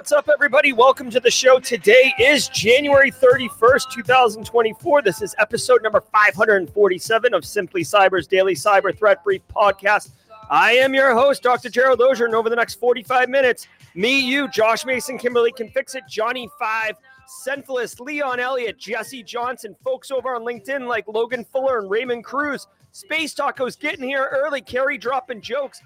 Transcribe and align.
What's 0.00 0.12
up, 0.12 0.30
everybody? 0.32 0.72
Welcome 0.72 1.10
to 1.10 1.20
the 1.20 1.30
show. 1.30 1.58
Today 1.60 2.14
is 2.18 2.48
January 2.48 3.10
31st, 3.10 3.90
2024. 3.90 5.02
This 5.02 5.20
is 5.20 5.34
episode 5.36 5.82
number 5.82 6.00
547 6.00 7.34
of 7.34 7.44
Simply 7.44 7.82
Cyber's 7.82 8.26
Daily 8.26 8.54
Cyber 8.54 8.96
Threat 8.96 9.22
Brief 9.22 9.42
podcast. 9.54 10.12
I 10.48 10.72
am 10.72 10.94
your 10.94 11.12
host, 11.12 11.42
Dr. 11.42 11.68
Gerald 11.68 12.00
Auger, 12.00 12.24
and 12.24 12.34
over 12.34 12.48
the 12.48 12.56
next 12.56 12.76
45 12.76 13.28
minutes, 13.28 13.68
me, 13.94 14.18
you, 14.18 14.48
Josh 14.48 14.86
Mason, 14.86 15.18
Kimberly 15.18 15.52
can 15.52 15.68
fix 15.68 15.94
it, 15.94 16.04
Johnny 16.08 16.48
Five, 16.58 16.96
Senthilus, 17.44 18.00
Leon 18.00 18.40
Elliott, 18.40 18.78
Jesse 18.78 19.22
Johnson, 19.22 19.76
folks 19.84 20.10
over 20.10 20.34
on 20.34 20.46
LinkedIn 20.46 20.86
like 20.86 21.06
Logan 21.08 21.44
Fuller 21.44 21.78
and 21.78 21.90
Raymond 21.90 22.24
Cruz, 22.24 22.68
Space 22.92 23.34
Tacos 23.34 23.78
getting 23.78 24.08
here 24.08 24.30
early, 24.32 24.62
Carrie 24.62 24.96
dropping 24.96 25.42
jokes, 25.42 25.82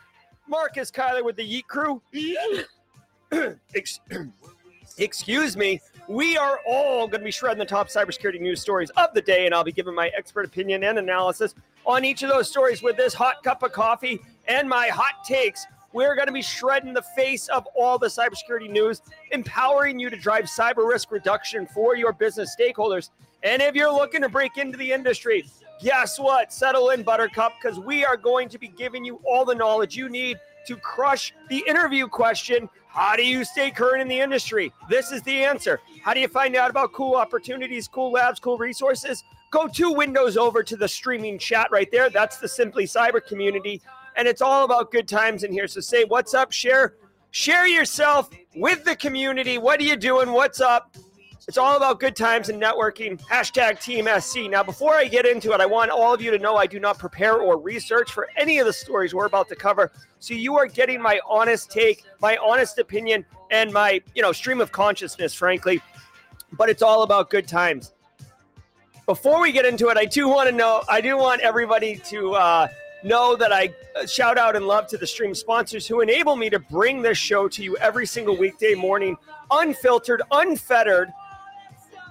Marcus 0.48 0.92
Kyler 0.92 1.24
with 1.24 1.34
the 1.34 1.42
Yeet 1.42 1.66
Crew. 1.66 2.00
excuse 4.98 5.56
me, 5.56 5.80
we 6.08 6.36
are 6.36 6.60
all 6.66 7.06
going 7.08 7.20
to 7.20 7.24
be 7.24 7.30
shredding 7.30 7.58
the 7.58 7.64
top 7.64 7.88
cybersecurity 7.88 8.40
news 8.40 8.60
stories 8.60 8.90
of 8.90 9.14
the 9.14 9.22
day, 9.22 9.46
and 9.46 9.54
I'll 9.54 9.64
be 9.64 9.72
giving 9.72 9.94
my 9.94 10.10
expert 10.16 10.44
opinion 10.44 10.84
and 10.84 10.98
analysis 10.98 11.55
on 11.86 12.05
each 12.05 12.22
of 12.22 12.30
those 12.30 12.48
stories 12.48 12.82
with 12.82 12.96
this 12.96 13.14
hot 13.14 13.42
cup 13.42 13.62
of 13.62 13.72
coffee 13.72 14.20
and 14.46 14.68
my 14.68 14.88
hot 14.88 15.24
takes. 15.24 15.66
We're 15.92 16.14
going 16.16 16.27
to 16.27 16.32
be 16.32 16.42
shredding 16.42 16.92
the 16.92 17.05
face 17.14 17.48
of 17.48 17.66
all 17.77 17.98
the 17.98 18.08
cybersecurity 18.08 18.68
news, 18.68 19.00
empowering 19.30 19.98
you 19.98 20.10
to 20.10 20.16
drive 20.16 20.44
cyber 20.44 20.88
risk 20.88 21.12
reduction 21.12 21.66
for 21.66 21.96
your 21.96 22.12
business 22.12 22.55
stakeholders. 22.58 23.10
And 23.44 23.62
if 23.62 23.74
you're 23.74 23.92
looking 23.92 24.22
to 24.22 24.28
break 24.28 24.58
into 24.58 24.77
the 24.77 24.90
industry, 24.90 25.46
guess 25.80 26.18
what? 26.18 26.52
Settle 26.52 26.90
in, 26.90 27.02
Buttercup, 27.02 27.52
because 27.62 27.78
we 27.78 28.05
are 28.05 28.16
going 28.16 28.48
to 28.48 28.58
be 28.58 28.68
giving 28.68 29.05
you 29.05 29.20
all 29.24 29.44
the 29.44 29.55
knowledge 29.55 29.96
you 29.96 30.08
need 30.08 30.38
to 30.66 30.77
crush 30.77 31.32
the 31.48 31.62
interview 31.68 32.08
question 32.08 32.68
how 32.94 33.16
do 33.16 33.26
you 33.26 33.44
stay 33.44 33.72
current 33.72 34.02
in 34.02 34.06
the 34.06 34.20
industry? 34.20 34.72
This 34.88 35.10
is 35.10 35.20
the 35.22 35.44
answer. 35.44 35.80
How 36.02 36.14
do 36.14 36.20
you 36.20 36.28
find 36.28 36.54
out 36.54 36.70
about 36.70 36.92
cool 36.92 37.16
opportunities, 37.16 37.88
cool 37.88 38.12
labs, 38.12 38.38
cool 38.38 38.56
resources? 38.56 39.24
Go 39.50 39.66
two 39.66 39.92
windows 39.92 40.36
over 40.36 40.62
to 40.62 40.76
the 40.76 40.86
streaming 40.86 41.36
chat 41.36 41.68
right 41.72 41.90
there. 41.90 42.08
That's 42.08 42.38
the 42.38 42.46
Simply 42.46 42.84
Cyber 42.84 43.20
community. 43.24 43.83
And 44.16 44.28
it's 44.28 44.40
all 44.40 44.64
about 44.64 44.92
good 44.92 45.08
times 45.08 45.42
in 45.42 45.52
here. 45.52 45.66
So 45.66 45.80
say 45.80 46.04
what's 46.04 46.34
up, 46.34 46.52
share, 46.52 46.94
share 47.33 47.66
yourself 47.66 48.30
with 48.54 48.84
the 48.84 48.94
community. 48.94 49.58
What 49.58 49.80
are 49.80 49.84
you 49.84 49.96
doing? 49.96 50.30
What's 50.30 50.60
up? 50.60 50.96
It's 51.46 51.58
all 51.58 51.77
about 51.77 52.00
good 52.00 52.16
times 52.16 52.48
and 52.48 52.60
networking. 52.60 53.20
Hashtag 53.20 53.82
Team 53.82 54.08
SC. 54.18 54.50
Now, 54.50 54.62
before 54.62 54.94
I 54.94 55.06
get 55.06 55.27
into 55.27 55.52
it, 55.52 55.60
I 55.60 55.66
want 55.66 55.90
all 55.90 56.14
of 56.14 56.22
you 56.22 56.30
to 56.30 56.38
know 56.38 56.56
I 56.56 56.66
do 56.66 56.80
not 56.80 56.98
prepare 56.98 57.36
or 57.36 57.58
research 57.58 58.10
for 58.10 58.30
any 58.38 58.60
of 58.60 58.66
the 58.66 58.72
stories 58.72 59.14
we're 59.14 59.27
about 59.27 59.50
to 59.50 59.54
cover. 59.54 59.92
So 60.20 60.33
you 60.33 60.56
are 60.56 60.66
getting 60.66 61.02
my 61.02 61.20
honest 61.28 61.70
take, 61.70 62.02
my 62.22 62.38
honest 62.38 62.78
opinion, 62.78 63.27
and 63.50 63.70
my 63.74 64.00
you 64.14 64.22
know 64.22 64.33
stream 64.33 64.62
of 64.62 64.72
consciousness, 64.72 65.34
frankly. 65.34 65.83
But 66.52 66.70
it's 66.70 66.83
all 66.83 67.02
about 67.02 67.28
good 67.28 67.46
times. 67.46 67.92
Before 69.04 69.42
we 69.42 69.52
get 69.52 69.66
into 69.66 69.88
it, 69.88 69.98
I 69.98 70.06
do 70.06 70.28
want 70.28 70.48
to 70.48 70.54
know. 70.54 70.83
I 70.88 71.02
do 71.02 71.18
want 71.18 71.42
everybody 71.42 71.96
to. 72.06 72.34
Uh, 72.34 72.68
know 73.04 73.36
that 73.36 73.52
I 73.52 73.72
uh, 74.00 74.06
shout 74.06 74.38
out 74.38 74.56
and 74.56 74.66
love 74.66 74.86
to 74.86 74.96
the 74.96 75.06
stream 75.06 75.34
sponsors 75.34 75.86
who 75.86 76.00
enable 76.00 76.36
me 76.36 76.48
to 76.48 76.58
bring 76.58 77.02
this 77.02 77.18
show 77.18 77.48
to 77.48 77.62
you 77.62 77.77
every 77.77 78.06
single 78.06 78.34
weekday 78.34 78.74
morning, 78.74 79.16
unfiltered, 79.50 80.22
unfettered, 80.30 81.12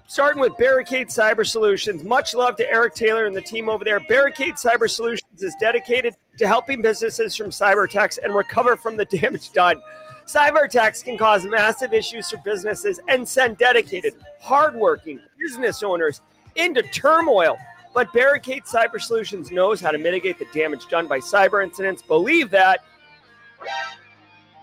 starting 0.08 0.42
with 0.42 0.58
Barricade 0.58 1.08
Cyber 1.08 1.46
Solutions. 1.48 2.04
Much 2.04 2.34
love 2.34 2.56
to 2.58 2.70
Eric 2.70 2.94
Taylor 2.96 3.26
and 3.26 3.36
the 3.36 3.42
team 3.42 3.70
over 3.70 3.84
there. 3.84 4.00
Barricade 4.02 4.56
Cyber 4.56 4.90
Solutions 4.90 5.42
is 5.42 5.56
dedicated 5.60 6.16
to 6.38 6.48
helping 6.48 6.82
businesses 6.82 7.36
from 7.36 7.48
cyber 7.48 7.86
attacks 7.86 8.18
and 8.18 8.34
recover 8.34 8.76
from 8.76 8.98
the 8.98 9.06
damage 9.22 9.52
done. 9.52 9.82
Cyber 10.26 10.66
attacks 10.66 11.04
can 11.04 11.18
cause 11.18 11.46
massive 11.46 11.94
issues 11.94 12.30
for 12.30 12.38
businesses 12.38 13.00
and 13.08 13.28
send 13.28 13.58
dedicated, 13.58 14.14
hardworking 14.40 15.20
business 15.38 15.84
owners 15.84 16.22
into 16.56 16.82
turmoil. 16.82 17.58
But 17.94 18.12
Barricade 18.14 18.64
Cyber 18.64 19.02
Solutions 19.02 19.52
knows 19.52 19.80
how 19.80 19.92
to 19.92 19.98
mitigate 19.98 20.40
the 20.40 20.48
damage 20.54 20.88
done 20.88 21.08
by 21.08 21.20
cyber 21.20 21.64
incidents. 21.64 22.02
Believe 22.02 22.50
that. 22.52 22.84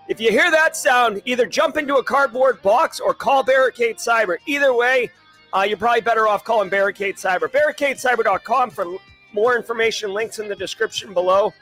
If 0.08 0.18
you 0.20 0.30
hear 0.30 0.50
that 0.50 0.76
sound, 0.76 1.22
either 1.24 1.46
jump 1.46 1.76
into 1.76 1.96
a 1.96 2.02
cardboard 2.02 2.60
box 2.62 2.98
or 2.98 3.14
call 3.14 3.44
Barricade 3.44 3.96
Cyber. 3.98 4.38
Either 4.46 4.74
way, 4.74 5.08
uh, 5.52 5.62
you're 5.62 5.76
probably 5.76 6.00
better 6.00 6.28
off 6.28 6.44
calling 6.44 6.68
Barricade 6.68 7.16
Cyber. 7.16 7.48
BarricadeCyber.com 7.48 8.70
for 8.70 8.96
more 9.32 9.56
information, 9.56 10.12
links 10.12 10.38
in 10.38 10.48
the 10.48 10.56
description 10.56 11.12
below. 11.12 11.52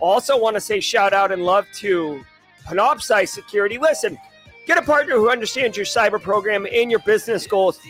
Also, 0.00 0.38
want 0.38 0.54
to 0.54 0.60
say 0.60 0.80
shout 0.80 1.12
out 1.12 1.32
and 1.32 1.42
love 1.44 1.66
to 1.74 2.24
Panoptcy 2.66 3.26
Security. 3.26 3.78
Listen, 3.78 4.18
get 4.66 4.78
a 4.78 4.82
partner 4.82 5.14
who 5.14 5.30
understands 5.30 5.76
your 5.76 5.86
cyber 5.86 6.20
program 6.20 6.66
and 6.72 6.90
your 6.90 7.00
business 7.00 7.46
goals. 7.46 7.80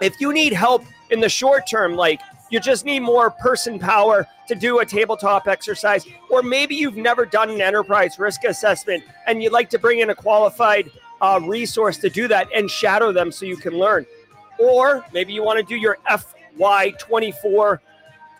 If 0.00 0.14
you 0.20 0.32
need 0.32 0.52
help 0.52 0.84
in 1.10 1.20
the 1.20 1.28
short 1.28 1.68
term, 1.68 1.94
like 1.94 2.20
you 2.50 2.60
just 2.60 2.84
need 2.84 3.00
more 3.00 3.30
person 3.30 3.78
power 3.78 4.26
to 4.48 4.54
do 4.54 4.78
a 4.78 4.86
tabletop 4.86 5.48
exercise, 5.48 6.06
or 6.30 6.42
maybe 6.42 6.74
you've 6.74 6.96
never 6.96 7.26
done 7.26 7.50
an 7.50 7.60
enterprise 7.60 8.18
risk 8.18 8.44
assessment 8.44 9.02
and 9.26 9.42
you'd 9.42 9.52
like 9.52 9.70
to 9.70 9.78
bring 9.78 9.98
in 9.98 10.10
a 10.10 10.14
qualified 10.14 10.90
uh, 11.20 11.40
resource 11.42 11.96
to 11.98 12.08
do 12.08 12.28
that 12.28 12.48
and 12.54 12.70
shadow 12.70 13.12
them 13.12 13.32
so 13.32 13.44
you 13.44 13.56
can 13.56 13.74
learn. 13.74 14.06
Or 14.58 15.04
maybe 15.12 15.32
you 15.32 15.42
want 15.42 15.58
to 15.58 15.64
do 15.64 15.76
your 15.76 15.98
FY24 16.08 17.78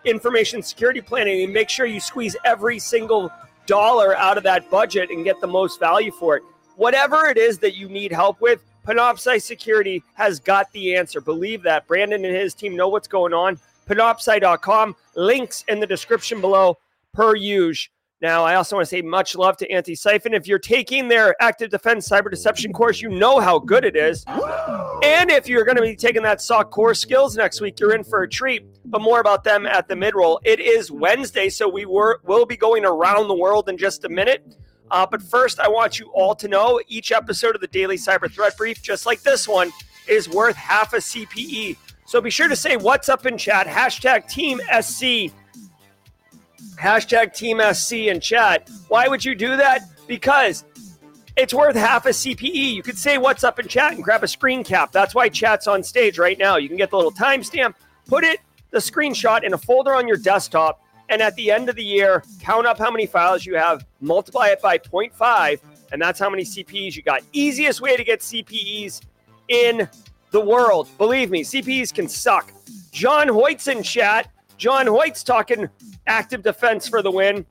information 0.05 0.63
security 0.63 1.01
planning 1.01 1.43
and 1.43 1.53
make 1.53 1.69
sure 1.69 1.87
you 1.87 2.01
squeeze 2.01 2.37
every 2.45 2.79
single 2.79 3.31
dollar 3.67 4.17
out 4.17 4.39
of 4.39 4.45
that 4.45 4.71
budget 4.71 5.11
and 5.11 5.25
get 5.25 5.41
the 5.41 5.47
most 5.47 5.81
value 5.81 6.13
for 6.13 6.37
it. 6.37 6.43
Whatever 6.77 7.27
it 7.27 7.37
is 7.37 7.59
that 7.59 7.75
you 7.75 7.89
need 7.89 8.13
help 8.13 8.41
with, 8.41 8.63
Panoptcy 8.87 9.43
Security 9.43 10.03
has 10.15 10.39
got 10.39 10.71
the 10.73 10.95
answer. 10.95 11.21
Believe 11.21 11.63
that. 11.63 11.87
Brandon 11.89 12.25
and 12.25 12.37
his 12.37 12.55
team 12.55 12.77
know 12.77 12.89
what's 12.89 13.09
going 13.09 13.35
on. 13.35 13.59
Panoptcy.com. 13.89 14.95
Links 15.17 15.65
in 15.69 15.81
the 15.81 15.87
description 15.87 16.41
below, 16.41 16.79
per 17.13 17.35
usual. 17.35 17.93
Now, 18.23 18.45
I 18.45 18.55
also 18.55 18.77
want 18.77 18.87
to 18.87 18.89
say 18.89 19.03
much 19.03 19.37
love 19.37 19.59
to 19.59 19.69
Antisyphon. 19.69 20.33
If 20.33 20.47
you're 20.47 20.59
taking 20.59 21.09
their 21.09 21.37
active 21.43 21.69
defense 21.71 22.09
cyber 22.09 22.31
deception 22.31 22.73
course, 22.73 23.03
you 23.03 23.11
know 23.11 23.41
how 23.41 23.59
good 23.59 23.85
it 23.85 23.95
is. 23.95 24.25
And 25.03 25.31
if 25.31 25.47
you're 25.47 25.65
going 25.65 25.77
to 25.77 25.83
be 25.83 25.95
taking 25.95 26.23
that 26.23 26.41
SOC 26.41 26.71
core 26.71 26.95
skills 26.95 27.37
next 27.37 27.61
week, 27.61 27.79
you're 27.79 27.95
in 27.95 28.03
for 28.03 28.23
a 28.23 28.29
treat. 28.29 28.65
But 28.87 29.03
more 29.03 29.21
about 29.21 29.45
them 29.45 29.67
at 29.67 29.87
the 29.87 29.97
mid 29.97 30.15
roll. 30.15 30.41
It 30.45 30.61
is 30.61 30.91
Wednesday, 30.91 31.51
so 31.51 31.69
we 31.69 31.85
were 31.85 32.21
will 32.25 32.47
be 32.47 32.57
going 32.57 32.87
around 32.87 33.29
the 33.29 33.35
world 33.35 33.69
in 33.69 33.77
just 33.77 34.05
a 34.05 34.09
minute. 34.09 34.57
Uh, 34.91 35.07
but 35.11 35.21
first, 35.21 35.61
I 35.61 35.69
want 35.69 35.99
you 35.99 36.11
all 36.15 36.35
to 36.37 36.49
know 36.49 36.81
each 36.89 37.13
episode 37.13 37.55
of 37.55 37.61
the 37.61 37.67
Daily 37.67 37.97
Cyber 37.97 38.33
Threat 38.33 38.57
Brief, 38.57 38.81
just 38.83 39.05
like 39.05 39.21
this 39.23 39.47
one, 39.47 39.73
is 40.09 40.29
worth 40.29 40.57
half 40.57 40.93
a 40.95 40.99
CPE. 40.99 41.77
So 42.07 42.21
be 42.21 42.31
sure 42.31 42.49
to 42.49 42.57
say 42.57 42.77
what's 42.77 43.09
up 43.09 43.27
in 43.27 43.37
chat, 43.37 43.67
hashtag 43.67 44.29
Team 44.29 44.61
SC 44.81 45.33
hashtag 46.77 47.35
Team 47.35 47.61
SC 47.73 47.93
in 47.93 48.21
chat. 48.21 48.69
Why 48.89 49.09
would 49.09 49.25
you 49.25 49.35
do 49.35 49.57
that? 49.57 49.83
Because 50.07 50.65
it's 51.37 51.53
worth 51.53 51.77
half 51.77 52.07
a 52.07 52.11
CPE. 52.11 52.75
You 52.75 52.83
could 52.83 52.99
say 52.99 53.19
what's 53.19 53.45
up 53.45 53.59
in 53.59 53.69
chat 53.69 53.93
and 53.93 54.03
grab 54.03 54.25
a 54.25 54.29
screen 54.29 54.65
cap. 54.65 54.93
That's 54.93 55.15
why 55.15 55.29
chat's 55.29 55.67
on 55.67 55.83
stage 55.83 56.19
right 56.19 56.39
now. 56.39 56.57
You 56.57 56.69
can 56.69 56.77
get 56.77 56.91
the 56.91 56.97
little 56.97 57.13
timestamp, 57.13 57.75
put 58.07 58.25
it, 58.25 58.41
the 58.71 58.79
screenshot 58.79 59.43
in 59.43 59.53
a 59.53 59.59
folder 59.59 59.95
on 59.95 60.09
your 60.09 60.17
desktop, 60.17 60.83
and 61.09 61.23
at 61.23 61.35
the 61.37 61.51
end 61.51 61.69
of 61.69 61.77
the 61.77 61.85
year, 61.85 62.23
count 62.41 62.67
up 62.67 62.79
how 62.79 62.91
many 62.91 63.07
files 63.07 63.47
you 63.47 63.55
have, 63.55 63.87
multiply 64.01 64.49
it 64.49 64.61
by 64.61 64.79
0.5, 64.79 65.61
And 65.93 66.03
that's 66.03 66.19
how 66.19 66.29
many 66.29 66.43
CPEs 66.43 66.97
you 66.97 67.03
got. 67.03 67.23
Easiest 67.33 67.81
way 67.81 67.97
to 67.97 68.03
get 68.03 68.21
CPEs 68.21 69.03
in 69.49 69.89
the 70.31 70.41
world. 70.41 70.89
Believe 70.99 71.31
me, 71.31 71.45
CPEs 71.45 71.95
can 71.95 72.09
suck. 72.09 72.53
John 72.91 73.29
Hoyt's 73.29 73.69
in 73.69 73.83
chat. 73.83 74.29
John 74.57 74.87
Hoyt's 74.87 75.23
talking 75.23 75.69
active 76.07 76.43
defense 76.43 76.89
for 76.89 77.03
the 77.03 77.11
win. 77.11 77.45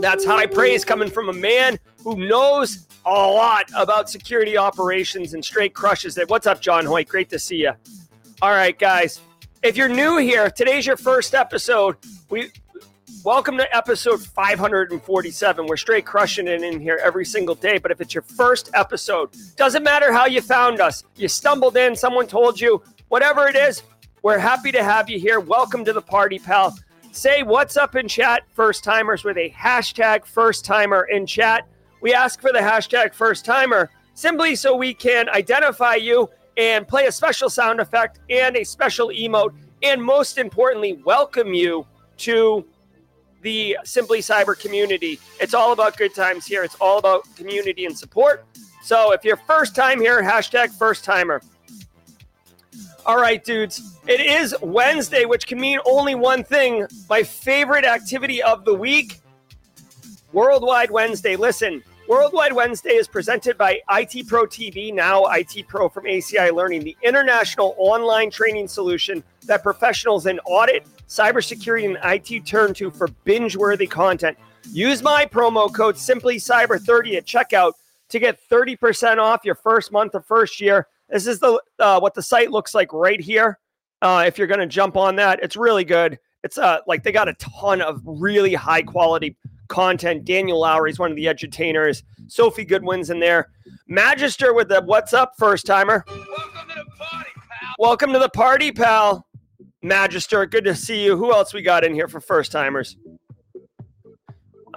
That's 0.00 0.24
high 0.24 0.46
praise 0.46 0.84
coming 0.84 1.10
from 1.10 1.28
a 1.28 1.32
man 1.32 1.78
who 2.02 2.16
knows 2.28 2.86
a 3.06 3.10
lot 3.10 3.70
about 3.76 4.10
security 4.10 4.56
operations 4.56 5.34
and 5.34 5.44
straight 5.44 5.74
crushes 5.74 6.18
it. 6.18 6.28
What's 6.28 6.46
up, 6.46 6.60
John 6.60 6.84
Hoyt? 6.86 7.08
Great 7.08 7.28
to 7.30 7.38
see 7.38 7.58
you. 7.58 7.72
All 8.42 8.50
right, 8.50 8.78
guys. 8.78 9.20
If 9.62 9.76
you're 9.76 9.88
new 9.88 10.18
here, 10.18 10.50
today's 10.50 10.86
your 10.86 10.96
first 10.96 11.34
episode. 11.34 11.96
We 12.30 12.50
welcome 13.24 13.56
to 13.56 13.76
episode 13.76 14.20
547. 14.22 15.66
We're 15.66 15.76
straight 15.76 16.04
crushing 16.04 16.46
it 16.46 16.62
in 16.62 16.80
here 16.80 17.00
every 17.02 17.24
single 17.24 17.54
day. 17.54 17.78
But 17.78 17.90
if 17.90 18.00
it's 18.00 18.14
your 18.14 18.22
first 18.22 18.70
episode, 18.74 19.30
doesn't 19.56 19.82
matter 19.82 20.12
how 20.12 20.26
you 20.26 20.40
found 20.40 20.80
us. 20.80 21.04
You 21.16 21.28
stumbled 21.28 21.76
in, 21.76 21.96
someone 21.96 22.26
told 22.26 22.60
you, 22.60 22.82
whatever 23.08 23.48
it 23.48 23.56
is, 23.56 23.82
we're 24.22 24.38
happy 24.38 24.72
to 24.72 24.82
have 24.82 25.08
you 25.08 25.18
here. 25.18 25.40
Welcome 25.40 25.84
to 25.84 25.92
the 25.92 26.02
party, 26.02 26.38
pal. 26.38 26.76
Say 27.12 27.42
what's 27.42 27.76
up 27.76 27.96
in 27.96 28.08
chat, 28.08 28.42
first 28.52 28.84
timers, 28.84 29.24
with 29.24 29.36
a 29.36 29.50
hashtag 29.50 30.24
first 30.24 30.64
timer 30.64 31.04
in 31.04 31.26
chat. 31.26 31.68
We 32.00 32.14
ask 32.14 32.40
for 32.40 32.52
the 32.52 32.58
hashtag 32.58 33.14
first 33.14 33.44
timer 33.44 33.90
simply 34.14 34.56
so 34.56 34.76
we 34.76 34.94
can 34.94 35.28
identify 35.28 35.94
you 35.94 36.28
and 36.56 36.86
play 36.86 37.06
a 37.06 37.12
special 37.12 37.48
sound 37.48 37.80
effect 37.80 38.18
and 38.28 38.56
a 38.56 38.64
special 38.64 39.08
emote, 39.08 39.54
and 39.82 40.02
most 40.02 40.38
importantly, 40.38 41.00
welcome 41.04 41.54
you 41.54 41.86
to 42.18 42.66
the 43.42 43.78
Simply 43.84 44.18
Cyber 44.18 44.58
community. 44.58 45.20
It's 45.40 45.54
all 45.54 45.72
about 45.72 45.96
good 45.96 46.14
times 46.14 46.44
here. 46.44 46.64
It's 46.64 46.74
all 46.80 46.98
about 46.98 47.24
community 47.36 47.86
and 47.86 47.96
support. 47.96 48.44
So 48.82 49.12
if 49.12 49.24
you're 49.24 49.36
first 49.36 49.76
time 49.76 50.00
here, 50.00 50.20
hashtag 50.22 50.76
first 50.76 51.04
timer. 51.04 51.40
All 53.08 53.16
right, 53.16 53.42
dudes. 53.42 53.96
It 54.06 54.20
is 54.20 54.54
Wednesday, 54.60 55.24
which 55.24 55.46
can 55.46 55.58
mean 55.58 55.78
only 55.86 56.14
one 56.14 56.44
thing. 56.44 56.86
My 57.08 57.22
favorite 57.22 57.86
activity 57.86 58.42
of 58.42 58.66
the 58.66 58.74
week 58.74 59.22
Worldwide 60.34 60.90
Wednesday. 60.90 61.34
Listen, 61.34 61.82
Worldwide 62.06 62.52
Wednesday 62.52 62.96
is 62.96 63.08
presented 63.08 63.56
by 63.56 63.80
IT 63.92 64.28
Pro 64.28 64.44
TV, 64.44 64.92
now 64.92 65.24
IT 65.24 65.66
Pro 65.68 65.88
from 65.88 66.04
ACI 66.04 66.52
Learning, 66.52 66.84
the 66.84 66.94
international 67.02 67.74
online 67.78 68.30
training 68.30 68.68
solution 68.68 69.24
that 69.44 69.62
professionals 69.62 70.26
in 70.26 70.38
audit, 70.40 70.86
cybersecurity, 71.08 71.86
and 71.86 71.96
IT 72.04 72.44
turn 72.44 72.74
to 72.74 72.90
for 72.90 73.08
binge 73.24 73.56
worthy 73.56 73.86
content. 73.86 74.36
Use 74.70 75.02
my 75.02 75.24
promo 75.24 75.74
code 75.74 75.94
SimplyCyber30 75.94 77.16
at 77.16 77.24
checkout 77.24 77.72
to 78.10 78.18
get 78.18 78.38
30% 78.50 79.16
off 79.16 79.46
your 79.46 79.54
first 79.54 79.92
month 79.92 80.14
or 80.14 80.20
first 80.20 80.60
year. 80.60 80.86
This 81.08 81.26
is 81.26 81.40
the 81.40 81.60
uh, 81.78 82.00
what 82.00 82.14
the 82.14 82.22
site 82.22 82.50
looks 82.50 82.74
like 82.74 82.92
right 82.92 83.20
here. 83.20 83.58
Uh, 84.02 84.24
if 84.26 84.38
you're 84.38 84.46
going 84.46 84.60
to 84.60 84.66
jump 84.66 84.96
on 84.96 85.16
that, 85.16 85.40
it's 85.42 85.56
really 85.56 85.84
good. 85.84 86.18
It's 86.44 86.58
uh, 86.58 86.78
like 86.86 87.02
they 87.02 87.12
got 87.12 87.28
a 87.28 87.34
ton 87.34 87.80
of 87.80 88.00
really 88.04 88.54
high 88.54 88.82
quality 88.82 89.36
content. 89.68 90.24
Daniel 90.24 90.60
Lowry's 90.60 90.98
one 90.98 91.10
of 91.10 91.16
the 91.16 91.26
edutainers. 91.26 92.02
Sophie 92.26 92.64
Goodwin's 92.64 93.10
in 93.10 93.20
there. 93.20 93.48
Magister 93.86 94.54
with 94.54 94.68
the 94.68 94.82
what's 94.82 95.12
up 95.12 95.32
first 95.38 95.66
timer. 95.66 96.04
Welcome 96.06 96.68
to 96.68 96.74
the 96.74 96.90
party, 96.98 97.30
pal. 97.34 97.74
Welcome 97.78 98.12
to 98.12 98.18
the 98.18 98.28
party, 98.28 98.72
pal. 98.72 99.26
Magister, 99.82 100.44
good 100.46 100.64
to 100.64 100.74
see 100.74 101.04
you. 101.04 101.16
Who 101.16 101.32
else 101.32 101.54
we 101.54 101.62
got 101.62 101.84
in 101.84 101.94
here 101.94 102.08
for 102.08 102.20
first 102.20 102.52
timers? 102.52 102.96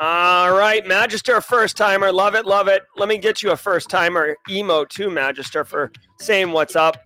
All 0.04 0.52
right, 0.52 0.84
Magister, 0.88 1.42
first 1.42 1.78
timer. 1.78 2.12
Love 2.12 2.34
it, 2.34 2.48
love 2.48 2.68
it. 2.68 2.82
Let 2.98 3.08
me 3.08 3.20
get 3.20 3.44
you 3.44 3.52
a 3.52 3.56
first 3.56 3.88
timer 3.88 4.36
emo 4.50 4.84
too, 4.84 5.12
Magister, 5.12 5.64
for 5.64 5.92
saying 6.20 6.52
what's 6.52 6.76
up. 6.76 6.98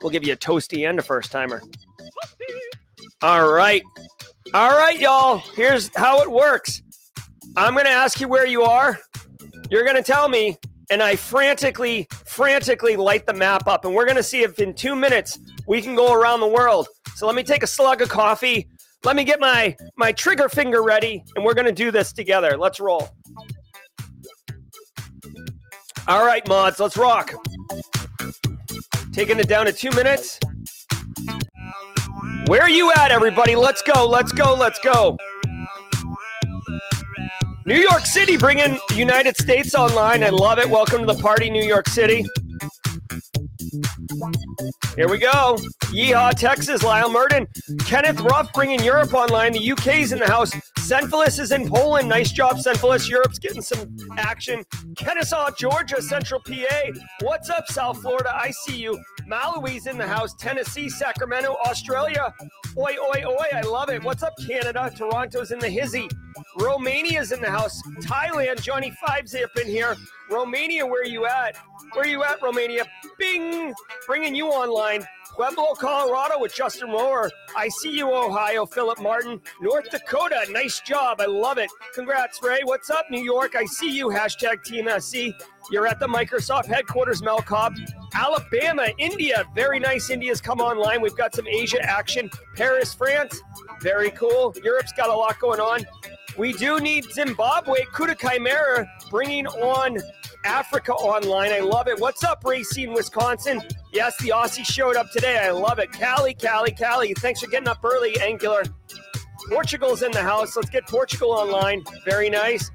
We'll 0.00 0.08
give 0.08 0.26
you 0.26 0.32
a 0.32 0.36
toasty 0.36 0.88
and 0.88 0.98
a 0.98 1.02
first 1.02 1.30
timer. 1.30 1.60
All 3.20 3.50
right. 3.52 3.82
All 4.54 4.70
right, 4.70 4.98
y'all. 4.98 5.36
Here's 5.56 5.94
how 5.94 6.22
it 6.22 6.30
works 6.30 6.82
I'm 7.54 7.74
going 7.74 7.84
to 7.84 7.92
ask 7.92 8.18
you 8.18 8.28
where 8.28 8.46
you 8.46 8.62
are. 8.62 8.98
You're 9.70 9.84
going 9.84 9.96
to 9.96 10.02
tell 10.02 10.30
me, 10.30 10.56
and 10.88 11.02
I 11.02 11.16
frantically, 11.16 12.08
frantically 12.24 12.96
light 12.96 13.26
the 13.26 13.34
map 13.34 13.66
up. 13.66 13.84
And 13.84 13.94
we're 13.94 14.06
going 14.06 14.16
to 14.16 14.22
see 14.22 14.40
if 14.40 14.58
in 14.58 14.72
two 14.72 14.96
minutes 14.96 15.38
we 15.68 15.82
can 15.82 15.94
go 15.94 16.14
around 16.14 16.40
the 16.40 16.48
world. 16.48 16.88
So 17.16 17.26
let 17.26 17.36
me 17.36 17.42
take 17.42 17.62
a 17.62 17.66
slug 17.66 18.00
of 18.00 18.08
coffee. 18.08 18.70
Let 19.04 19.16
me 19.16 19.24
get 19.24 19.38
my, 19.38 19.76
my 19.96 20.12
trigger 20.12 20.48
finger 20.48 20.82
ready, 20.82 21.22
and 21.36 21.44
we're 21.44 21.52
to 21.66 21.72
do 21.72 21.90
this 21.90 22.12
together. 22.12 22.56
Let's 22.56 22.80
roll. 22.80 23.10
All 26.08 26.24
right, 26.24 26.46
mods, 26.48 26.80
let's 26.80 26.96
rock. 26.96 27.34
Taking 29.12 29.38
it 29.38 29.48
down 29.48 29.66
to 29.66 29.72
two 29.72 29.90
minutes. 29.90 30.38
Where 32.46 32.62
are 32.62 32.70
you 32.70 32.92
at, 32.92 33.10
everybody? 33.10 33.56
Let's 33.56 33.82
go, 33.82 34.06
let's 34.06 34.32
go, 34.32 34.54
let's 34.54 34.78
go. 34.78 35.18
New 37.66 37.76
York 37.76 38.06
City 38.06 38.38
bringing 38.38 38.78
United 38.94 39.36
States 39.36 39.74
online. 39.74 40.24
I 40.24 40.30
love 40.30 40.58
it. 40.58 40.68
Welcome 40.68 41.00
to 41.00 41.06
the 41.06 41.20
party, 41.20 41.50
New 41.50 41.64
York 41.64 41.88
City. 41.88 42.26
Here 44.96 45.08
we 45.08 45.18
go. 45.18 45.56
Yeehaw, 45.90 46.30
Texas, 46.38 46.84
Lyle 46.84 47.10
Murden. 47.10 47.48
Kenneth 47.84 48.20
Ruff 48.20 48.52
bringing 48.52 48.80
Europe 48.84 49.12
online. 49.12 49.52
The 49.52 49.72
UK's 49.72 50.12
in 50.12 50.20
the 50.20 50.26
house. 50.26 50.52
Senfilis 50.78 51.40
is 51.40 51.50
in 51.50 51.68
Poland. 51.68 52.08
Nice 52.08 52.30
job, 52.30 52.58
Senfilis. 52.58 53.08
Europe's 53.10 53.40
getting 53.40 53.60
some 53.60 53.96
action. 54.16 54.62
Kennesaw, 54.96 55.50
Georgia, 55.58 56.00
Central 56.00 56.40
PA. 56.40 56.92
What's 57.22 57.50
up, 57.50 57.66
South 57.68 58.00
Florida? 58.02 58.32
I 58.32 58.52
see 58.52 58.76
you. 58.76 59.02
Malawi's 59.28 59.86
in 59.86 59.96
the 59.96 60.06
house. 60.06 60.34
Tennessee, 60.34 60.88
Sacramento, 60.88 61.56
Australia. 61.66 62.34
Oi, 62.76 62.96
oi, 63.00 63.24
oi. 63.26 63.46
I 63.52 63.62
love 63.62 63.88
it. 63.88 64.02
What's 64.02 64.22
up, 64.22 64.34
Canada? 64.46 64.90
Toronto's 64.94 65.50
in 65.50 65.58
the 65.58 65.68
hizzy. 65.68 66.08
Romania's 66.58 67.32
in 67.32 67.40
the 67.40 67.50
house. 67.50 67.80
Thailand, 68.00 68.60
Johnny 68.60 68.92
Five's 69.06 69.34
up 69.34 69.56
in 69.56 69.66
here. 69.66 69.96
Romania, 70.30 70.86
where 70.86 71.04
you 71.04 71.26
at? 71.26 71.56
Where 71.92 72.06
you 72.06 72.22
at, 72.24 72.42
Romania? 72.42 72.86
Bing! 73.18 73.74
Bringing 74.06 74.34
you 74.34 74.48
online. 74.48 75.06
Pueblo, 75.34 75.74
Colorado 75.74 76.38
with 76.38 76.54
Justin 76.54 76.90
Rower. 76.90 77.28
I 77.56 77.68
see 77.68 77.90
you, 77.90 78.14
Ohio, 78.14 78.66
Philip 78.66 79.00
Martin. 79.00 79.40
North 79.60 79.90
Dakota, 79.90 80.46
nice 80.50 80.80
job. 80.80 81.20
I 81.20 81.26
love 81.26 81.58
it. 81.58 81.68
Congrats, 81.92 82.38
Ray. 82.40 82.60
What's 82.62 82.88
up, 82.88 83.06
New 83.10 83.22
York? 83.22 83.56
I 83.56 83.64
see 83.64 83.90
you. 83.90 84.10
Hashtag 84.10 84.62
Team 84.62 84.88
SC. 85.00 85.36
You're 85.72 85.88
at 85.88 85.98
the 85.98 86.06
Microsoft 86.06 86.66
headquarters, 86.66 87.20
Mel 87.20 87.40
Cobb. 87.40 87.74
Alabama, 88.14 88.86
India. 88.98 89.44
Very 89.56 89.80
nice. 89.80 90.08
India's 90.08 90.40
come 90.40 90.60
online. 90.60 91.02
We've 91.02 91.16
got 91.16 91.34
some 91.34 91.48
Asia 91.48 91.82
action. 91.82 92.30
Paris, 92.54 92.94
France. 92.94 93.42
Very 93.80 94.10
cool. 94.10 94.54
Europe's 94.62 94.92
got 94.92 95.08
a 95.08 95.14
lot 95.14 95.38
going 95.38 95.60
on. 95.60 95.84
We 96.36 96.52
do 96.52 96.80
need 96.80 97.04
Zimbabwe, 97.12 97.84
Kuta 97.92 98.18
Chimera, 98.18 98.90
bringing 99.10 99.46
on 99.46 99.98
Africa 100.44 100.92
online. 100.92 101.52
I 101.52 101.60
love 101.60 101.86
it. 101.86 102.00
What's 102.00 102.24
up, 102.24 102.42
Racine, 102.44 102.92
Wisconsin? 102.92 103.62
Yes, 103.92 104.16
the 104.18 104.30
Aussie 104.30 104.64
showed 104.64 104.96
up 104.96 105.10
today. 105.10 105.38
I 105.38 105.50
love 105.50 105.78
it. 105.78 105.92
Cali, 105.92 106.34
Cali, 106.34 106.72
Cali. 106.72 107.14
Thanks 107.14 107.40
for 107.40 107.46
getting 107.46 107.68
up 107.68 107.84
early, 107.84 108.18
Angular. 108.20 108.64
Portugal's 109.48 110.02
in 110.02 110.10
the 110.10 110.22
house. 110.22 110.56
Let's 110.56 110.70
get 110.70 110.86
Portugal 110.86 111.30
online. 111.30 111.84
Very 112.04 112.30
nice. 112.30 112.70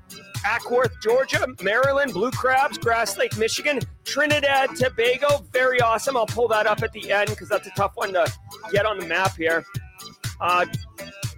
Acworth, 0.45 0.91
Georgia, 1.01 1.45
Maryland, 1.61 2.13
Blue 2.13 2.31
Crabs, 2.31 2.77
Grass 2.77 3.17
Lake, 3.17 3.37
Michigan, 3.37 3.79
Trinidad, 4.05 4.75
Tobago. 4.75 5.45
Very 5.51 5.81
awesome. 5.81 6.15
I'll 6.15 6.25
pull 6.25 6.47
that 6.47 6.65
up 6.65 6.81
at 6.81 6.93
the 6.93 7.11
end 7.11 7.29
because 7.29 7.49
that's 7.49 7.67
a 7.67 7.71
tough 7.71 7.91
one 7.95 8.13
to 8.13 8.31
get 8.71 8.85
on 8.85 8.97
the 8.99 9.05
map 9.05 9.35
here. 9.35 9.65
Uh, 10.39 10.65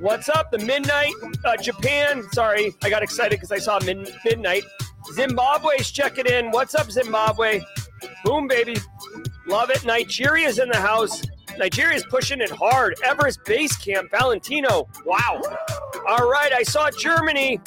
what's 0.02 0.30
up? 0.30 0.52
The 0.52 0.60
Midnight, 0.60 1.14
uh, 1.46 1.56
Japan. 1.58 2.24
Sorry, 2.34 2.76
I 2.84 2.90
got 2.90 3.04
excited 3.04 3.32
because 3.40 3.52
I 3.52 3.60
saw 3.60 3.80
mid- 3.86 4.14
Midnight. 4.26 4.64
Zimbabwe's 5.14 5.92
checking 5.92 6.26
in. 6.26 6.52
What's 6.52 6.76
up, 6.76 6.92
Zimbabwe? 6.92 7.62
Boom, 8.26 8.48
baby. 8.48 8.76
Love 9.48 9.70
it. 9.70 9.86
Nigeria's 9.86 10.60
in 10.60 10.70
the 10.70 10.78
house. 10.78 11.22
Nigeria's 11.58 12.06
pushing 12.10 12.42
it 12.42 12.50
hard. 12.50 12.96
Everest 13.04 13.44
Base 13.46 13.76
Camp, 13.76 14.10
Valentino. 14.12 14.88
Wow. 15.06 15.42
All 16.08 16.30
right, 16.30 16.52
I 16.54 16.64
saw 16.64 16.90
Germany. 16.92 17.60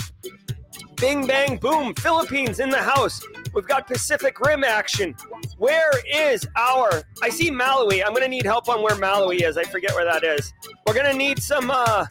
Bing, 0.96 1.26
bang, 1.26 1.56
boom. 1.58 1.94
Philippines 1.94 2.60
in 2.60 2.70
the 2.70 2.82
house. 2.82 3.20
We've 3.54 3.66
got 3.66 3.86
Pacific 3.86 4.40
Rim 4.40 4.64
action. 4.64 5.14
Where 5.58 5.92
is 6.12 6.46
our? 6.56 7.02
I 7.22 7.28
see 7.28 7.50
Malawi. 7.50 8.02
I'm 8.04 8.12
gonna 8.12 8.28
need 8.28 8.44
help 8.44 8.68
on 8.68 8.82
where 8.82 8.96
Malawi 8.96 9.42
is. 9.42 9.56
I 9.56 9.64
forget 9.64 9.94
where 9.94 10.04
that 10.04 10.24
is. 10.24 10.52
We're 10.86 10.94
gonna 10.94 11.14
need 11.14 11.40
some 11.40 11.70
uh, 11.70 12.06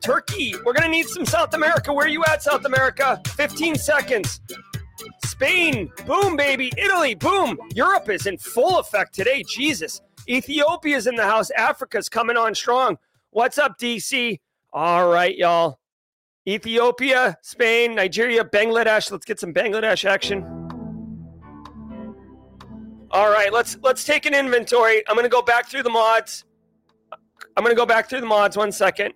Turkey. 0.00 0.54
We're 0.64 0.72
gonna 0.72 0.88
need 0.88 1.08
some 1.08 1.26
South 1.26 1.54
America. 1.54 1.92
Where 1.92 2.06
you 2.06 2.24
at, 2.24 2.42
South 2.42 2.64
America? 2.64 3.20
15 3.28 3.74
seconds. 3.74 4.40
Spain, 5.24 5.90
boom, 6.06 6.36
baby. 6.36 6.72
Italy, 6.76 7.14
boom. 7.14 7.58
Europe 7.74 8.08
is 8.08 8.26
in 8.26 8.38
full 8.38 8.78
effect 8.78 9.14
today. 9.14 9.44
Jesus. 9.48 10.00
Ethiopia's 10.28 11.06
in 11.06 11.14
the 11.16 11.24
house. 11.24 11.50
Africa's 11.50 12.08
coming 12.08 12.36
on 12.36 12.54
strong. 12.54 12.98
What's 13.30 13.58
up, 13.58 13.78
DC? 13.78 14.40
All 14.72 15.08
right, 15.08 15.36
y'all. 15.36 15.78
Ethiopia, 16.48 17.36
Spain, 17.42 17.94
Nigeria, 17.94 18.42
Bangladesh. 18.42 19.10
Let's 19.10 19.26
get 19.26 19.38
some 19.38 19.52
Bangladesh 19.52 20.06
action. 20.06 20.42
All 23.10 23.30
right, 23.30 23.52
let's 23.52 23.76
let's 23.82 24.04
take 24.04 24.24
an 24.24 24.34
inventory. 24.34 25.06
I'm 25.06 25.14
gonna 25.14 25.28
go 25.28 25.42
back 25.42 25.68
through 25.68 25.82
the 25.82 25.90
mods. 25.90 26.44
I'm 27.56 27.62
gonna 27.62 27.74
go 27.74 27.86
back 27.86 28.08
through 28.08 28.20
the 28.20 28.26
mods 28.26 28.56
one 28.56 28.72
second. 28.72 29.12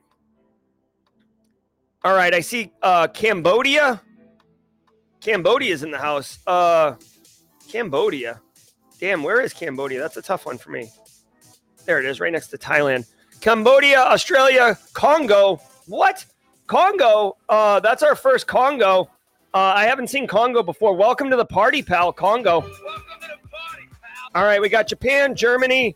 All 2.05 2.15
right, 2.15 2.35
I 2.35 2.41
see 2.41 2.71
uh, 2.83 3.07
Cambodia. 3.09 4.03
Cambodia 5.21 5.73
is 5.73 5.83
in 5.83 5.91
the 5.91 5.99
house. 5.99 6.39
Uh, 6.47 6.97
Cambodia. 7.69 8.41
Damn, 8.99 9.23
where 9.23 9.41
is 9.41 9.55
Cambodia? 9.55 10.01
That's 10.01 10.17
a 10.17 10.23
tough 10.23 10.45
one 10.45 10.59
for 10.59 10.71
me. 10.71 10.91
There 11.87 11.99
it 11.99 12.05
is, 12.05 12.21
right 12.21 12.33
next 12.33 12.49
to 12.49 12.59
Thailand. 12.59 13.07
Cambodia, 13.41 14.01
Australia, 14.01 14.79
Congo. 14.93 15.61
What? 15.87 16.25
Congo? 16.73 17.37
Uh, 17.51 17.81
that's 17.81 18.03
our 18.03 18.17
first 18.17 18.47
Congo. 18.47 19.11
Uh, 19.53 19.59
I 19.59 19.85
haven't 19.85 20.07
seen 20.07 20.27
Congo 20.27 20.63
before. 20.63 20.97
Welcome 20.97 21.29
to 21.29 21.37
the 21.37 21.45
party, 21.45 21.83
pal. 21.83 22.15
Congo. 22.15 22.63
Party, 22.63 22.75
pal. 24.01 24.11
All 24.35 24.45
right, 24.45 24.59
we 24.59 24.71
got 24.71 24.87
Japan, 24.87 25.35
Germany, 25.35 25.95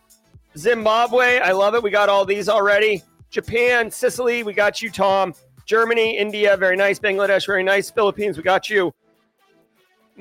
Zimbabwe. 0.54 1.38
I 1.38 1.52
love 1.52 1.74
it. 1.76 1.82
We 1.82 1.88
got 1.88 2.10
all 2.10 2.26
these 2.26 2.50
already. 2.50 3.02
Japan, 3.30 3.90
Sicily. 3.90 4.42
We 4.42 4.52
got 4.52 4.82
you, 4.82 4.90
Tom. 4.90 5.32
Germany, 5.64 6.18
India. 6.18 6.58
Very 6.58 6.76
nice. 6.76 6.98
Bangladesh. 6.98 7.46
Very 7.46 7.62
nice. 7.62 7.90
Philippines. 7.90 8.36
We 8.36 8.42
got 8.42 8.68
you. 8.68 8.92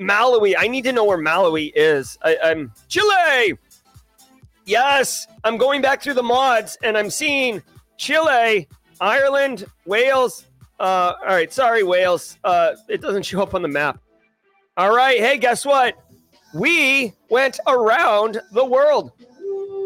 Malawi. 0.00 0.54
I 0.56 0.68
need 0.68 0.84
to 0.84 0.92
know 0.92 1.04
where 1.04 1.18
Malawi 1.18 1.70
is. 1.76 2.16
I, 2.22 2.38
I'm 2.42 2.72
Chile. 2.88 3.58
Yes, 4.64 5.26
I'm 5.44 5.58
going 5.58 5.82
back 5.82 6.00
through 6.00 6.14
the 6.14 6.22
mods 6.22 6.78
and 6.82 6.96
I'm 6.96 7.10
seeing 7.10 7.62
Chile, 7.98 8.68
Ireland, 9.00 9.66
Wales. 9.84 10.46
Uh, 10.78 11.14
all 11.20 11.26
right, 11.26 11.52
sorry, 11.52 11.82
Wales. 11.82 12.38
Uh, 12.44 12.74
it 12.88 13.00
doesn't 13.00 13.24
show 13.24 13.42
up 13.42 13.54
on 13.54 13.62
the 13.62 13.68
map. 13.68 13.98
All 14.76 14.94
right, 14.94 15.18
hey, 15.18 15.38
guess 15.38 15.64
what? 15.64 15.94
We 16.54 17.12
went 17.30 17.58
around 17.66 18.40
the 18.52 18.64
world. 18.64 19.12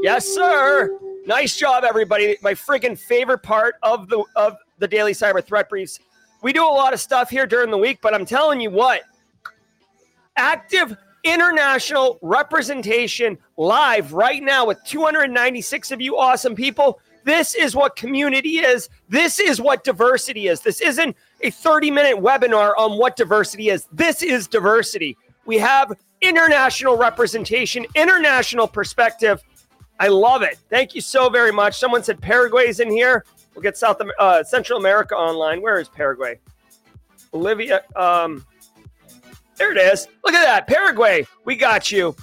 Yes, 0.02 0.26
sir. 0.26 0.98
Nice 1.26 1.56
job, 1.56 1.84
everybody. 1.84 2.36
My 2.42 2.54
freaking 2.54 2.98
favorite 2.98 3.42
part 3.42 3.76
of 3.82 4.08
the 4.08 4.24
of 4.36 4.56
the 4.78 4.88
daily 4.88 5.12
cyber 5.12 5.44
threat 5.44 5.68
briefs. 5.68 6.00
We 6.42 6.52
do 6.52 6.64
a 6.64 6.66
lot 6.66 6.94
of 6.94 7.00
stuff 7.00 7.28
here 7.28 7.46
during 7.46 7.70
the 7.70 7.78
week, 7.78 7.98
but 8.00 8.14
I'm 8.14 8.24
telling 8.24 8.60
you 8.60 8.70
what, 8.70 9.02
active 10.36 10.96
international 11.22 12.18
representation 12.22 13.36
live 13.58 14.12
right 14.12 14.42
now 14.42 14.66
with 14.66 14.78
296 14.84 15.90
of 15.90 16.00
you 16.00 16.16
awesome 16.16 16.54
people. 16.54 17.00
This 17.24 17.54
is 17.54 17.76
what 17.76 17.94
community 17.96 18.58
is. 18.60 18.88
This 19.10 19.40
is 19.40 19.60
what 19.60 19.82
diversity 19.82 20.46
is. 20.46 20.60
This 20.60 20.80
isn't 20.80 21.16
a 21.40 21.50
30 21.50 21.90
minute 21.90 22.16
webinar 22.16 22.74
on 22.78 22.96
what 22.96 23.16
diversity 23.16 23.68
is. 23.68 23.88
This 23.92 24.22
is 24.22 24.46
diversity. 24.46 25.18
We 25.46 25.58
have 25.58 25.92
international 26.22 26.96
representation, 26.96 27.86
international 27.96 28.68
perspective. 28.68 29.42
I 29.98 30.06
love 30.06 30.42
it. 30.42 30.58
Thank 30.70 30.94
you 30.94 31.00
so 31.00 31.28
very 31.28 31.50
much. 31.50 31.76
Someone 31.76 32.04
said 32.04 32.22
Paraguay's 32.22 32.78
in 32.78 32.88
here. 32.88 33.24
We'll 33.54 33.62
get 33.62 33.76
South 33.76 34.00
uh, 34.20 34.44
Central 34.44 34.78
America 34.78 35.16
online. 35.16 35.60
Where 35.60 35.80
is 35.80 35.88
Paraguay? 35.88 36.38
Bolivia. 37.32 37.82
Um, 37.96 38.46
there 39.56 39.72
it 39.72 39.78
is. 39.78 40.06
Look 40.24 40.34
at 40.34 40.44
that. 40.44 40.68
Paraguay. 40.68 41.26
We 41.44 41.56
got 41.56 41.90
you. 41.90 42.14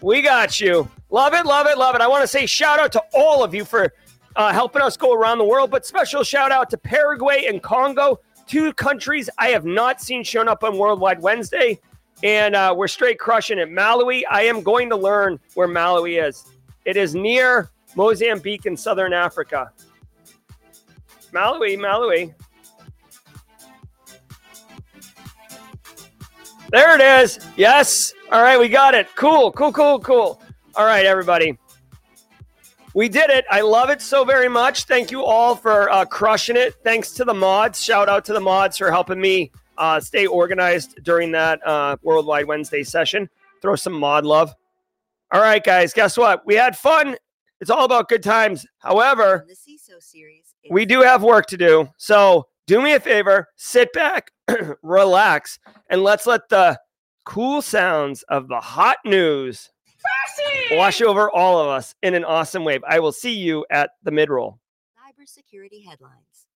We 0.00 0.22
got 0.22 0.60
you. 0.60 0.88
Love 1.10 1.34
it, 1.34 1.44
love 1.44 1.66
it, 1.66 1.76
love 1.76 1.96
it. 1.96 2.00
I 2.00 2.06
want 2.06 2.22
to 2.22 2.28
say 2.28 2.46
shout 2.46 2.78
out 2.78 2.92
to 2.92 3.02
all 3.14 3.42
of 3.42 3.52
you 3.52 3.64
for 3.64 3.92
uh, 4.36 4.52
helping 4.52 4.82
us 4.82 4.96
go 4.96 5.14
around 5.14 5.38
the 5.38 5.44
world, 5.44 5.70
but 5.70 5.84
special 5.84 6.22
shout 6.22 6.52
out 6.52 6.70
to 6.70 6.78
Paraguay 6.78 7.46
and 7.48 7.62
Congo, 7.62 8.20
two 8.46 8.72
countries 8.74 9.28
I 9.38 9.48
have 9.48 9.64
not 9.64 10.00
seen 10.00 10.22
shown 10.22 10.46
up 10.48 10.62
on 10.62 10.78
Worldwide 10.78 11.20
Wednesday. 11.20 11.80
And 12.22 12.54
uh, 12.54 12.74
we're 12.76 12.88
straight 12.88 13.18
crushing 13.18 13.58
it. 13.58 13.68
Malawi, 13.68 14.22
I 14.30 14.42
am 14.42 14.62
going 14.62 14.88
to 14.88 14.96
learn 14.96 15.38
where 15.54 15.68
Malawi 15.68 16.26
is. 16.26 16.44
It 16.86 16.96
is 16.96 17.14
near 17.14 17.70
Mozambique 17.94 18.64
in 18.64 18.76
southern 18.76 19.12
Africa. 19.12 19.70
Malawi, 21.32 21.76
Malawi. 21.76 22.34
There 26.70 26.94
it 26.94 27.22
is. 27.22 27.38
Yes. 27.56 28.14
All 28.32 28.42
right, 28.42 28.58
we 28.58 28.68
got 28.68 28.94
it. 28.94 29.08
Cool, 29.14 29.52
cool, 29.52 29.72
cool, 29.72 30.00
cool. 30.00 30.40
All 30.74 30.86
right, 30.86 31.04
everybody. 31.04 31.58
We 32.96 33.10
did 33.10 33.28
it. 33.28 33.44
I 33.50 33.60
love 33.60 33.90
it 33.90 34.00
so 34.00 34.24
very 34.24 34.48
much. 34.48 34.84
Thank 34.84 35.10
you 35.10 35.22
all 35.22 35.54
for 35.54 35.90
uh, 35.90 36.06
crushing 36.06 36.56
it. 36.56 36.76
Thanks 36.82 37.12
to 37.12 37.26
the 37.26 37.34
mods. 37.34 37.82
Shout 37.82 38.08
out 38.08 38.24
to 38.24 38.32
the 38.32 38.40
mods 38.40 38.78
for 38.78 38.90
helping 38.90 39.20
me 39.20 39.52
uh, 39.76 40.00
stay 40.00 40.26
organized 40.26 41.04
during 41.04 41.30
that 41.32 41.60
uh, 41.66 41.98
Worldwide 42.02 42.46
Wednesday 42.46 42.82
session. 42.82 43.28
Throw 43.60 43.76
some 43.76 43.92
mod 43.92 44.24
love. 44.24 44.54
All 45.30 45.42
right, 45.42 45.62
guys. 45.62 45.92
Guess 45.92 46.16
what? 46.16 46.46
We 46.46 46.54
had 46.54 46.74
fun. 46.74 47.18
It's 47.60 47.68
all 47.68 47.84
about 47.84 48.08
good 48.08 48.22
times. 48.22 48.64
However, 48.78 49.44
the 49.46 49.52
CISO 49.52 50.02
series, 50.02 50.54
we 50.70 50.86
do 50.86 51.02
have 51.02 51.22
work 51.22 51.44
to 51.48 51.58
do. 51.58 51.90
So 51.98 52.46
do 52.66 52.80
me 52.80 52.94
a 52.94 53.00
favor, 53.00 53.48
sit 53.56 53.92
back, 53.92 54.30
relax, 54.82 55.58
and 55.90 56.02
let's 56.02 56.24
let 56.26 56.48
the 56.48 56.80
cool 57.26 57.60
sounds 57.60 58.22
of 58.30 58.48
the 58.48 58.60
hot 58.60 58.96
news 59.04 59.68
wash 60.72 61.00
over 61.00 61.30
all 61.30 61.58
of 61.58 61.68
us 61.68 61.94
in 62.02 62.14
an 62.14 62.24
awesome 62.24 62.64
wave. 62.64 62.82
I 62.86 62.98
will 63.00 63.12
see 63.12 63.34
you 63.34 63.64
at 63.70 63.90
the 64.02 64.10
mid 64.10 64.30
roll. 64.30 64.58
Cybersecurity 64.96 65.84
headlines. 65.84 66.46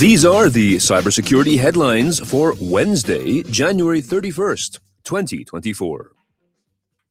These 0.00 0.24
are 0.24 0.48
the 0.48 0.76
cybersecurity 0.76 1.58
headlines 1.58 2.20
for 2.20 2.54
Wednesday, 2.60 3.42
January 3.42 4.00
31st, 4.00 4.78
2024. 5.04 6.12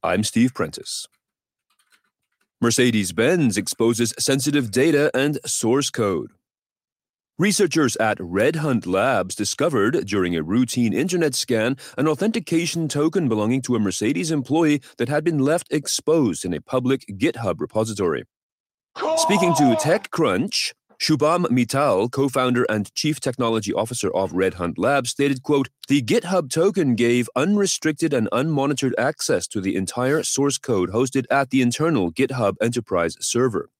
I'm 0.02 0.24
Steve 0.24 0.54
Prentice. 0.54 1.06
Mercedes 2.60 3.12
Benz 3.12 3.56
exposes 3.56 4.14
sensitive 4.18 4.70
data 4.70 5.10
and 5.14 5.38
source 5.44 5.90
code. 5.90 6.30
Researchers 7.40 7.94
at 7.98 8.16
Red 8.18 8.56
Hunt 8.56 8.84
Labs 8.84 9.36
discovered 9.36 10.04
during 10.08 10.34
a 10.34 10.42
routine 10.42 10.92
internet 10.92 11.36
scan 11.36 11.76
an 11.96 12.08
authentication 12.08 12.88
token 12.88 13.28
belonging 13.28 13.62
to 13.62 13.76
a 13.76 13.78
Mercedes 13.78 14.32
employee 14.32 14.82
that 14.96 15.08
had 15.08 15.22
been 15.22 15.38
left 15.38 15.68
exposed 15.70 16.44
in 16.44 16.52
a 16.52 16.60
public 16.60 17.04
GitHub 17.08 17.60
repository. 17.60 18.24
Speaking 19.18 19.54
to 19.54 19.76
TechCrunch, 19.76 20.72
Shubham 21.00 21.46
Mittal, 21.46 22.10
co-founder 22.10 22.64
and 22.68 22.92
chief 22.96 23.20
technology 23.20 23.72
officer 23.72 24.12
of 24.16 24.32
Red 24.32 24.54
Hunt 24.54 24.76
Labs, 24.76 25.10
stated, 25.10 25.44
quote, 25.44 25.68
The 25.86 26.02
GitHub 26.02 26.50
token 26.50 26.96
gave 26.96 27.30
unrestricted 27.36 28.12
and 28.12 28.28
unmonitored 28.32 28.94
access 28.98 29.46
to 29.48 29.60
the 29.60 29.76
entire 29.76 30.24
source 30.24 30.58
code 30.58 30.90
hosted 30.90 31.24
at 31.30 31.50
the 31.50 31.62
internal 31.62 32.10
GitHub 32.10 32.56
enterprise 32.60 33.16
server. 33.20 33.70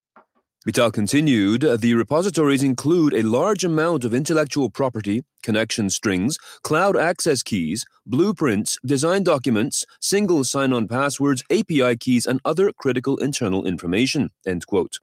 Mittal 0.67 0.93
continued, 0.93 1.65
uh, 1.65 1.77
the 1.77 1.95
repositories 1.95 2.65
include 2.65 3.15
a 3.15 3.23
large 3.23 3.65
amount 3.65 4.05
of 4.05 4.13
intellectual 4.13 4.69
property, 4.69 5.23
connection 5.41 5.89
strings, 5.89 6.37
cloud 6.63 6.97
access 6.97 7.45
keys, 7.45 7.87
blueprints, 8.05 8.77
design 8.85 9.23
documents, 9.23 9.85
single 10.01 10.43
sign-on 10.43 10.89
passwords, 10.89 11.45
API 11.49 11.97
keys, 11.97 12.27
and 12.27 12.41
other 12.45 12.73
critical 12.73 13.17
internal 13.19 13.65
information, 13.67 14.31
end 14.45 14.67
quote. 14.67 14.99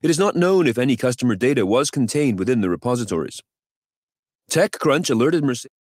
It 0.00 0.08
is 0.08 0.18
not 0.18 0.36
known 0.36 0.66
if 0.66 0.78
any 0.78 0.96
customer 0.96 1.36
data 1.36 1.66
was 1.66 1.90
contained 1.90 2.38
within 2.38 2.62
the 2.62 2.70
repositories. 2.70 3.42
TechCrunch 4.50 5.10
alerted 5.10 5.44
Mercedes. 5.44 5.77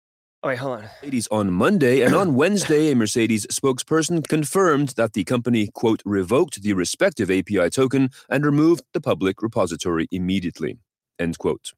Oh, 0.43 0.49
wait, 0.49 0.59
hold 0.59 0.79
on. 0.79 0.83
Mercedes 0.83 1.29
on 1.31 1.53
Monday, 1.53 2.01
and 2.03 2.15
on 2.15 2.35
Wednesday, 2.37 2.91
a 2.91 2.97
Mercedes 2.97 3.47
spokesperson 3.47 4.27
confirmed 4.27 4.91
that 4.91 5.13
the 5.13 5.23
company, 5.25 5.69
quote, 5.73 6.03
revoked 6.05 6.63
the 6.63 6.73
respective 6.73 7.31
API 7.31 7.71
token 7.71 8.11
and 8.29 8.45
removed 8.45 8.83
the 8.93 9.01
public 9.01 9.41
repository 9.41 10.09
immediately, 10.11 10.79
end 11.19 11.39
quote. 11.39 11.73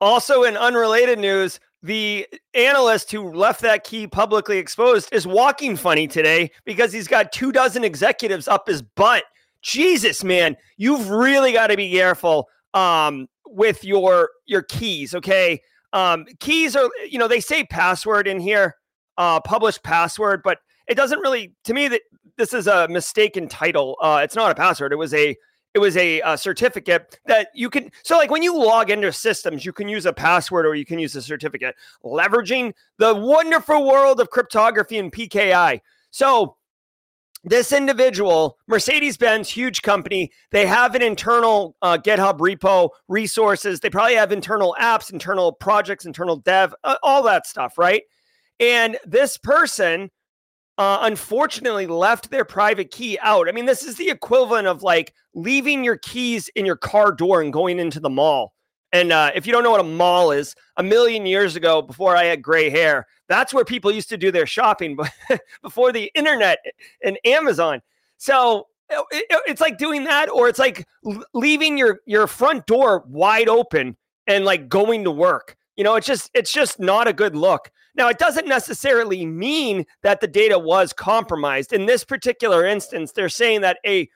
Also, 0.00 0.44
in 0.44 0.56
unrelated 0.56 1.18
news, 1.18 1.58
the 1.82 2.26
analyst 2.54 3.10
who 3.10 3.32
left 3.32 3.60
that 3.62 3.82
key 3.82 4.06
publicly 4.06 4.58
exposed 4.58 5.08
is 5.12 5.26
walking 5.26 5.76
funny 5.76 6.06
today 6.06 6.50
because 6.64 6.92
he's 6.92 7.08
got 7.08 7.32
two 7.32 7.50
dozen 7.50 7.82
executives 7.82 8.46
up 8.46 8.68
his 8.68 8.82
butt 8.82 9.24
Jesus, 9.62 10.24
man, 10.24 10.56
you've 10.76 11.08
really 11.08 11.52
got 11.52 11.68
to 11.68 11.76
be 11.76 11.90
careful 11.90 12.48
um, 12.74 13.28
with 13.46 13.84
your 13.84 14.30
your 14.46 14.62
keys. 14.62 15.14
Okay, 15.14 15.60
um, 15.92 16.26
keys 16.40 16.76
are 16.76 16.90
you 17.08 17.18
know 17.18 17.28
they 17.28 17.40
say 17.40 17.64
password 17.64 18.26
in 18.26 18.40
here, 18.40 18.76
uh, 19.18 19.40
published 19.40 19.82
password, 19.82 20.42
but 20.42 20.58
it 20.88 20.94
doesn't 20.94 21.20
really 21.20 21.52
to 21.64 21.74
me 21.74 21.88
that 21.88 22.02
this 22.36 22.52
is 22.54 22.66
a 22.66 22.88
mistaken 22.88 23.48
title. 23.48 23.96
Uh, 24.00 24.20
it's 24.22 24.36
not 24.36 24.50
a 24.50 24.54
password. 24.54 24.92
It 24.92 24.96
was 24.96 25.14
a 25.14 25.36
it 25.74 25.78
was 25.78 25.96
a, 25.96 26.20
a, 26.20 26.36
certificate 26.36 27.18
that 27.26 27.48
you 27.54 27.70
can 27.70 27.90
so 28.02 28.16
like 28.16 28.30
when 28.30 28.42
you 28.42 28.56
log 28.56 28.90
into 28.90 29.10
systems 29.12 29.64
you 29.64 29.72
can 29.72 29.88
use 29.88 30.06
a 30.06 30.12
password 30.12 30.66
or 30.66 30.74
you 30.74 30.84
can 30.84 30.98
use 30.98 31.16
a 31.16 31.22
certificate 31.22 31.74
leveraging 32.04 32.74
the 32.98 33.14
wonderful 33.14 33.86
world 33.86 34.20
of 34.20 34.28
cryptography 34.28 34.98
and 34.98 35.12
pki 35.12 35.80
so 36.10 36.56
this 37.44 37.72
individual, 37.72 38.58
Mercedes 38.68 39.16
Benz, 39.16 39.48
huge 39.48 39.82
company, 39.82 40.30
they 40.52 40.66
have 40.66 40.94
an 40.94 41.02
internal 41.02 41.76
uh, 41.82 41.98
GitHub 41.98 42.38
repo 42.38 42.90
resources. 43.08 43.80
They 43.80 43.90
probably 43.90 44.14
have 44.14 44.30
internal 44.30 44.76
apps, 44.80 45.12
internal 45.12 45.52
projects, 45.52 46.04
internal 46.04 46.36
dev, 46.36 46.74
uh, 46.84 46.96
all 47.02 47.22
that 47.24 47.46
stuff, 47.46 47.78
right? 47.78 48.02
And 48.60 48.96
this 49.04 49.36
person, 49.36 50.10
uh, 50.78 50.98
unfortunately, 51.02 51.88
left 51.88 52.30
their 52.30 52.44
private 52.44 52.92
key 52.92 53.18
out. 53.20 53.48
I 53.48 53.52
mean, 53.52 53.66
this 53.66 53.82
is 53.82 53.96
the 53.96 54.10
equivalent 54.10 54.68
of 54.68 54.84
like 54.84 55.12
leaving 55.34 55.82
your 55.82 55.96
keys 55.96 56.48
in 56.54 56.64
your 56.64 56.76
car 56.76 57.10
door 57.10 57.42
and 57.42 57.52
going 57.52 57.80
into 57.80 57.98
the 57.98 58.10
mall. 58.10 58.52
And 58.92 59.12
uh, 59.12 59.30
if 59.34 59.46
you 59.46 59.52
don't 59.52 59.62
know 59.62 59.70
what 59.70 59.80
a 59.80 59.84
mall 59.84 60.32
is, 60.32 60.54
a 60.76 60.82
million 60.82 61.24
years 61.26 61.56
ago, 61.56 61.80
before 61.82 62.16
I 62.16 62.24
had 62.24 62.42
gray 62.42 62.68
hair, 62.68 63.06
that's 63.28 63.54
where 63.54 63.64
people 63.64 63.90
used 63.90 64.10
to 64.10 64.18
do 64.18 64.30
their 64.30 64.46
shopping 64.46 64.98
before 65.62 65.92
the 65.92 66.10
internet 66.14 66.58
and 67.02 67.18
Amazon. 67.24 67.80
So 68.18 68.66
it, 68.90 69.26
it's 69.46 69.60
like 69.60 69.78
doing 69.78 70.04
that, 70.04 70.28
or 70.28 70.48
it's 70.48 70.58
like 70.58 70.86
leaving 71.32 71.78
your 71.78 72.00
your 72.06 72.26
front 72.26 72.66
door 72.66 73.04
wide 73.08 73.48
open 73.48 73.96
and 74.26 74.44
like 74.44 74.68
going 74.68 75.04
to 75.04 75.10
work. 75.10 75.56
You 75.76 75.84
know, 75.84 75.94
it's 75.96 76.06
just 76.06 76.30
it's 76.34 76.52
just 76.52 76.78
not 76.78 77.08
a 77.08 77.12
good 77.12 77.34
look. 77.34 77.70
Now, 77.94 78.08
it 78.08 78.18
doesn't 78.18 78.46
necessarily 78.46 79.26
mean 79.26 79.84
that 80.02 80.20
the 80.20 80.26
data 80.26 80.58
was 80.58 80.92
compromised. 80.92 81.72
In 81.72 81.86
this 81.86 82.04
particular 82.04 82.64
instance, 82.64 83.12
they're 83.12 83.28
saying 83.28 83.60
that 83.62 83.78
a, 83.86 84.08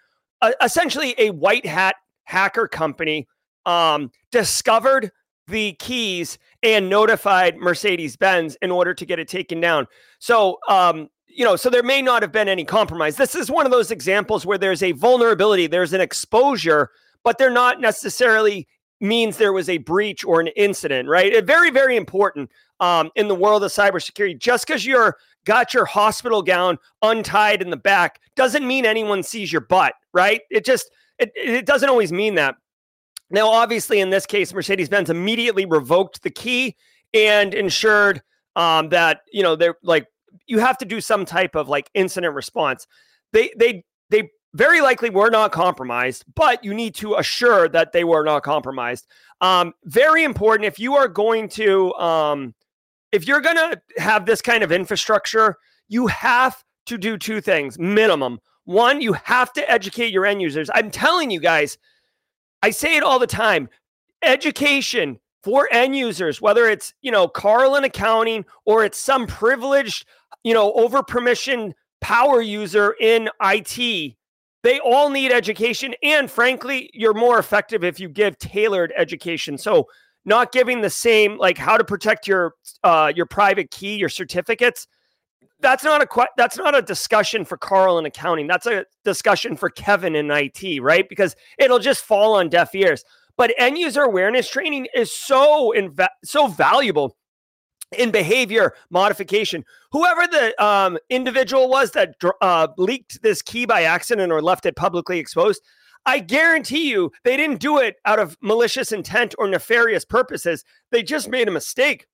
a 0.43 0.53
essentially 0.63 1.15
a 1.19 1.31
white 1.31 1.67
hat 1.67 1.97
hacker 2.25 2.69
company 2.69 3.27
um, 3.67 4.11
discovered 4.33 5.13
the 5.49 5.73
keys 5.75 6.39
and 6.63 6.89
notified 6.89 7.57
Mercedes 7.57 8.17
Benz 8.17 8.57
in 8.63 8.71
order 8.71 8.95
to 8.95 9.07
get 9.07 9.19
it 9.19 9.29
taken 9.29 9.61
down. 9.61 9.87
So, 10.19 10.59
um, 10.69 11.09
you 11.27 11.45
know, 11.45 11.55
so 11.57 11.69
there 11.69 11.83
may 11.83 12.01
not 12.01 12.23
have 12.23 12.33
been 12.33 12.49
any 12.49 12.65
compromise. 12.65 13.17
This 13.17 13.35
is 13.35 13.51
one 13.51 13.67
of 13.67 13.73
those 13.73 13.91
examples 13.91 14.47
where 14.47 14.59
there's 14.59 14.83
a 14.83 14.93
vulnerability, 14.93 15.67
there's 15.67 15.93
an 15.93 16.01
exposure, 16.01 16.91
but 17.23 17.39
they're 17.39 17.51
not 17.51 17.81
necessarily 17.81 18.67
means 19.01 19.37
there 19.37 19.53
was 19.53 19.69
a 19.69 19.79
breach 19.79 20.25
or 20.25 20.41
an 20.41 20.47
incident, 20.49 21.09
right? 21.09 21.45
Very, 21.45 21.71
very 21.71 21.97
important 21.97 22.51
um, 22.81 23.11
in 23.15 23.29
the 23.29 23.35
world 23.35 23.63
of 23.63 23.71
cybersecurity. 23.71 24.39
Just 24.39 24.67
because 24.67 24.87
you're 24.87 25.17
got 25.45 25.75
your 25.75 25.85
hospital 25.85 26.43
gown 26.43 26.79
untied 27.03 27.63
in 27.63 27.71
the 27.71 27.77
back 27.77 28.21
doesn't 28.35 28.67
mean 28.67 28.85
anyone 28.85 29.23
sees 29.23 29.53
your 29.53 29.61
butt, 29.61 29.95
right? 30.13 30.41
It 30.51 30.65
just 30.65 30.91
it, 31.19 31.33
it 31.37 31.67
doesn't 31.67 31.89
always 31.89 32.13
mean 32.13 32.35
that. 32.37 32.57
Now, 33.31 33.49
obviously, 33.49 34.01
in 34.01 34.11
this 34.11 34.27
case, 34.27 34.53
Mercedes 34.53 34.89
Benz 34.89 35.11
immediately 35.11 35.67
revoked 35.67 36.23
the 36.23 36.31
key 36.31 36.77
and 37.13 37.55
ensured 37.55 38.23
um, 38.55 38.89
that 38.91 39.21
you 39.33 39.43
know 39.43 39.57
they're 39.57 39.77
like 39.83 40.07
you 40.47 40.59
have 40.59 40.79
to 40.79 40.85
do 40.85 41.01
some 41.01 41.25
type 41.25 41.55
of 41.55 41.69
like 41.69 41.91
incident 41.95 42.35
response. 42.35 42.87
They 43.33 43.53
they 43.57 43.85
they 44.11 44.31
very 44.55 44.81
likely 44.81 45.11
were 45.11 45.31
not 45.31 45.53
compromised, 45.53 46.25
but 46.35 46.65
you 46.65 46.73
need 46.73 46.95
to 46.97 47.17
assure 47.17 47.69
that 47.69 47.93
they 47.93 48.05
were 48.05 48.25
not 48.25 48.43
compromised. 48.43 49.07
Um, 49.41 49.75
very 49.85 50.25
important 50.25 50.67
if 50.67 50.79
you 50.79 50.95
are 50.95 51.09
going 51.09 51.49
to 51.51 51.93
um, 51.95 52.55
if 53.13 53.27
you're 53.27 53.41
going 53.41 53.57
to 53.57 53.81
have 53.99 54.27
this 54.27 54.41
kind 54.41 54.63
of 54.63 54.73
infrastructure, 54.73 55.57
you 55.89 56.07
have 56.07 56.63
to 56.87 56.97
do 56.97 57.19
two 57.19 57.41
things 57.41 57.79
minimum. 57.79 58.39
One, 58.65 59.01
you 59.01 59.13
have 59.13 59.53
to 59.55 59.71
educate 59.71 60.13
your 60.13 60.27
end 60.27 60.43
users. 60.43 60.71
I'm 60.75 60.91
telling 60.91 61.31
you 61.31 61.39
guys 61.39 61.79
I 62.67 62.71
say 62.71 62.97
it 62.97 63.05
all 63.05 63.21
the 63.21 63.29
time. 63.29 63.69
Education 64.25 65.21
for 65.45 65.69
end 65.71 65.95
users, 65.95 66.41
whether 66.41 66.67
it's, 66.67 66.93
you 67.01 67.13
know, 67.13 67.29
Carl 67.29 67.77
in 67.77 67.85
accounting 67.85 68.45
or 68.65 68.85
it's 68.85 68.99
some 68.99 69.29
privileged, 69.29 70.05
you 70.43 70.53
know, 70.53 70.73
over 70.73 71.01
permission 71.01 71.77
power 72.01 72.43
user 72.43 72.97
in 72.99 73.31
IT, 73.41 74.17
they 74.65 74.81
all 74.81 75.11
need 75.11 75.31
education. 75.31 75.95
And 76.03 76.29
frankly, 76.29 76.91
you're 76.93 77.15
more 77.15 77.39
effective 77.39 77.85
if 77.85 78.01
you 78.01 78.09
give 78.09 78.37
tailored 78.41 78.93
education. 78.97 79.59
So, 79.59 79.87
not 80.25 80.51
giving 80.51 80.81
the 80.81 80.91
same 80.91 81.39
like 81.39 81.57
how 81.57 81.77
to 81.77 81.85
protect 81.85 82.27
your 82.27 82.55
uh, 82.83 83.13
your 83.15 83.27
private 83.27 83.71
key, 83.71 83.95
your 83.95 84.09
certificates 84.09 84.89
that's 85.61 85.85
not 85.85 86.03
a 86.03 86.27
that's 86.37 86.57
not 86.57 86.75
a 86.75 86.83
discussion 86.83 87.45
for 87.45 87.57
Carl 87.57 87.99
in 87.99 88.07
accounting. 88.07 88.47
That's 88.47 88.67
a 88.67 88.85
discussion 89.05 89.57
for 89.57 89.71
Kevin 89.71 90.15
in 90.15 90.31
IT, 90.31 90.83
right? 90.83 91.09
Because 91.09 91.35
it'll 91.59 91.79
just 91.79 92.05
fall 92.05 92.35
on 92.37 92.49
deaf 92.49 92.75
ears. 92.75 93.05
But 93.37 93.55
end 93.59 93.79
user 93.79 94.03
awareness 94.03 94.49
training 94.49 94.89
is 94.95 95.13
so 95.13 95.73
inv- 95.77 96.09
so 96.25 96.47
valuable 96.47 97.17
in 97.97 98.11
behavior 98.11 98.75
modification. 98.91 99.65
Whoever 99.93 100.27
the 100.27 100.65
um, 100.65 100.99
individual 101.09 101.69
was 101.69 101.93
that 101.93 102.15
uh, 102.41 102.69
leaked 102.77 103.23
this 103.23 103.43
key 103.43 103.65
by 103.65 103.83
accident 103.83 104.33
or 104.33 104.43
left 104.43 104.67
it 104.67 104.77
publicly 104.77 105.19
exposed, 105.19 105.63
I 106.05 106.19
guarantee 106.19 106.91
you 106.91 107.13
they 107.25 107.37
didn't 107.37 107.61
do 107.61 107.79
it 107.79 107.97
out 108.05 108.19
of 108.19 108.37
malicious 108.41 108.93
intent 108.93 109.35
or 109.39 109.49
nefarious 109.49 110.05
purposes. 110.05 110.65
They 110.91 111.03
just 111.03 111.29
made 111.29 111.49
a 111.49 111.53
mistake. 111.53 112.07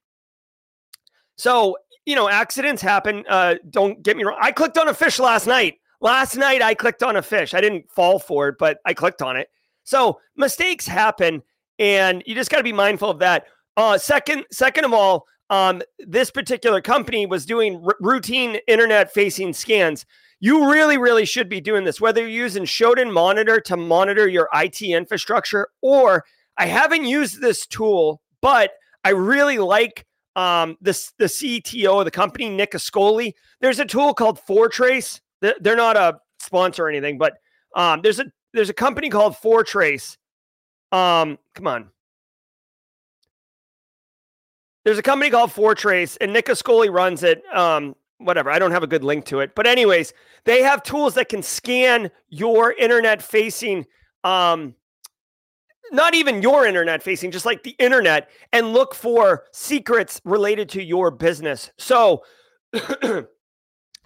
So 1.37 1.76
you 2.06 2.16
know, 2.16 2.28
accidents 2.28 2.82
happen. 2.82 3.24
Uh, 3.28 3.56
don't 3.70 4.02
get 4.02 4.16
me 4.16 4.24
wrong. 4.24 4.38
I 4.40 4.52
clicked 4.52 4.78
on 4.78 4.88
a 4.88 4.94
phish 4.94 5.18
last 5.18 5.46
night. 5.46 5.78
Last 6.00 6.36
night, 6.36 6.62
I 6.62 6.74
clicked 6.74 7.02
on 7.02 7.16
a 7.16 7.22
phish. 7.22 7.54
I 7.54 7.60
didn't 7.60 7.90
fall 7.90 8.18
for 8.18 8.48
it, 8.48 8.56
but 8.58 8.78
I 8.84 8.92
clicked 8.92 9.22
on 9.22 9.36
it. 9.36 9.48
So 9.84 10.18
mistakes 10.36 10.86
happen, 10.86 11.42
and 11.78 12.22
you 12.26 12.34
just 12.34 12.50
got 12.50 12.58
to 12.58 12.64
be 12.64 12.72
mindful 12.72 13.10
of 13.10 13.20
that. 13.20 13.46
Uh, 13.76 13.98
second, 13.98 14.44
second 14.50 14.84
of 14.84 14.92
all, 14.92 15.26
um, 15.50 15.82
this 15.98 16.30
particular 16.30 16.80
company 16.80 17.26
was 17.26 17.46
doing 17.46 17.82
r- 17.84 17.96
routine 18.00 18.58
internet-facing 18.66 19.52
scans. 19.52 20.04
You 20.40 20.70
really, 20.70 20.98
really 20.98 21.24
should 21.24 21.48
be 21.48 21.60
doing 21.60 21.84
this, 21.84 22.00
whether 22.00 22.20
you're 22.20 22.30
using 22.30 22.64
Shodan 22.64 23.12
Monitor 23.12 23.60
to 23.60 23.76
monitor 23.76 24.26
your 24.26 24.48
IT 24.54 24.82
infrastructure, 24.82 25.68
or 25.82 26.24
I 26.58 26.66
haven't 26.66 27.04
used 27.04 27.40
this 27.40 27.66
tool, 27.66 28.20
but 28.40 28.72
I 29.04 29.10
really 29.10 29.58
like 29.58 30.04
um, 30.37 30.77
the, 30.81 30.92
the 31.18 31.27
CTO 31.27 32.01
of 32.01 32.05
the 32.05 32.11
company, 32.11 32.49
Nick 32.49 32.73
Ascoli. 32.73 33.35
There's 33.61 33.79
a 33.79 33.85
tool 33.85 34.14
called 34.14 34.38
Foretrace. 34.40 35.21
They're 35.40 35.77
not 35.77 35.97
a 35.97 36.18
sponsor 36.38 36.87
or 36.87 36.88
anything, 36.88 37.18
but 37.18 37.35
um, 37.75 38.01
there's 38.03 38.21
a 38.21 38.27
there's 38.53 38.71
a 38.71 38.75
company 38.75 39.09
called 39.09 39.37
Foretrace. 39.37 40.18
Um, 40.92 41.38
come 41.55 41.66
on. 41.66 41.88
There's 44.85 44.99
a 44.99 45.03
company 45.03 45.31
called 45.31 45.53
Foretrace, 45.53 46.16
and 46.16 46.33
Nick 46.33 46.47
Ascoli 46.47 46.92
runs 46.92 47.23
it. 47.23 47.42
Um, 47.55 47.97
whatever. 48.18 48.51
I 48.51 48.59
don't 48.59 48.73
have 48.73 48.83
a 48.83 48.88
good 48.88 49.03
link 49.03 49.25
to 49.27 49.40
it, 49.40 49.55
but 49.55 49.66
anyways, 49.66 50.12
they 50.45 50.62
have 50.62 50.83
tools 50.83 51.14
that 51.14 51.29
can 51.29 51.42
scan 51.42 52.11
your 52.29 52.73
internet 52.73 53.23
facing 53.23 53.87
um, 54.23 54.75
not 55.90 56.14
even 56.14 56.42
your 56.42 56.66
internet 56.66 57.03
facing, 57.03 57.31
just 57.31 57.47
like 57.47 57.62
the 57.62 57.75
internet, 57.79 58.31
and 58.53 58.73
look 58.73 58.95
for 58.95 59.45
secrets 59.53 60.21
related 60.25 60.68
to 60.71 60.83
your 60.83 61.11
business. 61.11 61.71
So 61.79 62.23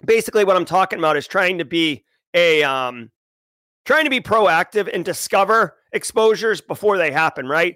basically, 0.05 0.43
what 0.43 0.55
I'm 0.55 0.65
talking 0.65 0.99
about 0.99 1.17
is 1.17 1.27
trying 1.27 1.59
to 1.59 1.65
be 1.65 2.03
a 2.33 2.63
um, 2.63 3.11
trying 3.85 4.05
to 4.05 4.09
be 4.09 4.19
proactive 4.19 4.89
and 4.93 5.05
discover 5.05 5.77
exposures 5.93 6.61
before 6.61 6.97
they 6.97 7.11
happen. 7.11 7.47
Right? 7.47 7.75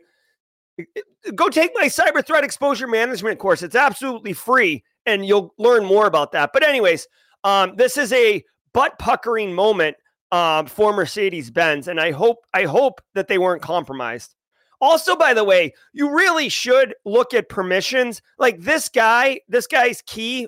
Go 1.35 1.49
take 1.49 1.71
my 1.75 1.85
cyber 1.85 2.25
threat 2.25 2.43
exposure 2.43 2.87
management 2.87 3.39
course. 3.39 3.61
It's 3.61 3.75
absolutely 3.75 4.33
free, 4.33 4.83
and 5.05 5.25
you'll 5.25 5.53
learn 5.57 5.85
more 5.85 6.07
about 6.07 6.31
that. 6.31 6.51
But 6.53 6.63
anyways, 6.63 7.07
um, 7.43 7.75
this 7.75 7.97
is 7.97 8.11
a 8.13 8.43
butt 8.73 8.97
puckering 8.99 9.53
moment 9.53 9.97
um, 10.31 10.65
for 10.65 10.93
Mercedes 10.93 11.51
Benz, 11.51 11.87
and 11.87 11.99
I 11.99 12.11
hope 12.11 12.45
I 12.53 12.63
hope 12.63 13.01
that 13.13 13.27
they 13.27 13.37
weren't 13.37 13.61
compromised. 13.61 14.35
Also, 14.79 15.15
by 15.15 15.33
the 15.33 15.43
way, 15.43 15.73
you 15.93 16.09
really 16.09 16.49
should 16.49 16.95
look 17.05 17.33
at 17.33 17.49
permissions. 17.49 18.21
Like 18.39 18.59
this 18.61 18.89
guy, 18.89 19.41
this 19.47 19.67
guy's 19.67 20.01
key 20.03 20.47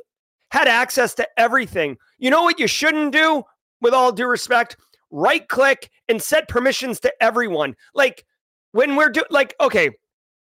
had 0.49 0.67
access 0.67 1.13
to 1.15 1.27
everything. 1.37 1.97
You 2.17 2.29
know 2.29 2.43
what 2.43 2.59
you 2.59 2.67
shouldn't 2.67 3.11
do, 3.11 3.43
with 3.81 3.93
all 3.93 4.11
due 4.11 4.27
respect? 4.27 4.77
Right 5.11 5.47
click 5.47 5.91
and 6.09 6.21
set 6.21 6.47
permissions 6.47 6.99
to 7.01 7.13
everyone. 7.21 7.75
Like 7.93 8.25
when 8.71 8.95
we're 8.95 9.09
doing, 9.09 9.27
like, 9.29 9.53
okay, 9.61 9.91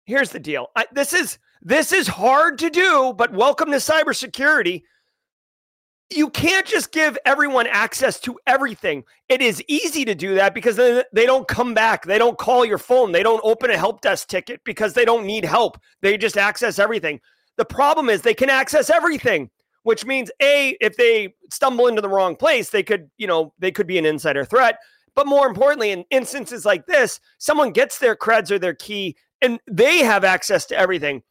here's 0.06 0.30
the 0.30 0.40
deal. 0.40 0.68
I, 0.74 0.86
this 0.92 1.12
is 1.12 1.38
this 1.62 1.92
is 1.92 2.08
hard 2.08 2.58
to 2.58 2.70
do, 2.70 3.14
but 3.16 3.32
welcome 3.32 3.70
to 3.70 3.76
cybersecurity 3.76 4.82
you 6.10 6.30
can't 6.30 6.66
just 6.66 6.92
give 6.92 7.18
everyone 7.24 7.66
access 7.66 8.20
to 8.20 8.38
everything. 8.46 9.04
It 9.28 9.42
is 9.42 9.62
easy 9.66 10.04
to 10.04 10.14
do 10.14 10.36
that 10.36 10.54
because 10.54 10.76
they 10.76 11.26
don't 11.26 11.48
come 11.48 11.74
back. 11.74 12.04
They 12.04 12.18
don't 12.18 12.38
call 12.38 12.64
your 12.64 12.78
phone. 12.78 13.12
They 13.12 13.24
don't 13.24 13.40
open 13.42 13.70
a 13.70 13.76
help 13.76 14.02
desk 14.02 14.28
ticket 14.28 14.60
because 14.64 14.94
they 14.94 15.04
don't 15.04 15.26
need 15.26 15.44
help. 15.44 15.78
They 16.02 16.16
just 16.16 16.36
access 16.36 16.78
everything. 16.78 17.20
The 17.56 17.64
problem 17.64 18.08
is 18.08 18.22
they 18.22 18.34
can 18.34 18.50
access 18.50 18.88
everything, 18.88 19.50
which 19.82 20.04
means 20.04 20.30
A, 20.40 20.76
if 20.80 20.96
they 20.96 21.34
stumble 21.50 21.88
into 21.88 22.02
the 22.02 22.08
wrong 22.08 22.36
place, 22.36 22.70
they 22.70 22.82
could, 22.82 23.10
you 23.18 23.26
know, 23.26 23.52
they 23.58 23.72
could 23.72 23.86
be 23.86 23.98
an 23.98 24.06
insider 24.06 24.44
threat. 24.44 24.78
But 25.16 25.26
more 25.26 25.48
importantly, 25.48 25.90
in 25.90 26.04
instances 26.10 26.64
like 26.64 26.86
this, 26.86 27.18
someone 27.38 27.72
gets 27.72 27.98
their 27.98 28.14
creds 28.14 28.50
or 28.50 28.58
their 28.58 28.74
key 28.74 29.16
and 29.42 29.58
they 29.66 29.98
have 29.98 30.22
access 30.22 30.66
to 30.66 30.78
everything. 30.78 31.22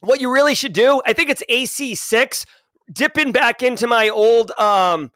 What 0.00 0.20
you 0.20 0.32
really 0.32 0.54
should 0.54 0.72
do, 0.72 1.02
I 1.04 1.12
think 1.12 1.28
it's 1.28 1.42
AC6 1.50 2.46
dipping 2.92 3.32
back 3.32 3.62
into 3.62 3.86
my 3.86 4.08
old 4.08 4.50
um 4.52 5.10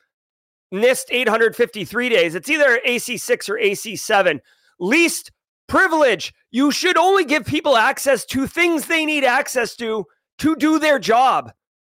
NIST 0.72 1.04
853 1.10 2.08
days. 2.08 2.34
It's 2.34 2.50
either 2.50 2.80
AC6 2.86 3.48
or 3.48 3.54
AC7. 3.54 4.40
Least 4.80 5.30
privilege. 5.68 6.34
You 6.50 6.72
should 6.72 6.96
only 6.96 7.24
give 7.24 7.46
people 7.46 7.76
access 7.76 8.24
to 8.26 8.46
things 8.46 8.86
they 8.86 9.06
need 9.06 9.24
access 9.24 9.76
to 9.76 10.06
to 10.38 10.56
do 10.56 10.78
their 10.78 10.98
job. 10.98 11.52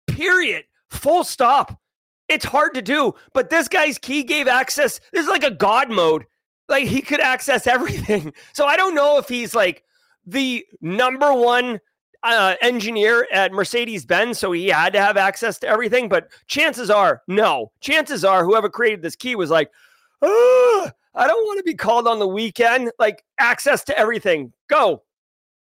Period. 0.08 0.64
Full 0.90 1.24
stop. 1.24 1.80
It's 2.30 2.46
hard 2.46 2.76
to 2.76 2.82
do, 2.82 3.16
but 3.34 3.50
this 3.50 3.68
guy's 3.68 3.98
key 3.98 4.24
gave 4.24 4.48
access. 4.48 5.00
This 5.12 5.24
is 5.24 5.30
like 5.30 5.44
a 5.44 5.52
god 5.52 5.90
mode. 5.90 6.26
Like 6.68 6.86
he 6.86 7.02
could 7.02 7.20
access 7.20 7.68
everything. 7.68 8.34
So 8.54 8.66
I 8.66 8.78
don't 8.78 8.96
know 8.96 9.18
if 9.18 9.28
he's 9.28 9.56
like 9.56 9.84
the 10.26 10.66
number 10.82 11.34
one 11.34 11.80
uh, 12.24 12.56
engineer 12.62 13.28
at 13.32 13.52
Mercedes 13.52 14.06
Benz, 14.06 14.40
so 14.40 14.52
he 14.52 14.68
had 14.68 14.94
to 14.94 15.02
have 15.02 15.18
access 15.18 15.58
to 15.60 15.68
everything. 15.68 16.10
But 16.10 16.30
chances 16.48 16.90
are, 16.90 17.22
no. 17.28 17.72
Chances 17.82 18.26
are, 18.26 18.44
whoever 18.44 18.70
created 18.70 19.02
this 19.02 19.16
key 19.16 19.36
was 19.36 19.50
like, 19.50 19.72
oh, 20.22 20.92
I 21.16 21.28
don't 21.28 21.46
want 21.46 21.58
to 21.58 21.64
be 21.64 21.76
called 21.76 22.08
on 22.08 22.20
the 22.20 22.28
weekend. 22.28 22.92
Like 23.00 23.24
access 23.40 23.84
to 23.86 23.98
everything. 23.98 24.54
Go. 24.70 25.04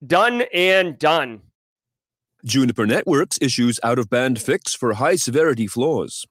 Done 0.06 0.44
and 0.52 0.98
done. 0.98 1.40
Juniper 2.44 2.86
Networks 2.86 3.38
issues 3.40 3.80
out 3.82 3.98
of 3.98 4.08
band 4.08 4.40
fix 4.40 4.74
for 4.74 4.94
high 4.94 5.16
severity 5.16 5.66
flaws. 5.66 6.26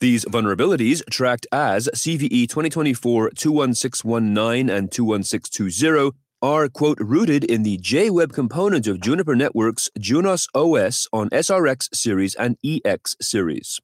These 0.00 0.24
vulnerabilities, 0.24 1.02
tracked 1.10 1.46
as 1.52 1.90
CVE 1.94 2.48
2024 2.48 3.32
21619 3.36 4.70
and 4.70 4.90
21620, 4.90 6.16
are, 6.42 6.68
quote, 6.68 6.98
rooted 7.00 7.44
in 7.44 7.62
the 7.62 7.78
JWeb 7.78 8.32
component 8.32 8.86
of 8.86 9.00
Juniper 9.00 9.36
Networks 9.36 9.88
Junos 9.98 10.46
OS 10.54 11.06
on 11.12 11.28
SRX 11.30 11.94
series 11.94 12.34
and 12.34 12.56
EX 12.64 13.16
series. 13.20 13.80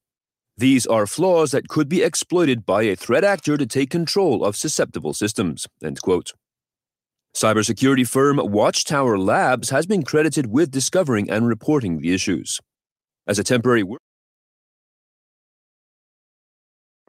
These 0.57 0.87
are 0.87 1.07
flaws 1.07 1.51
that 1.51 1.69
could 1.69 1.89
be 1.89 2.03
exploited 2.03 2.65
by 2.65 2.85
a 2.85 2.97
threat 2.97 3.25
actor 3.25 3.59
to 3.59 3.67
take 3.67 3.91
control 3.91 4.43
of 4.45 4.57
susceptible 4.57 5.13
systems, 5.13 5.67
end 5.85 6.01
quote. 6.01 6.33
Cybersecurity 7.35 8.09
firm 8.09 8.39
watchTowr 8.39 9.23
Labs 9.23 9.69
has 9.69 9.85
been 9.85 10.03
credited 10.03 10.47
with 10.47 10.71
discovering 10.71 11.29
and 11.29 11.47
reporting 11.47 12.01
the 12.01 12.15
issues. 12.15 12.59
As 13.27 13.39
a 13.39 13.45
temporary 13.45 13.85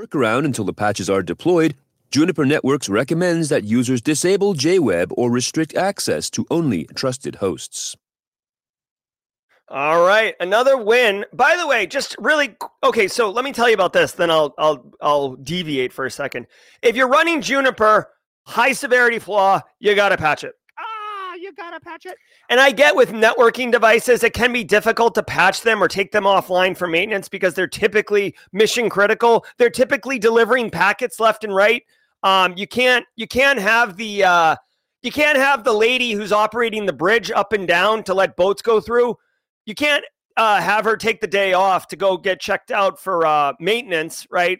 workaround 0.02 0.44
until 0.44 0.66
the 0.66 0.74
patches 0.74 1.10
are 1.10 1.24
deployed, 1.24 1.78
Juniper 2.10 2.46
Networks 2.46 2.88
recommends 2.88 3.50
that 3.50 3.66
users 3.66 4.02
disable 4.02 4.54
JWeb 4.54 5.12
or 5.18 5.30
restrict 5.30 5.76
access 5.76 6.30
to 6.32 6.46
only 6.50 6.86
trusted 6.96 7.36
hosts. 7.36 7.98
All 9.70 10.06
right, 10.08 10.34
another 10.40 10.78
win. 10.78 11.26
By 11.34 11.58
the 11.58 11.68
way, 11.68 11.86
just 11.88 12.16
really 12.20 12.56
okay. 12.86 13.10
So 13.10 13.30
let 13.30 13.44
me 13.44 13.52
tell 13.52 13.68
you 13.68 13.74
about 13.74 13.92
this. 13.92 14.14
Then 14.14 14.32
I'll 14.32 14.56
I'll 14.58 14.94
I'll 15.02 15.36
deviate 15.36 15.92
for 15.92 16.06
a 16.06 16.12
second. 16.12 16.48
If 16.82 16.96
you're 16.96 17.10
running 17.10 17.42
Juniper, 17.42 18.10
high 18.46 18.72
severity 18.72 19.20
flaw, 19.20 19.60
you 19.80 19.94
got 19.94 20.10
to 20.10 20.18
patch 20.18 20.46
it. 20.46 20.54
Ah, 20.80 21.34
you 21.34 21.52
got 21.52 21.72
to 21.72 21.82
patch 21.82 22.06
it. 22.06 22.16
And 22.50 22.62
I 22.62 22.72
get 22.72 22.96
with 22.96 23.12
networking 23.12 23.70
devices, 23.70 24.24
it 24.24 24.32
can 24.32 24.54
be 24.54 24.64
difficult 24.64 25.14
to 25.16 25.24
patch 25.24 25.60
them 25.62 25.84
or 25.84 25.90
take 25.90 26.14
them 26.14 26.24
offline 26.24 26.78
for 26.78 26.88
maintenance 26.88 27.28
because 27.28 27.54
they're 27.54 27.68
typically 27.68 28.38
mission 28.54 28.90
critical. 28.90 29.46
They're 29.58 29.70
typically 29.70 30.18
delivering 30.18 30.70
packets 30.70 31.20
left 31.20 31.44
and 31.44 31.54
right. 31.54 31.84
Um, 32.24 32.54
you 32.58 32.68
can't 32.68 33.06
you 33.16 33.28
can't 33.28 33.60
have 33.60 33.98
the 33.98 34.24
uh, 34.24 34.56
you 35.02 35.12
can't 35.12 35.38
have 35.38 35.64
the 35.64 35.74
lady 35.74 36.12
who's 36.12 36.32
operating 36.32 36.86
the 36.86 36.94
bridge 36.94 37.32
up 37.32 37.54
and 37.54 37.68
down 37.68 38.04
to 38.04 38.14
let 38.14 38.36
boats 38.36 38.62
go 38.62 38.82
through. 38.82 39.16
You 39.66 39.76
can't 39.76 40.04
uh, 40.36 40.62
have 40.62 40.86
her 40.86 40.98
take 40.98 41.22
the 41.22 41.28
day 41.28 41.54
off 41.54 41.88
to 41.90 41.96
go 41.96 42.18
get 42.18 42.40
checked 42.40 42.72
out 42.72 43.00
for 43.00 43.26
uh, 43.26 43.54
maintenance, 43.60 44.28
right? 44.32 44.60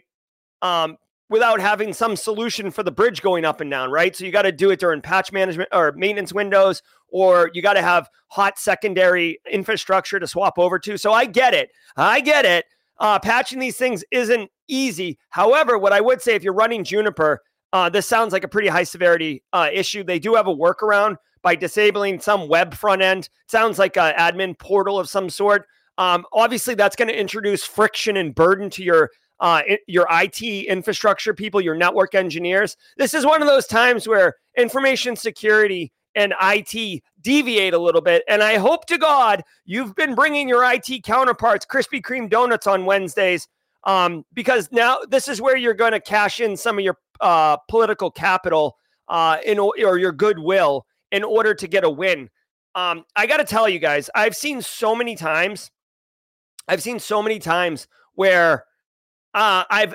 Um, 0.62 0.96
without 1.30 1.60
having 1.60 1.92
some 1.92 2.16
solution 2.16 2.70
for 2.70 2.82
the 2.82 2.90
bridge 2.90 3.20
going 3.20 3.44
up 3.44 3.60
and 3.60 3.70
down, 3.70 3.90
right? 3.90 4.16
So 4.16 4.24
you 4.24 4.32
got 4.32 4.42
to 4.42 4.52
do 4.52 4.70
it 4.70 4.80
during 4.80 5.02
patch 5.02 5.30
management 5.30 5.68
or 5.72 5.92
maintenance 5.92 6.32
windows, 6.32 6.82
or 7.08 7.50
you 7.52 7.62
got 7.62 7.74
to 7.74 7.82
have 7.82 8.08
hot 8.28 8.58
secondary 8.58 9.38
infrastructure 9.50 10.18
to 10.18 10.26
swap 10.26 10.58
over 10.58 10.78
to. 10.78 10.96
So 10.96 11.12
I 11.12 11.26
get 11.26 11.54
it. 11.54 11.70
I 11.96 12.20
get 12.20 12.44
it. 12.44 12.64
Uh, 13.00 13.18
patching 13.18 13.58
these 13.58 13.76
things 13.76 14.04
isn't 14.10 14.50
easy. 14.68 15.18
However, 15.30 15.78
what 15.78 15.92
I 15.92 16.00
would 16.00 16.20
say 16.20 16.34
if 16.34 16.42
you're 16.42 16.52
running 16.52 16.84
Juniper, 16.84 17.42
uh, 17.72 17.88
this 17.88 18.06
sounds 18.06 18.32
like 18.32 18.44
a 18.44 18.48
pretty 18.48 18.68
high 18.68 18.84
severity 18.84 19.42
uh, 19.52 19.68
issue. 19.72 20.02
They 20.02 20.18
do 20.18 20.34
have 20.34 20.46
a 20.46 20.54
workaround 20.54 21.16
by 21.42 21.54
disabling 21.54 22.20
some 22.20 22.48
web 22.48 22.74
front 22.74 23.02
end. 23.02 23.28
Sounds 23.46 23.78
like 23.78 23.96
an 23.96 24.14
admin 24.14 24.58
portal 24.58 24.98
of 24.98 25.08
some 25.08 25.30
sort. 25.30 25.66
Um, 25.98 26.24
obviously, 26.32 26.74
that's 26.74 26.96
going 26.96 27.08
to 27.08 27.18
introduce 27.18 27.64
friction 27.64 28.16
and 28.16 28.34
burden 28.34 28.70
to 28.70 28.84
your 28.84 29.10
uh, 29.40 29.62
your 29.86 30.06
IT 30.10 30.42
infrastructure 30.42 31.32
people, 31.32 31.60
your 31.60 31.76
network 31.76 32.14
engineers. 32.14 32.76
This 32.96 33.14
is 33.14 33.24
one 33.24 33.40
of 33.40 33.46
those 33.46 33.66
times 33.66 34.08
where 34.08 34.34
information 34.56 35.14
security 35.14 35.92
and 36.14 36.34
IT 36.42 37.02
deviate 37.20 37.74
a 37.74 37.78
little 37.78 38.00
bit. 38.00 38.22
And 38.28 38.42
I 38.42 38.56
hope 38.56 38.86
to 38.86 38.98
God 38.98 39.42
you've 39.64 39.94
been 39.94 40.14
bringing 40.14 40.48
your 40.48 40.64
IT 40.64 41.02
counterparts 41.04 41.66
Krispy 41.66 42.00
Kreme 42.00 42.28
donuts 42.28 42.66
on 42.66 42.84
Wednesdays 42.84 43.48
um, 43.84 44.24
because 44.32 44.68
now 44.72 44.98
this 45.08 45.28
is 45.28 45.40
where 45.40 45.56
you're 45.56 45.74
going 45.74 45.92
to 45.92 46.00
cash 46.00 46.40
in 46.40 46.56
some 46.56 46.78
of 46.78 46.84
your 46.84 46.96
uh, 47.20 47.56
political 47.68 48.10
capital 48.10 48.76
uh, 49.08 49.38
in 49.44 49.58
or 49.58 49.98
your 49.98 50.12
goodwill 50.12 50.86
in 51.10 51.24
order 51.24 51.54
to 51.54 51.66
get 51.66 51.84
a 51.84 51.90
win. 51.90 52.28
Um, 52.74 53.04
I 53.16 53.26
got 53.26 53.38
to 53.38 53.44
tell 53.44 53.68
you 53.68 53.78
guys, 53.78 54.10
I've 54.14 54.36
seen 54.36 54.62
so 54.62 54.94
many 54.94 55.16
times. 55.16 55.70
I've 56.68 56.82
seen 56.82 57.00
so 57.00 57.22
many 57.22 57.38
times 57.38 57.88
where 58.14 58.64
uh, 59.34 59.64
I've. 59.70 59.94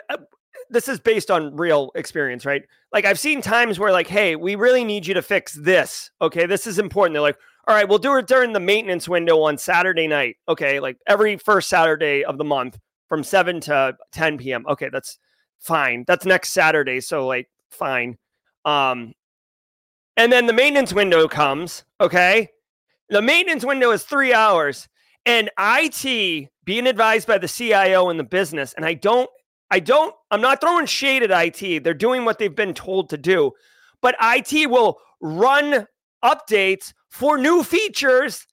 This 0.73 0.87
is 0.87 0.99
based 0.99 1.29
on 1.29 1.55
real 1.55 1.91
experience, 1.95 2.45
right? 2.45 2.63
Like 2.91 3.05
I've 3.05 3.19
seen 3.19 3.41
times 3.41 3.79
where, 3.79 3.91
like, 3.91 4.07
hey, 4.07 4.35
we 4.35 4.55
really 4.55 4.83
need 4.83 5.05
you 5.05 5.13
to 5.13 5.21
fix 5.21 5.53
this. 5.53 6.09
Okay, 6.19 6.47
this 6.47 6.65
is 6.65 6.79
important. 6.79 7.13
They're 7.13 7.21
like, 7.21 7.37
all 7.67 7.75
right, 7.75 7.87
we'll 7.87 7.99
do 7.99 8.17
it 8.17 8.27
during 8.27 8.53
the 8.53 8.59
maintenance 8.59 9.07
window 9.07 9.41
on 9.41 9.57
Saturday 9.57 10.07
night. 10.07 10.37
Okay, 10.49 10.79
like 10.79 10.97
every 11.07 11.37
first 11.37 11.69
Saturday 11.69 12.25
of 12.25 12.37
the 12.37 12.43
month 12.43 12.79
from 13.07 13.23
7 13.23 13.61
to 13.61 13.95
10 14.11 14.39
p.m. 14.39 14.65
Okay, 14.67 14.89
that's 14.91 15.19
fine. 15.59 16.03
That's 16.07 16.25
next 16.25 16.49
Saturday, 16.51 16.99
so 16.99 17.27
like 17.27 17.47
fine. 17.71 18.17
Um 18.65 19.13
and 20.17 20.31
then 20.31 20.47
the 20.47 20.53
maintenance 20.53 20.93
window 20.93 21.27
comes, 21.27 21.83
okay? 22.01 22.49
The 23.09 23.21
maintenance 23.21 23.63
window 23.63 23.91
is 23.91 24.03
3 24.03 24.33
hours 24.33 24.87
and 25.25 25.49
IT 25.59 26.49
being 26.65 26.87
advised 26.87 27.27
by 27.27 27.37
the 27.37 27.47
CIO 27.47 28.09
in 28.09 28.17
the 28.17 28.23
business 28.23 28.73
and 28.73 28.85
I 28.85 28.95
don't 28.95 29.29
I 29.71 29.79
don't 29.79 30.13
I'm 30.31 30.41
not 30.41 30.61
throwing 30.61 30.85
shade 30.85 31.23
at 31.23 31.31
IT. 31.31 31.83
They're 31.83 31.93
doing 31.93 32.25
what 32.25 32.39
they've 32.39 32.55
been 32.55 32.73
told 32.73 33.09
to 33.09 33.17
do. 33.17 33.51
But 34.01 34.15
IT 34.21 34.69
will 34.69 34.99
run 35.21 35.87
updates 36.23 36.93
for 37.09 37.37
new 37.37 37.63
features 37.63 38.45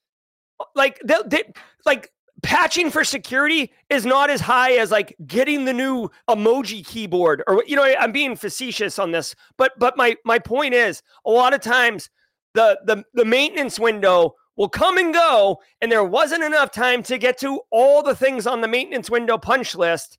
like 0.75 1.01
they, 1.05 1.17
they 1.27 1.43
like 1.87 2.11
patching 2.43 2.91
for 2.91 3.05
security 3.05 3.73
is 3.91 4.07
not 4.07 4.31
as 4.31 4.41
high 4.41 4.73
as 4.73 4.91
like 4.91 5.15
getting 5.27 5.65
the 5.65 5.73
new 5.73 6.09
emoji 6.29 6.87
keyboard 6.87 7.43
or 7.47 7.63
you 7.67 7.77
know 7.77 7.85
i'm 7.99 8.13
being 8.13 8.35
facetious 8.35 8.99
on 8.99 9.11
this 9.13 9.35
but 9.59 9.73
but 9.79 9.97
my 9.97 10.17
my 10.25 10.39
point 10.39 10.73
is 10.73 11.03
a 11.27 11.31
lot 11.31 11.53
of 11.53 11.61
times 11.61 12.09
the 12.55 12.79
the 12.87 13.05
the 13.15 13.25
maintenance 13.25 13.79
window 13.79 14.35
will 14.57 14.69
come 14.69 14.97
and 14.99 15.13
go 15.13 15.59
and 15.81 15.93
there 15.93 16.05
wasn't 16.05 16.43
enough 16.43 16.71
time 16.71 17.03
to 17.03 17.19
get 17.19 17.39
to 17.39 17.61
all 17.71 18.03
the 18.03 18.15
things 18.15 18.47
on 18.47 18.61
the 18.61 18.69
maintenance 18.69 19.11
window 19.11 19.37
punch 19.37 19.75
list 19.75 20.19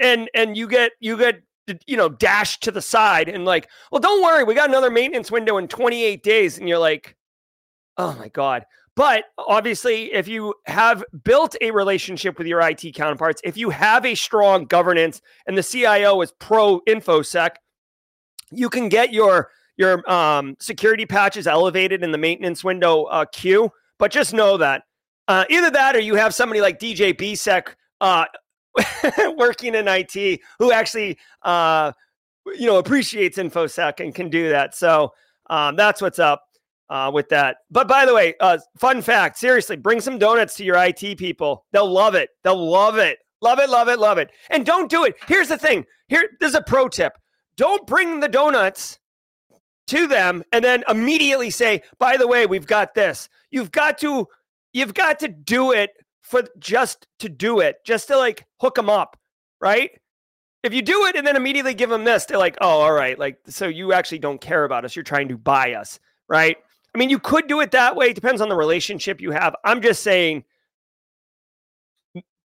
and 0.00 0.28
and 0.34 0.56
you 0.56 0.66
get 0.66 0.92
you 1.00 1.16
get 1.16 1.42
you 1.86 1.96
know 1.96 2.08
dashed 2.08 2.62
to 2.62 2.70
the 2.70 2.82
side 2.82 3.28
and 3.28 3.44
like 3.44 3.68
well 3.90 4.00
don't 4.00 4.22
worry 4.22 4.44
we 4.44 4.54
got 4.54 4.68
another 4.68 4.90
maintenance 4.90 5.30
window 5.30 5.56
in 5.56 5.66
28 5.66 6.22
days 6.22 6.58
and 6.58 6.68
you're 6.68 6.78
like 6.78 7.16
oh 7.96 8.14
my 8.18 8.28
god 8.28 8.64
but 8.96 9.24
obviously, 9.36 10.12
if 10.14 10.26
you 10.26 10.54
have 10.64 11.04
built 11.22 11.54
a 11.60 11.70
relationship 11.70 12.38
with 12.38 12.46
your 12.46 12.62
IT 12.62 12.94
counterparts, 12.94 13.42
if 13.44 13.56
you 13.58 13.68
have 13.68 14.06
a 14.06 14.14
strong 14.14 14.64
governance 14.64 15.20
and 15.46 15.56
the 15.56 15.62
CIO 15.62 16.22
is 16.22 16.32
pro 16.32 16.80
InfoSec, 16.88 17.56
you 18.50 18.70
can 18.70 18.88
get 18.88 19.12
your 19.12 19.50
your 19.76 20.10
um, 20.10 20.56
security 20.58 21.04
patches 21.04 21.46
elevated 21.46 22.02
in 22.02 22.10
the 22.10 22.16
maintenance 22.16 22.64
window 22.64 23.04
uh, 23.04 23.26
queue. 23.26 23.70
But 23.98 24.12
just 24.12 24.32
know 24.32 24.56
that 24.56 24.84
uh, 25.28 25.44
either 25.50 25.70
that 25.70 25.94
or 25.94 26.00
you 26.00 26.14
have 26.14 26.34
somebody 26.34 26.62
like 26.62 26.78
DJ 26.78 27.12
BSEC 27.12 27.74
uh, 28.00 28.24
working 29.36 29.74
in 29.74 29.86
IT 29.88 30.40
who 30.58 30.72
actually 30.72 31.18
uh, 31.42 31.92
you 32.54 32.66
know 32.66 32.78
appreciates 32.78 33.38
InfoSec 33.38 34.00
and 34.00 34.14
can 34.14 34.28
do 34.28 34.48
that. 34.50 34.74
So 34.74 35.12
um, 35.48 35.76
that's 35.76 36.02
what's 36.02 36.18
up 36.18 36.42
uh, 36.88 37.10
with 37.12 37.28
that. 37.30 37.58
But 37.70 37.88
by 37.88 38.06
the 38.06 38.14
way, 38.14 38.34
uh, 38.40 38.58
fun 38.78 39.02
fact 39.02 39.38
seriously, 39.38 39.76
bring 39.76 40.00
some 40.00 40.18
donuts 40.18 40.56
to 40.56 40.64
your 40.64 40.76
IT 40.76 41.18
people. 41.18 41.64
They'll 41.72 41.90
love 41.90 42.14
it. 42.14 42.30
They'll 42.44 42.70
love 42.70 42.98
it. 42.98 43.18
Love 43.42 43.58
it, 43.58 43.68
love 43.68 43.88
it, 43.88 43.98
love 43.98 44.18
it. 44.18 44.30
And 44.50 44.64
don't 44.64 44.90
do 44.90 45.04
it. 45.04 45.14
Here's 45.28 45.48
the 45.48 45.58
thing 45.58 45.84
here, 46.08 46.30
there's 46.40 46.54
a 46.54 46.62
pro 46.62 46.88
tip 46.88 47.12
don't 47.56 47.86
bring 47.86 48.20
the 48.20 48.28
donuts 48.28 48.98
to 49.86 50.06
them 50.06 50.42
and 50.52 50.64
then 50.64 50.84
immediately 50.88 51.50
say, 51.50 51.82
by 51.98 52.16
the 52.16 52.26
way, 52.26 52.46
we've 52.46 52.66
got 52.66 52.94
this. 52.94 53.28
You've 53.50 53.70
got 53.70 53.98
to, 53.98 54.26
you've 54.72 54.94
got 54.94 55.18
to 55.20 55.28
do 55.28 55.72
it 55.72 55.90
for 56.26 56.42
just 56.58 57.06
to 57.20 57.28
do 57.28 57.60
it, 57.60 57.84
just 57.84 58.08
to 58.08 58.16
like 58.16 58.46
hook 58.60 58.74
them 58.74 58.90
up, 58.90 59.18
right? 59.60 59.90
if 60.66 60.74
you 60.74 60.82
do 60.82 61.06
it 61.06 61.16
and 61.16 61.26
then 61.26 61.36
immediately 61.36 61.74
give 61.74 61.90
them 61.90 62.04
this, 62.04 62.26
they're 62.26 62.38
like, 62.38 62.56
oh, 62.60 62.80
all 62.80 62.92
right. 62.92 63.18
Like, 63.18 63.38
so 63.46 63.68
you 63.68 63.92
actually 63.92 64.18
don't 64.18 64.40
care 64.40 64.64
about 64.64 64.84
us. 64.84 64.96
You're 64.96 65.04
trying 65.04 65.28
to 65.28 65.38
buy 65.38 65.74
us, 65.74 65.98
right? 66.28 66.56
I 66.94 66.98
mean, 66.98 67.08
you 67.08 67.18
could 67.18 67.46
do 67.46 67.60
it 67.60 67.70
that 67.70 67.94
way. 67.94 68.06
It 68.08 68.14
depends 68.14 68.40
on 68.40 68.48
the 68.48 68.56
relationship 68.56 69.20
you 69.20 69.30
have. 69.30 69.54
I'm 69.64 69.80
just 69.80 70.02
saying, 70.02 70.44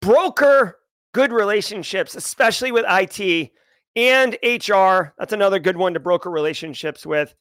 broker 0.02 0.78
good 1.14 1.32
relationships, 1.32 2.16
especially 2.16 2.72
with 2.72 2.86
IT 2.88 3.52
and 3.96 4.38
HR. 4.44 5.14
That's 5.18 5.34
another 5.34 5.60
good 5.60 5.78
one 5.78 5.94
to 5.94 6.00
broker 6.00 6.30
relationships 6.30 7.06
with. 7.06 7.34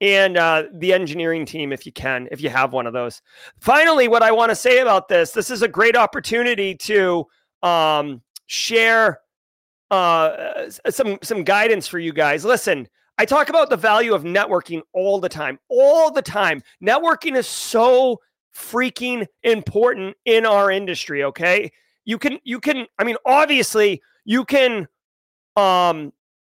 And 0.00 0.36
uh, 0.36 0.64
the 0.74 0.92
engineering 0.92 1.46
team, 1.46 1.72
if 1.72 1.86
you 1.86 1.92
can, 1.92 2.28
if 2.30 2.42
you 2.42 2.50
have 2.50 2.72
one 2.72 2.86
of 2.86 2.92
those. 2.92 3.22
Finally, 3.60 4.08
what 4.08 4.22
I 4.22 4.30
want 4.30 4.50
to 4.50 4.56
say 4.56 4.80
about 4.80 5.08
this 5.08 5.30
this 5.30 5.50
is 5.50 5.62
a 5.62 5.68
great 5.68 5.96
opportunity 5.96 6.74
to 6.74 7.26
um, 7.62 8.20
share 8.46 9.20
uh, 9.90 10.68
some 10.90 11.18
some 11.22 11.44
guidance 11.44 11.86
for 11.86 11.98
you 11.98 12.12
guys. 12.12 12.44
Listen, 12.44 12.86
I 13.18 13.24
talk 13.24 13.48
about 13.48 13.70
the 13.70 13.76
value 13.76 14.14
of 14.14 14.24
networking 14.24 14.82
all 14.92 15.20
the 15.20 15.28
time, 15.28 15.58
all 15.68 16.10
the 16.10 16.22
time. 16.22 16.62
Networking 16.82 17.36
is 17.36 17.46
so 17.46 18.20
freaking 18.54 19.26
important 19.42 20.16
in 20.24 20.44
our 20.44 20.70
industry. 20.70 21.24
Okay, 21.24 21.70
you 22.04 22.18
can 22.18 22.38
you 22.44 22.60
can. 22.60 22.86
I 22.98 23.04
mean, 23.04 23.16
obviously, 23.24 24.02
you 24.24 24.44
can 24.44 24.88
um 25.56 26.12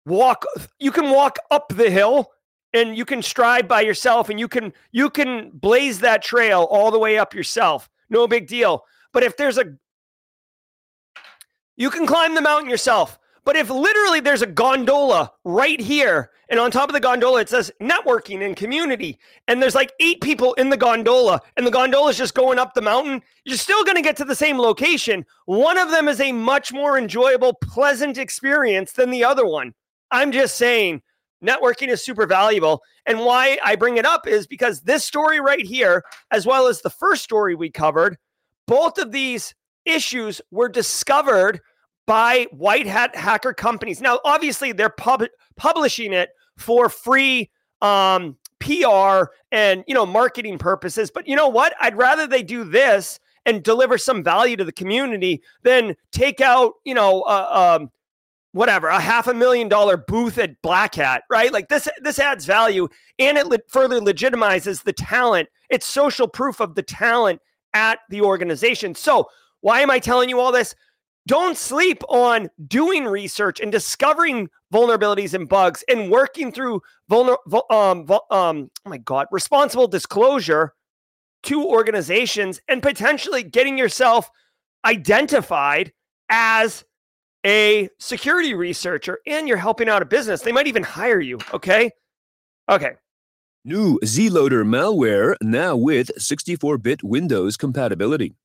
walk 0.06 0.46
you 0.80 0.92
can 0.92 1.12
walk 1.12 1.38
up 1.52 1.70
the 1.70 1.90
hill 1.90 2.32
and 2.74 2.96
you 2.96 3.06
can 3.06 3.22
stride 3.22 3.68
by 3.68 3.82
yourself 3.82 4.30
and 4.30 4.40
you 4.40 4.48
can 4.48 4.74
you 4.92 5.10
can 5.10 5.50
blaze 5.54 6.00
that 6.00 6.22
trail 6.22 6.68
all 6.70 6.92
the 6.92 7.00
way 7.00 7.18
up 7.18 7.34
yourself 7.34 7.90
no 8.10 8.28
big 8.28 8.48
deal 8.48 8.86
but 9.12 9.24
if 9.24 9.36
there's 9.38 9.58
a 9.58 9.66
you 11.80 11.90
can 11.90 12.06
climb 12.06 12.36
the 12.36 12.42
mountain 12.42 12.70
yourself. 12.70 13.18
But 13.46 13.56
if 13.56 13.70
literally 13.70 14.20
there's 14.20 14.42
a 14.42 14.48
gondola 14.48 15.32
right 15.46 15.80
here, 15.80 16.30
and 16.50 16.60
on 16.60 16.72
top 16.72 16.90
of 16.90 16.94
the 16.94 17.00
gondola 17.00 17.40
it 17.40 17.50
says 17.50 17.72
networking 17.82 18.46
and 18.46 18.56
community, 18.56 19.18
and 19.48 19.62
there's 19.62 19.76
like 19.76 19.94
eight 20.02 20.20
people 20.20 20.54
in 20.56 20.70
the 20.70 20.78
gondola, 20.78 21.40
and 21.56 21.66
the 21.66 21.72
gondola 21.72 22.10
is 22.10 22.18
just 22.18 22.36
going 22.36 22.60
up 22.60 22.74
the 22.74 22.82
mountain, 22.82 23.24
you're 23.46 23.58
still 23.58 23.84
going 23.86 23.96
to 23.96 24.04
get 24.04 24.18
to 24.18 24.26
the 24.26 24.36
same 24.36 24.60
location. 24.60 25.26
One 25.46 25.78
of 25.78 25.90
them 25.90 26.10
is 26.10 26.20
a 26.20 26.34
much 26.34 26.74
more 26.74 26.98
enjoyable, 26.98 27.54
pleasant 27.54 28.18
experience 28.18 28.92
than 28.92 29.10
the 29.10 29.24
other 29.24 29.46
one. 29.46 29.74
I'm 30.12 30.34
just 30.34 30.58
saying, 30.58 31.02
networking 31.44 31.88
is 31.88 32.04
super 32.04 32.26
valuable. 32.26 32.82
And 33.06 33.20
why 33.20 33.58
I 33.64 33.76
bring 33.76 33.98
it 33.98 34.06
up 34.06 34.28
is 34.28 34.48
because 34.48 34.82
this 34.82 35.04
story 35.06 35.40
right 35.40 35.66
here, 35.66 36.04
as 36.32 36.46
well 36.46 36.68
as 36.68 36.82
the 36.82 36.90
first 36.90 37.24
story 37.24 37.56
we 37.56 37.70
covered, 37.70 38.18
both 38.68 38.98
of 38.98 39.12
these 39.12 39.56
issues 39.86 40.42
were 40.52 40.70
discovered 40.70 41.60
by 42.06 42.48
white 42.52 42.88
hat 42.88 43.16
hacker 43.16 43.54
companies. 43.54 44.02
Now, 44.02 44.20
obviously, 44.26 44.72
they're 44.72 44.90
pub- 44.90 45.28
publishing 45.58 46.14
it 46.14 46.30
for 46.58 46.90
free 46.90 47.50
um, 47.82 48.36
PR 48.60 49.32
and 49.52 49.84
you 49.88 49.94
know 49.94 50.06
marketing 50.06 50.58
purposes. 50.58 51.12
But 51.12 51.28
you 51.28 51.36
know 51.36 51.48
what? 51.48 51.74
I'd 51.80 51.98
rather 51.98 52.28
they 52.28 52.44
do 52.44 52.64
this 52.64 53.20
and 53.46 53.64
deliver 53.64 53.98
some 53.98 54.24
value 54.24 54.58
to 54.58 54.66
the 54.66 54.72
community 54.72 55.42
than 55.64 55.96
take 56.12 56.42
out 56.42 56.74
you 56.84 56.94
know 56.94 57.22
uh, 57.22 57.78
um, 57.80 57.92
whatever 58.52 58.88
a 58.88 59.00
half 59.00 59.28
a 59.28 59.34
million 59.34 59.68
dollar 59.68 59.98
booth 59.98 60.38
at 60.38 60.62
Black 60.62 60.96
Hat, 60.96 61.24
right? 61.30 61.54
Like 61.54 61.70
this 61.70 61.88
this 62.02 62.20
adds 62.20 62.46
value 62.46 62.88
and 63.20 63.38
it 63.38 63.48
le- 63.48 63.60
further 63.68 64.00
legitimizes 64.00 64.84
the 64.84 64.94
talent. 64.94 65.50
It's 65.70 65.86
social 65.86 66.28
proof 66.28 66.60
of 66.60 66.76
the 66.76 66.84
talent 66.84 67.42
at 67.74 68.00
the 68.10 68.22
organization. 68.22 68.96
So 68.96 69.30
why 69.62 69.82
am 69.82 69.92
I 69.92 70.00
telling 70.00 70.30
you 70.30 70.40
all 70.40 70.52
this? 70.52 70.74
Don't 71.28 71.58
sleep 71.58 72.02
on 72.10 72.50
doing 72.68 73.06
research 73.06 73.60
and 73.60 73.72
discovering 73.72 74.50
vulnerabilities 74.74 75.36
and 75.36 75.48
bugs 75.48 75.84
and 75.88 76.10
working 76.10 76.52
through 76.52 76.82
vulner- 77.12 77.38
um, 77.70 78.10
um, 78.32 78.72
oh 78.86 78.90
my 78.90 78.98
God, 78.98 79.28
responsible 79.32 79.88
disclosure 79.88 80.74
to 81.44 81.64
organizations 81.66 82.60
and 82.68 82.82
potentially 82.82 83.44
getting 83.44 83.78
yourself 83.78 84.30
identified 84.86 85.94
as 86.30 86.84
a 87.46 87.90
security 88.00 88.54
researcher 88.54 89.20
and 89.26 89.48
you're 89.48 89.58
helping 89.58 89.90
out 89.90 90.02
a 90.02 90.06
business. 90.06 90.42
They 90.42 90.52
might 90.52 90.68
even 90.68 90.84
hire 90.84 91.20
you. 91.20 91.40
Okay. 91.54 91.92
Okay. 92.70 92.94
New 93.66 94.00
Zloader 94.04 94.64
malware 94.64 95.36
now 95.42 95.76
with 95.76 96.12
64 96.22 96.78
bit 96.78 97.04
Windows 97.04 97.58
compatibility. 97.58 98.36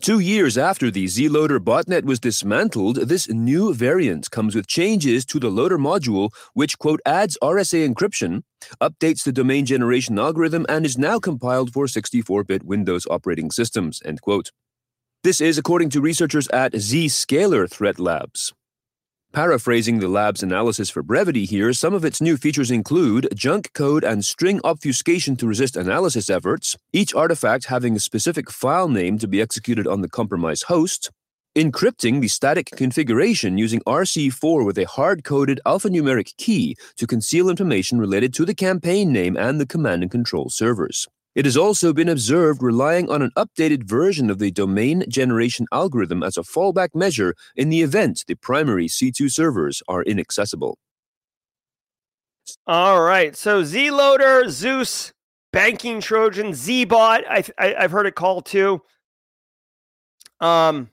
Two 0.00 0.18
years 0.18 0.58
after 0.58 0.90
the 0.90 1.04
Zloader 1.06 1.58
botnet 1.58 2.04
was 2.04 2.18
dismantled, 2.20 2.96
this 2.96 3.28
new 3.28 3.72
variant 3.72 4.30
comes 4.30 4.54
with 4.54 4.66
changes 4.66 5.24
to 5.26 5.38
the 5.38 5.48
loader 5.48 5.78
module, 5.78 6.30
which, 6.52 6.78
quote, 6.78 7.00
adds 7.06 7.38
RSA 7.42 7.88
encryption, 7.88 8.42
updates 8.80 9.22
the 9.24 9.32
domain 9.32 9.64
generation 9.64 10.18
algorithm, 10.18 10.66
and 10.68 10.84
is 10.84 10.98
now 10.98 11.18
compiled 11.18 11.72
for 11.72 11.86
64 11.86 12.44
bit 12.44 12.64
Windows 12.64 13.06
operating 13.08 13.50
systems, 13.50 14.02
end 14.04 14.20
quote. 14.20 14.50
This 15.24 15.40
is 15.40 15.56
according 15.56 15.88
to 15.88 16.02
researchers 16.02 16.48
at 16.48 16.74
Zscaler 16.74 17.66
Threat 17.66 17.98
Labs. 17.98 18.52
Paraphrasing 19.32 19.98
the 19.98 20.06
lab's 20.06 20.42
analysis 20.42 20.90
for 20.90 21.02
brevity 21.02 21.46
here, 21.46 21.72
some 21.72 21.94
of 21.94 22.04
its 22.04 22.20
new 22.20 22.36
features 22.36 22.70
include 22.70 23.28
junk 23.34 23.72
code 23.72 24.04
and 24.04 24.22
string 24.22 24.60
obfuscation 24.64 25.34
to 25.36 25.46
resist 25.46 25.78
analysis 25.78 26.28
efforts, 26.28 26.76
each 26.92 27.14
artifact 27.14 27.64
having 27.68 27.96
a 27.96 28.00
specific 28.00 28.50
file 28.50 28.90
name 28.90 29.16
to 29.16 29.26
be 29.26 29.40
executed 29.40 29.86
on 29.86 30.02
the 30.02 30.10
compromised 30.10 30.64
host, 30.64 31.10
encrypting 31.56 32.20
the 32.20 32.28
static 32.28 32.66
configuration 32.76 33.56
using 33.56 33.80
RC4 33.86 34.62
with 34.62 34.76
a 34.76 34.84
hard 34.84 35.24
coded 35.24 35.58
alphanumeric 35.64 36.36
key 36.36 36.76
to 36.98 37.06
conceal 37.06 37.48
information 37.48 37.98
related 37.98 38.34
to 38.34 38.44
the 38.44 38.54
campaign 38.54 39.10
name 39.10 39.38
and 39.38 39.58
the 39.58 39.66
command 39.66 40.02
and 40.02 40.10
control 40.10 40.50
servers. 40.50 41.08
It 41.34 41.44
has 41.44 41.56
also 41.56 41.92
been 41.92 42.08
observed 42.08 42.62
relying 42.62 43.10
on 43.10 43.20
an 43.20 43.32
updated 43.36 43.84
version 43.84 44.30
of 44.30 44.38
the 44.38 44.50
domain 44.50 45.04
generation 45.08 45.66
algorithm 45.72 46.22
as 46.22 46.36
a 46.36 46.42
fallback 46.42 46.90
measure 46.94 47.34
in 47.56 47.70
the 47.70 47.82
event 47.82 48.24
the 48.26 48.36
primary 48.36 48.86
C2 48.86 49.30
servers 49.30 49.82
are 49.88 50.02
inaccessible. 50.02 50.78
All 52.66 53.02
right. 53.02 53.34
So 53.36 53.62
Zloader, 53.62 54.48
Zeus, 54.48 55.12
Banking 55.52 56.00
Trojan, 56.00 56.52
Zbot, 56.52 57.24
I, 57.28 57.44
I, 57.58 57.74
I've 57.74 57.90
heard 57.90 58.06
it 58.06 58.14
called 58.14 58.46
too. 58.46 58.82
Um, 60.40 60.90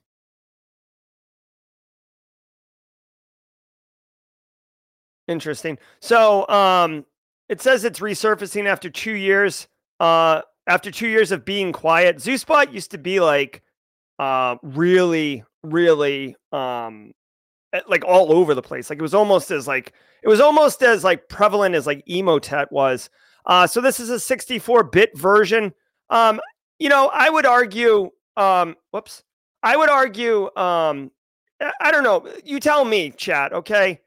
interesting. 5.28 5.78
So 6.00 6.48
um, 6.48 7.06
it 7.50 7.62
says 7.62 7.84
it's 7.84 8.00
resurfacing 8.00 8.66
after 8.66 8.90
two 8.90 9.14
years. 9.14 9.68
Uh, 10.02 10.42
after 10.66 10.90
two 10.90 11.08
years 11.08 11.32
of 11.32 11.46
being 11.46 11.72
quiet, 11.72 12.18
Zeusbot 12.18 12.74
used 12.74 12.90
to 12.90 12.98
be 12.98 13.20
like 13.20 13.62
uh, 14.18 14.56
really, 14.64 15.44
really 15.62 16.36
um, 16.52 17.14
like 17.88 18.04
all 18.04 18.34
over 18.34 18.56
the 18.56 18.64
place. 18.64 18.90
Like 18.90 18.98
it 18.98 19.04
was 19.04 19.14
almost 19.14 19.52
as 19.52 19.68
like 19.68 19.94
it 20.24 20.28
was 20.28 20.40
almost 20.42 20.82
as 20.82 21.04
like 21.04 21.30
prevalent 21.30 21.76
as 21.76 21.86
like 21.86 22.04
Emotet 22.08 22.72
was. 22.72 23.12
Uh, 23.46 23.68
so 23.68 23.80
this 23.80 24.00
is 24.00 24.10
a 24.10 24.16
64-bit 24.16 25.16
version. 25.16 25.72
Um, 26.10 26.42
you 26.80 26.90
know, 26.90 27.12
I 27.14 27.30
would 27.30 27.46
argue. 27.46 28.10
Um, 28.38 28.78
whoops, 28.90 29.24
I 29.62 29.78
would 29.78 29.90
argue. 29.90 30.50
Um, 30.56 31.12
I 31.80 31.92
don't 31.92 32.04
know. 32.04 32.28
You 32.44 32.60
tell 32.60 32.86
me, 32.86 33.12
chat. 33.12 33.54
Okay. 33.54 34.02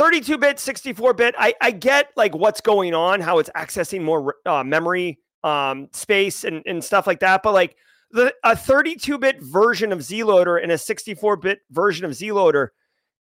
32 0.00 0.38
bit, 0.38 0.58
64 0.58 1.12
bit. 1.12 1.34
I, 1.38 1.52
I 1.60 1.72
get 1.72 2.08
like 2.16 2.34
what's 2.34 2.62
going 2.62 2.94
on, 2.94 3.20
how 3.20 3.38
it's 3.38 3.50
accessing 3.50 4.00
more 4.00 4.36
uh, 4.46 4.64
memory 4.64 5.18
um, 5.44 5.90
space 5.92 6.44
and, 6.44 6.62
and 6.64 6.82
stuff 6.82 7.06
like 7.06 7.20
that. 7.20 7.42
But 7.42 7.52
like 7.52 7.76
the 8.10 8.34
a 8.42 8.56
32 8.56 9.18
bit 9.18 9.42
version 9.42 9.92
of 9.92 9.98
Zloader 9.98 10.62
and 10.62 10.72
a 10.72 10.78
64 10.78 11.36
bit 11.36 11.58
version 11.70 12.06
of 12.06 12.12
Zloader, 12.12 12.68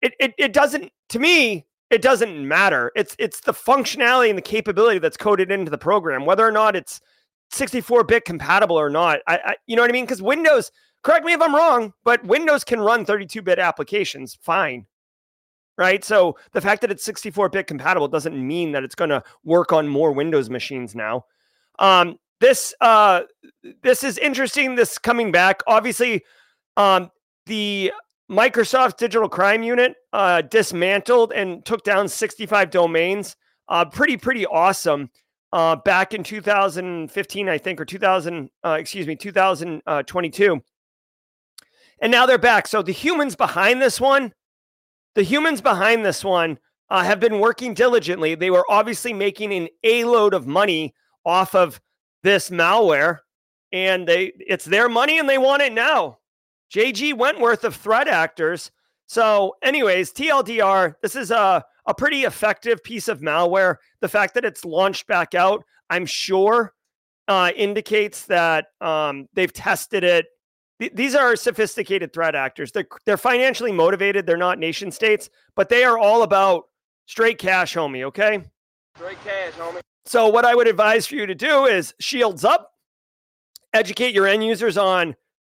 it, 0.03 0.14
it, 0.21 0.35
it 0.38 0.53
doesn't, 0.53 0.93
to 1.09 1.19
me, 1.19 1.67
it 1.91 2.01
doesn't 2.01 2.47
matter. 2.47 2.93
It's, 2.95 3.17
it's 3.19 3.41
the 3.41 3.53
functionality 3.53 4.29
and 4.29 4.38
the 4.38 4.43
capability 4.43 5.01
that's 5.01 5.17
coded 5.17 5.51
into 5.51 5.73
the 5.73 5.79
program, 5.79 6.27
whether 6.27 6.47
or 6.47 6.53
not 6.53 6.77
it's 6.77 7.01
64 7.51 8.05
bit 8.05 8.25
compatible 8.25 8.79
or 8.79 8.88
not. 8.88 9.19
I, 9.27 9.41
I, 9.45 9.55
you 9.67 9.75
know 9.75 9.83
what 9.83 9.91
I 9.91 9.95
mean? 9.95 10.05
Because 10.05 10.23
Windows, 10.23 10.71
correct 11.03 11.25
me 11.25 11.33
if 11.33 11.43
I'm 11.43 11.57
wrong, 11.57 11.93
but 12.05 12.25
Windows 12.25 12.62
can 12.62 12.79
run 12.79 13.05
32 13.05 13.43
bit 13.43 13.59
applications 13.59 14.38
fine 14.41 14.87
right? 15.79 16.05
So 16.05 16.37
the 16.53 16.61
fact 16.61 16.83
that 16.83 16.91
it's 16.91 17.05
64 17.05 17.49
bit 17.49 17.67
compatible 17.67 18.09
doesn't 18.09 18.37
mean 18.37 18.73
that 18.73 18.85
it's 18.85 18.97
going 18.97 19.11
to 19.11 19.23
work 19.45 19.73
on 19.73 19.88
more 19.88 20.12
Windows 20.12 20.51
machines 20.51 20.95
now. 20.95 21.25
Um, 21.79 22.19
this 22.41 22.75
uh, 22.81 23.23
this 23.83 24.05
is 24.05 24.19
interesting. 24.19 24.75
This 24.75 24.99
coming 24.99 25.33
back, 25.33 25.62
obviously, 25.67 26.25
um, 26.77 27.11
the 27.47 27.93
Microsoft 28.31 28.99
Digital 28.99 29.29
Crime 29.29 29.62
Unit 29.62 29.95
uh, 30.12 30.43
dismantled 30.43 31.33
and 31.33 31.64
took 31.64 31.83
down 31.83 32.09
65 32.09 32.71
domains. 32.71 33.37
Uh, 33.69 33.85
pretty 33.85 34.17
pretty 34.17 34.47
awesome. 34.47 35.11
Uh, 35.53 35.77
back 35.77 36.12
in 36.12 36.23
2015, 36.23 37.49
I 37.49 37.57
think, 37.57 37.81
or 37.81 37.87
2000, 37.87 38.51
uh, 38.64 38.77
excuse 38.79 39.07
me, 39.07 39.17
2022. 39.17 40.62
And 42.01 42.12
now 42.12 42.27
they're 42.27 42.37
back. 42.37 42.67
So 42.67 42.83
the 42.83 42.93
humans 42.93 43.35
behind 43.35 43.81
this 43.81 43.99
one, 43.99 44.35
the 45.18 45.24
humans 45.24 45.61
behind 45.61 46.07
this 46.07 46.22
one 46.24 46.57
uh, 46.90 47.02
have 47.02 47.18
been 47.18 47.40
working 47.40 47.74
diligently. 47.74 48.37
They 48.37 48.52
were 48.52 48.64
obviously 48.70 49.12
making 49.12 49.52
an 49.52 49.68
a 49.83 50.04
load 50.04 50.33
of 50.33 50.46
money 50.46 50.94
off 51.26 51.57
of 51.57 51.81
this 52.22 52.50
malware, 52.50 53.18
and 53.72 54.07
they 54.07 54.33
it's 54.38 54.64
their 54.64 54.88
money 54.88 55.18
and 55.18 55.28
they 55.28 55.37
want 55.37 55.62
it 55.62 55.72
now. 55.72 56.18
JG 56.72 57.14
Wentworth 57.14 57.64
of 57.64 57.74
Threat 57.74 58.07
Actors. 58.07 58.70
So, 59.07 59.57
anyways, 59.61 60.12
TLDR, 60.12 60.94
this 61.02 61.16
is 61.16 61.33
a, 61.33 61.64
a 61.87 61.94
pretty 61.94 62.22
effective 62.22 62.85
piece 62.85 63.09
of 63.09 63.18
malware. 63.18 63.78
The 64.00 64.09
fact 64.09 64.35
that 64.35 64.44
it's 64.44 64.64
launched 64.64 65.09
back 65.09 65.35
out, 65.35 65.64
I'm 65.90 66.07
sure, 66.07 66.74
uh, 67.26 67.50
indicates 67.57 68.26
that 68.26 68.66
um, 68.81 69.28
they've 69.35 69.52
tested 69.52 70.04
it. 70.04 70.26
Th- 70.81 70.93
these 70.95 71.14
are 71.14 71.37
sophisticated 71.37 72.12
threat 72.12 72.35
actors. 72.35 72.73
They're, 72.73 72.88
they're 73.05 73.17
financially 73.17 73.73
motivated. 73.73 74.27
They're 74.27 74.37
not 74.37 74.59
nation 74.59 74.91
states, 74.91 75.31
but 75.55 75.69
they 75.69 75.85
are 75.85 75.99
all 75.99 76.23
about 76.23 76.69
straight 77.07 77.38
cash, 77.38 77.75
homie. 77.75 78.05
Okay. 78.05 78.43
Straight 78.97 79.23
cash, 79.25 79.53
homie. 79.55 79.81
So, 80.07 80.29
what 80.29 80.45
I 80.45 80.55
would 80.55 80.69
advise 80.69 81.07
for 81.07 81.17
you 81.17 81.27
to 81.27 81.35
do 81.35 81.67
is 81.67 81.95
shields 82.01 82.45
up, 82.45 82.73
educate 83.75 84.14
your 84.14 84.27
end 84.27 84.45
users 84.45 84.79
on 84.79 85.14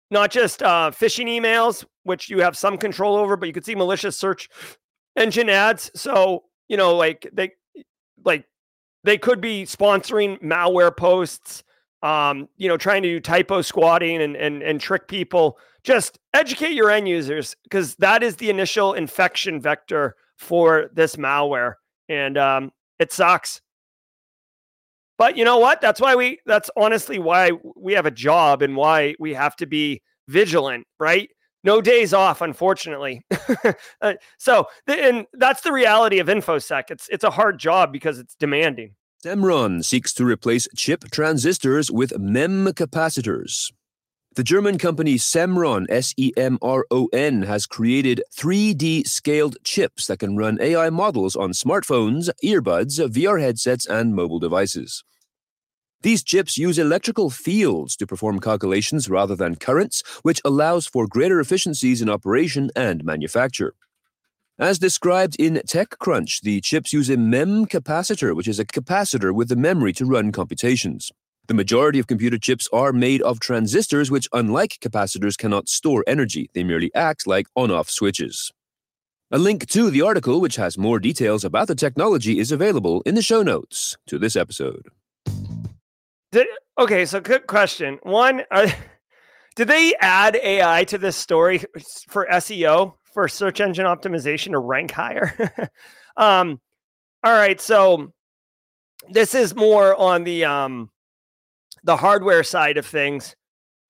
not 0.09 0.29
just 0.29 0.61
uh, 0.61 0.91
phishing 0.91 1.27
emails, 1.27 1.85
which 2.03 2.29
you 2.29 2.39
have 2.41 2.57
some 2.57 2.77
control 2.77 3.15
over, 3.15 3.37
but 3.37 3.47
you 3.47 3.53
could 3.53 3.65
see 3.65 3.75
malicious 3.75 4.17
search 4.17 4.49
engine 5.15 5.49
ads. 5.49 5.89
So, 5.95 6.43
you 6.67 6.75
know, 6.75 6.97
like 6.97 7.29
they, 7.31 7.53
like 8.25 8.45
they 9.05 9.17
could 9.17 9.39
be 9.39 9.63
sponsoring 9.63 10.41
malware 10.43 10.95
posts, 10.95 11.63
um, 12.03 12.47
you 12.57 12.67
know, 12.67 12.77
trying 12.77 13.03
to 13.03 13.09
do 13.09 13.19
typo 13.19 13.61
squatting 13.61 14.21
and, 14.21 14.35
and, 14.35 14.63
and 14.63 14.79
trick 14.79 15.07
people. 15.07 15.57
Just 15.83 16.19
educate 16.33 16.73
your 16.73 16.91
end 16.91 17.07
users 17.07 17.55
because 17.63 17.95
that 17.95 18.23
is 18.23 18.35
the 18.35 18.49
initial 18.49 18.93
infection 18.93 19.59
vector 19.59 20.15
for 20.37 20.89
this 20.93 21.15
malware. 21.15 21.75
And 22.09 22.37
um, 22.37 22.71
it 22.99 23.11
sucks. 23.11 23.61
But 25.17 25.37
you 25.37 25.45
know 25.45 25.59
what? 25.59 25.81
That's 25.81 26.01
why 26.01 26.15
we, 26.15 26.39
that's 26.45 26.71
honestly 26.75 27.19
why 27.19 27.51
we 27.75 27.93
have 27.93 28.07
a 28.07 28.11
job 28.11 28.63
and 28.63 28.75
why 28.75 29.15
we 29.19 29.33
have 29.33 29.55
to 29.57 29.67
be 29.67 30.01
vigilant, 30.27 30.87
right? 30.99 31.29
No 31.63 31.79
days 31.79 32.11
off, 32.11 32.41
unfortunately. 32.41 33.23
uh, 34.01 34.13
so, 34.39 34.65
and 34.87 35.27
that's 35.33 35.61
the 35.61 35.71
reality 35.71 36.17
of 36.17 36.27
InfoSec. 36.27 36.89
It's, 36.89 37.07
it's 37.09 37.23
a 37.23 37.29
hard 37.29 37.59
job 37.59 37.93
because 37.93 38.17
it's 38.17 38.33
demanding. 38.33 38.95
Semron 39.23 39.85
seeks 39.85 40.15
to 40.15 40.25
replace 40.25 40.67
chip 40.75 41.03
transistors 41.11 41.91
with 41.91 42.17
MEM 42.17 42.65
capacitors. 42.69 43.71
The 44.33 44.43
German 44.43 44.79
company 44.79 45.15
Semron, 45.15 45.85
S 45.89 46.15
E 46.17 46.31
M 46.35 46.57
R 46.59 46.87
O 46.89 47.07
N, 47.13 47.43
has 47.43 47.67
created 47.67 48.23
3D 48.35 49.07
scaled 49.07 49.57
chips 49.63 50.07
that 50.07 50.17
can 50.17 50.37
run 50.37 50.57
AI 50.59 50.89
models 50.89 51.35
on 51.35 51.51
smartphones, 51.51 52.31
earbuds, 52.43 52.99
VR 53.11 53.39
headsets, 53.39 53.85
and 53.85 54.15
mobile 54.15 54.39
devices. 54.39 55.03
These 56.01 56.23
chips 56.23 56.57
use 56.57 56.79
electrical 56.79 57.29
fields 57.29 57.95
to 57.97 58.07
perform 58.07 58.39
calculations 58.39 59.07
rather 59.07 59.35
than 59.35 59.55
currents, 59.55 60.01
which 60.23 60.41
allows 60.43 60.87
for 60.87 61.05
greater 61.05 61.39
efficiencies 61.39 62.01
in 62.01 62.09
operation 62.09 62.71
and 62.75 63.03
manufacture. 63.03 63.75
As 64.59 64.77
described 64.77 65.35
in 65.39 65.55
TechCrunch, 65.55 66.41
the 66.41 66.61
chips 66.61 66.93
use 66.93 67.09
a 67.09 67.17
MEM 67.17 67.65
capacitor, 67.65 68.35
which 68.35 68.47
is 68.47 68.59
a 68.59 68.65
capacitor 68.65 69.33
with 69.33 69.49
the 69.49 69.55
memory 69.55 69.93
to 69.93 70.05
run 70.05 70.31
computations. 70.31 71.11
The 71.47 71.53
majority 71.53 71.99
of 71.99 72.07
computer 72.07 72.37
chips 72.37 72.67
are 72.71 72.93
made 72.93 73.21
of 73.21 73.39
transistors, 73.39 74.11
which, 74.11 74.27
unlike 74.33 74.77
capacitors, 74.79 75.37
cannot 75.37 75.69
store 75.69 76.03
energy. 76.05 76.49
They 76.53 76.63
merely 76.63 76.93
act 76.93 77.25
like 77.25 77.47
on 77.55 77.71
off 77.71 77.89
switches. 77.89 78.51
A 79.31 79.37
link 79.37 79.67
to 79.67 79.89
the 79.89 80.01
article, 80.01 80.41
which 80.41 80.57
has 80.57 80.77
more 80.77 80.99
details 80.99 81.43
about 81.43 81.67
the 81.67 81.75
technology, 81.75 82.37
is 82.37 82.51
available 82.51 83.01
in 83.05 83.15
the 83.15 83.21
show 83.21 83.41
notes 83.41 83.97
to 84.07 84.19
this 84.19 84.35
episode. 84.35 84.89
Did, 86.31 86.47
okay, 86.77 87.05
so 87.05 87.19
good 87.19 87.47
question. 87.47 87.99
One, 88.03 88.41
uh, 88.51 88.67
are, 88.67 88.67
did 89.55 89.69
they 89.69 89.95
add 90.01 90.35
AI 90.35 90.83
to 90.85 90.97
this 90.97 91.15
story 91.15 91.63
for 92.09 92.27
SEO 92.31 92.95
for 93.13 93.27
search 93.27 93.59
engine 93.61 93.85
optimization 93.85 94.51
to 94.51 94.59
rank 94.59 94.91
higher? 94.91 95.51
um, 96.17 96.59
all 97.23 97.33
right, 97.33 97.59
so 97.59 98.13
this 99.09 99.35
is 99.35 99.55
more 99.55 99.95
on 99.95 100.23
the 100.23 100.45
um, 100.45 100.89
the 101.83 101.97
hardware 101.97 102.43
side 102.43 102.77
of 102.77 102.85
things, 102.85 103.35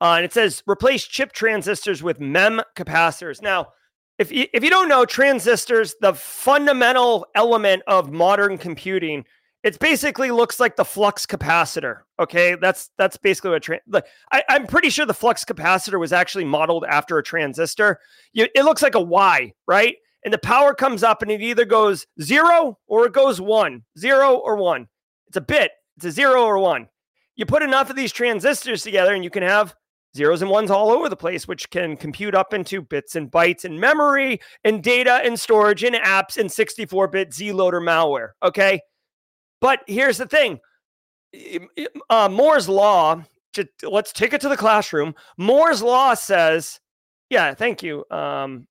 uh, 0.02 0.14
and 0.16 0.26
it 0.26 0.34
says 0.34 0.64
replace 0.68 1.06
chip 1.06 1.32
transistors 1.32 2.04
with 2.04 2.20
MEM 2.20 2.62
capacitors. 2.76 3.42
Now, 3.42 3.70
if 4.18 4.32
you, 4.32 4.48
if 4.54 4.64
you 4.64 4.70
don't 4.70 4.90
know 4.90 5.06
transistors, 5.06 5.96
the 6.02 6.14
fundamental 6.14 7.26
element 7.36 7.84
of 7.88 8.12
modern 8.12 8.58
computing 8.58 9.26
it 9.64 9.78
basically 9.80 10.32
looks 10.32 10.60
like 10.60 10.76
the 10.76 10.86
flux 10.86 11.26
capacitor. 11.26 12.00
Okay, 12.20 12.56
that's 12.56 12.90
that's 12.98 13.18
basically 13.18 13.52
what. 13.52 13.64
Tra- 13.64 13.80
like, 13.88 14.06
I, 14.32 14.44
I'm 14.50 14.66
pretty 14.66 14.90
sure 14.90 15.06
the 15.06 15.14
flux 15.14 15.46
capacitor 15.46 16.00
was 16.00 16.14
actually 16.14 16.46
modeled 16.46 16.86
after 16.90 17.18
a 17.18 17.24
transistor. 17.24 18.00
You, 18.34 18.48
it 18.56 18.64
looks 18.64 18.82
like 18.82 18.96
a 18.96 19.02
Y, 19.02 19.54
right? 19.68 19.96
And 20.24 20.34
the 20.34 20.40
power 20.40 20.74
comes 20.74 21.04
up, 21.04 21.22
and 21.22 21.32
it 21.32 21.42
either 21.42 21.66
goes 21.66 22.06
zero 22.22 22.80
or 22.88 23.06
it 23.06 23.14
goes 23.14 23.40
one, 23.40 23.84
zero 23.98 24.36
or 24.36 24.56
one. 24.56 24.88
It's 25.28 25.38
a 25.38 25.42
bit. 25.42 25.72
It's 25.98 26.06
a 26.06 26.12
zero 26.12 26.44
or 26.44 26.58
one. 26.58 26.88
You 27.36 27.46
put 27.46 27.64
enough 27.64 27.90
of 27.90 27.96
these 27.96 28.12
transistors 28.12 28.84
together, 28.84 29.14
and 29.14 29.24
you 29.24 29.30
can 29.30 29.44
have 29.44 29.76
zeros 30.16 30.42
and 30.42 30.52
ones 30.52 30.72
all 30.72 30.90
over 30.90 31.08
the 31.08 31.16
place, 31.16 31.48
which 31.48 31.70
can 31.70 31.96
compute 31.96 32.36
up 32.36 32.54
into 32.54 32.82
bits 32.82 33.16
and 33.16 33.32
bytes 33.32 33.64
and 33.64 33.80
memory 33.80 34.40
and 34.64 34.84
data 34.84 35.22
and 35.24 35.40
storage 35.40 35.84
and 35.84 35.96
apps 35.96 36.38
and 36.38 36.52
64 36.52 37.08
bit 37.08 37.30
Zloader 37.30 37.82
malware. 37.82 38.30
Okay. 38.44 38.82
But 39.62 39.82
here's 39.88 40.18
the 40.18 40.26
thing 40.26 40.60
uh, 42.10 42.30
Moore's 42.30 42.68
Law, 42.68 43.24
to, 43.54 43.68
let's 43.84 44.12
take 44.12 44.34
it 44.34 44.42
to 44.42 44.50
the 44.50 44.58
classroom. 44.58 45.16
Moore's 45.38 45.82
Law 45.82 46.14
says, 46.14 46.80
yeah, 47.30 47.54
thank 47.54 47.84
you. 47.84 48.04
Um, 48.12 48.68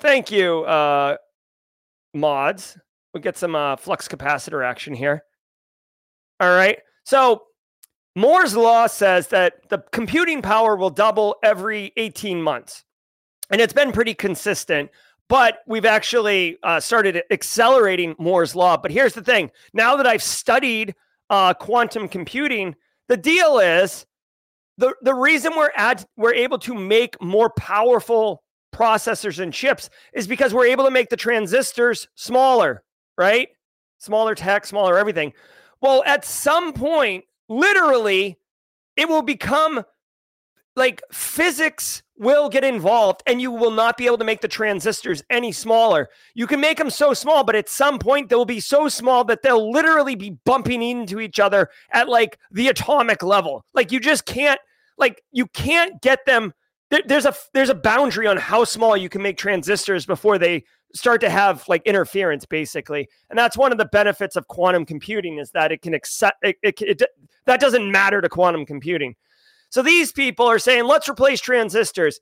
thank 0.00 0.32
you, 0.32 0.60
uh, 0.64 1.16
mods. 2.14 2.76
We'll 3.12 3.22
get 3.22 3.36
some 3.36 3.54
uh, 3.54 3.76
flux 3.76 4.08
capacitor 4.08 4.64
action 4.64 4.94
here. 4.94 5.22
All 6.38 6.50
right. 6.50 6.78
So 7.04 7.42
Moore's 8.16 8.56
Law 8.56 8.86
says 8.86 9.28
that 9.28 9.68
the 9.68 9.82
computing 9.92 10.42
power 10.42 10.76
will 10.76 10.90
double 10.90 11.36
every 11.42 11.92
18 11.96 12.42
months. 12.42 12.84
And 13.50 13.60
it's 13.60 13.72
been 13.72 13.92
pretty 13.92 14.14
consistent 14.14 14.90
but 15.30 15.60
we've 15.64 15.84
actually 15.84 16.58
uh, 16.64 16.80
started 16.80 17.22
accelerating 17.30 18.16
Moore's 18.18 18.56
law. 18.56 18.76
But 18.76 18.90
here's 18.90 19.14
the 19.14 19.22
thing: 19.22 19.50
now 19.72 19.96
that 19.96 20.06
I've 20.06 20.22
studied 20.22 20.94
uh, 21.30 21.54
quantum 21.54 22.08
computing, 22.08 22.74
the 23.08 23.16
deal 23.16 23.58
is 23.58 24.04
the 24.76 24.92
the 25.02 25.14
reason 25.14 25.52
we're 25.56 25.70
we're 26.16 26.34
able 26.34 26.58
to 26.58 26.74
make 26.74 27.20
more 27.22 27.48
powerful 27.50 28.42
processors 28.74 29.38
and 29.38 29.54
chips 29.54 29.88
is 30.12 30.26
because 30.26 30.52
we're 30.52 30.66
able 30.66 30.84
to 30.84 30.90
make 30.90 31.10
the 31.10 31.16
transistors 31.16 32.08
smaller, 32.16 32.82
right? 33.16 33.48
Smaller 33.98 34.34
tech, 34.34 34.66
smaller 34.66 34.98
everything. 34.98 35.32
Well, 35.80 36.02
at 36.06 36.24
some 36.24 36.72
point, 36.72 37.24
literally, 37.48 38.36
it 38.96 39.08
will 39.08 39.22
become 39.22 39.84
like 40.74 41.02
physics 41.12 42.02
will 42.20 42.50
get 42.50 42.62
involved 42.62 43.22
and 43.26 43.40
you 43.40 43.50
will 43.50 43.70
not 43.70 43.96
be 43.96 44.04
able 44.06 44.18
to 44.18 44.24
make 44.24 44.42
the 44.42 44.48
transistors 44.48 45.22
any 45.30 45.50
smaller. 45.50 46.10
You 46.34 46.46
can 46.46 46.60
make 46.60 46.76
them 46.76 46.90
so 46.90 47.14
small, 47.14 47.42
but 47.44 47.56
at 47.56 47.68
some 47.68 47.98
point 47.98 48.28
they'll 48.28 48.44
be 48.44 48.60
so 48.60 48.88
small 48.88 49.24
that 49.24 49.42
they'll 49.42 49.72
literally 49.72 50.14
be 50.14 50.36
bumping 50.44 50.82
into 50.82 51.18
each 51.18 51.40
other 51.40 51.70
at 51.92 52.10
like 52.10 52.38
the 52.52 52.68
atomic 52.68 53.22
level. 53.22 53.64
Like 53.72 53.90
you 53.90 53.98
just 53.98 54.26
can't 54.26 54.60
like 54.98 55.22
you 55.32 55.46
can't 55.46 56.00
get 56.02 56.26
them 56.26 56.52
there, 56.90 57.00
there's 57.06 57.24
a 57.24 57.34
there's 57.54 57.70
a 57.70 57.74
boundary 57.74 58.26
on 58.26 58.36
how 58.36 58.64
small 58.64 58.96
you 58.96 59.08
can 59.08 59.22
make 59.22 59.38
transistors 59.38 60.04
before 60.04 60.36
they 60.36 60.64
start 60.94 61.22
to 61.22 61.30
have 61.30 61.66
like 61.68 61.82
interference 61.86 62.44
basically. 62.44 63.08
And 63.30 63.38
that's 63.38 63.56
one 63.56 63.72
of 63.72 63.78
the 63.78 63.86
benefits 63.86 64.36
of 64.36 64.46
quantum 64.48 64.84
computing 64.84 65.38
is 65.38 65.52
that 65.52 65.72
it 65.72 65.80
can 65.80 65.94
accept 65.94 66.36
it, 66.42 66.56
it, 66.62 66.82
it 66.82 67.02
that 67.46 67.60
doesn't 67.60 67.90
matter 67.90 68.20
to 68.20 68.28
quantum 68.28 68.66
computing. 68.66 69.16
So 69.70 69.82
these 69.82 70.12
people 70.12 70.46
are 70.46 70.58
saying, 70.58 70.84
let's 70.84 71.08
replace 71.08 71.40
transistors. 71.40 72.20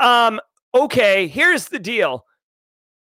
Um, 0.00 0.40
okay, 0.74 1.26
here's 1.28 1.68
the 1.68 1.78
deal. 1.78 2.24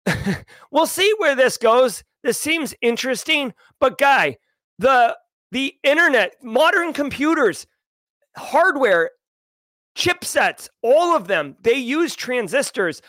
we'll 0.71 0.85
see 0.85 1.13
where 1.17 1.35
this 1.35 1.57
goes. 1.57 2.03
This 2.23 2.39
seems 2.39 2.73
interesting, 2.81 3.53
but 3.79 3.97
guy, 3.97 4.37
the 4.79 5.17
the 5.51 5.75
internet, 5.83 6.35
modern 6.43 6.91
computers, 6.91 7.67
hardware, 8.35 9.11
chipsets, 9.97 10.67
all 10.81 11.15
of 11.15 11.27
them, 11.27 11.55
they 11.61 11.75
use 11.75 12.15
transistors, 12.15 13.01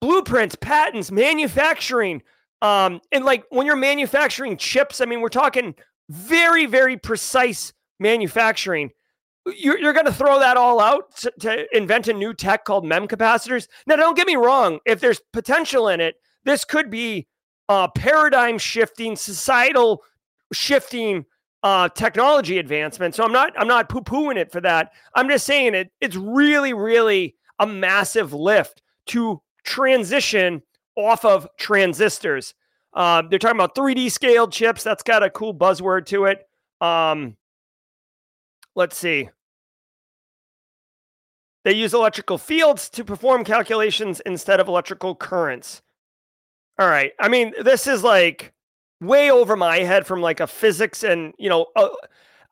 blueprints, 0.00 0.56
patents, 0.56 1.12
manufacturing. 1.12 2.22
Um, 2.62 3.00
and 3.12 3.24
like 3.24 3.44
when 3.50 3.64
you're 3.64 3.76
manufacturing 3.76 4.56
chips, 4.56 5.00
I 5.00 5.04
mean, 5.04 5.20
we're 5.20 5.28
talking 5.28 5.76
very, 6.08 6.66
very 6.66 6.96
precise 6.96 7.72
manufacturing 8.00 8.90
you're, 9.56 9.78
you're 9.78 9.92
going 9.92 10.06
to 10.06 10.12
throw 10.12 10.38
that 10.38 10.56
all 10.56 10.80
out 10.80 11.14
to, 11.16 11.32
to, 11.40 11.76
invent 11.76 12.08
a 12.08 12.12
new 12.12 12.34
tech 12.34 12.64
called 12.64 12.84
mem 12.84 13.06
capacitors 13.08 13.68
now 13.86 13.96
don't 13.96 14.16
get 14.16 14.26
me 14.26 14.36
wrong 14.36 14.78
if 14.84 15.00
there's 15.00 15.20
potential 15.32 15.88
in 15.88 16.00
it 16.00 16.16
this 16.44 16.64
could 16.64 16.90
be 16.90 17.26
uh, 17.68 17.88
paradigm 17.88 18.58
shifting, 18.58 19.16
societal 19.16 20.02
shifting 20.52 21.26
uh, 21.62 21.88
technology 21.90 22.58
advancement. 22.58 23.14
So 23.14 23.24
I'm 23.24 23.32
not 23.32 23.52
I'm 23.58 23.68
not 23.68 23.88
poo 23.88 24.00
pooing 24.00 24.36
it 24.36 24.50
for 24.50 24.60
that. 24.62 24.92
I'm 25.14 25.28
just 25.28 25.44
saying 25.44 25.74
it. 25.74 25.90
It's 26.00 26.16
really 26.16 26.72
really 26.72 27.34
a 27.58 27.66
massive 27.66 28.32
lift 28.32 28.82
to 29.06 29.42
transition 29.64 30.62
off 30.96 31.24
of 31.24 31.46
transistors. 31.58 32.54
Uh, 32.94 33.22
they're 33.28 33.38
talking 33.38 33.56
about 33.56 33.74
3D 33.74 34.10
scaled 34.10 34.52
chips. 34.52 34.82
That's 34.82 35.02
got 35.02 35.22
a 35.22 35.30
cool 35.30 35.54
buzzword 35.54 36.06
to 36.06 36.24
it. 36.24 36.48
Um, 36.80 37.36
let's 38.74 38.96
see. 38.96 39.28
They 41.64 41.72
use 41.72 41.94
electrical 41.94 42.38
fields 42.38 42.88
to 42.90 43.04
perform 43.04 43.44
calculations 43.44 44.20
instead 44.24 44.60
of 44.60 44.68
electrical 44.68 45.14
currents. 45.14 45.82
All 46.78 46.88
right. 46.88 47.12
I 47.18 47.28
mean, 47.28 47.52
this 47.62 47.86
is 47.86 48.04
like 48.04 48.52
way 49.00 49.30
over 49.30 49.56
my 49.56 49.78
head 49.78 50.06
from 50.06 50.20
like 50.20 50.40
a 50.40 50.46
physics 50.46 51.02
and, 51.02 51.34
you 51.38 51.48
know, 51.48 51.66
uh, 51.74 51.88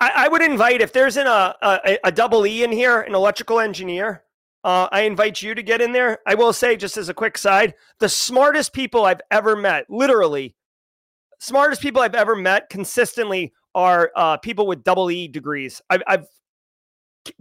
I, 0.01 0.13
I, 0.17 0.29
would 0.29 0.43
invite 0.43 0.81
if 0.81 0.93
there's 0.93 1.17
an, 1.17 1.27
a, 1.27 1.55
a, 1.63 1.99
a 2.05 2.13
double 2.13 2.47
E 2.47 2.63
in 2.63 2.71
here, 2.71 3.01
an 3.01 3.15
electrical 3.15 3.61
engineer, 3.61 4.25
uh, 4.67 4.89
I 4.91 5.03
invite 5.03 5.43
you 5.43 5.55
to 5.55 5.63
get 5.63 5.81
in 5.81 5.93
there. 5.93 6.19
I 6.27 6.35
will 6.35 6.53
say, 6.53 6.77
just 6.77 6.97
as 6.97 7.09
a 7.09 7.15
quick 7.15 7.39
side, 7.39 7.75
the 8.01 8.09
smartest 8.09 8.73
people 8.73 9.05
I've 9.05 9.21
ever 9.31 9.55
met, 9.55 9.89
literally, 9.89 10.57
smartest 11.39 11.81
people 11.81 12.03
I've 12.03 12.17
ever 12.17 12.35
met 12.35 12.69
consistently 12.69 13.53
are 13.77 14.11
uh, 14.17 14.39
people 14.39 14.67
with 14.67 14.83
double 14.83 15.09
E 15.11 15.29
degrees. 15.29 15.81
I've, 15.89 16.03
I've 16.09 16.27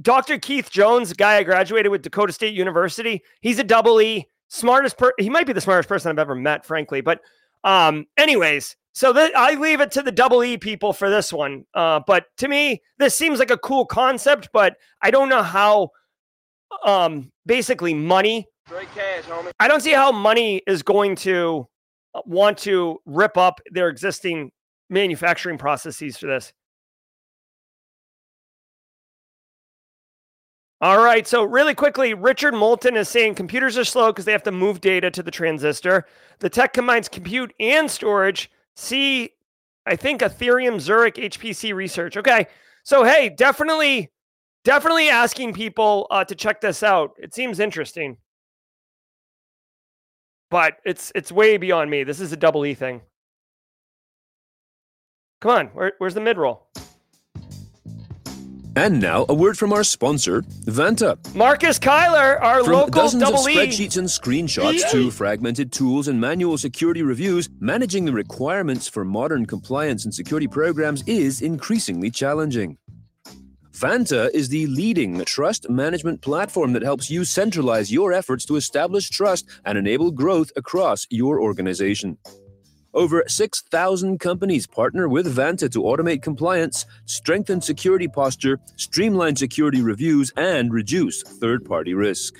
Dr. 0.02 0.38
Keith 0.38 0.70
Jones, 0.70 1.14
guy 1.14 1.38
I 1.38 1.44
graduated 1.44 1.92
with 1.92 2.02
Dakota 2.02 2.34
State 2.34 2.54
University, 2.54 3.24
he's 3.42 3.60
a 3.60 3.64
double 3.64 4.02
E, 4.02 4.28
smartest 4.48 4.98
per 4.98 5.12
he 5.18 5.30
might 5.30 5.48
be 5.48 5.54
the 5.54 5.62
smartest 5.62 5.90
person 5.90 6.10
I've 6.10 6.20
ever 6.20 6.36
met, 6.36 6.66
frankly. 6.66 7.02
But 7.02 7.22
um, 7.64 8.06
anyways, 8.18 8.76
so 8.94 9.12
that 9.14 9.38
I 9.38 9.56
leave 9.56 9.82
it 9.82 9.92
to 9.92 10.02
the 10.02 10.12
double 10.12 10.44
E 10.44 10.58
people 10.58 10.94
for 10.94 11.10
this 11.10 11.34
one. 11.34 11.66
Uh, 11.74 12.00
but 12.06 12.26
to 12.38 12.48
me, 12.48 12.82
this 12.98 13.18
seems 13.18 13.40
like 13.40 13.52
a 13.52 13.58
cool 13.58 13.86
concept, 13.86 14.50
but 14.54 14.78
I 15.02 15.12
don't 15.12 15.30
know 15.30 15.44
how 15.44 15.90
um 16.86 17.32
basically 17.46 17.94
money. 17.94 18.48
Cash, 18.68 19.26
I 19.60 19.68
don't 19.68 19.82
see 19.82 19.94
how 19.94 20.12
money 20.12 20.62
is 20.66 20.82
going 20.82 21.16
to 21.18 21.68
uh, 22.16 22.22
want 22.26 22.58
to 22.60 23.00
rip 23.06 23.38
up 23.38 23.62
their 23.72 23.90
existing 23.90 24.52
manufacturing 24.90 25.58
processes 25.58 26.18
for 26.18 26.28
this. 26.28 26.54
All 30.82 31.02
right. 31.02 31.26
So, 31.28 31.44
really 31.44 31.74
quickly, 31.74 32.14
Richard 32.14 32.54
Moulton 32.54 32.98
is 32.98 33.08
saying 33.10 33.36
computers 33.36 33.78
are 33.78 33.86
slow 33.86 34.12
because 34.12 34.26
they 34.26 34.34
have 34.34 34.44
to 34.44 34.52
move 34.52 34.82
data 34.82 35.10
to 35.12 35.24
the 35.24 35.32
transistor. 35.32 36.06
The 36.40 36.50
tech 36.50 36.74
combines 36.74 37.08
compute 37.08 37.54
and 37.60 37.90
storage. 37.90 38.52
See, 38.76 39.32
I 39.86 39.96
think 39.96 40.22
Ethereum 40.22 40.80
Zurich 40.80 41.16
HPC 41.16 41.74
research. 41.74 42.18
Okay. 42.18 42.48
So, 42.84 43.04
hey, 43.04 43.30
definitely, 43.30 44.12
definitely 44.64 45.10
asking 45.10 45.54
people 45.54 46.08
uh, 46.12 46.26
to 46.26 46.36
check 46.36 46.62
this 46.62 46.84
out. 46.84 47.14
It 47.18 47.34
seems 47.34 47.60
interesting, 47.60 48.18
but 50.52 50.78
it's 50.86 51.12
it's 51.16 51.32
way 51.32 51.58
beyond 51.58 51.90
me. 51.90 52.04
This 52.04 52.20
is 52.20 52.32
a 52.34 52.38
double 52.38 52.66
E 52.66 52.74
thing. 52.74 53.02
Come 55.42 55.52
on, 55.52 55.68
where, 55.68 55.94
where's 56.00 56.14
the 56.14 56.22
mid 56.22 56.38
roll? 56.38 56.65
And 58.78 59.00
now, 59.00 59.26
a 59.30 59.34
word 59.34 59.58
from 59.58 59.72
our 59.72 59.86
sponsor, 59.86 60.42
Vanta. 60.42 61.18
Marcus 61.34 61.80
Kyler, 61.80 62.42
our 62.42 62.62
from 62.62 62.74
local 62.74 62.92
dozens 62.92 63.24
double 63.24 63.40
of 63.40 63.46
spreadsheets 63.46 63.98
and 63.98 64.08
screenshots 64.08 64.92
to 64.92 65.12
fragmented 65.12 65.72
tools 65.72 66.10
and 66.10 66.20
manual 66.20 66.58
security 66.58 67.02
reviews, 67.02 67.48
managing 67.62 68.04
the 68.04 68.12
requirements 68.12 68.90
for 68.90 69.06
modern 69.06 69.46
compliance 69.46 70.04
and 70.04 70.14
security 70.14 70.48
programs 70.48 71.04
is 71.08 71.42
increasingly 71.42 72.12
challenging. 72.12 72.78
Vanta 73.72 74.30
is 74.34 74.50
the 74.50 74.68
leading 74.68 75.24
trust 75.24 75.70
management 75.70 76.22
platform 76.22 76.74
that 76.74 76.82
helps 76.82 77.10
you 77.10 77.24
centralize 77.24 77.92
your 77.92 78.12
efforts 78.12 78.46
to 78.46 78.58
establish 78.58 79.10
trust 79.10 79.48
and 79.64 79.78
enable 79.78 80.12
growth 80.12 80.52
across 80.58 81.08
your 81.10 81.42
organization. 81.42 82.18
Over 82.96 83.26
6,000 83.28 84.20
companies 84.20 84.66
partner 84.66 85.10
with 85.10 85.36
Vanta 85.36 85.70
to 85.74 85.84
automate 85.84 86.22
compliance, 86.22 86.86
strengthen 87.06 87.60
security 87.60 88.08
posture, 88.08 88.58
streamline 88.78 89.36
security 89.36 89.82
reviews, 89.82 90.32
and 90.38 90.74
reduce 90.74 91.22
third-party 91.22 91.94
risk. 91.94 92.36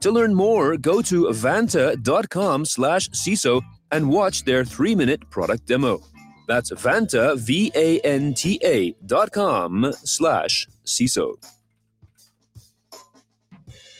To 0.00 0.10
learn 0.10 0.34
more, 0.34 0.76
go 0.76 1.00
to 1.02 1.26
vanta.com 1.26 2.64
slash 2.64 3.08
CISO 3.10 3.62
and 3.92 4.10
watch 4.10 4.44
their 4.44 4.64
three-minute 4.64 5.30
product 5.30 5.66
demo. 5.66 6.00
That's 6.48 6.72
Vanta, 6.72 7.38
V-A-N-T-A 7.38 8.96
dot 9.06 9.30
com 9.30 9.92
slash 10.02 10.66
CISO. 10.84 11.34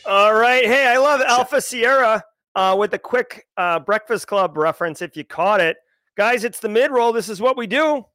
All 0.05 0.33
right. 0.33 0.65
Hey, 0.65 0.87
I 0.87 0.97
love 0.97 1.21
Alpha 1.21 1.61
Sierra 1.61 2.25
uh, 2.55 2.75
with 2.77 2.93
a 2.93 2.99
quick 2.99 3.47
uh, 3.57 3.79
Breakfast 3.79 4.27
Club 4.27 4.57
reference 4.57 5.01
if 5.01 5.15
you 5.17 5.23
caught 5.23 5.61
it. 5.61 5.77
Guys, 6.15 6.43
it's 6.43 6.59
the 6.59 6.69
mid 6.69 6.91
roll. 6.91 7.11
This 7.11 7.29
is 7.29 7.41
what 7.41 7.57
we 7.57 7.67
do. 7.67 8.05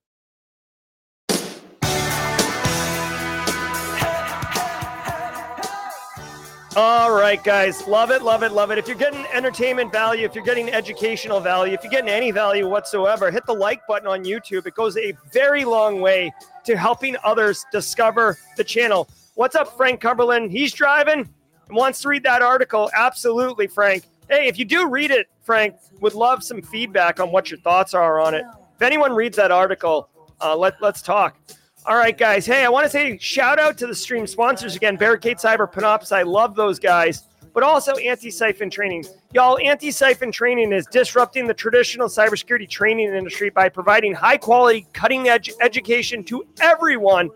All 6.77 7.11
right, 7.11 7.43
guys. 7.43 7.89
Love 7.89 8.13
it, 8.13 8.23
love 8.23 8.45
it, 8.45 8.53
love 8.53 8.71
it. 8.71 8.79
If 8.79 8.87
you're 8.87 8.97
getting 8.97 9.27
entertainment 9.33 9.91
value, 9.91 10.25
if 10.25 10.37
you're 10.37 10.45
getting 10.45 10.71
educational 10.71 11.41
value, 11.41 11.75
if 11.75 11.83
you're 11.83 11.91
getting 11.91 12.11
any 12.11 12.31
value 12.31 12.69
whatsoever, 12.69 13.33
hit 13.33 13.47
the 13.47 13.55
like 13.55 13.85
button 13.89 14.07
on 14.07 14.25
YouTube. 14.25 14.65
It 14.65 14.75
goes 14.75 14.97
a 14.97 15.13
very 15.33 15.65
long 15.65 16.01
way 16.01 16.33
to 16.65 16.77
helping 16.77 17.17
others 17.25 17.65
discover 17.73 18.39
the 18.57 18.63
channel. 18.63 19.09
What's 19.35 19.57
up, 19.57 19.77
Frank 19.77 20.01
Cumberland? 20.01 20.53
He's 20.53 20.73
driving 20.73 21.29
wants 21.71 22.01
to 22.03 22.09
read 22.09 22.23
that 22.25 22.43
article. 22.43 22.91
Absolutely, 22.95 23.67
Frank. 23.67 24.05
Hey, 24.31 24.47
if 24.47 24.59
you 24.59 24.67
do 24.67 24.89
read 24.89 25.11
it, 25.11 25.27
Frank, 25.43 25.77
would 26.01 26.15
love 26.15 26.45
some 26.45 26.61
feedback 26.61 27.19
on 27.19 27.33
what 27.33 27.51
your 27.51 27.59
thoughts 27.61 27.95
are 27.95 28.21
on 28.21 28.35
it. 28.35 28.45
If 28.77 28.83
anyone 28.83 29.13
reads 29.15 29.37
that 29.39 29.51
article, 29.51 30.11
uh, 30.41 30.55
let, 30.55 30.75
let's 30.83 31.01
talk. 31.01 31.39
All 31.87 31.97
right, 31.97 32.17
guys. 32.17 32.45
Hey, 32.45 32.63
I 32.65 32.69
want 32.69 32.85
to 32.85 32.91
say 32.91 33.17
shout 33.17 33.59
out 33.59 33.79
to 33.79 33.87
the 33.87 33.95
stream 33.95 34.27
sponsors 34.27 34.77
again 34.77 34.97
Barricade 34.97 35.39
Cyber, 35.39 35.73
Panoptcy. 35.73 36.13
I 36.13 36.23
love 36.23 36.55
those 36.55 36.79
guys, 36.79 37.23
but 37.55 37.63
also 37.63 37.95
Antisyphon 37.95 38.71
Training. 38.71 39.07
Y'all, 39.33 39.57
Antisyphon 39.57 40.31
Training 40.31 40.73
is 40.73 40.87
disrupting 40.87 41.47
the 41.47 41.55
traditional 41.55 42.09
cybersecurity 42.09 42.69
training 42.69 43.15
industry 43.15 43.49
by 43.49 43.71
providing 43.71 44.13
high 44.13 44.37
quality, 44.37 44.87
cutting 44.93 45.29
edge 45.29 45.51
education 45.63 46.23
to 46.25 46.47
everyone, 46.61 47.31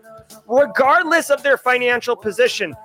regardless 0.47 1.31
of 1.31 1.41
their 1.41 1.57
financial 1.57 2.15
position. 2.15 2.75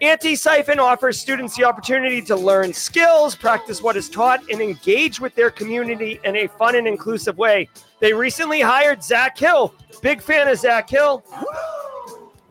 Antisyphon 0.00 0.78
offers 0.78 1.20
students 1.20 1.54
the 1.58 1.64
opportunity 1.64 2.22
to 2.22 2.34
learn 2.34 2.72
skills, 2.72 3.34
practice 3.34 3.82
what 3.82 3.98
is 3.98 4.08
taught, 4.08 4.40
and 4.50 4.62
engage 4.62 5.20
with 5.20 5.34
their 5.34 5.50
community 5.50 6.18
in 6.24 6.36
a 6.36 6.46
fun 6.46 6.74
and 6.74 6.88
inclusive 6.88 7.36
way. 7.36 7.68
They 7.98 8.14
recently 8.14 8.62
hired 8.62 9.04
Zach 9.04 9.36
Hill. 9.36 9.74
Big 10.00 10.22
fan 10.22 10.48
of 10.48 10.58
Zach 10.58 10.88
Hill. 10.88 11.22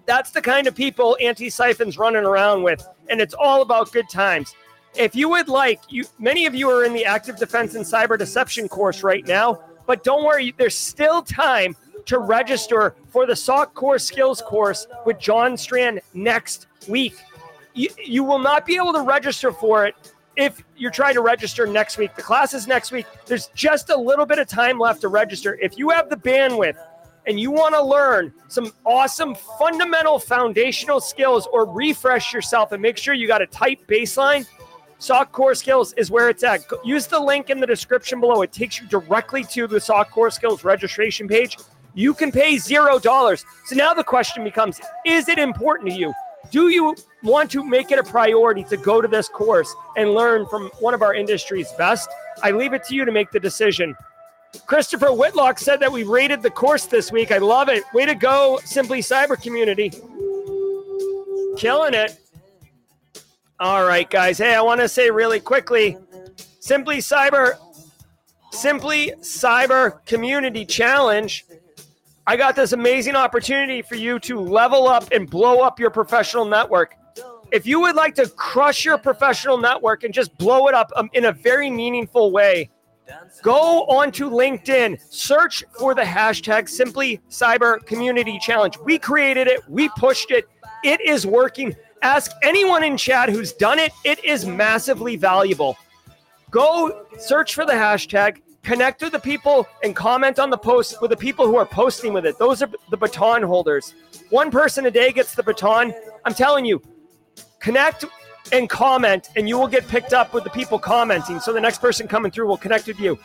That's 0.06 0.30
the 0.30 0.44
kind 0.44 0.68
of 0.68 0.76
people 0.76 1.18
Antisyphon's 1.20 1.98
running 1.98 2.24
around 2.24 2.62
with, 2.62 2.88
and 3.10 3.20
it's 3.20 3.34
all 3.34 3.64
about 3.64 3.92
good 3.92 4.10
times. 4.10 4.54
If 4.96 5.16
you 5.16 5.28
would 5.30 5.50
like, 5.50 5.82
you 5.90 6.06
many 6.20 6.46
of 6.46 6.54
you 6.54 6.70
are 6.70 6.86
in 6.86 6.94
the 6.94 7.06
active 7.06 7.38
defense 7.38 7.74
and 7.74 7.84
cyber 7.84 8.18
deception 8.18 8.70
course 8.70 9.02
right 9.02 9.26
now, 9.26 9.60
but 9.88 10.04
don't 10.04 10.24
worry, 10.24 10.54
there's 10.56 10.76
still 10.76 11.24
time 11.24 11.76
to 12.06 12.20
register 12.20 12.96
for 13.08 13.26
the 13.26 13.36
SOC 13.36 13.74
Core 13.74 14.00
Skills 14.00 14.40
course 14.40 14.86
with 15.04 15.20
John 15.20 15.58
Strand 15.58 16.02
next 16.14 16.68
week 16.88 17.16
you, 17.80 17.90
you 18.04 18.24
will 18.26 18.40
not 18.40 18.66
be 18.66 18.76
able 18.76 18.92
to 18.92 19.02
register 19.02 19.54
for 19.54 19.86
it 19.86 19.96
if 20.36 20.62
you're 20.76 20.92
trying 20.92 21.14
to 21.14 21.22
register 21.22 21.66
next 21.66 21.98
week. 21.98 22.14
The 22.14 22.22
class 22.22 22.54
is 22.54 22.68
next 22.68 22.92
week. 22.92 23.06
There's 23.26 23.48
just 23.56 23.90
a 23.90 23.96
little 23.96 24.26
bit 24.26 24.38
of 24.38 24.48
time 24.50 24.78
left 24.78 25.02
to 25.02 25.08
register. 25.08 25.58
If 25.62 25.78
you 25.78 25.90
have 25.90 26.10
the 26.10 26.18
bandwidth 26.18 26.78
and 27.26 27.40
you 27.40 27.52
want 27.52 27.76
to 27.76 27.82
learn 27.82 28.34
some 28.50 28.74
awesome 28.86 29.34
fundamental 29.58 30.20
foundational 30.20 31.00
skills 31.00 31.48
or 31.54 31.66
refresh 31.66 32.34
yourself 32.34 32.74
and 32.74 32.82
make 32.82 32.98
sure 32.98 33.14
you 33.14 33.28
got 33.28 33.42
a 33.42 33.48
tight 33.48 33.88
baseline, 33.88 34.46
SOC 34.98 35.32
Core 35.32 35.56
Skills 35.56 35.94
is 35.94 36.12
where 36.12 36.28
it's 36.28 36.44
at. 36.44 36.66
Use 36.84 37.08
the 37.08 37.20
link 37.20 37.50
in 37.50 37.62
the 37.62 37.68
description 37.68 38.20
below. 38.20 38.42
It 38.42 38.52
takes 38.52 38.82
you 38.82 38.88
directly 38.88 39.46
to 39.46 39.68
the 39.68 39.80
SOC 39.80 40.12
Core 40.12 40.32
Skills 40.32 40.66
registration 40.66 41.30
page. 41.30 41.58
You 41.94 42.14
can 42.14 42.34
pay 42.34 42.58
zero 42.58 43.00
dollars. 43.00 43.46
So 43.66 43.78
now 43.78 43.94
the 43.94 44.04
question 44.04 44.44
becomes 44.44 44.82
is 45.06 45.30
it 45.30 45.40
important 45.40 45.92
to 45.92 45.96
you? 45.96 46.14
Do 46.52 46.70
you 46.70 46.96
want 47.24 47.52
to 47.52 47.64
make 47.64 47.92
it 47.92 48.00
a 48.00 48.04
priority 48.04 48.64
to 48.66 48.78
go 48.78 49.02
to 49.02 49.08
this 49.08 49.28
course 49.28 49.74
and 49.98 50.14
learn 50.14 50.46
from 50.48 50.70
one 50.80 50.94
of 50.94 51.02
our 51.02 51.14
industry's 51.14 51.72
best? 51.74 52.10
I 52.44 52.52
leave 52.52 52.74
it 52.74 52.84
to 52.86 52.96
you 52.96 53.06
to 53.06 53.12
make 53.12 53.32
the 53.32 53.40
decision. 53.40 53.96
Christopher 54.66 55.12
Whitlock 55.12 55.60
said 55.60 55.80
that 55.80 55.92
we 55.92 56.04
rated 56.04 56.42
the 56.42 56.50
course 56.50 56.86
this 56.86 57.12
week. 57.12 57.32
I 57.32 57.38
love 57.38 57.70
it. 57.70 57.84
Way 57.94 58.06
to 58.06 58.16
go, 58.16 58.60
Simply 58.66 59.00
Cyber 59.02 59.40
community. 59.42 59.92
Killing 61.58 61.94
it. 61.94 62.20
All 63.60 63.86
right, 63.86 64.10
guys. 64.10 64.38
Hey, 64.38 64.56
I 64.56 64.62
want 64.62 64.82
to 64.82 64.88
say 64.88 65.12
really 65.12 65.40
quickly 65.40 65.98
Simply 66.60 66.98
Cyber 66.98 67.58
Simply 68.52 69.14
Cyber 69.20 70.04
Community 70.06 70.66
Challenge. 70.66 71.46
I 72.26 72.38
got 72.38 72.56
this 72.56 72.74
amazing 72.74 73.16
opportunity 73.16 73.82
for 73.82 73.96
you 73.96 74.20
to 74.20 74.40
level 74.40 74.88
up 74.88 75.12
and 75.12 75.30
blow 75.30 75.62
up 75.62 75.80
your 75.80 75.90
professional 75.90 76.46
network. 76.46 76.96
If 77.52 77.66
you 77.66 77.80
would 77.82 77.96
like 77.96 78.14
to 78.16 78.30
crush 78.30 78.86
your 78.86 78.98
professional 78.98 79.58
network 79.58 80.04
and 80.04 80.14
just 80.14 80.38
blow 80.38 80.68
it 80.68 80.76
up 80.76 80.92
um, 80.96 81.10
in 81.14 81.26
a 81.26 81.32
very 81.32 81.70
meaningful 81.70 82.32
way, 82.32 82.70
go 83.42 83.86
onto 83.86 84.30
LinkedIn, 84.30 85.00
search 85.10 85.64
for 85.78 85.96
the 85.96 86.04
hashtag 86.04 86.70
Simply 86.70 87.20
Cyber 87.30 87.84
Community 87.86 88.38
Challenge. 88.40 88.78
We 88.86 89.00
created 89.00 89.48
it, 89.48 89.62
we 89.68 89.90
pushed 89.98 90.30
it, 90.30 90.46
it 90.84 91.02
is 91.02 91.26
working. 91.26 91.76
Ask 92.04 92.32
anyone 92.44 92.84
in 92.84 92.98
chat 92.98 93.30
who's 93.30 93.52
done 93.52 93.80
it, 93.80 93.92
it 94.06 94.24
is 94.24 94.46
massively 94.46 95.16
valuable. 95.16 95.76
Go 96.52 97.06
search 97.18 97.56
for 97.56 97.66
the 97.66 97.74
hashtag, 97.74 98.42
connect 98.62 99.02
with 99.02 99.14
the 99.14 99.20
people, 99.20 99.68
and 99.84 99.96
comment 99.96 100.38
on 100.38 100.52
the 100.52 100.58
post 100.58 101.02
with 101.02 101.10
the 101.10 101.18
people 101.18 101.48
who 101.48 101.58
are 101.58 101.66
posting 101.66 102.14
with 102.14 102.26
it. 102.28 102.38
Those 102.38 102.62
are 102.62 102.70
the 102.92 102.98
baton 102.98 103.42
holders. 103.42 103.96
One 104.30 104.52
person 104.52 104.86
a 104.86 104.92
day 104.92 105.12
gets 105.12 105.34
the 105.34 105.44
baton. 105.44 105.94
I'm 106.26 106.34
telling 106.34 106.64
you, 106.64 106.82
connect 107.60 108.06
and 108.52 108.70
comment, 108.70 109.30
and 109.36 109.48
you 109.48 109.58
will 109.58 109.68
get 109.68 109.88
picked 109.88 110.14
up 110.14 110.34
with 110.34 110.44
the 110.44 110.50
people 110.50 110.80
commenting. 110.80 111.40
So 111.40 111.54
the 111.54 111.62
next 111.62 111.80
person 111.80 112.08
coming 112.08 112.32
through 112.32 112.48
will 112.48 112.58
connect 112.58 112.88
with 112.88 113.00
you. 113.00 113.20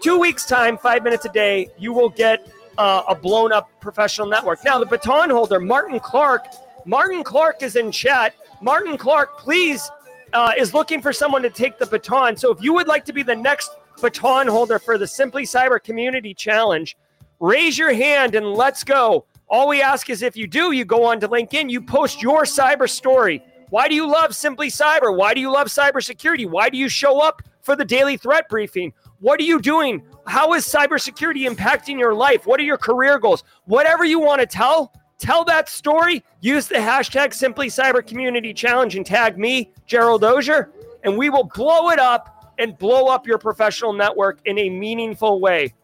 Two 0.00 0.18
weeks' 0.18 0.46
time, 0.46 0.78
five 0.78 1.02
minutes 1.02 1.24
a 1.24 1.30
day, 1.30 1.68
you 1.78 1.92
will 1.92 2.10
get 2.10 2.48
uh, 2.76 3.02
a 3.08 3.14
blown 3.14 3.52
up 3.52 3.68
professional 3.80 4.28
network. 4.28 4.64
Now, 4.64 4.78
the 4.78 4.86
baton 4.86 5.30
holder, 5.30 5.58
Martin 5.58 5.98
Clark, 5.98 6.46
Martin 6.84 7.24
Clark 7.24 7.62
is 7.62 7.76
in 7.76 7.90
chat. 7.90 8.34
Martin 8.60 8.96
Clark, 8.96 9.38
please, 9.38 9.90
uh, 10.32 10.52
is 10.56 10.74
looking 10.74 11.02
for 11.02 11.12
someone 11.12 11.42
to 11.42 11.50
take 11.50 11.78
the 11.78 11.86
baton. 11.86 12.36
So 12.36 12.52
if 12.52 12.62
you 12.62 12.72
would 12.74 12.86
like 12.86 13.04
to 13.06 13.12
be 13.12 13.22
the 13.22 13.34
next 13.34 13.70
baton 14.00 14.46
holder 14.46 14.78
for 14.78 14.98
the 14.98 15.06
Simply 15.06 15.42
Cyber 15.42 15.82
Community 15.82 16.34
Challenge, 16.34 16.96
raise 17.40 17.76
your 17.76 17.92
hand 17.92 18.34
and 18.34 18.52
let's 18.52 18.84
go. 18.84 19.24
All 19.48 19.66
we 19.68 19.80
ask 19.80 20.10
is 20.10 20.22
if 20.22 20.36
you 20.36 20.46
do, 20.46 20.72
you 20.72 20.84
go 20.84 21.04
on 21.04 21.20
to 21.20 21.28
LinkedIn, 21.28 21.70
you 21.70 21.80
post 21.80 22.22
your 22.22 22.42
cyber 22.42 22.88
story. 22.88 23.42
Why 23.70 23.88
do 23.88 23.94
you 23.94 24.10
love 24.10 24.34
Simply 24.34 24.68
Cyber? 24.68 25.14
Why 25.14 25.34
do 25.34 25.40
you 25.40 25.52
love 25.52 25.68
cybersecurity? 25.68 26.48
Why 26.48 26.70
do 26.70 26.78
you 26.78 26.88
show 26.88 27.20
up 27.20 27.42
for 27.60 27.76
the 27.76 27.84
daily 27.84 28.16
threat 28.16 28.48
briefing? 28.48 28.92
What 29.20 29.40
are 29.40 29.44
you 29.44 29.60
doing? 29.60 30.02
How 30.26 30.54
is 30.54 30.64
cybersecurity 30.64 31.48
impacting 31.48 31.98
your 31.98 32.14
life? 32.14 32.46
What 32.46 32.60
are 32.60 32.64
your 32.64 32.78
career 32.78 33.18
goals? 33.18 33.44
Whatever 33.66 34.04
you 34.04 34.20
want 34.20 34.40
to 34.40 34.46
tell, 34.46 34.92
tell 35.18 35.44
that 35.44 35.68
story. 35.68 36.24
Use 36.40 36.66
the 36.66 36.76
hashtag 36.76 37.34
Simply 37.34 37.68
Cyber 37.68 38.06
Community 38.06 38.54
Challenge 38.54 38.96
and 38.96 39.04
tag 39.04 39.38
me, 39.38 39.72
Gerald 39.86 40.24
Auger, 40.24 40.72
and 41.04 41.18
we 41.18 41.28
will 41.28 41.44
blow 41.44 41.90
it 41.90 41.98
up 41.98 42.54
and 42.58 42.76
blow 42.78 43.06
up 43.06 43.26
your 43.26 43.38
professional 43.38 43.92
network 43.92 44.40
in 44.44 44.58
a 44.58 44.70
meaningful 44.70 45.40
way. 45.40 45.74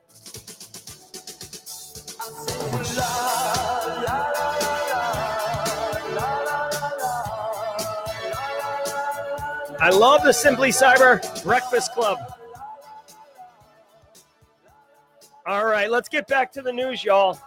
I 9.85 9.91
love 9.91 10.23
the 10.23 10.33
Simply 10.33 10.71
Cyber 10.71 11.21
Breakfast 11.45 11.93
Club. 11.93 12.19
All 15.47 15.67
right, 15.67 15.91
let's 15.91 16.09
get 16.09 16.27
back 16.27 16.51
to 16.53 16.63
the 16.63 16.73
news, 16.73 17.05
y'all. 17.05 17.39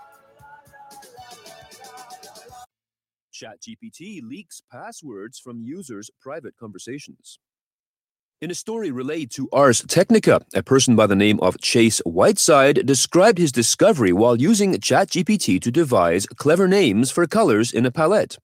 ChatGPT 3.34 4.22
leaks 4.22 4.62
passwords 4.72 5.40
from 5.40 5.64
users' 5.64 6.12
private 6.22 6.56
conversations. 6.60 7.40
In 8.40 8.52
a 8.52 8.54
story 8.54 8.92
relayed 8.92 9.32
to 9.32 9.50
Ars 9.52 9.82
Technica, 9.88 10.40
a 10.54 10.62
person 10.62 10.96
by 10.96 11.08
the 11.08 11.16
name 11.16 11.40
of 11.40 11.60
Chase 11.60 12.04
Whiteside 12.06 12.86
described 12.86 13.40
his 13.40 13.52
discovery 13.52 14.14
while 14.14 14.40
using 14.40 14.76
ChatGPT 14.76 15.60
to 15.60 15.72
devise 15.72 16.28
clever 16.28 16.68
names 16.68 17.10
for 17.10 17.26
colors 17.26 17.72
in 17.72 17.84
a 17.88 17.90
palette. 17.90 18.38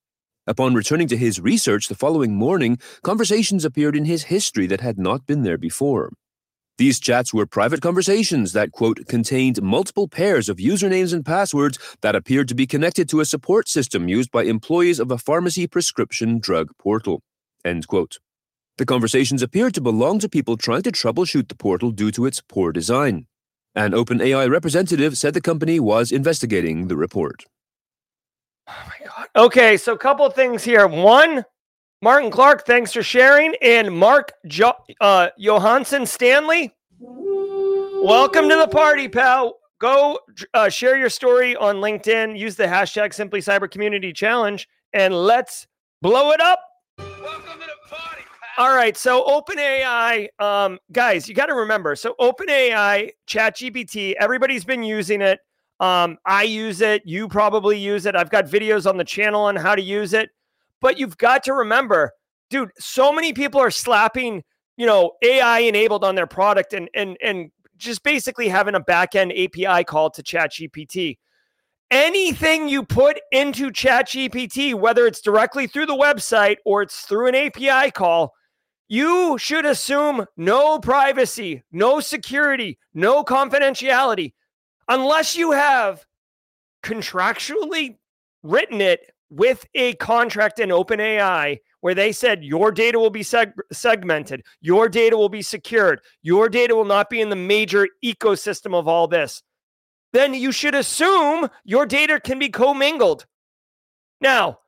Upon 0.46 0.74
returning 0.74 1.08
to 1.08 1.16
his 1.16 1.40
research 1.40 1.88
the 1.88 1.96
following 1.96 2.36
morning, 2.36 2.78
conversations 3.02 3.64
appeared 3.64 3.96
in 3.96 4.04
his 4.04 4.24
history 4.24 4.68
that 4.68 4.82
had 4.82 4.98
not 4.98 5.26
been 5.26 5.44
there 5.44 5.58
before. 5.58 6.12
These 6.78 7.00
chats 7.00 7.34
were 7.34 7.46
private 7.46 7.82
conversations 7.82 8.52
that, 8.52 8.74
quote, 8.74 9.08
contained 9.08 9.62
multiple 9.62 10.10
pairs 10.10 10.50
of 10.50 10.58
usernames 10.58 11.14
and 11.14 11.26
passwords 11.26 11.78
that 12.02 12.16
appeared 12.16 12.50
to 12.50 12.56
be 12.56 12.68
connected 12.68 13.08
to 13.10 13.22
a 13.22 13.26
support 13.26 13.70
system 13.70 14.10
used 14.10 14.32
by 14.32 14.44
employees 14.44 15.00
of 15.00 15.12
a 15.12 15.18
pharmacy 15.18 15.66
prescription 15.66 16.40
drug 16.40 16.72
portal, 16.78 17.22
end 17.64 17.88
quote. 17.88 18.18
The 18.78 18.86
conversations 18.86 19.44
appeared 19.44 19.76
to 19.76 19.82
belong 19.82 20.20
to 20.20 20.28
people 20.28 20.58
trying 20.58 20.82
to 20.82 20.92
troubleshoot 20.92 21.48
the 21.48 21.56
portal 21.56 21.92
due 21.92 22.12
to 22.12 22.26
its 22.26 22.42
poor 22.42 22.74
design. 22.74 23.28
An 23.76 23.92
OpenAI 23.92 24.50
representative 24.50 25.18
said 25.18 25.36
the 25.36 25.42
company 25.42 25.80
was 25.80 26.12
investigating 26.12 26.90
the 26.90 26.98
report. 26.98 27.46
Oh 28.68 28.90
my 28.90 29.08
God. 29.08 29.23
Okay, 29.36 29.78
so 29.78 29.94
a 29.94 29.98
couple 29.98 30.30
things 30.30 30.64
here. 30.64 30.88
One, 30.88 31.44
Martin 32.04 32.30
Clark, 32.30 32.68
thanks 32.68 32.94
for 32.94 33.02
sharing. 33.02 33.56
And 33.64 33.92
Mark 33.92 34.32
jo- 34.46 34.76
uh, 35.02 35.30
Johansson 35.40 36.06
Stanley, 36.06 36.72
welcome 37.00 38.48
to 38.48 38.56
the 38.56 38.68
party, 38.68 39.08
pal. 39.08 39.58
Go 39.80 40.20
uh, 40.54 40.70
share 40.70 41.00
your 41.00 41.10
story 41.10 41.56
on 41.56 41.78
LinkedIn. 41.78 42.38
Use 42.38 42.56
the 42.56 42.66
hashtag 42.66 43.12
Simply 43.12 43.42
Cyber 43.42 43.70
Community 43.70 44.14
Challenge, 44.14 44.70
and 44.94 45.16
let's 45.16 45.66
blow 46.04 46.30
it 46.30 46.40
up. 46.40 46.60
Welcome 47.00 47.60
to 47.60 47.66
the 47.66 47.90
party. 47.90 48.22
Pal. 48.56 48.66
All 48.68 48.76
right, 48.76 48.96
so 48.96 49.26
OpenAI, 49.26 50.28
um, 50.40 50.78
guys, 50.92 51.28
you 51.28 51.34
got 51.34 51.48
to 51.48 51.56
remember. 51.56 51.96
So 51.96 52.14
OpenAI, 52.20 53.10
ChatGPT, 53.28 54.14
everybody's 54.20 54.64
been 54.64 54.84
using 54.84 55.22
it. 55.22 55.40
Um, 55.84 56.18
I 56.26 56.44
use 56.44 56.80
it. 56.80 57.02
You 57.04 57.28
probably 57.28 57.78
use 57.78 58.06
it. 58.06 58.16
I've 58.16 58.30
got 58.30 58.46
videos 58.46 58.90
on 58.90 58.96
the 58.96 59.04
channel 59.04 59.42
on 59.42 59.58
how 59.58 59.76
to 59.76 59.82
use 59.82 60.14
it. 60.14 60.30
But 60.80 60.98
you've 60.98 61.18
got 61.18 61.44
to 61.44 61.54
remember, 61.54 62.14
dude, 62.50 62.72
so 62.80 63.12
many 63.12 63.34
people 63.34 63.60
are 63.60 63.70
slapping, 63.70 64.46
you 64.78 64.86
know, 64.86 65.12
AI 65.22 65.60
enabled 65.60 66.06
on 66.06 66.16
their 66.16 66.26
product 66.26 66.72
and 66.72 66.90
and 66.96 67.18
and 67.22 67.52
just 67.76 68.02
basically 68.02 68.48
having 68.48 68.76
a 68.76 68.80
backend 68.80 69.32
API 69.34 69.84
call 69.84 70.10
to 70.12 70.24
ChatGPT. 70.24 71.18
Anything 71.92 72.70
you 72.70 72.84
put 72.86 73.20
into 73.34 73.70
ChatGPT, 73.70 74.76
whether 74.76 75.06
it's 75.06 75.20
directly 75.20 75.68
through 75.68 75.88
the 75.88 75.98
website 75.98 76.58
or 76.64 76.82
it's 76.82 77.02
through 77.02 77.28
an 77.28 77.36
API 77.36 77.92
call, 77.92 78.34
you 78.88 79.38
should 79.38 79.66
assume 79.66 80.26
no 80.38 80.80
privacy, 80.80 81.62
no 81.74 82.00
security, 82.00 82.80
no 82.94 83.26
confidentiality, 83.26 84.32
unless 84.88 85.36
you 85.36 85.52
have 85.52 86.06
contractually 86.84 87.98
written 88.44 88.82
it 88.82 89.12
with 89.30 89.66
a 89.74 89.94
contract 89.96 90.60
in 90.60 90.70
OpenAI 90.70 91.58
where 91.82 91.96
they 91.96 92.12
said 92.12 92.44
your 92.44 92.72
data 92.72 93.00
will 93.00 93.10
be 93.10 93.22
seg- 93.22 93.54
segmented, 93.72 94.44
your 94.62 94.88
data 94.88 95.18
will 95.18 95.30
be 95.30 95.42
secured, 95.42 96.00
your 96.22 96.48
data 96.50 96.76
will 96.76 96.86
not 96.86 97.10
be 97.10 97.20
in 97.20 97.30
the 97.30 97.36
major 97.36 97.88
ecosystem 98.06 98.76
of 98.76 98.88
all 98.88 99.08
this, 99.08 99.42
then 100.14 100.34
you 100.34 100.52
should 100.52 100.76
assume 100.76 101.50
your 101.64 101.86
data 101.86 102.20
can 102.20 102.38
be 102.38 102.50
commingled. 102.50 103.26
Now, 104.22 104.60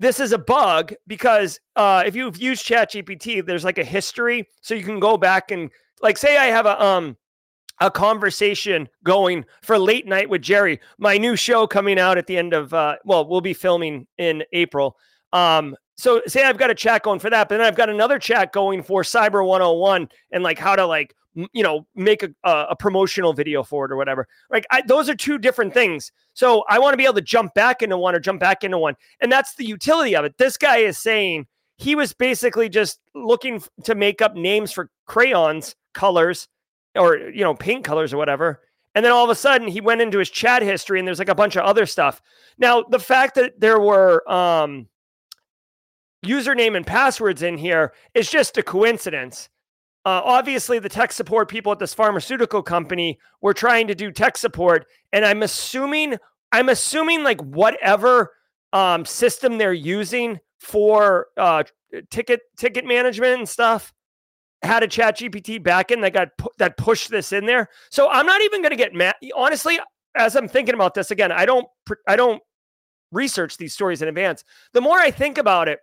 this 0.00 0.18
is 0.18 0.32
a 0.32 0.38
bug 0.38 0.94
because 1.06 1.60
uh, 1.76 2.02
if 2.06 2.16
you've 2.16 2.38
used 2.38 2.66
ChatGPT, 2.66 3.44
there's 3.44 3.64
like 3.64 3.78
a 3.78 3.84
history, 3.84 4.48
so 4.60 4.74
you 4.74 4.82
can 4.82 4.98
go 4.98 5.16
back 5.16 5.50
and 5.50 5.70
like 6.02 6.18
say 6.18 6.36
I 6.36 6.46
have 6.46 6.66
a 6.66 6.82
um 6.82 7.16
a 7.80 7.90
conversation 7.90 8.88
going 9.02 9.44
for 9.62 9.78
late 9.78 10.06
night 10.06 10.28
with 10.28 10.42
Jerry, 10.42 10.80
my 10.98 11.18
new 11.18 11.36
show 11.36 11.66
coming 11.66 11.98
out 11.98 12.18
at 12.18 12.26
the 12.26 12.36
end 12.36 12.52
of 12.52 12.72
uh, 12.72 12.96
well, 13.04 13.26
we'll 13.26 13.40
be 13.40 13.54
filming 13.54 14.06
in 14.18 14.44
April. 14.52 14.96
Um, 15.32 15.76
so 15.96 16.22
say 16.26 16.44
I've 16.44 16.58
got 16.58 16.70
a 16.70 16.74
chat 16.74 17.02
going 17.02 17.20
for 17.20 17.30
that, 17.30 17.48
but 17.48 17.58
then 17.58 17.66
I've 17.66 17.76
got 17.76 17.88
another 17.88 18.18
chat 18.18 18.52
going 18.52 18.82
for 18.82 19.02
Cyber 19.02 19.46
101 19.46 20.08
and 20.32 20.42
like 20.42 20.58
how 20.58 20.76
to 20.76 20.86
like 20.86 21.14
you 21.52 21.62
know 21.62 21.86
make 21.94 22.22
a, 22.22 22.30
a 22.44 22.76
promotional 22.76 23.32
video 23.32 23.62
for 23.62 23.84
it 23.84 23.92
or 23.92 23.96
whatever. 23.96 24.26
Like 24.50 24.66
I, 24.70 24.82
those 24.82 25.08
are 25.08 25.14
two 25.14 25.38
different 25.38 25.74
things. 25.74 26.12
So 26.34 26.64
I 26.68 26.78
want 26.78 26.94
to 26.94 26.96
be 26.96 27.04
able 27.04 27.14
to 27.14 27.22
jump 27.22 27.54
back 27.54 27.82
into 27.82 27.96
one 27.96 28.14
or 28.14 28.20
jump 28.20 28.40
back 28.40 28.64
into 28.64 28.78
one, 28.78 28.94
and 29.20 29.30
that's 29.30 29.54
the 29.54 29.66
utility 29.66 30.14
of 30.16 30.24
it. 30.24 30.36
This 30.38 30.56
guy 30.56 30.78
is 30.78 30.98
saying 30.98 31.46
he 31.76 31.94
was 31.94 32.12
basically 32.12 32.68
just 32.68 33.00
looking 33.14 33.62
to 33.84 33.94
make 33.94 34.22
up 34.22 34.34
names 34.34 34.72
for 34.72 34.90
crayons 35.06 35.74
colors 35.92 36.48
or 36.96 37.16
you 37.16 37.42
know 37.42 37.54
paint 37.54 37.84
colors 37.84 38.12
or 38.12 38.16
whatever. 38.16 38.60
And 38.94 39.04
then 39.04 39.12
all 39.12 39.24
of 39.24 39.30
a 39.30 39.34
sudden 39.34 39.66
he 39.66 39.80
went 39.80 40.00
into 40.00 40.18
his 40.18 40.30
chat 40.30 40.62
history 40.62 40.98
and 40.98 41.06
there's 41.06 41.18
like 41.18 41.28
a 41.28 41.34
bunch 41.34 41.56
of 41.56 41.64
other 41.64 41.86
stuff. 41.86 42.22
Now 42.58 42.82
the 42.82 42.98
fact 42.98 43.34
that 43.34 43.60
there 43.60 43.80
were 43.80 44.28
um 44.30 44.88
username 46.24 46.76
and 46.76 46.86
passwords 46.86 47.42
in 47.42 47.58
here 47.58 47.92
is 48.14 48.30
just 48.30 48.56
a 48.56 48.62
coincidence. 48.62 49.48
Uh, 50.06 50.20
obviously 50.22 50.78
the 50.78 50.88
tech 50.88 51.12
support 51.12 51.48
people 51.48 51.72
at 51.72 51.78
this 51.78 51.94
pharmaceutical 51.94 52.62
company 52.62 53.18
were 53.40 53.54
trying 53.54 53.86
to 53.86 53.94
do 53.94 54.12
tech 54.12 54.36
support 54.36 54.86
and 55.14 55.24
i'm 55.24 55.42
assuming 55.42 56.14
i'm 56.52 56.68
assuming 56.68 57.24
like 57.24 57.40
whatever 57.40 58.32
um, 58.74 59.06
system 59.06 59.56
they're 59.56 59.72
using 59.72 60.38
for 60.58 61.28
uh, 61.38 61.62
ticket 62.10 62.42
ticket 62.58 62.84
management 62.84 63.38
and 63.38 63.48
stuff 63.48 63.94
had 64.64 64.82
a 64.82 64.88
chat 64.88 65.18
GPT 65.18 65.62
backend 65.62 66.02
that 66.02 66.12
got 66.12 66.36
pu- 66.38 66.50
that 66.58 66.76
pushed 66.76 67.10
this 67.10 67.32
in 67.32 67.46
there. 67.46 67.68
So 67.90 68.08
I'm 68.08 68.26
not 68.26 68.42
even 68.42 68.62
going 68.62 68.70
to 68.70 68.76
get 68.76 68.94
mad. 68.94 69.14
Honestly, 69.34 69.78
as 70.16 70.36
I'm 70.36 70.48
thinking 70.48 70.74
about 70.74 70.94
this 70.94 71.10
again, 71.10 71.32
I 71.32 71.46
don't 71.46 71.66
I 72.06 72.16
don't 72.16 72.42
research 73.12 73.56
these 73.56 73.74
stories 73.74 74.02
in 74.02 74.08
advance. 74.08 74.44
The 74.72 74.80
more 74.80 74.98
I 74.98 75.10
think 75.10 75.38
about 75.38 75.68
it, 75.68 75.78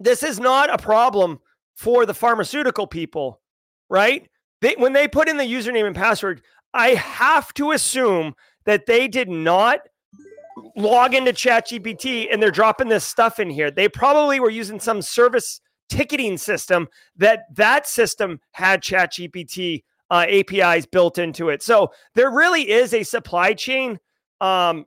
this 0.00 0.22
is 0.22 0.40
not 0.40 0.72
a 0.72 0.78
problem 0.78 1.40
for 1.76 2.06
the 2.06 2.14
pharmaceutical 2.14 2.86
people, 2.86 3.40
right? 3.88 4.28
They, 4.60 4.74
when 4.78 4.92
they 4.92 5.08
put 5.08 5.28
in 5.28 5.36
the 5.36 5.44
username 5.44 5.86
and 5.86 5.96
password, 5.96 6.42
I 6.72 6.90
have 6.90 7.52
to 7.54 7.72
assume 7.72 8.34
that 8.64 8.86
they 8.86 9.08
did 9.08 9.28
not 9.28 9.80
log 10.76 11.14
into 11.14 11.32
ChatGPT 11.32 12.32
and 12.32 12.42
they're 12.42 12.50
dropping 12.50 12.88
this 12.88 13.04
stuff 13.04 13.38
in 13.38 13.50
here. 13.50 13.70
They 13.70 13.88
probably 13.88 14.40
were 14.40 14.50
using 14.50 14.80
some 14.80 15.02
service 15.02 15.60
ticketing 15.88 16.38
system 16.38 16.88
that 17.16 17.44
that 17.54 17.86
system 17.86 18.40
had 18.52 18.82
ChatGPT 18.82 19.82
uh, 20.10 20.26
APIs 20.28 20.86
built 20.86 21.18
into 21.18 21.48
it. 21.48 21.62
So 21.62 21.92
there 22.14 22.30
really 22.30 22.70
is 22.70 22.94
a 22.94 23.02
supply 23.02 23.54
chain 23.54 23.98
um, 24.40 24.86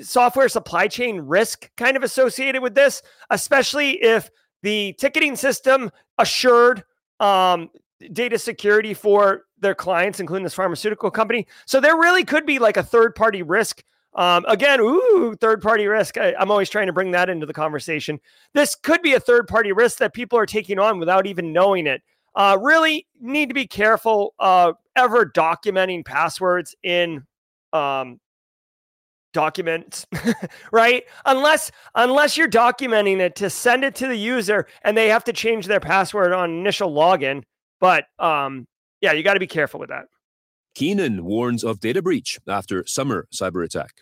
software 0.00 0.48
supply 0.48 0.88
chain 0.88 1.20
risk 1.20 1.70
kind 1.76 1.96
of 1.96 2.02
associated 2.02 2.62
with 2.62 2.74
this, 2.74 3.02
especially 3.30 4.02
if 4.02 4.30
the 4.62 4.94
ticketing 4.98 5.36
system 5.36 5.90
assured 6.18 6.84
um, 7.20 7.70
data 8.12 8.38
security 8.38 8.94
for 8.94 9.44
their 9.58 9.74
clients, 9.74 10.20
including 10.20 10.44
this 10.44 10.54
pharmaceutical 10.54 11.10
company. 11.10 11.46
So 11.66 11.80
there 11.80 11.96
really 11.96 12.24
could 12.24 12.46
be 12.46 12.58
like 12.58 12.76
a 12.76 12.82
third 12.82 13.14
party 13.14 13.42
risk. 13.42 13.82
Um, 14.16 14.46
again, 14.48 14.80
ooh, 14.80 15.36
third 15.40 15.60
party 15.62 15.86
risk. 15.86 16.16
I, 16.16 16.34
I'm 16.38 16.50
always 16.50 16.70
trying 16.70 16.86
to 16.86 16.92
bring 16.92 17.10
that 17.12 17.28
into 17.28 17.46
the 17.46 17.52
conversation. 17.52 18.18
This 18.54 18.74
could 18.74 19.02
be 19.02 19.12
a 19.12 19.20
third 19.20 19.46
party 19.46 19.72
risk 19.72 19.98
that 19.98 20.14
people 20.14 20.38
are 20.38 20.46
taking 20.46 20.78
on 20.78 20.98
without 20.98 21.26
even 21.26 21.52
knowing 21.52 21.86
it. 21.86 22.02
Uh, 22.34 22.58
really 22.60 23.06
need 23.20 23.48
to 23.48 23.54
be 23.54 23.66
careful 23.66 24.34
uh, 24.38 24.72
ever 24.96 25.26
documenting 25.26 26.04
passwords 26.04 26.74
in 26.82 27.24
um, 27.72 28.18
documents 29.36 30.06
right 30.72 31.04
unless 31.26 31.70
unless 31.94 32.38
you're 32.38 32.48
documenting 32.48 33.18
it 33.18 33.36
to 33.36 33.50
send 33.50 33.84
it 33.84 33.94
to 33.94 34.06
the 34.06 34.16
user 34.16 34.66
and 34.80 34.96
they 34.96 35.08
have 35.10 35.22
to 35.22 35.30
change 35.30 35.66
their 35.66 35.78
password 35.78 36.32
on 36.32 36.48
initial 36.48 36.90
login 36.90 37.42
but 37.78 38.06
um 38.18 38.66
yeah 39.02 39.12
you 39.12 39.22
got 39.22 39.34
to 39.34 39.40
be 39.40 39.46
careful 39.46 39.78
with 39.78 39.90
that 39.90 40.06
keenan 40.74 41.22
warns 41.22 41.62
of 41.62 41.80
data 41.80 42.00
breach 42.00 42.38
after 42.48 42.82
summer 42.86 43.28
cyber 43.30 43.62
attack 43.62 43.96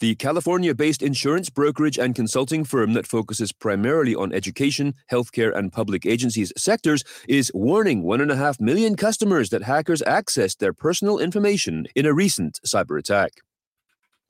the 0.00 0.14
California 0.16 0.74
based 0.74 1.02
insurance 1.02 1.50
brokerage 1.50 1.98
and 1.98 2.14
consulting 2.14 2.64
firm 2.64 2.94
that 2.94 3.06
focuses 3.06 3.52
primarily 3.52 4.14
on 4.14 4.32
education, 4.32 4.94
healthcare, 5.10 5.56
and 5.56 5.72
public 5.72 6.04
agencies 6.04 6.52
sectors 6.56 7.04
is 7.28 7.52
warning 7.54 8.02
1.5 8.02 8.60
million 8.60 8.96
customers 8.96 9.50
that 9.50 9.62
hackers 9.62 10.02
accessed 10.02 10.58
their 10.58 10.72
personal 10.72 11.18
information 11.18 11.86
in 11.94 12.06
a 12.06 12.12
recent 12.12 12.60
cyber 12.66 12.98
attack. 12.98 13.32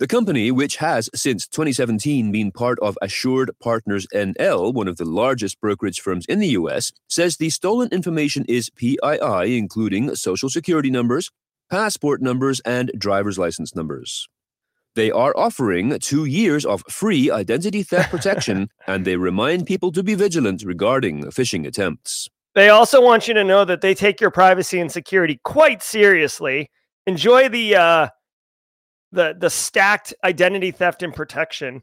The 0.01 0.09
company, 0.09 0.51
which 0.51 0.77
has 0.77 1.09
since 1.15 1.47
2017 1.47 2.33
been 2.33 2.51
part 2.51 2.79
of 2.81 2.99
Assured 3.01 3.51
Partners 3.63 4.07
NL, 4.13 4.75
one 4.75 4.89
of 4.89 4.97
the 4.97 5.05
largest 5.05 5.61
brokerage 5.61 6.01
firms 6.01 6.27
in 6.27 6.41
the 6.41 6.49
US, 6.49 6.93
says 7.09 7.37
the 7.37 7.49
stolen 7.49 7.89
information 7.93 8.45
is 8.49 8.71
PII, 8.71 9.57
including 9.57 10.15
social 10.17 10.51
security 10.51 10.91
numbers, 10.91 11.31
passport 11.71 12.21
numbers, 12.21 12.61
and 12.67 12.91
driver's 12.99 13.39
license 13.39 13.75
numbers. 13.75 14.29
They 14.95 15.11
are 15.11 15.37
offering 15.37 15.99
two 15.99 16.25
years 16.25 16.65
of 16.65 16.83
free 16.89 17.31
identity 17.31 17.83
theft 17.83 18.11
protection, 18.11 18.69
and 18.87 19.05
they 19.05 19.17
remind 19.17 19.67
people 19.67 19.91
to 19.93 20.03
be 20.03 20.15
vigilant 20.15 20.63
regarding 20.65 21.25
phishing 21.25 21.67
attempts. 21.67 22.29
They 22.55 22.69
also 22.69 23.03
want 23.03 23.27
you 23.27 23.35
to 23.35 23.43
know 23.43 23.65
that 23.65 23.81
they 23.81 23.95
take 23.95 24.21
your 24.21 24.31
privacy 24.31 24.79
and 24.79 24.91
security 24.91 25.41
quite 25.43 25.83
seriously. 25.83 26.71
Enjoy 27.07 27.49
the 27.49 27.75
uh, 27.75 28.09
the 29.11 29.35
the 29.39 29.51
stacked 29.51 30.15
identity 30.23 30.71
theft 30.71 31.03
and 31.03 31.13
protection. 31.13 31.83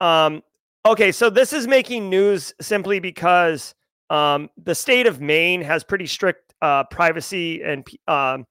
Um, 0.00 0.42
okay, 0.84 1.12
so 1.12 1.30
this 1.30 1.52
is 1.52 1.68
making 1.68 2.10
news 2.10 2.52
simply 2.60 2.98
because 2.98 3.74
um, 4.10 4.50
the 4.62 4.74
state 4.74 5.06
of 5.06 5.20
Maine 5.20 5.62
has 5.62 5.84
pretty 5.84 6.06
strict 6.06 6.54
uh, 6.62 6.84
privacy 6.84 7.62
and 7.62 7.86
um, 8.08 8.44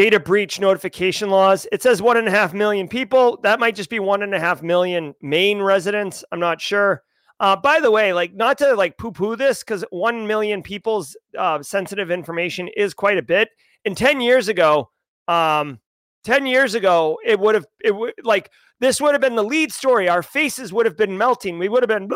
data 0.00 0.18
breach 0.18 0.58
notification 0.58 1.28
laws. 1.28 1.66
It 1.72 1.82
says 1.82 2.00
one 2.00 2.16
and 2.16 2.26
a 2.26 2.30
half 2.30 2.54
million 2.54 2.88
people. 2.88 3.38
That 3.42 3.60
might 3.60 3.74
just 3.74 3.90
be 3.90 3.98
one 3.98 4.22
and 4.22 4.34
a 4.34 4.40
half 4.40 4.62
million 4.62 5.14
Maine 5.20 5.60
residents. 5.60 6.24
I'm 6.32 6.40
not 6.40 6.58
sure. 6.58 7.02
Uh, 7.38 7.54
by 7.54 7.80
the 7.80 7.90
way, 7.90 8.14
like 8.14 8.32
not 8.34 8.56
to 8.58 8.72
like 8.72 8.96
poo-poo 8.96 9.36
this 9.36 9.62
because 9.62 9.84
one 9.90 10.26
million 10.26 10.62
people's 10.62 11.18
uh, 11.36 11.62
sensitive 11.62 12.10
information 12.10 12.66
is 12.78 12.94
quite 12.94 13.18
a 13.18 13.22
bit. 13.22 13.50
And 13.84 13.94
ten 13.94 14.22
years 14.22 14.48
ago, 14.48 14.88
um, 15.28 15.80
ten 16.24 16.46
years 16.46 16.74
ago, 16.74 17.18
it 17.22 17.38
would 17.38 17.54
have 17.54 17.66
it 17.84 17.94
would 17.94 18.14
like 18.24 18.50
this 18.78 19.02
would 19.02 19.12
have 19.12 19.20
been 19.20 19.36
the 19.36 19.44
lead 19.44 19.70
story. 19.70 20.08
Our 20.08 20.22
faces 20.22 20.72
would 20.72 20.86
have 20.86 20.96
been 20.96 21.18
melting. 21.18 21.58
We 21.58 21.68
would 21.68 21.82
have 21.82 21.90
been, 21.90 22.08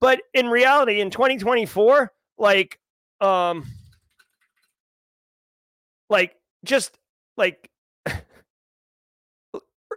but 0.00 0.20
in 0.34 0.48
reality, 0.48 1.00
in 1.00 1.10
2024, 1.10 2.10
like, 2.38 2.80
um, 3.20 3.66
like 6.10 6.34
just 6.64 6.98
like 7.36 7.70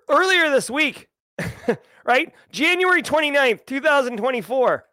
earlier 0.10 0.50
this 0.50 0.70
week, 0.70 1.08
right? 2.06 2.34
January 2.52 3.02
29th, 3.02 3.66
2024. 3.66 4.86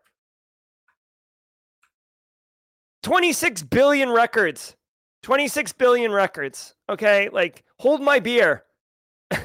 26 3.02 3.62
billion 3.64 4.10
records. 4.10 4.76
26 5.22 5.72
billion 5.72 6.12
records. 6.12 6.74
Okay. 6.88 7.28
Like, 7.30 7.64
hold 7.78 8.00
my 8.00 8.20
beer. 8.20 8.64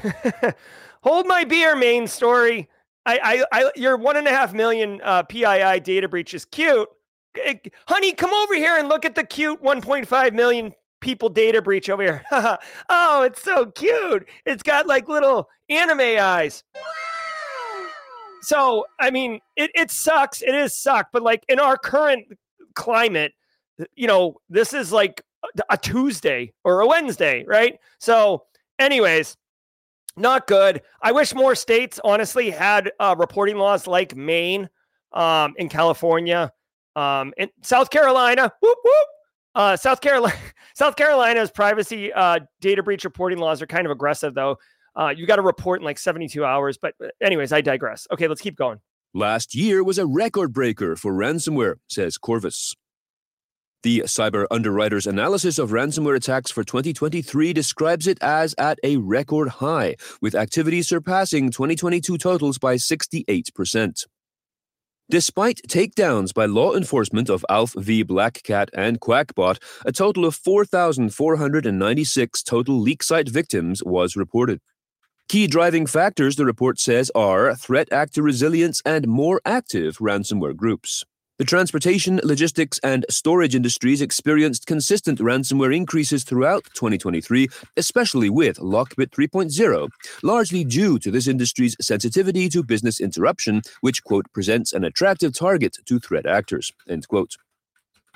hold 1.01 1.27
my 1.27 1.43
beer, 1.43 1.75
main 1.75 2.07
story. 2.07 2.69
I, 3.05 3.45
I, 3.51 3.59
I, 3.59 3.71
your 3.75 3.95
one 3.97 4.17
and 4.17 4.27
a 4.27 4.31
half 4.31 4.53
million 4.53 4.99
uh, 5.03 5.23
PII 5.23 5.79
data 5.79 6.07
breach 6.07 6.33
is 6.33 6.45
cute. 6.45 6.89
Honey, 7.87 8.13
come 8.13 8.33
over 8.33 8.55
here 8.55 8.77
and 8.77 8.89
look 8.89 9.05
at 9.05 9.15
the 9.15 9.23
cute 9.23 9.61
1.5 9.63 10.33
million 10.33 10.73
people 10.99 11.29
data 11.29 11.61
breach 11.61 11.89
over 11.89 12.03
here. 12.03 12.23
oh, 12.89 13.23
it's 13.23 13.41
so 13.41 13.67
cute. 13.67 14.27
It's 14.45 14.63
got 14.63 14.87
like 14.87 15.07
little 15.07 15.49
anime 15.69 16.19
eyes. 16.19 16.63
So, 18.41 18.85
I 18.99 19.11
mean, 19.11 19.39
it, 19.55 19.71
it 19.75 19.91
sucks. 19.91 20.41
It 20.41 20.55
is 20.55 20.75
suck, 20.75 21.09
but 21.11 21.21
like 21.21 21.43
in 21.49 21.59
our 21.59 21.77
current 21.77 22.25
climate, 22.75 23.33
you 23.95 24.07
know, 24.07 24.37
this 24.49 24.73
is 24.73 24.91
like 24.91 25.21
a 25.69 25.77
Tuesday 25.77 26.53
or 26.63 26.81
a 26.81 26.87
Wednesday, 26.87 27.43
right? 27.45 27.77
So, 27.99 28.45
anyways, 28.79 29.37
not 30.15 30.47
good. 30.47 30.81
I 31.01 31.11
wish 31.11 31.35
more 31.35 31.55
states 31.55 31.99
honestly 32.03 32.49
had 32.49 32.91
uh, 32.99 33.15
reporting 33.17 33.57
laws 33.57 33.85
like 33.85 34.15
Maine, 34.15 34.69
um, 35.13 35.53
in 35.57 35.69
California, 35.69 36.51
um, 36.95 37.33
in 37.37 37.49
South 37.61 37.89
Carolina. 37.89 38.51
Whoop 38.61 38.77
whoop. 38.83 39.07
Uh, 39.57 39.75
South 39.75 40.01
Carolina, 40.01 40.35
South 40.75 40.95
Carolina's 40.95 41.49
privacy 41.49 42.13
uh, 42.13 42.39
data 42.61 42.83
breach 42.83 43.03
reporting 43.03 43.39
laws 43.39 43.59
are 43.59 43.65
kind 43.65 43.87
of 43.87 43.91
aggressive, 43.91 44.35
though. 44.35 44.57
Uh, 44.95 45.09
you 45.09 45.25
got 45.25 45.37
to 45.37 45.41
report 45.41 45.81
in 45.81 45.85
like 45.85 45.97
72 45.97 46.45
hours. 46.45 46.77
But, 46.77 46.93
uh, 47.03 47.07
anyways, 47.21 47.51
I 47.51 47.61
digress. 47.61 48.07
Okay, 48.11 48.27
let's 48.27 48.39
keep 48.39 48.55
going. 48.55 48.79
Last 49.15 49.55
year 49.55 49.83
was 49.83 49.97
a 49.97 50.05
record 50.05 50.53
breaker 50.53 50.95
for 50.95 51.11
ransomware, 51.11 51.77
says 51.87 52.19
Corvus. 52.19 52.75
The 53.81 54.01
Cyber 54.01 54.45
Underwriters 54.51 55.07
analysis 55.07 55.57
of 55.57 55.71
ransomware 55.71 56.17
attacks 56.17 56.51
for 56.51 56.63
2023 56.63 57.51
describes 57.51 58.05
it 58.05 58.19
as 58.21 58.53
at 58.59 58.77
a 58.83 58.97
record 58.97 59.49
high, 59.49 59.95
with 60.21 60.35
activity 60.35 60.83
surpassing 60.83 61.49
2022 61.49 62.17
totals 62.19 62.59
by 62.59 62.75
68%. 62.75 64.05
Despite 65.09 65.61
takedowns 65.69 66.33
by 66.33 66.47
law 66.47 66.75
enforcement 66.75 67.29
of 67.29 67.45
ALPHV 67.49 68.05
Black 68.05 68.43
Cat 68.43 68.69
and 68.73 68.99
Qakbot, 68.99 69.57
a 69.85 69.93
total 69.93 70.25
of 70.25 70.35
4,496 70.35 72.43
total 72.43 72.77
leak 72.77 73.01
site 73.01 73.29
victims 73.29 73.81
was 73.81 74.17
reported. 74.17 74.59
Key 75.29 75.47
driving 75.47 75.85
factors, 75.85 76.35
the 76.35 76.43
report 76.43 76.77
says, 76.77 77.09
are 77.15 77.55
threat 77.55 77.89
actor 77.89 78.21
resilience 78.21 78.81
and 78.85 79.07
more 79.07 79.39
active 79.45 79.99
ransomware 79.99 80.53
groups. 80.53 81.05
The 81.39 81.45
transportation, 81.45 82.19
logistics, 82.23 82.79
and 82.79 83.05
storage 83.11 83.53
industries 83.53 84.01
experienced 84.01 84.65
consistent 84.65 85.19
ransomware 85.19 85.75
increases 85.75 86.23
throughout 86.23 86.63
2023, 86.73 87.47
especially 87.77 88.31
with 88.31 88.57
Lockbit 88.57 89.11
3.0, 89.11 89.89
largely 90.23 90.63
due 90.63 90.97
to 90.97 91.11
this 91.11 91.27
industry's 91.27 91.75
sensitivity 91.79 92.49
to 92.49 92.63
business 92.63 92.99
interruption, 92.99 93.61
which, 93.81 94.03
quote, 94.03 94.25
presents 94.33 94.73
an 94.73 94.83
attractive 94.83 95.35
target 95.35 95.77
to 95.85 95.99
threat 95.99 96.25
actors, 96.25 96.71
end 96.89 97.07
quote. 97.07 97.35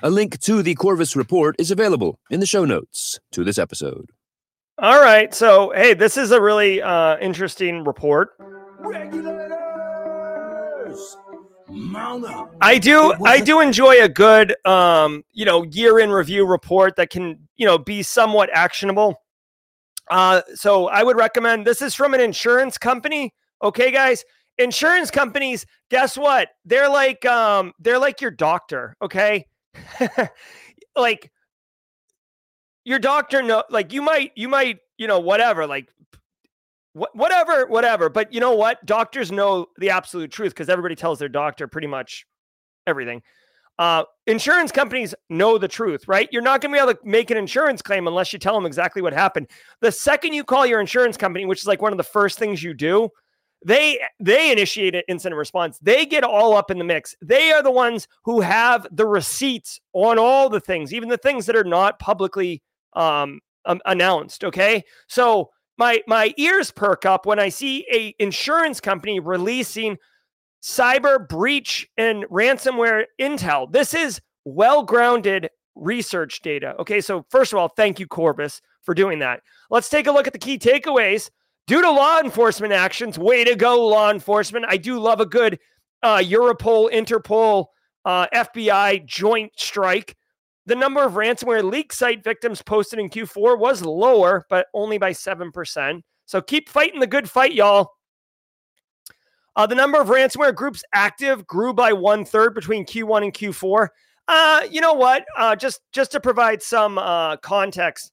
A 0.02 0.10
link 0.10 0.40
to 0.40 0.60
the 0.60 0.74
Corvus 0.74 1.14
report 1.14 1.54
is 1.60 1.70
available 1.70 2.18
in 2.28 2.40
the 2.40 2.46
show 2.46 2.64
notes 2.64 3.20
to 3.30 3.44
this 3.44 3.56
episode. 3.56 4.10
All 4.78 5.00
right. 5.00 5.32
So, 5.32 5.72
hey, 5.76 5.94
this 5.94 6.16
is 6.16 6.32
a 6.32 6.40
really 6.40 6.82
uh, 6.82 7.18
interesting 7.18 7.84
report. 7.84 8.30
Regulators! 8.80 9.52
I 12.60 12.78
do 12.78 13.14
I 13.24 13.40
do 13.40 13.60
enjoy 13.60 14.02
a 14.02 14.08
good 14.08 14.54
um, 14.66 15.24
you 15.32 15.44
know, 15.44 15.62
year 15.64 15.98
in 15.98 16.10
review 16.10 16.46
report 16.46 16.96
that 16.96 17.10
can, 17.10 17.48
you 17.56 17.66
know, 17.66 17.78
be 17.78 18.02
somewhat 18.02 18.50
actionable. 18.52 19.22
Uh, 20.10 20.42
so 20.54 20.88
I 20.88 21.02
would 21.02 21.16
recommend 21.16 21.66
this 21.66 21.80
is 21.80 21.94
from 21.94 22.14
an 22.14 22.20
insurance 22.20 22.78
company. 22.78 23.32
Okay, 23.62 23.90
guys. 23.90 24.24
Insurance 24.58 25.10
companies, 25.10 25.64
guess 25.90 26.16
what? 26.16 26.50
They're 26.64 26.90
like 26.90 27.24
um, 27.24 27.72
they're 27.78 27.98
like 27.98 28.20
your 28.20 28.30
doctor, 28.30 28.96
okay? 29.00 29.46
like 30.96 31.30
your 32.84 32.98
doctor 32.98 33.42
know 33.42 33.64
like 33.70 33.92
you 33.92 34.02
might 34.02 34.32
you 34.34 34.48
might, 34.48 34.78
you 34.98 35.06
know, 35.06 35.20
whatever, 35.20 35.66
like 35.66 35.88
whatever, 36.94 37.66
whatever. 37.66 38.08
But 38.08 38.32
you 38.32 38.40
know 38.40 38.54
what? 38.54 38.84
Doctors 38.84 39.32
know 39.32 39.66
the 39.78 39.90
absolute 39.90 40.30
truth 40.30 40.52
because 40.52 40.68
everybody 40.68 40.94
tells 40.94 41.18
their 41.18 41.28
doctor 41.28 41.66
pretty 41.66 41.86
much 41.86 42.26
everything. 42.86 43.22
Uh, 43.78 44.04
insurance 44.26 44.70
companies 44.70 45.14
know 45.30 45.56
the 45.56 45.68
truth, 45.68 46.06
right? 46.06 46.28
You're 46.30 46.42
not 46.42 46.60
going 46.60 46.72
to 46.72 46.76
be 46.76 46.82
able 46.82 46.94
to 46.94 47.08
make 47.08 47.30
an 47.30 47.38
insurance 47.38 47.80
claim 47.80 48.06
unless 48.06 48.32
you 48.32 48.38
tell 48.38 48.54
them 48.54 48.66
exactly 48.66 49.00
what 49.00 49.12
happened. 49.12 49.48
The 49.80 49.90
second 49.90 50.34
you 50.34 50.44
call 50.44 50.66
your 50.66 50.80
insurance 50.80 51.16
company, 51.16 51.46
which 51.46 51.60
is 51.60 51.66
like 51.66 51.80
one 51.80 51.92
of 51.92 51.96
the 51.96 52.04
first 52.04 52.38
things 52.38 52.62
you 52.62 52.74
do, 52.74 53.08
they 53.64 53.98
they 54.20 54.52
initiate 54.52 54.94
an 54.94 55.02
incident 55.08 55.38
response. 55.38 55.78
They 55.80 56.04
get 56.04 56.24
all 56.24 56.56
up 56.56 56.70
in 56.70 56.78
the 56.78 56.84
mix. 56.84 57.14
They 57.22 57.52
are 57.52 57.62
the 57.62 57.70
ones 57.70 58.08
who 58.24 58.40
have 58.40 58.86
the 58.90 59.06
receipts 59.06 59.80
on 59.92 60.18
all 60.18 60.48
the 60.48 60.60
things, 60.60 60.92
even 60.92 61.08
the 61.08 61.16
things 61.16 61.46
that 61.46 61.56
are 61.56 61.64
not 61.64 61.98
publicly 61.98 62.62
um, 62.94 63.40
um 63.64 63.80
announced. 63.86 64.44
Okay, 64.44 64.84
so 65.06 65.50
my 65.78 66.02
my 66.06 66.34
ears 66.36 66.70
perk 66.70 67.06
up 67.06 67.26
when 67.26 67.38
I 67.38 67.48
see 67.48 67.86
a 67.92 68.14
insurance 68.18 68.80
company 68.80 69.20
releasing 69.20 69.98
cyber 70.62 71.28
breach 71.28 71.88
and 71.96 72.24
ransomware 72.24 73.04
intel. 73.20 73.70
This 73.70 73.94
is 73.94 74.20
well-grounded 74.44 75.48
research 75.74 76.40
data. 76.40 76.74
Okay, 76.78 77.00
so 77.00 77.24
first 77.30 77.52
of 77.52 77.58
all, 77.58 77.68
thank 77.68 77.98
you 77.98 78.06
Corvus 78.06 78.60
for 78.82 78.94
doing 78.94 79.18
that. 79.20 79.40
Let's 79.70 79.88
take 79.88 80.06
a 80.06 80.12
look 80.12 80.26
at 80.26 80.32
the 80.32 80.38
key 80.38 80.58
takeaways. 80.58 81.30
Due 81.68 81.80
to 81.80 81.90
law 81.90 82.18
enforcement 82.18 82.72
actions, 82.72 83.18
way 83.18 83.44
to 83.44 83.54
go 83.54 83.86
law 83.86 84.10
enforcement. 84.10 84.66
I 84.68 84.76
do 84.76 84.98
love 84.98 85.20
a 85.20 85.26
good 85.26 85.58
uh, 86.02 86.18
Europol, 86.18 86.92
Interpol, 86.92 87.66
uh, 88.04 88.26
FBI 88.34 89.06
joint 89.06 89.52
strike. 89.56 90.16
The 90.66 90.76
number 90.76 91.02
of 91.02 91.14
ransomware 91.14 91.68
leak 91.68 91.92
site 91.92 92.22
victims 92.22 92.62
posted 92.62 92.98
in 92.98 93.10
Q4 93.10 93.58
was 93.58 93.82
lower, 93.82 94.46
but 94.48 94.66
only 94.74 94.96
by 94.96 95.10
7%. 95.12 96.02
So 96.26 96.40
keep 96.40 96.68
fighting 96.68 97.00
the 97.00 97.06
good 97.06 97.28
fight, 97.28 97.52
y'all. 97.52 97.90
Uh, 99.54 99.66
the 99.66 99.74
number 99.74 100.00
of 100.00 100.08
ransomware 100.08 100.54
groups 100.54 100.82
active 100.94 101.46
grew 101.46 101.74
by 101.74 101.92
one 101.92 102.24
third 102.24 102.54
between 102.54 102.86
Q1 102.86 103.24
and 103.24 103.34
Q4. 103.34 103.88
Uh, 104.28 104.62
you 104.70 104.80
know 104.80 104.94
what? 104.94 105.24
Uh, 105.36 105.54
just 105.56 105.80
just 105.92 106.12
to 106.12 106.20
provide 106.20 106.62
some 106.62 106.96
uh, 106.96 107.36
context, 107.38 108.12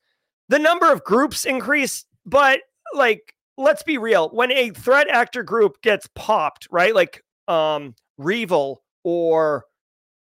the 0.50 0.60
number 0.60 0.92
of 0.92 1.04
groups 1.04 1.46
increased, 1.46 2.08
but 2.26 2.60
like 2.94 3.34
let's 3.58 3.84
be 3.84 3.98
real, 3.98 4.30
when 4.30 4.52
a 4.52 4.72
threat 4.72 5.08
actor 5.08 5.44
group 5.44 5.82
gets 5.82 6.10
popped, 6.16 6.68
right? 6.72 6.96
Like 6.96 7.24
um, 7.48 7.96
REvil 8.18 8.82
or 9.04 9.66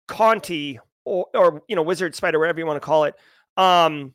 Conti 0.08 0.80
or, 1.06 1.28
or 1.34 1.64
you 1.68 1.76
know 1.76 1.84
wizard 1.84 2.16
spider 2.16 2.40
whatever 2.40 2.60
you 2.60 2.66
want 2.66 2.78
to 2.78 2.86
call 2.86 3.06
it 3.06 3.16
um 3.58 4.14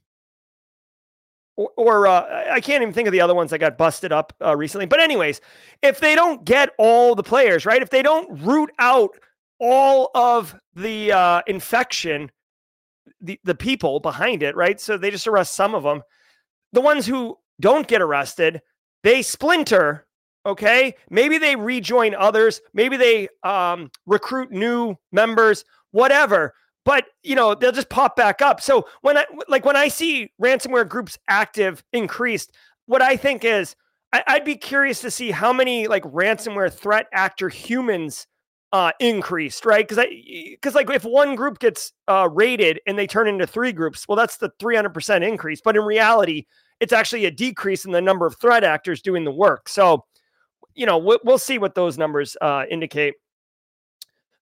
or, 1.61 1.71
or 1.77 2.07
uh, 2.07 2.53
I 2.53 2.61
can't 2.61 2.83
even 2.83 2.95
think 2.95 3.07
of 3.07 3.13
the 3.13 3.21
other 3.21 3.35
ones 3.35 3.51
that 3.51 3.59
got 3.59 3.77
busted 3.77 4.13
up 4.13 4.33
uh, 4.43 4.57
recently. 4.57 4.87
But 4.87 5.01
anyways, 5.01 5.41
if 5.83 6.01
they 6.01 6.15
don't 6.15 6.45
get 6.45 6.71
all 6.79 7.15
the 7.15 7.23
players 7.23 7.67
right, 7.67 7.83
if 7.83 7.91
they 7.91 8.03
don't 8.03 8.41
root 8.41 8.71
out 8.79 9.11
all 9.59 10.11
of 10.15 10.59
the 10.75 11.13
uh, 11.13 11.43
infection, 11.47 12.31
the 13.21 13.39
the 13.45 13.55
people 13.55 14.01
behind 14.01 14.43
it, 14.43 14.57
right? 14.57 14.81
So 14.81 14.97
they 14.97 15.11
just 15.11 15.27
arrest 15.27 15.55
some 15.55 15.75
of 15.75 15.83
them. 15.83 16.03
The 16.73 16.81
ones 16.81 17.07
who 17.07 17.39
don't 17.61 17.87
get 17.87 18.01
arrested, 18.01 18.63
they 19.03 19.23
splinter. 19.23 20.07
Okay, 20.47 20.95
maybe 21.11 21.37
they 21.37 21.55
rejoin 21.55 22.15
others. 22.15 22.63
Maybe 22.73 22.97
they 22.97 23.29
um, 23.43 23.91
recruit 24.07 24.51
new 24.51 24.97
members. 25.13 25.67
Whatever 25.91 26.55
but 26.85 27.07
you 27.23 27.35
know 27.35 27.55
they'll 27.55 27.73
just 27.73 27.91
pop 27.91 28.17
back 28.17 28.43
up. 28.43 28.61
So 28.61 28.87
when 29.03 29.17
i 29.17 29.25
like 29.49 29.65
when 29.65 29.77
i 29.77 29.89
see 29.89 30.31
ransomware 30.43 30.89
groups 30.89 31.19
active 31.29 31.83
increased 31.93 32.53
what 32.87 33.03
i 33.03 33.17
think 33.17 33.45
is 33.45 33.77
I, 34.13 34.25
would 34.35 34.45
be 34.45 34.57
curious 34.57 35.01
to 35.03 35.11
see 35.11 35.31
how 35.31 35.53
many 35.53 35.87
like 35.87 36.03
ransomware 36.05 36.73
threat 36.73 37.07
actor 37.13 37.49
humans 37.49 38.27
uh 38.73 38.93
increased 39.01 39.65
right? 39.65 39.87
Because 39.87 39.99
i 39.99 40.09
because 40.53 40.75
like 40.75 40.91
if 40.91 41.05
one 41.05 41.35
group 41.35 41.59
gets 41.59 41.93
uh 42.09 42.29
rated 42.31 42.81
and 42.87 42.99
they 42.99 43.07
turn 43.07 43.29
into 43.29 43.47
three 43.47 43.73
groups 43.73 44.07
well 44.09 44.17
that's 44.17 44.37
the 44.39 44.51
300% 44.61 45.27
increase 45.27 45.61
but 45.61 45.77
in 45.77 45.83
reality 45.83 46.47
it's 46.81 46.93
actually 46.93 47.27
a 47.27 47.31
decrease 47.31 47.85
in 47.85 47.93
the 47.93 48.01
number 48.01 48.27
of 48.27 48.37
threat 48.41 48.65
actors 48.65 49.03
doing 49.03 49.25
the 49.25 49.31
work. 49.31 49.69
So 49.69 50.05
you 50.75 50.87
know 50.87 50.99
we'll, 50.99 51.19
we'll 51.25 51.39
see 51.39 51.59
what 51.59 51.75
those 51.75 51.99
numbers 51.99 52.37
uh 52.41 52.65
indicate 52.71 53.15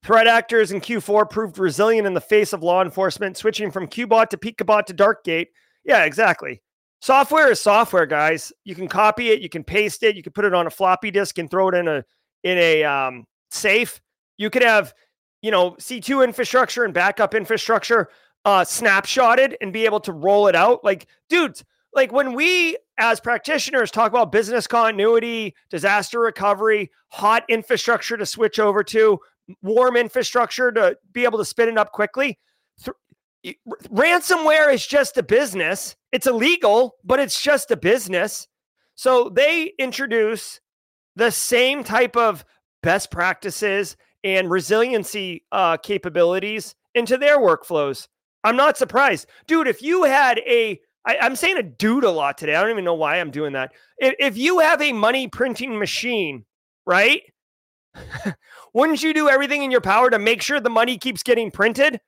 Threat 0.04 0.26
actors 0.26 0.70
in 0.70 0.80
Q4 0.80 1.28
proved 1.28 1.58
resilient 1.58 2.06
in 2.06 2.14
the 2.14 2.20
face 2.20 2.52
of 2.52 2.62
law 2.62 2.82
enforcement, 2.82 3.36
switching 3.36 3.70
from 3.70 3.88
Qbot 3.88 4.28
to 4.28 4.36
Pikabot 4.36 4.86
to 4.86 4.94
Darkgate. 4.94 5.48
Yeah, 5.84 6.04
exactly. 6.04 6.62
Software 7.00 7.50
is 7.50 7.60
software, 7.60 8.06
guys. 8.06 8.52
You 8.64 8.74
can 8.74 8.88
copy 8.88 9.30
it, 9.30 9.40
you 9.40 9.48
can 9.48 9.64
paste 9.64 10.02
it, 10.02 10.16
you 10.16 10.22
can 10.22 10.32
put 10.32 10.44
it 10.44 10.54
on 10.54 10.66
a 10.66 10.70
floppy 10.70 11.10
disk 11.10 11.38
and 11.38 11.50
throw 11.50 11.68
it 11.68 11.74
in 11.74 11.88
a 11.88 12.04
in 12.44 12.58
a 12.58 12.84
um, 12.84 13.24
safe. 13.50 14.00
You 14.36 14.50
could 14.50 14.62
have, 14.62 14.94
you 15.42 15.50
know, 15.50 15.72
C2 15.72 16.24
infrastructure 16.24 16.84
and 16.84 16.94
backup 16.94 17.34
infrastructure 17.34 18.08
uh, 18.44 18.62
snapshotted 18.62 19.54
and 19.60 19.72
be 19.72 19.84
able 19.84 20.00
to 20.00 20.12
roll 20.12 20.46
it 20.46 20.54
out. 20.54 20.84
Like, 20.84 21.06
dudes, 21.28 21.64
like 21.94 22.12
when 22.12 22.34
we 22.34 22.76
as 22.98 23.20
practitioners 23.20 23.90
talk 23.90 24.10
about 24.10 24.32
business 24.32 24.66
continuity, 24.66 25.54
disaster 25.70 26.20
recovery, 26.20 26.90
hot 27.08 27.44
infrastructure 27.48 28.16
to 28.16 28.26
switch 28.26 28.58
over 28.58 28.82
to, 28.84 29.18
warm 29.62 29.96
infrastructure 29.96 30.70
to 30.72 30.96
be 31.12 31.24
able 31.24 31.38
to 31.38 31.44
spin 31.44 31.68
it 31.68 31.78
up 31.78 31.92
quickly. 31.92 32.38
Ransomware 33.90 34.72
is 34.72 34.86
just 34.86 35.16
a 35.16 35.22
business. 35.22 35.96
It's 36.12 36.26
illegal, 36.26 36.96
but 37.04 37.20
it's 37.20 37.40
just 37.40 37.70
a 37.70 37.76
business. 37.76 38.48
So 38.94 39.28
they 39.28 39.72
introduce 39.78 40.60
the 41.16 41.30
same 41.30 41.84
type 41.84 42.16
of 42.16 42.44
best 42.82 43.10
practices 43.10 43.96
and 44.24 44.50
resiliency 44.50 45.44
uh, 45.52 45.76
capabilities 45.76 46.74
into 46.94 47.16
their 47.16 47.38
workflows. 47.38 48.08
I'm 48.44 48.56
not 48.56 48.76
surprised. 48.76 49.28
Dude, 49.46 49.68
if 49.68 49.82
you 49.82 50.04
had 50.04 50.38
a, 50.38 50.80
I, 51.06 51.18
I'm 51.18 51.36
saying 51.36 51.58
a 51.58 51.62
dude 51.62 52.04
a 52.04 52.10
lot 52.10 52.38
today. 52.38 52.54
I 52.54 52.60
don't 52.60 52.70
even 52.70 52.84
know 52.84 52.94
why 52.94 53.16
I'm 53.16 53.30
doing 53.30 53.52
that. 53.52 53.72
If, 53.98 54.14
if 54.18 54.36
you 54.36 54.58
have 54.58 54.82
a 54.82 54.92
money 54.92 55.28
printing 55.28 55.78
machine, 55.78 56.44
right? 56.86 57.22
Wouldn't 58.74 59.02
you 59.02 59.14
do 59.14 59.28
everything 59.28 59.62
in 59.62 59.70
your 59.70 59.80
power 59.80 60.10
to 60.10 60.18
make 60.18 60.42
sure 60.42 60.60
the 60.60 60.70
money 60.70 60.98
keeps 60.98 61.22
getting 61.22 61.50
printed? 61.50 62.00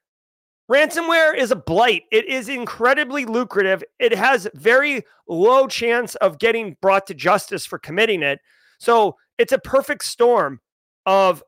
Ransomware 0.71 1.37
is 1.37 1.51
a 1.51 1.57
blight. 1.57 2.05
It 2.13 2.29
is 2.29 2.49
incredibly 2.49 3.25
lucrative. 3.25 3.83
It 3.99 4.15
has 4.15 4.49
very 4.55 5.03
low 5.29 5.67
chance 5.67 6.15
of 6.17 6.39
getting 6.39 6.77
brought 6.81 7.09
to 7.09 7.15
justice 7.15 7.67
for 7.67 7.79
committing 7.79 8.23
it. 8.23 8.39
So 8.79 9.17
it's 9.37 9.53
a 9.53 9.59
perfect 9.59 10.05
storm 10.05 10.61
of, 11.07 11.43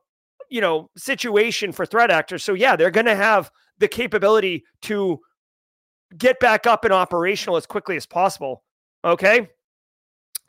you 0.49 0.59
know, 0.59 0.89
situation 0.97 1.71
for 1.71 1.85
threat 1.85 2.11
actors. 2.11 2.43
So 2.43 2.53
yeah, 2.53 2.75
they're 2.75 2.91
going 2.91 3.05
to 3.05 3.15
have 3.15 3.49
the 3.77 3.87
capability 3.87 4.65
to 4.83 5.19
get 6.17 6.39
back 6.39 6.67
up 6.67 6.83
and 6.83 6.93
operational 6.93 7.55
as 7.55 7.65
quickly 7.65 7.95
as 7.95 8.05
possible. 8.05 8.63
Okay. 9.05 9.47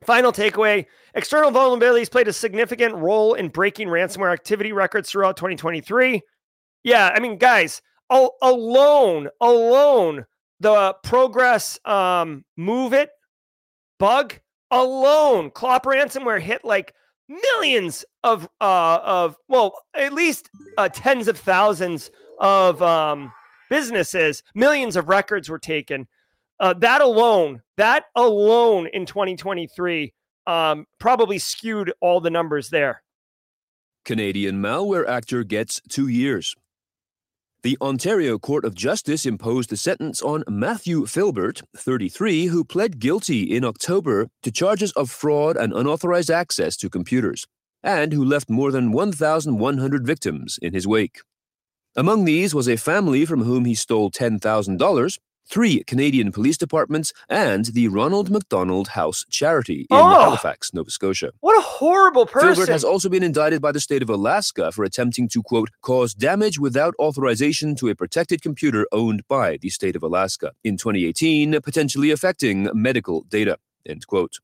Final 0.04 0.32
takeaway 0.32 0.86
external 1.14 1.50
vulnerabilities 1.50 2.10
played 2.10 2.28
a 2.28 2.32
significant 2.32 2.94
role 2.94 3.34
in 3.34 3.48
breaking 3.48 3.88
ransomware 3.88 4.32
activity 4.32 4.72
records 4.72 5.10
throughout 5.10 5.36
2023. 5.36 6.22
Yeah, 6.82 7.10
I 7.14 7.20
mean, 7.20 7.38
guys, 7.38 7.80
alone, 8.10 9.28
alone, 9.40 10.26
the 10.60 10.94
progress 11.02 11.78
um, 11.84 12.44
MOVEit 12.58 13.08
bug 13.98 14.40
alone, 14.70 15.50
Clop 15.50 15.84
ransomware 15.84 16.40
hit 16.40 16.64
like 16.64 16.94
millions 17.28 18.04
of 18.22 18.46
uh 18.60 18.98
of 19.02 19.36
well 19.48 19.74
at 19.94 20.12
least 20.12 20.50
uh, 20.76 20.88
tens 20.92 21.26
of 21.26 21.38
thousands 21.38 22.10
of 22.38 22.82
um 22.82 23.32
businesses 23.70 24.42
millions 24.54 24.94
of 24.94 25.08
records 25.08 25.48
were 25.48 25.58
taken 25.58 26.06
uh, 26.60 26.74
that 26.74 27.00
alone, 27.00 27.62
that 27.76 28.04
alone 28.14 28.88
in 28.92 29.06
2023 29.06 30.12
um, 30.46 30.86
probably 30.98 31.38
skewed 31.38 31.92
all 32.00 32.20
the 32.20 32.30
numbers 32.30 32.70
there. 32.70 33.02
Canadian 34.04 34.60
malware 34.60 35.08
actor 35.08 35.44
gets 35.44 35.80
two 35.88 36.08
years. 36.08 36.54
The 37.62 37.78
Ontario 37.80 38.38
Court 38.38 38.66
of 38.66 38.74
Justice 38.74 39.24
imposed 39.24 39.72
a 39.72 39.78
sentence 39.78 40.20
on 40.20 40.44
Matthew 40.46 41.06
Philbert, 41.06 41.62
33, 41.74 42.46
who 42.46 42.62
pled 42.62 42.98
guilty 42.98 43.56
in 43.56 43.64
October 43.64 44.28
to 44.42 44.52
charges 44.52 44.92
of 44.92 45.10
fraud 45.10 45.56
and 45.56 45.72
unauthorized 45.72 46.30
access 46.30 46.76
to 46.76 46.90
computers. 46.90 47.46
and 47.82 48.14
who 48.14 48.24
left 48.24 48.48
more 48.48 48.72
than 48.72 48.92
1,100 48.92 50.06
victims 50.06 50.58
in 50.62 50.72
his 50.72 50.86
wake. 50.86 51.20
Among 51.94 52.24
these 52.24 52.54
was 52.54 52.66
a 52.66 52.78
family 52.78 53.26
from 53.26 53.44
whom 53.44 53.66
he 53.66 53.74
stole 53.74 54.10
$10,000, 54.10 55.18
three 55.46 55.84
Canadian 55.84 56.32
police 56.32 56.56
departments, 56.56 57.12
and 57.28 57.66
the 57.66 57.88
Ronald 57.88 58.30
McDonald 58.30 58.88
House 58.88 59.24
Charity 59.30 59.80
in 59.82 59.86
Oh. 59.90 60.20
Halifax, 60.20 60.72
Nova 60.74 60.90
Scotia. 60.90 61.32
What 61.40 61.58
a 61.58 61.62
horrible 61.62 62.26
person. 62.26 62.54
Philbert 62.64 62.68
has 62.68 62.84
also 62.84 63.08
been 63.08 63.22
indicted 63.22 63.60
by 63.60 63.72
the 63.72 63.80
state 63.80 64.02
of 64.02 64.10
Alaska 64.10 64.72
for 64.72 64.84
attempting 64.84 65.28
to, 65.28 65.42
quote, 65.42 65.70
cause 65.82 66.14
damage 66.14 66.58
without 66.58 66.94
authorization 66.98 67.74
to 67.76 67.88
a 67.88 67.94
protected 67.94 68.42
computer 68.42 68.86
owned 68.92 69.22
by 69.28 69.58
the 69.58 69.68
state 69.70 69.96
of 69.96 70.02
Alaska 70.02 70.52
in 70.64 70.76
2018, 70.76 71.60
potentially 71.62 72.10
affecting 72.10 72.68
medical 72.72 73.22
data, 73.22 73.58
end 73.86 74.06
quote. 74.06 74.38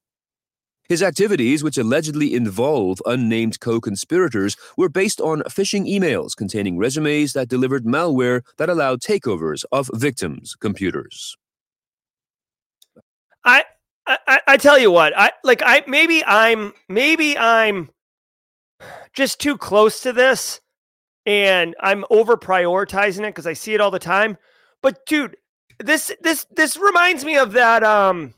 His 0.90 1.04
activities, 1.04 1.62
which 1.62 1.78
allegedly 1.78 2.34
involve 2.34 3.00
unnamed 3.06 3.60
co 3.60 3.80
conspirators, 3.80 4.56
were 4.76 4.88
based 4.88 5.20
on 5.20 5.42
phishing 5.42 5.88
emails 5.88 6.36
containing 6.36 6.78
resumes 6.78 7.32
that 7.32 7.48
delivered 7.48 7.84
malware 7.84 8.42
that 8.56 8.68
allowed 8.68 9.00
takeovers 9.00 9.64
of 9.70 9.88
victims' 9.94 10.56
computers. 10.56 11.36
I, 13.44 13.66
I 14.08 14.40
I 14.48 14.56
tell 14.56 14.80
you 14.80 14.90
what, 14.90 15.16
I 15.16 15.30
like 15.44 15.62
I 15.64 15.84
maybe 15.86 16.24
I'm 16.24 16.72
maybe 16.88 17.38
I'm 17.38 17.90
just 19.12 19.40
too 19.40 19.56
close 19.56 20.00
to 20.00 20.12
this 20.12 20.60
and 21.24 21.76
I'm 21.78 22.04
over 22.10 22.36
prioritizing 22.36 23.20
it 23.20 23.28
because 23.28 23.46
I 23.46 23.52
see 23.52 23.74
it 23.74 23.80
all 23.80 23.92
the 23.92 24.00
time. 24.00 24.36
But 24.82 25.06
dude, 25.06 25.36
this 25.78 26.10
this 26.20 26.46
this 26.50 26.76
reminds 26.76 27.24
me 27.24 27.36
of 27.36 27.52
that 27.52 27.84
um 27.84 28.34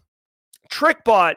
TrickBot 0.70 1.36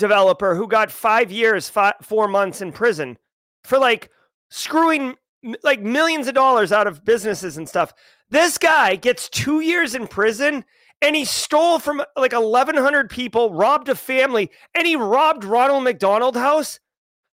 developer 0.00 0.56
who 0.56 0.66
got 0.66 0.90
five 0.90 1.30
years, 1.30 1.68
five, 1.68 1.94
four 2.02 2.26
months 2.26 2.60
in 2.60 2.72
prison 2.72 3.16
for 3.62 3.78
like 3.78 4.10
screwing 4.50 5.14
like 5.62 5.80
millions 5.80 6.26
of 6.26 6.34
dollars 6.34 6.72
out 6.72 6.88
of 6.88 7.04
businesses 7.04 7.56
and 7.56 7.68
stuff. 7.68 7.92
This 8.30 8.58
guy 8.58 8.96
gets 8.96 9.28
two 9.28 9.60
years 9.60 9.94
in 9.94 10.08
prison 10.08 10.64
and 11.02 11.14
he 11.14 11.24
stole 11.24 11.78
from 11.78 12.02
like 12.16 12.32
1,100 12.32 13.08
people, 13.08 13.54
robbed 13.54 13.88
a 13.88 13.94
family, 13.94 14.50
and 14.74 14.86
he 14.86 14.96
robbed 14.96 15.44
Ronald 15.44 15.84
McDonald 15.84 16.36
House. 16.36 16.78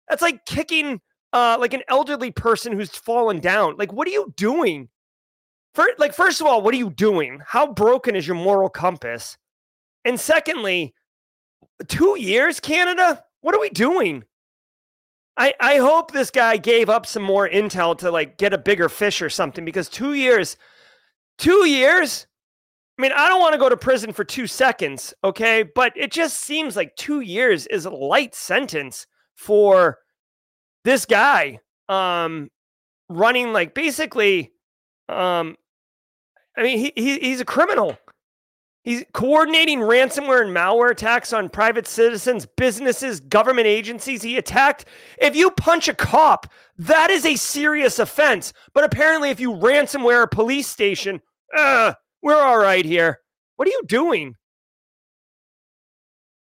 That's 0.07 0.21
like 0.21 0.45
kicking 0.45 1.01
uh, 1.33 1.57
like 1.59 1.73
an 1.73 1.83
elderly 1.89 2.31
person 2.31 2.71
who's 2.73 2.91
fallen 2.91 3.39
down. 3.39 3.75
Like, 3.77 3.91
what 3.91 4.07
are 4.07 4.11
you 4.11 4.33
doing? 4.37 4.89
For, 5.73 5.85
like, 5.97 6.13
first 6.13 6.39
of 6.39 6.47
all, 6.47 6.61
what 6.61 6.73
are 6.73 6.77
you 6.77 6.89
doing? 6.89 7.41
How 7.45 7.73
broken 7.73 8.15
is 8.15 8.25
your 8.25 8.37
moral 8.37 8.69
compass? 8.69 9.37
And 10.05 10.17
secondly, 10.17 10.94
two 11.87 12.17
years, 12.19 12.59
Canada? 12.59 13.23
What 13.41 13.55
are 13.55 13.61
we 13.61 13.69
doing? 13.69 14.23
I, 15.37 15.53
I 15.59 15.77
hope 15.77 16.11
this 16.11 16.31
guy 16.31 16.57
gave 16.57 16.89
up 16.89 17.05
some 17.05 17.23
more 17.23 17.47
intel 17.47 17.97
to 17.99 18.09
like 18.09 18.37
get 18.37 18.53
a 18.53 18.57
bigger 18.57 18.87
fish 18.87 19.21
or 19.21 19.29
something 19.29 19.65
because 19.65 19.89
two 19.89 20.13
years, 20.13 20.55
two 21.37 21.67
years. 21.67 22.27
I 22.97 23.01
mean, 23.01 23.11
I 23.11 23.27
don't 23.27 23.41
want 23.41 23.53
to 23.53 23.59
go 23.59 23.67
to 23.67 23.75
prison 23.75 24.13
for 24.13 24.23
two 24.23 24.47
seconds, 24.47 25.13
okay? 25.23 25.63
But 25.63 25.91
it 25.97 26.11
just 26.11 26.39
seems 26.39 26.77
like 26.77 26.95
two 26.95 27.19
years 27.19 27.67
is 27.67 27.85
a 27.85 27.89
light 27.89 28.33
sentence 28.33 29.05
for 29.35 29.97
this 30.85 31.05
guy 31.05 31.59
um, 31.89 32.49
running 33.09 33.51
like 33.51 33.73
basically. 33.73 34.53
Um, 35.09 35.57
I 36.57 36.63
mean, 36.63 36.79
he, 36.79 36.93
he 36.95 37.19
he's 37.19 37.41
a 37.41 37.45
criminal. 37.45 37.97
He's 38.85 39.03
coordinating 39.13 39.79
ransomware 39.79 40.43
and 40.45 40.55
malware 40.55 40.91
attacks 40.91 41.33
on 41.33 41.49
private 41.49 41.87
citizens, 41.87 42.45
businesses, 42.45 43.19
government 43.19 43.65
agencies. 43.65 44.21
He 44.21 44.37
attacked. 44.37 44.85
If 45.17 45.35
you 45.35 45.49
punch 45.49 45.87
a 45.87 45.95
cop, 45.95 46.45
that 46.77 47.09
is 47.09 47.25
a 47.25 47.35
serious 47.35 47.97
offense. 47.97 48.53
But 48.75 48.83
apparently, 48.83 49.31
if 49.31 49.39
you 49.39 49.53
ransomware 49.53 50.21
a 50.21 50.27
police 50.27 50.67
station, 50.67 51.19
uh, 51.57 51.93
we're 52.21 52.39
all 52.39 52.59
right 52.59 52.85
here. 52.85 53.21
What 53.55 53.67
are 53.67 53.71
you 53.71 53.81
doing? 53.87 54.35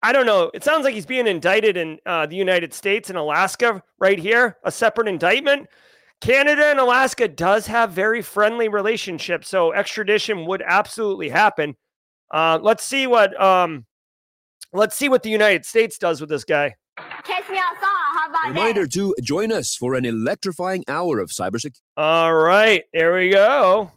I 0.03 0.13
don't 0.13 0.27
know. 0.27 0.51
It 0.53 0.65
sounds 0.65 0.83
like 0.83 0.95
he's 0.95 1.07
being 1.07 1.29
indicted 1.29 1.77
in 1.77 1.99
uh, 2.07 2.27
the 2.27 2.37
United 2.37 2.75
States 2.75 3.09
and 3.09 3.17
Alaska 3.17 3.85
right 4.01 4.19
here, 4.19 4.57
a 4.65 4.73
separate 4.73 5.07
indictment. 5.07 5.69
Canada 6.21 6.65
and 6.67 6.81
Alaska 6.81 7.29
does 7.29 7.69
have 7.69 7.93
very 7.93 8.21
friendly 8.21 8.69
relationships, 8.69 9.49
so 9.49 9.73
extradition 9.73 10.45
would 10.47 10.63
absolutely 10.67 11.29
happen. 11.29 11.77
Uh, 12.31 12.59
let's 12.61 12.85
see 12.85 13.07
what 13.07 13.41
um, 13.41 13.87
let's 14.73 14.97
see 14.97 15.09
what 15.09 15.23
the 15.23 15.31
United 15.31 15.65
States 15.65 15.99
does 15.99 16.21
with 16.21 16.31
this 16.31 16.45
guy. 16.45 16.75
Catch 16.97 17.49
me 17.49 17.59
outside. 17.59 17.81
How 17.83 18.31
about 18.31 18.49
Reminder 18.49 18.87
to 18.87 19.15
join 19.23 19.53
us 19.53 19.75
for 19.75 19.95
an 19.95 20.05
electrifying 20.05 20.85
hour 20.89 21.19
of 21.19 21.31
cybersecurity. 21.31 21.81
All 21.97 22.35
right, 22.35 22.85
there 22.93 23.15
we 23.15 23.31
go. 23.31 23.91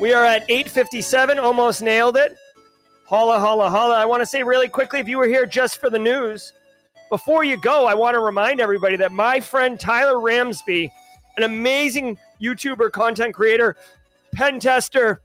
We 0.00 0.12
are 0.12 0.24
at 0.24 0.48
8:57, 0.48 1.38
almost 1.38 1.82
nailed 1.82 2.16
it. 2.16 2.36
Holla, 3.06 3.40
holla, 3.40 3.68
holla. 3.68 3.96
I 3.96 4.04
want 4.04 4.22
to 4.22 4.26
say 4.26 4.42
really 4.42 4.68
quickly 4.68 5.00
if 5.00 5.08
you 5.08 5.18
were 5.18 5.26
here 5.26 5.46
just 5.46 5.80
for 5.80 5.90
the 5.90 5.98
news, 5.98 6.52
before 7.08 7.42
you 7.42 7.56
go, 7.56 7.86
I 7.86 7.94
want 7.94 8.14
to 8.14 8.20
remind 8.20 8.60
everybody 8.60 8.96
that 8.96 9.12
my 9.12 9.40
friend 9.40 9.80
Tyler 9.80 10.16
Ramsbey, 10.16 10.90
an 11.36 11.42
amazing 11.42 12.18
YouTuber, 12.40 12.92
content 12.92 13.34
creator, 13.34 13.76
pen 14.38 14.60
tester, 14.60 15.20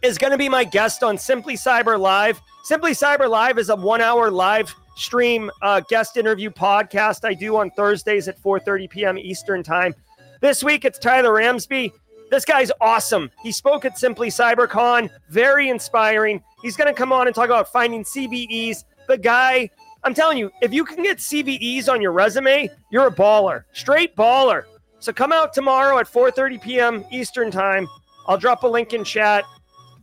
is 0.00 0.16
going 0.16 0.30
to 0.30 0.38
be 0.38 0.48
my 0.48 0.64
guest 0.64 1.02
on 1.02 1.18
Simply 1.18 1.54
Cyber 1.54 2.00
Live. 2.00 2.40
Simply 2.64 2.92
Cyber 2.92 3.28
Live 3.28 3.58
is 3.58 3.68
a 3.68 3.76
one-hour 3.76 4.30
live 4.30 4.74
stream 4.96 5.50
uh, 5.60 5.80
guest 5.86 6.16
interview 6.16 6.48
podcast 6.48 7.26
I 7.26 7.34
do 7.34 7.58
on 7.58 7.70
Thursdays 7.72 8.26
at 8.26 8.42
4:30 8.42 8.88
p.m. 8.88 9.18
Eastern 9.18 9.62
Time. 9.62 9.94
This 10.40 10.64
week 10.64 10.86
it's 10.86 10.98
Tyler 10.98 11.32
Ramsbey. 11.32 11.92
This 12.30 12.46
guy's 12.46 12.72
awesome. 12.80 13.30
He 13.42 13.52
spoke 13.52 13.84
at 13.84 13.98
Simply 13.98 14.28
CyberCon, 14.28 15.10
very 15.28 15.68
inspiring. 15.68 16.42
He's 16.62 16.76
going 16.76 16.88
to 16.88 16.96
come 16.96 17.12
on 17.12 17.26
and 17.26 17.36
talk 17.36 17.50
about 17.50 17.70
finding 17.70 18.04
CVEs. 18.04 18.84
The 19.08 19.18
guy, 19.18 19.68
I'm 20.04 20.14
telling 20.14 20.38
you, 20.38 20.50
if 20.62 20.72
you 20.72 20.86
can 20.86 21.02
get 21.02 21.18
CVEs 21.18 21.86
on 21.90 22.00
your 22.00 22.12
resume, 22.12 22.70
you're 22.90 23.08
a 23.08 23.14
baller, 23.14 23.64
straight 23.74 24.16
baller. 24.16 24.64
So 25.00 25.12
come 25.12 25.32
out 25.32 25.52
tomorrow 25.52 25.98
at 25.98 26.06
4:30 26.06 26.62
p.m. 26.62 27.04
Eastern 27.10 27.50
Time. 27.50 27.88
I'll 28.28 28.38
drop 28.38 28.62
a 28.62 28.66
link 28.66 28.92
in 28.92 29.02
chat. 29.02 29.44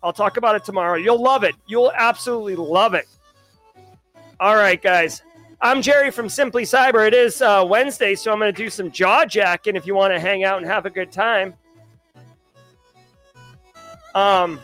I'll 0.04 0.14
talk 0.14 0.38
about 0.38 0.56
it 0.56 0.64
tomorrow. 0.64 0.96
You'll 0.96 1.22
love 1.22 1.44
it. 1.44 1.56
You'll 1.68 1.92
absolutely 1.96 2.56
love 2.56 2.94
it. 2.94 3.06
All 4.40 4.56
right, 4.56 4.82
guys. 4.82 5.22
I'm 5.60 5.82
Jerry 5.82 6.12
from 6.12 6.30
Simply 6.30 6.64
Cyber. 6.64 7.08
It 7.08 7.16
is 7.16 7.42
uh, 7.42 7.66
Wednesday, 7.68 8.14
so 8.14 8.32
I'm 8.32 8.38
going 8.38 8.54
to 8.54 8.58
do 8.58 8.70
some 8.70 8.92
jaw 8.92 9.26
jacking 9.26 9.76
if 9.76 9.88
you 9.88 9.96
want 9.96 10.14
to 10.14 10.20
hang 10.20 10.44
out 10.44 10.58
and 10.58 10.68
have 10.68 10.86
a 10.86 10.90
good 10.90 11.12
time. 11.12 11.56
Um, 14.14 14.60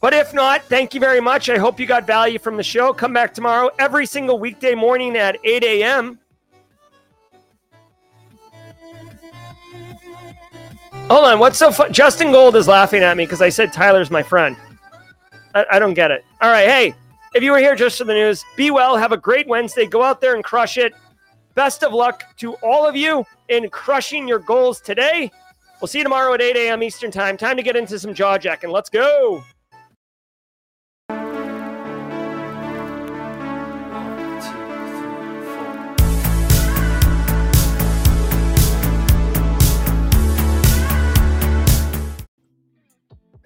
but 0.00 0.12
if 0.12 0.34
not, 0.34 0.64
thank 0.64 0.94
you 0.94 1.00
very 1.00 1.20
much. 1.20 1.48
I 1.48 1.58
hope 1.58 1.78
you 1.78 1.86
got 1.86 2.06
value 2.06 2.40
from 2.40 2.56
the 2.56 2.62
show. 2.62 2.92
Come 2.92 3.12
back 3.12 3.32
tomorrow 3.32 3.70
every 3.78 4.06
single 4.06 4.38
weekday 4.38 4.74
morning 4.74 5.16
at 5.16 5.38
8 5.44 5.62
a.m. 5.62 6.18
Hold 11.10 11.26
on, 11.26 11.38
what's 11.38 11.58
so 11.58 11.70
fun? 11.70 11.92
Justin 11.92 12.32
Gold 12.32 12.56
is 12.56 12.66
laughing 12.66 13.02
at 13.02 13.14
me 13.16 13.24
because 13.24 13.42
I 13.42 13.50
said 13.50 13.74
Tyler's 13.74 14.10
my 14.10 14.22
friend. 14.22 14.56
I, 15.54 15.66
I 15.72 15.78
don't 15.78 15.92
get 15.92 16.10
it. 16.10 16.24
All 16.40 16.50
right, 16.50 16.66
hey, 16.66 16.94
if 17.34 17.42
you 17.42 17.52
were 17.52 17.58
here 17.58 17.76
just 17.76 17.98
for 17.98 18.04
the 18.04 18.14
news, 18.14 18.42
be 18.56 18.70
well. 18.70 18.96
Have 18.96 19.12
a 19.12 19.16
great 19.18 19.46
Wednesday. 19.46 19.84
Go 19.86 20.02
out 20.02 20.22
there 20.22 20.34
and 20.34 20.42
crush 20.42 20.78
it. 20.78 20.94
Best 21.54 21.84
of 21.84 21.92
luck 21.92 22.24
to 22.38 22.54
all 22.54 22.86
of 22.86 22.96
you 22.96 23.24
in 23.50 23.68
crushing 23.68 24.26
your 24.26 24.38
goals 24.38 24.80
today. 24.80 25.30
We'll 25.78 25.88
see 25.88 25.98
you 25.98 26.04
tomorrow 26.04 26.32
at 26.32 26.40
8 26.40 26.56
a.m. 26.56 26.82
Eastern 26.82 27.10
Time. 27.10 27.36
Time 27.36 27.58
to 27.58 27.62
get 27.62 27.76
into 27.76 27.98
some 27.98 28.14
jaw 28.14 28.38
jacking. 28.38 28.70
Let's 28.70 28.88
go. 28.88 29.44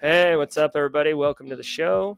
Hey, 0.01 0.37
what's 0.37 0.55
up, 0.55 0.77
everybody? 0.77 1.13
Welcome 1.13 1.49
to 1.49 1.57
the 1.57 1.63
show. 1.63 2.17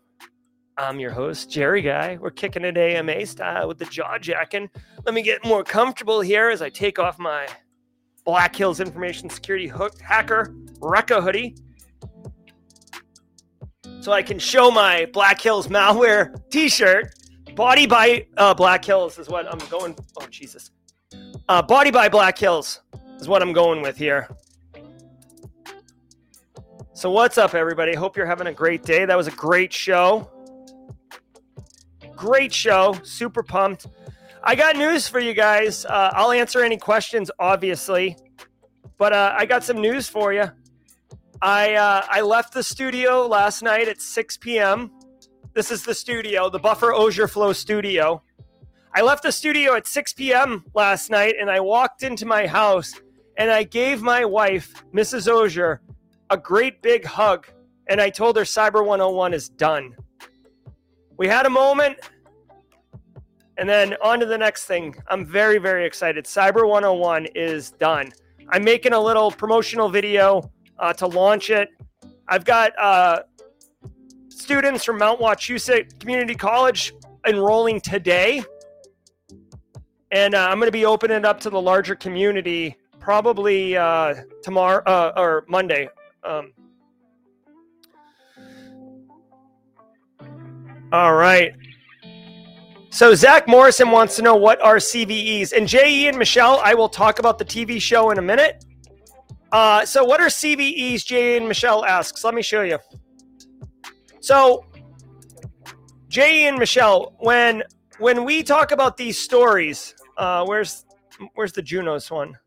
I'm 0.77 0.99
your 0.99 1.09
host, 1.09 1.49
Jerry 1.49 1.81
Guy. 1.81 2.15
We're 2.21 2.29
kicking 2.29 2.63
it 2.63 2.77
AMA 2.77 3.25
style 3.25 3.67
with 3.67 3.79
the 3.79 3.85
jaw 3.85 4.19
jacking. 4.19 4.69
Let 5.03 5.15
me 5.15 5.23
get 5.23 5.43
more 5.43 5.63
comfortable 5.63 6.21
here 6.21 6.51
as 6.51 6.61
I 6.61 6.69
take 6.69 6.99
off 6.99 7.17
my 7.17 7.47
Black 8.23 8.55
Hills 8.55 8.81
Information 8.81 9.31
Security 9.31 9.65
hook 9.65 9.99
hacker 9.99 10.53
Rekka 10.79 11.23
hoodie 11.23 11.55
so 13.99 14.11
I 14.11 14.21
can 14.21 14.37
show 14.37 14.69
my 14.69 15.07
Black 15.11 15.41
Hills 15.41 15.67
malware 15.67 16.39
t-shirt. 16.51 17.15
Body 17.55 17.87
by 17.87 18.27
uh, 18.37 18.53
Black 18.53 18.85
Hills 18.85 19.17
is 19.17 19.27
what 19.27 19.51
I'm 19.51 19.67
going. 19.69 19.95
Oh 20.19 20.27
Jesus! 20.27 20.69
Uh, 21.49 21.63
Body 21.63 21.89
by 21.89 22.09
Black 22.09 22.37
Hills 22.37 22.81
is 23.19 23.27
what 23.27 23.41
I'm 23.41 23.53
going 23.53 23.81
with 23.81 23.97
here. 23.97 24.29
So 27.01 27.09
what's 27.09 27.39
up, 27.39 27.55
everybody? 27.55 27.95
Hope 27.95 28.15
you're 28.15 28.27
having 28.27 28.45
a 28.45 28.53
great 28.53 28.83
day. 28.83 29.05
That 29.05 29.17
was 29.17 29.25
a 29.25 29.31
great 29.31 29.73
show. 29.73 30.29
Great 32.15 32.53
show. 32.53 32.95
Super 33.01 33.41
pumped. 33.41 33.87
I 34.43 34.53
got 34.53 34.75
news 34.75 35.07
for 35.07 35.19
you 35.19 35.33
guys. 35.33 35.83
Uh, 35.83 36.11
I'll 36.13 36.31
answer 36.31 36.63
any 36.63 36.77
questions, 36.77 37.31
obviously, 37.39 38.17
but 38.99 39.13
uh, 39.13 39.33
I 39.35 39.47
got 39.47 39.63
some 39.63 39.81
news 39.81 40.07
for 40.09 40.31
you. 40.31 40.51
I 41.41 41.73
uh, 41.73 42.05
I 42.07 42.21
left 42.21 42.53
the 42.53 42.61
studio 42.61 43.25
last 43.25 43.63
night 43.63 43.87
at 43.87 43.99
6 43.99 44.37
p.m. 44.37 44.91
This 45.55 45.71
is 45.71 45.83
the 45.83 45.95
studio, 45.95 46.51
the 46.51 46.59
Buffer 46.59 46.93
Osier 46.93 47.27
Flow 47.27 47.51
studio. 47.51 48.21
I 48.93 49.01
left 49.01 49.23
the 49.23 49.31
studio 49.31 49.73
at 49.73 49.87
6 49.87 50.13
p.m. 50.13 50.65
last 50.75 51.09
night, 51.09 51.33
and 51.41 51.49
I 51.49 51.61
walked 51.61 52.03
into 52.03 52.27
my 52.27 52.45
house, 52.45 52.93
and 53.37 53.49
I 53.49 53.63
gave 53.63 54.03
my 54.03 54.23
wife, 54.23 54.83
Mrs. 54.93 55.27
Osier, 55.27 55.81
a 56.31 56.37
great 56.37 56.81
big 56.81 57.05
hug, 57.05 57.45
and 57.87 58.01
I 58.01 58.09
told 58.09 58.37
her 58.37 58.43
Cyber 58.43 58.83
101 58.85 59.33
is 59.33 59.49
done. 59.49 59.95
We 61.17 61.27
had 61.27 61.45
a 61.45 61.49
moment 61.49 61.99
and 63.57 63.69
then 63.69 63.95
on 64.01 64.19
to 64.19 64.25
the 64.25 64.37
next 64.37 64.65
thing. 64.65 64.95
I'm 65.07 65.23
very, 65.23 65.59
very 65.59 65.85
excited. 65.85 66.25
Cyber 66.25 66.67
101 66.67 67.27
is 67.35 67.71
done. 67.71 68.11
I'm 68.49 68.63
making 68.63 68.93
a 68.93 68.99
little 68.99 69.29
promotional 69.29 69.87
video 69.87 70.49
uh, 70.79 70.93
to 70.93 71.05
launch 71.05 71.51
it. 71.51 71.69
I've 72.27 72.43
got 72.43 72.71
uh, 72.79 73.21
students 74.29 74.83
from 74.83 74.97
Mount 74.97 75.19
Wachusett 75.19 75.99
Community 75.99 76.33
College 76.33 76.93
enrolling 77.27 77.81
today. 77.81 78.41
And 80.11 80.33
uh, 80.33 80.47
I'm 80.49 80.57
going 80.57 80.67
to 80.67 80.71
be 80.71 80.85
opening 80.85 81.17
it 81.17 81.25
up 81.25 81.39
to 81.41 81.49
the 81.49 81.61
larger 81.61 81.95
community 81.95 82.77
probably 82.99 83.77
uh, 83.77 84.15
tomorrow 84.41 84.81
uh, 84.85 85.13
or 85.15 85.45
Monday. 85.47 85.87
Um, 86.23 86.53
all 90.91 91.15
right. 91.15 91.53
So 92.89 93.15
Zach 93.15 93.47
Morrison 93.47 93.89
wants 93.89 94.17
to 94.17 94.21
know 94.21 94.35
what 94.35 94.61
are 94.61 94.75
CVEs, 94.75 95.53
and 95.53 95.67
JE 95.67 96.09
and 96.09 96.17
Michelle, 96.17 96.59
I 96.63 96.73
will 96.73 96.89
talk 96.89 97.19
about 97.19 97.39
the 97.39 97.45
TV 97.45 97.81
show 97.81 98.11
in 98.11 98.17
a 98.17 98.21
minute. 98.21 98.65
Uh, 99.51 99.85
so 99.85 100.03
what 100.03 100.19
are 100.19 100.27
CVEs? 100.27 101.05
JE 101.05 101.37
and 101.37 101.47
Michelle 101.47 101.85
asks. 101.85 102.23
Let 102.23 102.33
me 102.33 102.41
show 102.41 102.61
you. 102.61 102.79
So 104.19 104.65
JE 106.09 106.47
and 106.47 106.57
Michelle, 106.59 107.15
when 107.19 107.63
when 107.99 108.25
we 108.25 108.43
talk 108.43 108.71
about 108.71 108.97
these 108.97 109.17
stories, 109.17 109.95
uh, 110.17 110.43
where's 110.45 110.85
where's 111.35 111.53
the 111.53 111.61
Junos 111.61 112.11
one? 112.11 112.37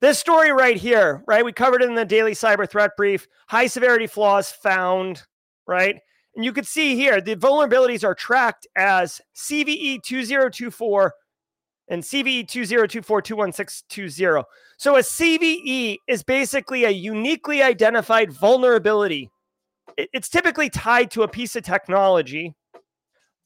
This 0.00 0.18
story 0.18 0.52
right 0.52 0.76
here, 0.76 1.22
right? 1.26 1.44
We 1.44 1.52
covered 1.52 1.82
it 1.82 1.88
in 1.88 1.94
the 1.94 2.04
daily 2.04 2.32
cyber 2.32 2.68
threat 2.68 2.90
brief. 2.96 3.26
High 3.48 3.66
severity 3.66 4.06
flaws 4.06 4.50
found, 4.50 5.22
right? 5.66 5.96
And 6.36 6.44
you 6.44 6.52
can 6.52 6.64
see 6.64 6.96
here 6.96 7.20
the 7.20 7.36
vulnerabilities 7.36 8.04
are 8.04 8.14
tracked 8.14 8.66
as 8.76 9.20
CVE 9.36 10.02
2024 10.02 11.14
and 11.88 12.02
CVE 12.02 12.46
2024-21620. 12.46 14.44
So 14.76 14.96
a 14.96 15.00
CVE 15.00 15.98
is 16.08 16.22
basically 16.22 16.84
a 16.84 16.90
uniquely 16.90 17.62
identified 17.62 18.32
vulnerability. 18.32 19.30
It's 19.96 20.28
typically 20.28 20.70
tied 20.70 21.10
to 21.12 21.22
a 21.22 21.28
piece 21.28 21.54
of 21.56 21.62
technology. 21.62 22.54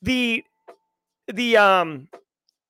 The 0.02 0.44
the 1.26 1.56
um 1.58 2.08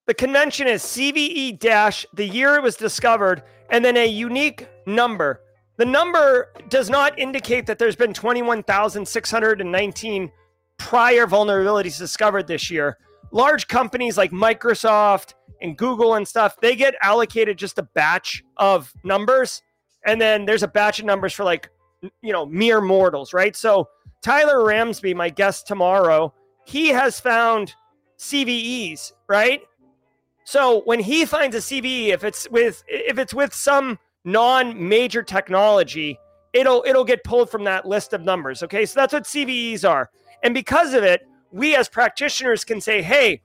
the 0.07 0.14
convention 0.14 0.66
is 0.66 0.83
CVE 0.83 1.59
dash 1.61 2.07
the 2.14 2.26
year 2.26 2.57
it 2.57 2.62
was 2.62 2.76
discovered 2.76 3.43
and 3.71 3.85
then 3.85 3.97
a 3.97 4.07
unique 4.07 4.69
number. 4.87 5.41
The 5.77 5.85
number 5.85 6.53
does 6.69 6.91
not 6.91 7.19
indicate 7.19 7.66
that 7.66 7.79
there's 7.79 7.97
been 7.97 8.12
21,619 8.12 10.33
prior 10.79 11.27
vulnerabilities 11.27 11.99
discovered 11.99 12.47
this 12.47 12.71
year. 12.71 12.99
Large 13.31 13.69
companies 13.69 14.16
like 14.16 14.31
Microsoft 14.31 15.35
and 15.61 15.77
Google 15.77 16.14
and 16.14 16.27
stuff, 16.27 16.57
they 16.61 16.75
get 16.75 16.95
allocated 17.03 17.59
just 17.59 17.79
a 17.79 17.83
batch 17.83 18.43
of 18.57 18.93
numbers. 19.05 19.62
And 20.07 20.21
then 20.21 20.47
there's 20.47 20.62
a 20.62 20.69
batch 20.69 21.01
of 21.01 21.05
numbers 21.05 21.33
for 21.33 21.45
like, 21.45 21.69
you 22.23 22.33
know, 22.33 22.47
mere 22.47 22.81
mortals, 22.81 23.35
right? 23.35 23.55
So 23.55 23.89
Tyler 24.23 24.59
Ramsbey, 24.59 25.14
my 25.14 25.31
guest 25.31 25.66
tomorrow, 25.66 26.33
he 26.64 26.89
has 26.89 27.21
found 27.21 27.75
CVEs, 28.19 29.12
right? 29.29 29.61
So 30.49 30.80
when 30.86 30.99
he 30.99 31.26
finds 31.26 31.55
a 31.55 31.59
CVE, 31.59 32.09
if 32.09 32.24
it's 32.24 32.49
with 32.49 32.82
if 32.88 33.18
it's 33.18 33.34
with 33.34 33.53
some 33.53 33.99
non-major 34.24 35.22
technology, 35.22 36.18
it'll 36.55 36.82
it'll 36.86 37.05
get 37.05 37.22
pulled 37.22 37.51
from 37.51 37.64
that 37.64 37.84
list 37.84 38.14
of 38.14 38.22
numbers. 38.22 38.62
Okay, 38.62 38.86
so 38.86 38.99
that's 38.99 39.12
what 39.12 39.24
CVEs 39.24 39.86
are, 39.86 40.09
and 40.42 40.55
because 40.55 40.94
of 40.94 41.05
it, 41.05 41.28
we 41.53 41.76
as 41.76 41.86
practitioners 41.90 42.64
can 42.64 42.80
say, 42.80 43.03
hey, 43.03 43.42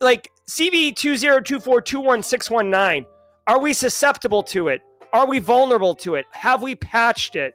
like 0.00 0.30
CVE 0.46 0.96
two 0.96 1.14
zero 1.14 1.42
two 1.42 1.60
four 1.60 1.82
two 1.82 2.00
one 2.00 2.22
six 2.22 2.50
one 2.50 2.70
nine, 2.70 3.04
are 3.46 3.60
we 3.60 3.74
susceptible 3.74 4.42
to 4.44 4.68
it? 4.68 4.80
Are 5.12 5.26
we 5.26 5.40
vulnerable 5.40 5.94
to 5.96 6.14
it? 6.14 6.24
Have 6.30 6.62
we 6.62 6.74
patched 6.74 7.36
it? 7.36 7.52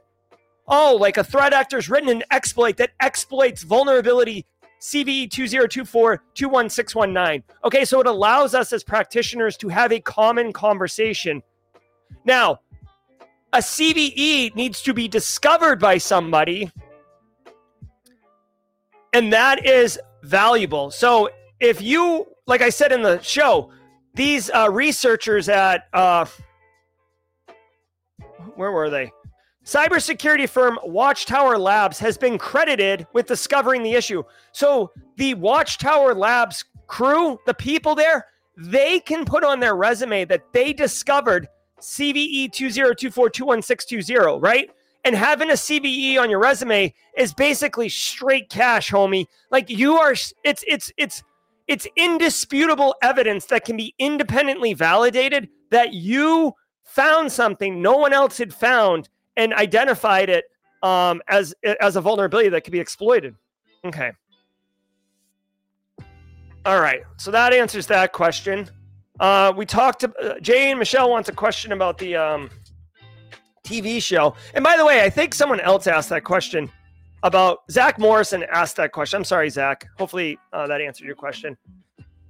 Oh, 0.68 0.96
like 1.02 1.18
a 1.18 1.24
threat 1.24 1.54
actor's 1.54 1.90
written 1.90 2.10
an 2.10 2.24
exploit 2.30 2.78
that 2.78 2.92
exploits 3.00 3.64
vulnerability 3.64 4.46
CVE 4.84 5.32
2024 5.32 6.22
21619. 6.34 7.44
Okay, 7.64 7.86
so 7.86 8.02
it 8.02 8.08
allows 8.08 8.54
us 8.54 8.74
as 8.74 8.84
practitioners 8.84 9.56
to 9.58 9.70
have 9.70 9.92
a 9.94 10.00
common 10.00 10.52
conversation 10.52 11.42
now, 12.26 12.62
a 13.52 13.58
CVE 13.58 14.56
needs 14.56 14.82
to 14.84 14.94
be 14.94 15.08
discovered 15.08 15.80
by 15.80 15.98
somebody, 15.98 16.72
and 19.14 19.32
that 19.34 19.66
is 19.66 20.00
valuable. 20.24 20.90
So, 20.92 21.30
if 21.60 21.82
you, 21.82 22.28
like 22.48 22.62
I 22.62 22.70
said 22.70 22.92
in 22.92 23.02
the 23.02 23.22
show, 23.22 23.72
these 24.16 24.50
uh, 24.50 24.70
researchers 24.72 25.50
at, 25.50 25.88
uh, 25.94 26.26
where 28.56 28.72
were 28.72 28.90
they? 28.90 29.12
Cybersecurity 29.64 30.50
firm 30.50 30.78
watchTowr 30.86 31.58
Labs 31.58 31.98
has 32.00 32.18
been 32.18 32.38
credited 32.38 33.08
with 33.14 33.28
discovering 33.28 33.82
the 33.82 33.94
issue. 33.94 34.24
So, 34.52 34.92
the 35.16 35.36
watchTowr 35.36 36.18
Labs 36.18 36.66
crew, 36.88 37.40
the 37.46 37.54
people 37.54 37.96
there, 37.96 38.26
they 38.58 39.00
can 39.00 39.24
put 39.24 39.44
on 39.44 39.62
their 39.62 39.76
resume 39.76 40.26
that 40.26 40.52
they 40.52 40.74
discovered 40.74 41.48
CVE 41.80 42.52
2024 42.52 44.40
right? 44.40 44.70
And 45.06 45.16
having 45.16 45.50
a 45.50 45.54
CVE 45.54 46.18
on 46.20 46.30
your 46.30 46.40
resume 46.40 46.94
is 47.18 47.34
basically 47.34 47.90
straight 47.90 48.50
cash, 48.50 48.90
homie. 48.90 49.26
Like 49.50 49.70
you 49.70 49.98
are 49.98 50.12
it's 50.12 50.34
it's 50.44 50.92
it's 50.98 51.24
it's 51.68 51.88
indisputable 51.96 52.96
evidence 53.02 53.46
that 53.48 53.66
can 53.66 53.76
be 53.76 53.94
independently 54.00 54.74
validated 54.74 55.50
that 55.72 55.94
you 55.94 56.54
found 56.84 57.32
something 57.32 57.82
no 57.82 57.98
one 57.98 58.14
else 58.14 58.38
had 58.38 58.54
found 58.54 59.10
and 59.38 59.54
identified 59.54 60.30
it 60.30 60.46
um, 60.82 61.22
as 61.28 61.54
as 61.80 61.96
a 61.96 62.02
vulnerability 62.02 62.50
that 62.50 62.64
could 62.64 62.74
be 62.74 62.80
exploited. 62.80 63.36
Okay. 63.86 64.12
All 66.66 66.80
right. 66.80 67.02
So 67.18 67.32
that 67.32 67.54
answers 67.54 67.88
that 67.88 68.14
question. 68.14 68.70
Uh, 69.20 69.54
we 69.56 69.66
talked 69.66 70.00
to 70.02 70.14
uh, 70.22 70.40
Jay 70.40 70.70
and 70.70 70.80
Michelle 70.80 71.10
wants 71.10 71.30
a 71.30 71.34
question 71.34 71.72
about 71.72 71.98
the 71.98 72.16
um, 72.16 72.50
TV 73.64 74.02
show. 74.02 74.36
And 74.54 74.64
by 74.64 74.78
the 74.78 74.86
way, 74.86 75.04
I 75.04 75.10
think 75.10 75.34
someone 75.34 75.60
else 75.60 75.88
asked 75.88 76.10
that 76.10 76.24
question 76.24 76.70
about 77.24 77.60
Zach 77.70 78.00
Morrison 78.00 78.46
asked 78.52 78.76
that 78.78 78.92
question. 78.92 79.18
I'm 79.18 79.24
sorry, 79.24 79.50
Zach. 79.50 79.88
Hopefully 79.98 80.38
uh, 80.52 80.68
that 80.68 80.82
answered 80.82 81.06
your 81.06 81.16
question. 81.16 81.58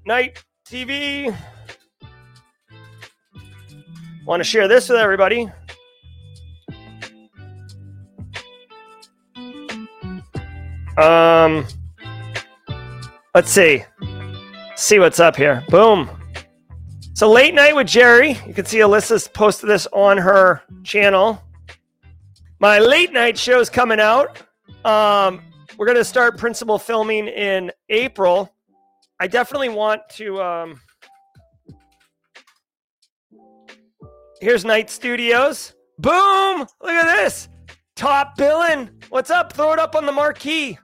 Night 0.06 0.44
TV. 0.66 1.36
Want 4.26 4.40
to 4.40 4.44
share 4.44 4.68
this 4.68 4.90
with 4.90 5.00
everybody? 5.00 5.52
Um, 10.98 11.66
let's 13.34 13.52
see. 13.52 13.84
See 14.76 15.00
what's 15.00 15.20
up 15.20 15.36
here. 15.36 15.64
Boom. 15.70 16.10
So 17.14 17.32
late 17.32 17.54
night 17.54 17.76
with 17.76 17.88
Jerry. 17.88 18.38
You 18.48 18.54
can 18.54 18.66
see 18.66 18.80
Alyssa's 18.80 19.28
posted 19.28 19.70
this 19.70 19.88
on 19.94 20.18
her 20.18 20.62
channel. 20.84 21.42
My 22.60 22.80
late 22.80 23.12
night 23.12 23.38
show 23.38 23.60
is 23.60 23.70
coming 23.70 24.00
out. 24.00 24.38
Um, 24.86 25.42
we're 25.78 25.86
to 25.94 26.04
start 26.06 26.38
principal 26.38 26.78
filming 26.78 27.28
in 27.28 27.72
April. 27.90 28.54
I 29.20 29.28
definitely 29.28 29.70
want 29.70 30.02
to. 30.12 30.42
Um, 30.42 30.82
here's 34.42 34.66
Night 34.66 34.90
Studios. 34.90 35.74
Boom! 36.00 36.60
Look 36.82 36.92
at 36.92 37.16
this. 37.16 37.50
Top 37.96 38.36
billing. 38.38 38.90
What's 39.10 39.30
up? 39.30 39.54
Throw 39.54 39.74
it 39.74 39.80
up 39.80 39.96
on 39.96 40.06
the 40.06 40.12
marquee. 40.12 40.78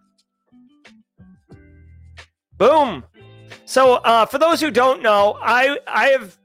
Boom. 2.57 3.03
So, 3.65 3.95
uh, 3.95 4.25
for 4.25 4.37
those 4.37 4.61
who 4.61 4.69
don't 4.69 5.01
know, 5.01 5.37
I 5.41 5.79
I 5.87 6.07
have 6.07 6.37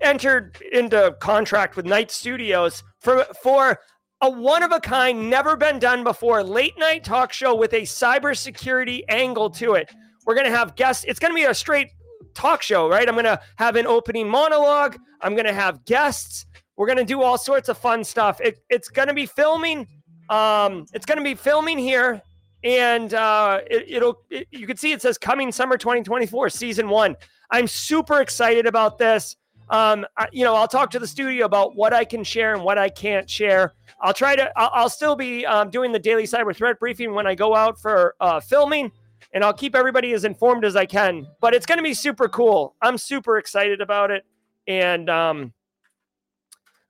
entered 0.00 0.58
into 0.72 1.16
contract 1.20 1.76
with 1.76 1.86
Night 1.86 2.10
Studios 2.10 2.82
for 2.98 3.24
for 3.42 3.78
a 4.20 4.30
one 4.30 4.62
of 4.62 4.72
a 4.72 4.80
kind, 4.80 5.30
never 5.30 5.56
been 5.56 5.78
done 5.78 6.04
before 6.04 6.42
late 6.42 6.78
night 6.78 7.04
talk 7.04 7.32
show 7.32 7.54
with 7.54 7.72
a 7.72 7.82
cybersecurity 7.82 9.02
angle 9.08 9.50
to 9.50 9.74
it. 9.74 9.90
We're 10.26 10.34
gonna 10.34 10.50
have 10.50 10.76
guests. 10.76 11.04
It's 11.08 11.18
gonna 11.18 11.34
be 11.34 11.44
a 11.44 11.54
straight 11.54 11.88
talk 12.34 12.62
show, 12.62 12.88
right? 12.88 13.08
I'm 13.08 13.14
to 13.24 13.40
have 13.56 13.76
an 13.76 13.86
opening 13.86 14.28
monologue. 14.28 14.96
I'm 15.20 15.34
to 15.46 15.52
have 15.52 15.84
guests. 15.84 16.46
We're 16.76 16.86
to 16.98 17.04
do 17.04 17.22
all 17.22 17.38
sorts 17.38 17.68
of 17.68 17.78
fun 17.78 18.04
stuff. 18.04 18.40
It, 18.40 18.58
it's 18.68 18.88
to 19.08 19.14
be 19.14 19.26
filming. 19.26 19.86
Um, 20.32 20.86
it's 20.94 21.04
going 21.04 21.18
to 21.18 21.24
be 21.24 21.34
filming 21.34 21.76
here, 21.76 22.22
and 22.64 23.12
uh, 23.12 23.60
it, 23.70 24.02
will 24.02 24.22
it, 24.30 24.48
you 24.50 24.66
can 24.66 24.78
see 24.78 24.92
it 24.92 25.02
says 25.02 25.18
coming 25.18 25.52
summer 25.52 25.76
2024, 25.76 26.48
season 26.48 26.88
one. 26.88 27.16
I'm 27.50 27.68
super 27.68 28.22
excited 28.22 28.64
about 28.64 28.96
this. 28.96 29.36
Um, 29.68 30.06
I, 30.16 30.28
you 30.32 30.42
know, 30.42 30.54
I'll 30.54 30.68
talk 30.68 30.90
to 30.92 30.98
the 30.98 31.06
studio 31.06 31.44
about 31.44 31.76
what 31.76 31.92
I 31.92 32.06
can 32.06 32.24
share 32.24 32.54
and 32.54 32.64
what 32.64 32.78
I 32.78 32.88
can't 32.88 33.28
share. 33.28 33.74
I'll 34.00 34.14
try 34.14 34.34
to. 34.34 34.50
I'll, 34.58 34.70
I'll 34.72 34.88
still 34.88 35.16
be 35.16 35.44
um, 35.44 35.68
doing 35.68 35.92
the 35.92 35.98
daily 35.98 36.24
cyber 36.24 36.56
threat 36.56 36.80
briefing 36.80 37.12
when 37.12 37.26
I 37.26 37.34
go 37.34 37.54
out 37.54 37.78
for 37.78 38.14
uh, 38.18 38.40
filming 38.40 38.90
and 39.34 39.44
I'll 39.44 39.52
keep 39.52 39.74
everybody 39.74 40.14
as 40.14 40.24
informed 40.24 40.64
as 40.64 40.76
I 40.76 40.86
can. 40.86 41.26
But 41.42 41.52
it's 41.52 41.66
going 41.66 41.78
to 41.78 41.84
be 41.84 41.94
super 41.94 42.26
cool. 42.26 42.74
I'm 42.80 42.96
super 42.96 43.36
excited 43.36 43.82
about 43.82 44.10
it, 44.10 44.24
and 44.66 45.10
um, 45.10 45.52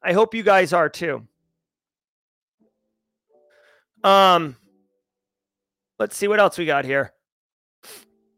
I 0.01 0.13
hope 0.13 0.33
you 0.33 0.45
guys 0.45 0.73
are 0.73 0.89
too. 0.89 1.27
Um, 4.05 4.57
let's 5.99 6.17
see 6.17 6.29
what 6.29 6.41
else 6.41 6.59
we 6.59 6.67
got 6.67 6.85
here. 6.85 7.13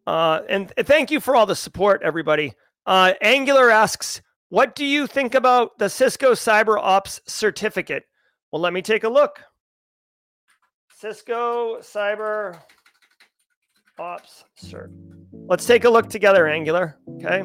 Uh, 0.06 0.40
and 0.48 0.72
thank 0.80 1.10
you 1.10 1.20
for 1.20 1.34
all 1.34 1.46
the 1.46 1.56
support, 1.56 2.02
everybody. 2.02 2.52
Uh, 2.86 3.14
Angular 3.22 3.70
asks, 3.70 4.20
"What 4.50 4.74
do 4.74 4.84
you 4.84 5.06
think 5.06 5.34
about 5.34 5.78
the 5.78 5.88
Cisco 5.88 6.32
Cyber 6.32 6.78
Ops 6.78 7.20
certificate?" 7.26 8.04
Well, 8.52 8.60
let 8.60 8.72
me 8.72 8.82
take 8.82 9.04
a 9.04 9.08
look. 9.08 9.42
Cisco 10.96 11.78
Cyber 11.80 12.60
ops 13.98 14.44
cert. 14.62 14.90
Let's 15.32 15.66
take 15.66 15.84
a 15.84 15.90
look 15.90 16.08
together, 16.08 16.46
Angular. 16.48 16.96
Okay. 17.16 17.42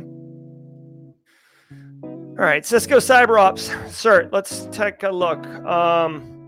All 2.03 2.45
right, 2.45 2.65
Cisco 2.65 2.97
Cyber 2.97 3.39
Ops 3.39 3.69
cert. 3.87 4.31
Let's 4.31 4.65
take 4.71 5.03
a 5.03 5.09
look. 5.09 5.45
Um, 5.65 6.38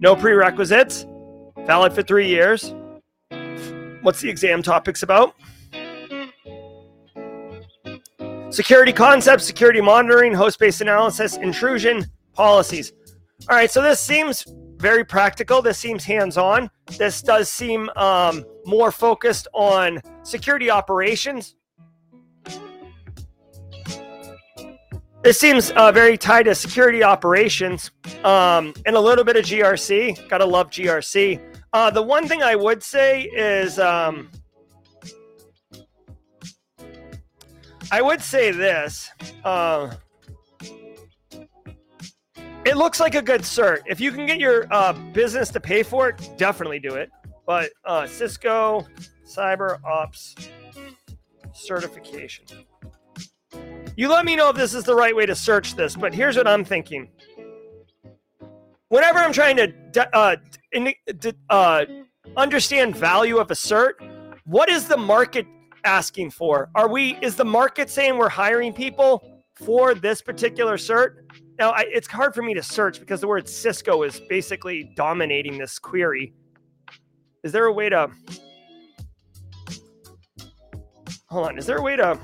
no 0.00 0.16
prerequisites, 0.16 1.06
valid 1.66 1.92
for 1.92 2.02
three 2.02 2.26
years. 2.26 2.74
What's 4.02 4.20
the 4.20 4.30
exam 4.30 4.62
topics 4.62 5.02
about? 5.02 5.34
Security 8.48 8.92
concepts, 8.92 9.44
security 9.44 9.80
monitoring, 9.80 10.34
host 10.34 10.58
based 10.58 10.80
analysis, 10.80 11.36
intrusion, 11.36 12.04
policies. 12.32 12.92
All 13.48 13.56
right, 13.56 13.70
so 13.70 13.80
this 13.82 14.00
seems 14.00 14.44
very 14.78 15.04
practical. 15.04 15.62
This 15.62 15.78
seems 15.78 16.04
hands 16.04 16.36
on. 16.36 16.70
This 16.98 17.22
does 17.22 17.50
seem 17.50 17.90
um, 17.96 18.44
more 18.64 18.90
focused 18.90 19.46
on 19.52 20.00
security 20.22 20.70
operations. 20.70 21.54
This 25.22 25.38
seems 25.38 25.70
uh, 25.72 25.92
very 25.92 26.16
tied 26.16 26.44
to 26.44 26.54
security 26.54 27.04
operations 27.04 27.90
um, 28.24 28.72
and 28.86 28.96
a 28.96 29.00
little 29.00 29.24
bit 29.24 29.36
of 29.36 29.44
GRC. 29.44 30.28
Gotta 30.30 30.46
love 30.46 30.70
GRC. 30.70 31.38
Uh, 31.74 31.90
the 31.90 32.02
one 32.02 32.26
thing 32.26 32.42
I 32.42 32.56
would 32.56 32.82
say 32.82 33.24
is 33.24 33.78
um, 33.78 34.30
I 37.92 38.00
would 38.00 38.22
say 38.22 38.50
this. 38.50 39.10
Uh, 39.44 39.92
it 42.64 42.76
looks 42.76 42.98
like 42.98 43.14
a 43.14 43.22
good 43.22 43.42
cert. 43.42 43.80
If 43.86 44.00
you 44.00 44.12
can 44.12 44.24
get 44.24 44.38
your 44.38 44.66
uh, 44.72 44.94
business 45.12 45.50
to 45.50 45.60
pay 45.60 45.82
for 45.82 46.08
it, 46.08 46.30
definitely 46.38 46.78
do 46.78 46.94
it. 46.94 47.10
But 47.46 47.70
uh, 47.84 48.06
Cisco 48.06 48.86
Cyber 49.26 49.82
Ops 49.84 50.34
certification. 51.52 52.46
You 53.96 54.08
let 54.08 54.24
me 54.24 54.36
know 54.36 54.48
if 54.48 54.56
this 54.56 54.74
is 54.74 54.84
the 54.84 54.94
right 54.94 55.14
way 55.14 55.26
to 55.26 55.34
search 55.34 55.74
this, 55.74 55.96
but 55.96 56.14
here's 56.14 56.36
what 56.36 56.46
I'm 56.46 56.64
thinking. 56.64 57.08
Whenever 58.88 59.18
I'm 59.18 59.32
trying 59.32 59.56
to 59.56 60.16
uh, 60.16 60.36
uh, 61.48 61.84
understand 62.36 62.96
value 62.96 63.38
of 63.38 63.50
a 63.50 63.54
cert, 63.54 63.92
what 64.44 64.68
is 64.68 64.88
the 64.88 64.96
market 64.96 65.46
asking 65.84 66.30
for? 66.30 66.70
Are 66.74 66.88
we? 66.88 67.16
Is 67.22 67.36
the 67.36 67.44
market 67.44 67.90
saying 67.90 68.16
we're 68.18 68.28
hiring 68.28 68.72
people 68.72 69.42
for 69.54 69.94
this 69.94 70.22
particular 70.22 70.76
cert? 70.76 71.16
Now, 71.58 71.70
I, 71.72 71.84
it's 71.88 72.08
hard 72.08 72.34
for 72.34 72.42
me 72.42 72.54
to 72.54 72.62
search 72.62 73.00
because 73.00 73.20
the 73.20 73.28
word 73.28 73.48
Cisco 73.48 74.02
is 74.02 74.18
basically 74.28 74.92
dominating 74.96 75.58
this 75.58 75.78
query. 75.78 76.32
Is 77.44 77.52
there 77.52 77.66
a 77.66 77.72
way 77.72 77.90
to. 77.90 78.10
Hold 81.28 81.48
on. 81.48 81.58
Is 81.58 81.66
there 81.66 81.76
a 81.76 81.82
way 81.82 81.96
to. 81.96 82.18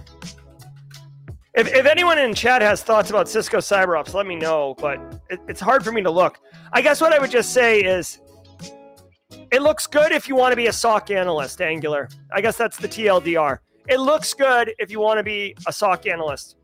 If, 1.57 1.73
if 1.73 1.87
anyone 1.87 2.19
in 2.19 2.35
chat 2.35 2.61
has 2.61 2.83
thoughts 2.83 3.09
about 3.09 3.31
Cisco 3.31 3.59
CyberOps, 3.59 4.13
let 4.13 4.27
me 4.27 4.37
know, 4.37 4.75
but 4.79 4.99
it, 5.31 5.41
it's 5.49 5.61
hard 5.61 5.83
for 5.83 5.91
me 5.91 6.03
to 6.03 6.11
look. 6.11 6.39
I 6.73 6.83
guess 6.83 7.01
what 7.01 7.15
I 7.15 7.19
would 7.19 7.31
just 7.31 7.55
say 7.55 7.81
is 7.81 8.21
it 9.51 9.63
looks 9.63 9.87
good 9.87 10.13
if 10.13 10.29
you 10.29 10.37
want 10.37 10.53
to 10.53 10.57
be 10.57 10.67
a 10.67 10.73
SOC 10.73 11.13
analyst, 11.13 11.63
Angular. 11.63 12.11
I 12.31 12.43
guess 12.43 12.59
that's 12.59 12.77
the 12.77 12.89
TLDR. 12.89 13.61
It 13.89 14.01
looks 14.01 14.35
good 14.35 14.75
if 14.79 14.91
you 14.91 15.01
want 15.01 15.19
to 15.19 15.23
be 15.25 15.57
a 15.67 15.73
SOC 15.73 16.07
analyst. 16.07 16.57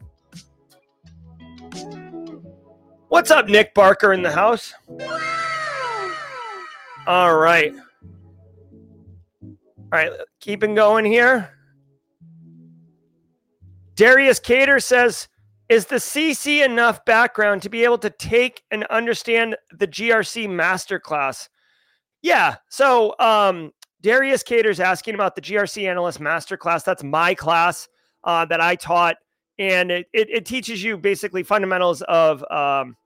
What's 3.09 3.30
up, 3.30 3.49
Nick 3.49 3.72
Barker 3.72 4.12
in 4.12 4.20
the 4.20 4.30
house? 4.30 4.74
All 7.07 7.36
right. 7.36 7.74
All 9.43 9.99
right, 9.99 10.11
keeping 10.40 10.74
going 10.74 11.07
here. 11.07 11.51
Darius 14.03 14.41
Cater 14.41 14.81
says, 14.81 15.29
is 15.69 15.87
the 15.87 15.95
CC 15.95 16.65
enough 16.65 17.05
background 17.05 17.63
to 17.63 17.71
be 17.71 17.85
able 17.85 17.99
to 17.99 18.11
take 18.11 18.65
and 18.73 18.83
understand 18.87 19.55
the 19.79 19.87
GRC 19.87 20.49
masterclass? 20.49 21.49
Yeah. 22.21 22.57
So 22.69 23.15
um, 23.21 23.71
Darius 24.01 24.43
Cater's 24.43 24.81
asking 24.81 25.15
about 25.15 25.37
the 25.37 25.41
GRC 25.41 25.89
analyst 25.89 26.19
masterclass. 26.19 26.83
That's 26.83 27.05
my 27.05 27.33
class 27.33 27.87
uh, 28.25 28.45
that 28.47 28.61
I 28.61 28.75
taught. 28.75 29.19
And 29.61 29.93
it, 29.93 30.09
it, 30.13 30.29
it, 30.31 30.47
teaches 30.47 30.83
you 30.83 30.99
basically 30.99 31.45
fundamentals 31.45 32.03
of 32.09 32.43
um, 32.51 32.97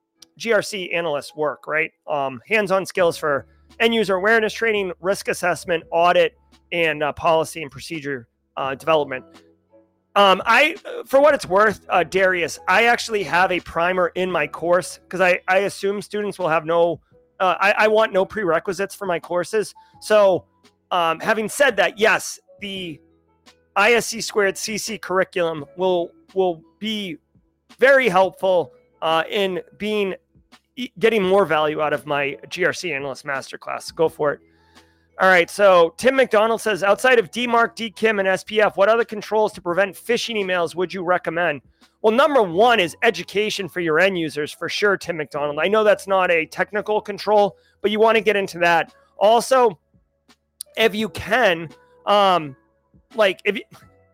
GRC 0.40 0.94
analyst 0.94 1.36
work, 1.36 1.66
right? 1.66 1.90
Um, 2.10 2.40
hands-on 2.46 2.86
skills 2.86 3.18
for 3.18 3.46
end 3.80 3.94
user 3.94 4.14
awareness 4.14 4.54
training, 4.54 4.92
risk 5.02 5.28
assessment, 5.28 5.84
audit, 5.92 6.38
and 6.72 7.02
uh, 7.02 7.12
policy 7.12 7.60
and 7.60 7.70
procedure 7.70 8.28
uh, 8.56 8.74
development. 8.74 9.26
Um, 10.16 10.40
I, 10.46 10.76
for 11.04 11.20
what 11.20 11.34
it's 11.34 11.44
worth, 11.44 11.84
uh, 11.90 12.02
Darius, 12.02 12.58
I 12.66 12.86
actually 12.86 13.22
have 13.24 13.52
a 13.52 13.60
primer 13.60 14.08
in 14.14 14.30
my 14.30 14.46
course 14.46 14.98
because 14.98 15.20
I, 15.20 15.40
I 15.46 15.58
assume 15.58 16.00
students 16.00 16.38
will 16.38 16.48
have 16.48 16.64
no, 16.64 17.02
uh, 17.38 17.56
I, 17.60 17.72
I 17.80 17.88
want 17.88 18.14
no 18.14 18.24
prerequisites 18.24 18.94
for 18.94 19.04
my 19.04 19.20
courses. 19.20 19.74
So, 20.00 20.46
um, 20.90 21.20
having 21.20 21.50
said 21.50 21.76
that, 21.76 21.98
yes, 21.98 22.40
the 22.60 22.98
ISC 23.76 24.22
squared 24.22 24.54
CC 24.54 25.00
curriculum 25.00 25.66
will 25.76 26.10
will 26.34 26.62
be 26.78 27.18
very 27.78 28.08
helpful 28.08 28.72
uh, 29.02 29.24
in 29.28 29.60
being 29.76 30.14
getting 30.98 31.22
more 31.22 31.44
value 31.44 31.80
out 31.82 31.92
of 31.92 32.06
my 32.06 32.38
GRC 32.48 32.94
analyst 32.94 33.26
masterclass. 33.26 33.94
Go 33.94 34.08
for 34.08 34.32
it. 34.32 34.40
All 35.18 35.28
right. 35.28 35.48
So 35.48 35.94
Tim 35.96 36.16
McDonald 36.16 36.60
says 36.60 36.82
outside 36.82 37.18
of 37.18 37.30
DMARC, 37.30 37.74
DKIM, 37.74 38.20
and 38.20 38.28
SPF, 38.28 38.76
what 38.76 38.90
other 38.90 39.04
controls 39.04 39.52
to 39.54 39.62
prevent 39.62 39.96
phishing 39.96 40.36
emails 40.36 40.74
would 40.74 40.92
you 40.92 41.02
recommend? 41.02 41.62
Well, 42.02 42.14
number 42.14 42.42
one 42.42 42.80
is 42.80 42.94
education 43.02 43.68
for 43.68 43.80
your 43.80 43.98
end 43.98 44.18
users 44.18 44.52
for 44.52 44.68
sure, 44.68 44.96
Tim 44.98 45.16
McDonald. 45.16 45.58
I 45.58 45.68
know 45.68 45.84
that's 45.84 46.06
not 46.06 46.30
a 46.30 46.44
technical 46.44 47.00
control, 47.00 47.56
but 47.80 47.90
you 47.90 47.98
want 47.98 48.16
to 48.16 48.20
get 48.20 48.36
into 48.36 48.58
that. 48.58 48.94
Also, 49.18 49.78
if 50.76 50.94
you 50.94 51.08
can, 51.08 51.70
um, 52.04 52.54
like 53.14 53.40
if 53.44 53.58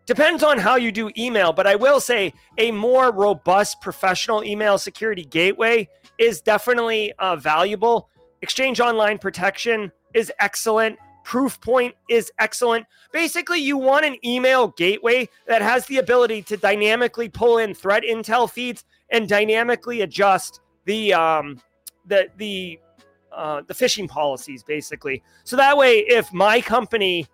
depends 0.05 0.41
on 0.41 0.57
how 0.57 0.75
you 0.75 0.91
do 0.91 1.11
email, 1.17 1.51
but 1.51 1.67
I 1.67 1.75
will 1.75 1.99
say 1.99 2.33
a 2.57 2.71
more 2.71 3.11
robust 3.11 3.81
professional 3.81 4.43
email 4.43 4.77
security 4.77 5.25
gateway 5.25 5.89
is 6.17 6.41
definitely 6.41 7.13
uh, 7.19 7.35
valuable. 7.35 8.09
Exchange 8.41 8.79
Online 8.79 9.17
protection 9.17 9.91
is 10.13 10.31
excellent. 10.39 10.97
Proofpoint 11.25 11.93
is 12.09 12.31
excellent. 12.37 12.85
Basically, 13.11 13.59
you 13.59 13.77
want 13.77 14.05
an 14.05 14.17
email 14.25 14.69
gateway 14.69 15.29
that 15.47 15.61
has 15.61 15.85
the 15.85 15.97
ability 15.97 16.41
to 16.43 16.57
dynamically 16.57 17.29
pull 17.29 17.59
in 17.59 17.73
threat 17.73 18.03
intel 18.03 18.49
feeds 18.49 18.83
and 19.09 19.29
dynamically 19.29 20.01
adjust 20.01 20.59
the 20.85 21.13
um, 21.13 21.61
the 22.07 22.27
the 22.37 22.79
uh, 23.31 23.61
the 23.67 23.73
phishing 23.73 24.09
policies, 24.09 24.63
basically. 24.63 25.23
So 25.43 25.55
that 25.55 25.77
way, 25.77 25.99
if 25.99 26.31
my 26.33 26.61
company 26.61 27.25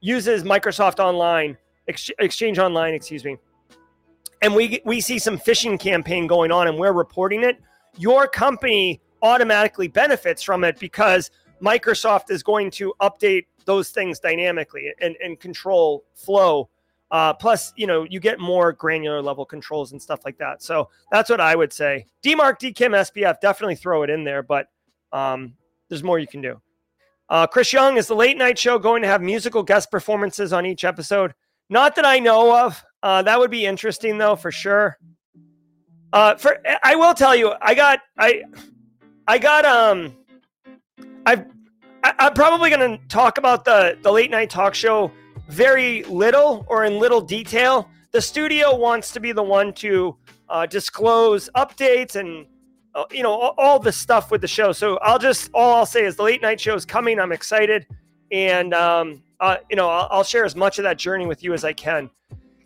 uses 0.00 0.44
Microsoft 0.44 1.00
Online, 1.00 1.56
Ex- 1.88 2.10
Exchange 2.18 2.58
Online, 2.58 2.94
excuse 2.94 3.24
me, 3.24 3.38
and 4.42 4.54
we 4.54 4.80
we 4.84 5.00
see 5.00 5.18
some 5.18 5.38
phishing 5.38 5.80
campaign 5.80 6.26
going 6.26 6.52
on, 6.52 6.68
and 6.68 6.78
we're 6.78 6.92
reporting 6.92 7.42
it, 7.44 7.58
your 7.96 8.28
company 8.28 9.00
automatically 9.22 9.88
benefits 9.88 10.42
from 10.42 10.64
it 10.64 10.78
because 10.78 11.30
Microsoft 11.60 12.30
is 12.30 12.42
going 12.42 12.70
to 12.72 12.94
update 13.00 13.46
those 13.64 13.90
things 13.90 14.18
dynamically 14.18 14.92
and, 15.00 15.16
and 15.22 15.38
control 15.40 16.04
flow 16.14 16.68
Uh, 17.10 17.32
plus, 17.32 17.72
you 17.76 17.86
know, 17.86 18.04
you 18.04 18.20
get 18.20 18.38
more 18.38 18.70
granular 18.72 19.22
level 19.22 19.44
controls 19.46 19.92
and 19.92 20.00
stuff 20.02 20.20
like 20.26 20.36
that. 20.36 20.62
So 20.62 20.90
that's 21.10 21.30
what 21.30 21.40
I 21.40 21.56
would 21.56 21.72
say. 21.72 22.04
DMARC, 22.22 22.58
DKIM, 22.60 22.92
SPF, 22.94 23.40
definitely 23.40 23.76
throw 23.76 24.02
it 24.02 24.10
in 24.10 24.24
there, 24.24 24.42
but 24.42 24.68
um, 25.12 25.54
there's 25.88 26.02
more 26.02 26.18
you 26.18 26.26
can 26.26 26.42
do. 26.42 26.60
Uh, 27.30 27.46
Chris 27.46 27.72
Young 27.72 27.96
is 27.96 28.08
the 28.08 28.14
late 28.14 28.36
night 28.36 28.58
show 28.58 28.78
going 28.78 29.00
to 29.02 29.08
have 29.08 29.22
musical 29.22 29.62
guest 29.62 29.90
performances 29.90 30.52
on 30.52 30.66
each 30.66 30.84
episode. 30.84 31.32
Not 31.70 31.96
that 31.96 32.04
I 32.04 32.18
know 32.18 32.54
of. 32.66 32.82
Uh, 33.02 33.22
that 33.22 33.38
would 33.38 33.50
be 33.50 33.64
interesting 33.64 34.18
though, 34.18 34.36
for 34.36 34.52
sure. 34.52 34.98
Uh, 36.12 36.34
for 36.36 36.58
I 36.82 36.94
will 36.94 37.14
tell 37.14 37.36
you, 37.36 37.52
I 37.60 37.74
got 37.74 38.00
I 38.18 38.42
I 39.26 39.38
got 39.38 39.64
um 39.64 40.16
I've 41.28 41.44
I, 42.02 42.14
I'm 42.20 42.32
probably 42.32 42.70
going 42.70 42.98
to 42.98 43.08
talk 43.08 43.36
about 43.36 43.66
the 43.66 43.98
the 44.00 44.10
late 44.10 44.30
night 44.30 44.48
talk 44.48 44.74
show 44.74 45.12
very 45.48 46.02
little 46.04 46.64
or 46.68 46.86
in 46.86 46.98
little 46.98 47.20
detail. 47.20 47.90
The 48.12 48.20
studio 48.22 48.74
wants 48.74 49.12
to 49.12 49.20
be 49.20 49.32
the 49.32 49.42
one 49.42 49.74
to 49.74 50.16
uh, 50.48 50.64
disclose 50.64 51.50
updates 51.54 52.16
and 52.16 52.46
uh, 52.94 53.04
you 53.10 53.22
know 53.22 53.32
all, 53.32 53.54
all 53.58 53.78
the 53.78 53.92
stuff 53.92 54.30
with 54.30 54.40
the 54.40 54.48
show. 54.48 54.72
So 54.72 54.96
I'll 55.02 55.18
just 55.18 55.50
all 55.52 55.74
I'll 55.74 55.86
say 55.86 56.06
is 56.06 56.16
the 56.16 56.22
late 56.22 56.40
night 56.40 56.58
show 56.58 56.74
is 56.74 56.86
coming. 56.86 57.20
I'm 57.20 57.32
excited, 57.32 57.86
and 58.32 58.72
um, 58.72 59.22
uh, 59.38 59.58
you 59.68 59.76
know 59.76 59.90
I'll, 59.90 60.08
I'll 60.10 60.24
share 60.24 60.46
as 60.46 60.56
much 60.56 60.78
of 60.78 60.84
that 60.84 60.96
journey 60.96 61.26
with 61.26 61.44
you 61.44 61.52
as 61.52 61.62
I 61.62 61.74
can. 61.74 62.08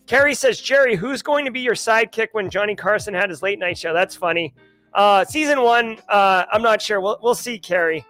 Carrie 0.07 0.37
says, 0.37 0.61
Jerry, 0.61 0.95
who's 0.95 1.21
going 1.21 1.47
to 1.47 1.51
be 1.51 1.61
your 1.61 1.75
sidekick 1.75 2.29
when 2.31 2.49
Johnny 2.49 2.77
Carson 2.77 3.15
had 3.15 3.29
his 3.29 3.43
late 3.43 3.59
night 3.59 3.77
show? 3.77 3.93
That's 3.93 4.15
funny. 4.15 4.55
Uh, 4.95 5.25
season 5.25 5.63
one, 5.63 5.99
uh, 6.09 6.45
I'm 6.53 6.63
not 6.63 6.81
sure. 6.81 7.01
We'll, 7.01 7.19
we'll 7.23 7.35
see, 7.35 7.59
Carrie. 7.59 8.05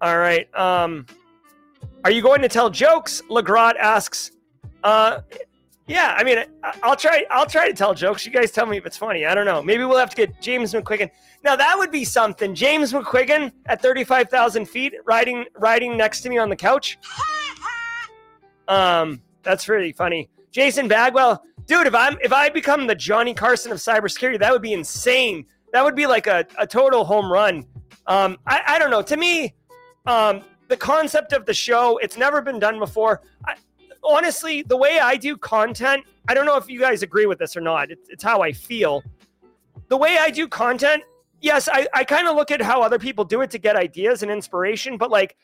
All 0.00 0.18
right. 0.18 0.52
Um, 0.54 1.06
are 2.04 2.10
you 2.10 2.22
going 2.22 2.42
to 2.42 2.48
tell 2.48 2.70
jokes? 2.70 3.22
Legrot 3.28 3.76
asks. 3.76 4.32
Uh, 4.82 5.20
yeah, 5.86 6.14
I 6.16 6.24
mean, 6.24 6.38
I, 6.62 6.88
will 6.88 6.96
try. 6.96 7.24
I'll 7.30 7.46
try 7.46 7.68
to 7.68 7.74
tell 7.74 7.94
jokes. 7.94 8.24
You 8.24 8.32
guys 8.32 8.52
tell 8.52 8.64
me 8.64 8.76
if 8.76 8.86
it's 8.86 8.96
funny. 8.96 9.26
I 9.26 9.34
don't 9.34 9.44
know. 9.44 9.60
Maybe 9.62 9.84
we'll 9.84 9.98
have 9.98 10.10
to 10.10 10.16
get 10.16 10.40
James 10.40 10.72
McQuiggan. 10.72 11.10
Now 11.42 11.56
that 11.56 11.76
would 11.76 11.90
be 11.90 12.04
something. 12.04 12.54
James 12.54 12.92
McQuiggan 12.92 13.52
at 13.66 13.82
thirty-five 13.82 14.28
thousand 14.30 14.66
feet, 14.66 14.94
riding 15.04 15.46
riding 15.56 15.96
next 15.96 16.20
to 16.20 16.28
me 16.28 16.38
on 16.38 16.48
the 16.48 16.56
couch. 16.56 16.96
um, 18.68 19.20
that's 19.42 19.68
really 19.68 19.92
funny. 19.92 20.30
Jason 20.52 20.86
Bagwell, 20.86 21.42
dude, 21.66 21.88
if 21.88 21.94
I'm 21.94 22.16
if 22.22 22.32
I 22.32 22.48
become 22.50 22.86
the 22.86 22.94
Johnny 22.94 23.34
Carson 23.34 23.72
of 23.72 23.78
cybersecurity, 23.78 24.38
that 24.38 24.52
would 24.52 24.62
be 24.62 24.72
insane. 24.72 25.44
That 25.72 25.84
would 25.84 25.96
be 25.96 26.06
like 26.06 26.28
a, 26.28 26.46
a 26.56 26.66
total 26.66 27.04
home 27.04 27.30
run. 27.30 27.66
Um, 28.06 28.38
I, 28.46 28.62
I 28.66 28.78
don't 28.78 28.90
know. 28.90 29.02
To 29.02 29.16
me, 29.16 29.54
um, 30.06 30.42
the 30.68 30.76
concept 30.76 31.32
of 31.32 31.46
the 31.46 31.54
show, 31.54 31.98
it's 31.98 32.16
never 32.16 32.40
been 32.42 32.58
done 32.58 32.78
before. 32.78 33.20
I, 33.46 33.54
honestly, 34.02 34.62
the 34.62 34.76
way 34.76 34.98
I 35.00 35.16
do 35.16 35.36
content, 35.36 36.04
I 36.28 36.34
don't 36.34 36.46
know 36.46 36.56
if 36.56 36.68
you 36.68 36.80
guys 36.80 37.02
agree 37.02 37.26
with 37.26 37.38
this 37.38 37.56
or 37.56 37.60
not. 37.60 37.90
It's, 37.90 38.08
it's 38.08 38.22
how 38.22 38.40
I 38.40 38.52
feel. 38.52 39.02
The 39.88 39.96
way 39.96 40.18
I 40.18 40.30
do 40.30 40.46
content, 40.46 41.02
yes, 41.40 41.68
I, 41.70 41.88
I 41.92 42.04
kind 42.04 42.28
of 42.28 42.36
look 42.36 42.50
at 42.50 42.62
how 42.62 42.82
other 42.82 42.98
people 42.98 43.24
do 43.24 43.40
it 43.40 43.50
to 43.50 43.58
get 43.58 43.76
ideas 43.76 44.22
and 44.22 44.30
inspiration, 44.30 44.96
but 44.96 45.10
like, 45.10 45.36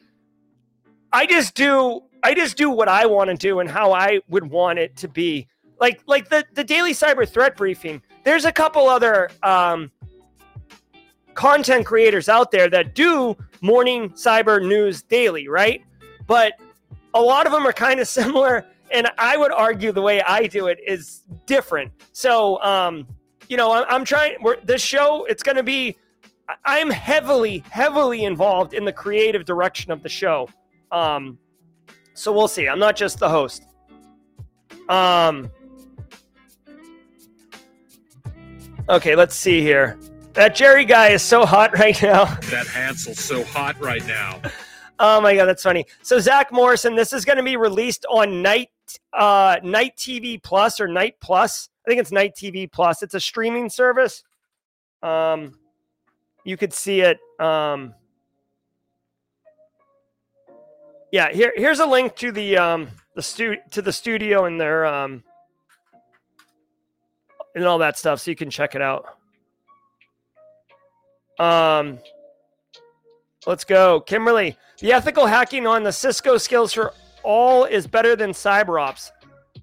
I 1.13 1.27
just 1.27 1.55
do 1.55 2.03
I 2.23 2.35
just 2.35 2.57
do 2.57 2.71
what 2.71 2.89
I 2.89 3.07
want 3.07 3.31
to 3.31 3.37
do 3.37 3.61
and 3.61 3.71
how 3.71 3.93
I 3.93 4.21
would 4.29 4.51
want 4.51 4.79
it 4.79 4.97
to 4.97 5.09
be. 5.09 5.47
Like 5.81 6.03
like 6.07 6.29
the 6.29 6.45
the 6.55 6.65
daily 6.65 6.93
cyber 6.93 7.29
threat 7.29 7.57
briefing. 7.57 8.03
There's 8.25 8.45
a 8.45 8.53
couple 8.53 8.89
other 8.89 9.31
um, 9.43 9.91
content 11.37 11.87
creators 11.87 12.29
out 12.29 12.51
there 12.51 12.69
that 12.71 12.95
do 12.95 13.37
morning 13.61 14.11
cyber 14.11 14.61
news 14.67 15.03
daily, 15.03 15.47
right? 15.47 15.85
But 16.27 16.55
a 17.15 17.21
lot 17.21 17.47
of 17.47 17.53
them 17.53 17.65
are 17.65 17.73
kind 17.73 18.01
of 18.01 18.09
similar. 18.21 18.67
And 18.91 19.09
I 19.19 19.37
would 19.37 19.53
argue 19.53 19.93
the 19.93 20.03
way 20.03 20.23
I 20.23 20.47
do 20.47 20.67
it 20.67 20.79
is 20.85 21.23
different. 21.45 21.93
So, 22.13 22.61
um, 22.63 23.07
you 23.49 23.57
know, 23.57 23.73
I'm, 23.73 23.85
I'm 23.89 24.05
trying. 24.05 24.37
We're, 24.43 24.61
this 24.63 24.83
show, 24.83 25.25
it's 25.27 25.43
going 25.43 25.57
to 25.57 25.63
be. 25.63 25.97
I'm 26.65 26.91
heavily, 26.91 27.65
heavily 27.71 28.25
involved 28.25 28.73
in 28.73 28.85
the 28.85 28.93
creative 28.93 29.45
direction 29.45 29.91
of 29.91 30.05
the 30.05 30.09
show. 30.09 30.49
Um, 30.93 31.39
so 32.15 32.33
we'll 32.33 32.47
see. 32.47 32.69
I'm 32.69 32.79
not 32.79 32.95
just 32.95 33.19
the 33.19 33.29
host. 33.29 33.65
Um. 34.89 35.51
Okay, 38.89 39.17
let's 39.17 39.35
see 39.35 39.61
here. 39.61 39.99
That 40.37 40.55
Jerry 40.55 40.85
guy 40.85 41.09
is 41.09 41.23
so 41.23 41.47
hot 41.47 41.73
right 41.79 42.01
now. 42.03 42.27
That 42.27 42.67
Hansel's 42.67 43.19
so 43.19 43.43
hot 43.43 43.81
right 43.81 44.07
now. 44.07 44.43
oh 44.99 45.19
my 45.19 45.35
god, 45.35 45.47
that's 45.47 45.63
funny. 45.63 45.87
So 46.03 46.21
Zach 46.21 46.53
Morrison, 46.53 46.95
this 46.95 47.15
is 47.15 47.25
going 47.25 47.39
to 47.39 47.43
be 47.43 47.57
released 47.57 48.05
on 48.11 48.43
Night 48.43 48.69
uh, 49.15 49.57
Night 49.63 49.97
TV 49.97 50.41
Plus 50.43 50.79
or 50.79 50.89
Night 50.89 51.17
Plus. 51.21 51.71
I 51.87 51.89
think 51.89 52.01
it's 52.01 52.13
Night 52.13 52.35
TV 52.37 52.71
Plus. 52.71 53.03
It's 53.03 53.15
a 53.15 53.21
streaming 53.21 53.71
service. 53.71 54.25
Um, 55.03 55.59
you 56.45 56.59
could 56.59 56.75
see 56.75 57.01
it. 57.01 57.19
Um, 57.41 57.95
yeah, 61.13 61.33
here 61.33 61.55
here's 61.57 61.81
a 61.81 61.87
link 61.87 62.15
to 62.17 62.31
the 62.31 62.59
um 62.59 62.89
the 63.15 63.23
stu- 63.23 63.57
to 63.71 63.81
the 63.81 63.93
studio 63.93 64.45
and 64.45 64.61
their 64.61 64.85
um 64.85 65.25
and 67.55 67.65
all 67.65 67.79
that 67.79 67.97
stuff, 67.97 68.21
so 68.21 68.31
you 68.31 68.37
can 68.37 68.51
check 68.51 68.75
it 68.75 68.83
out. 68.83 69.16
Um, 71.39 71.99
let's 73.47 73.65
go, 73.65 74.01
Kimberly. 74.01 74.57
The 74.81 74.93
ethical 74.93 75.27
hacking 75.27 75.67
on 75.67 75.83
the 75.83 75.93
Cisco 75.93 76.39
skills 76.39 76.73
for 76.73 76.93
all 77.23 77.65
is 77.65 77.87
better 77.87 78.15
than 78.17 78.31
CyberOps. 78.31 79.11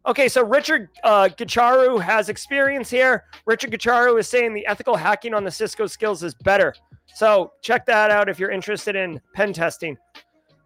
Okay, 0.06 0.28
so 0.28 0.44
Richard 0.44 0.90
uh, 1.04 1.30
Gacharu 1.30 2.02
has 2.02 2.28
experience 2.28 2.90
here. 2.90 3.24
Richard 3.45 3.72
Gacharu 3.72 4.20
is 4.20 4.28
saying 4.28 4.54
the 4.54 4.66
ethical 4.66 4.98
hacking 4.98 5.34
on 5.34 5.44
the 5.44 5.52
Cisco 5.52 5.88
skills 5.88 6.24
is 6.24 6.34
better. 6.34 6.74
So 7.16 7.54
check 7.62 7.86
that 7.86 8.12
out 8.12 8.28
if 8.28 8.38
you're 8.38 8.52
interested 8.52 8.95
in 8.95 9.22
pen 9.34 9.54
testing. 9.54 9.98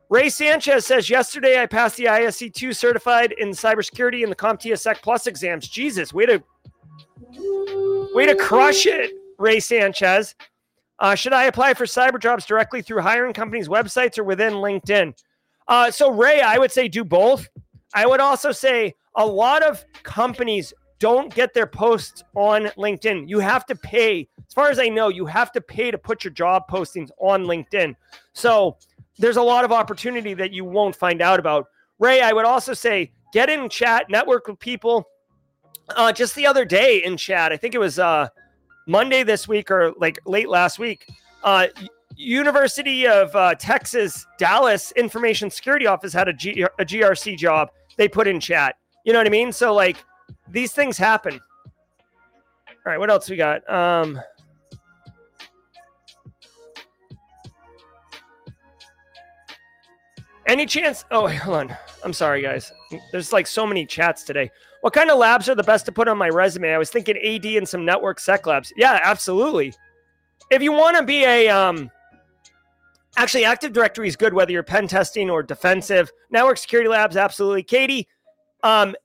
Ray 0.09 0.29
Sanchez 0.29 0.85
says, 0.85 1.09
Yesterday 1.09 1.61
I 1.61 1.65
passed 1.65 1.97
the 1.97 2.05
ISC2 2.05 2.75
certified 2.75 3.33
in 3.33 3.49
cybersecurity 3.49 4.23
in 4.23 4.29
the 4.29 4.35
CompTIA 4.35 4.79
Sec 4.79 5.01
Plus 5.01 5.27
exams. 5.27 5.67
Jesus, 5.67 6.13
way 6.13 6.25
to 6.25 6.41
way 8.13 8.25
to 8.25 8.35
crush 8.35 8.85
it, 8.85 9.11
Ray 9.37 9.59
Sanchez. 9.59 10.33
Uh, 10.99 11.15
should 11.15 11.33
I 11.33 11.45
apply 11.45 11.73
for 11.73 11.85
cyber 11.85 12.19
jobs 12.19 12.45
directly 12.45 12.81
through 12.81 13.01
hiring 13.01 13.33
companies' 13.33 13.67
websites 13.67 14.17
or 14.17 14.23
within 14.23 14.53
LinkedIn? 14.53 15.13
Uh, 15.67 15.91
so, 15.91 16.11
Ray, 16.11 16.41
I 16.41 16.57
would 16.57 16.71
say 16.71 16.87
do 16.87 17.03
both. 17.03 17.47
I 17.93 18.05
would 18.05 18.19
also 18.19 18.51
say 18.51 18.95
a 19.15 19.25
lot 19.25 19.63
of 19.63 19.83
companies 20.03 20.73
don't 20.99 21.33
get 21.33 21.53
their 21.53 21.67
posts 21.67 22.23
on 22.35 22.65
LinkedIn. 22.77 23.29
You 23.29 23.39
have 23.39 23.65
to 23.67 23.75
pay, 23.75 24.27
as 24.47 24.53
far 24.53 24.69
as 24.69 24.79
I 24.79 24.87
know, 24.87 25.09
you 25.09 25.25
have 25.25 25.51
to 25.51 25.61
pay 25.61 25.91
to 25.91 25.97
put 25.97 26.23
your 26.23 26.33
job 26.33 26.63
postings 26.69 27.09
on 27.19 27.43
LinkedIn. 27.43 27.95
So, 28.33 28.77
there's 29.19 29.37
a 29.37 29.41
lot 29.41 29.65
of 29.65 29.71
opportunity 29.71 30.33
that 30.35 30.51
you 30.51 30.63
won't 30.63 30.95
find 30.95 31.21
out 31.21 31.39
about. 31.39 31.67
Ray, 31.99 32.21
I 32.21 32.33
would 32.33 32.45
also 32.45 32.73
say 32.73 33.11
get 33.33 33.49
in 33.49 33.69
chat, 33.69 34.09
network 34.09 34.47
with 34.47 34.59
people. 34.59 35.07
Uh, 35.89 36.11
just 36.11 36.35
the 36.35 36.45
other 36.45 36.65
day 36.65 37.03
in 37.03 37.17
chat, 37.17 37.51
I 37.51 37.57
think 37.57 37.73
it 37.73 37.79
was 37.79 37.97
uh, 37.97 38.27
Monday 38.87 39.21
this 39.23 39.47
week 39.47 39.69
or 39.69 39.91
like 39.97 40.19
late 40.25 40.49
last 40.49 40.79
week, 40.79 41.07
uh, 41.43 41.67
University 42.15 43.05
of 43.05 43.35
uh, 43.35 43.53
Texas 43.55 44.25
Dallas 44.39 44.91
Information 44.93 45.49
Security 45.51 45.85
Office 45.85 46.13
had 46.13 46.27
a, 46.27 46.33
G- 46.33 46.63
a 46.63 46.85
GRC 46.85 47.37
job 47.37 47.69
they 47.97 48.07
put 48.07 48.27
in 48.27 48.39
chat. 48.39 48.75
You 49.05 49.13
know 49.13 49.19
what 49.19 49.27
I 49.27 49.29
mean? 49.29 49.51
So 49.51 49.73
like 49.73 49.97
these 50.49 50.71
things 50.71 50.97
happen. 50.97 51.39
All 52.69 52.75
right, 52.85 52.97
what 52.97 53.09
else 53.09 53.29
we 53.29 53.35
got? 53.35 53.69
Um, 53.69 54.19
any 60.47 60.65
chance? 60.65 61.03
Oh, 61.11 61.27
hold 61.27 61.57
on. 61.57 61.77
I'm 62.03 62.13
sorry, 62.13 62.41
guys. 62.41 62.71
There's 63.11 63.33
like 63.33 63.47
so 63.47 63.67
many 63.67 63.85
chats 63.85 64.23
today. 64.23 64.49
What 64.81 64.93
kind 64.93 65.09
of 65.09 65.17
labs 65.17 65.49
are 65.49 65.55
the 65.55 65.63
best 65.63 65.85
to 65.87 65.91
put 65.91 66.07
on 66.07 66.17
my 66.17 66.29
resume? 66.29 66.73
I 66.73 66.77
was 66.77 66.89
thinking 66.89 67.17
AD 67.17 67.45
and 67.45 67.67
some 67.67 67.85
network 67.85 68.19
sec 68.19 68.45
labs. 68.45 68.71
Yeah, 68.77 68.99
absolutely. 69.03 69.73
If 70.51 70.61
you 70.61 70.71
want 70.71 70.97
to 70.97 71.03
be 71.03 71.23
a 71.23 71.49
um 71.49 71.91
actually 73.17 73.45
Active 73.45 73.73
Directory 73.73 74.07
is 74.07 74.15
good 74.15 74.33
whether 74.33 74.51
you're 74.51 74.63
pen 74.63 74.87
testing 74.87 75.29
or 75.29 75.43
defensive. 75.43 76.11
Network 76.29 76.57
security 76.57 76.89
labs, 76.89 77.17
absolutely. 77.17 77.63
Katie, 77.63 78.07
um, 78.63 78.95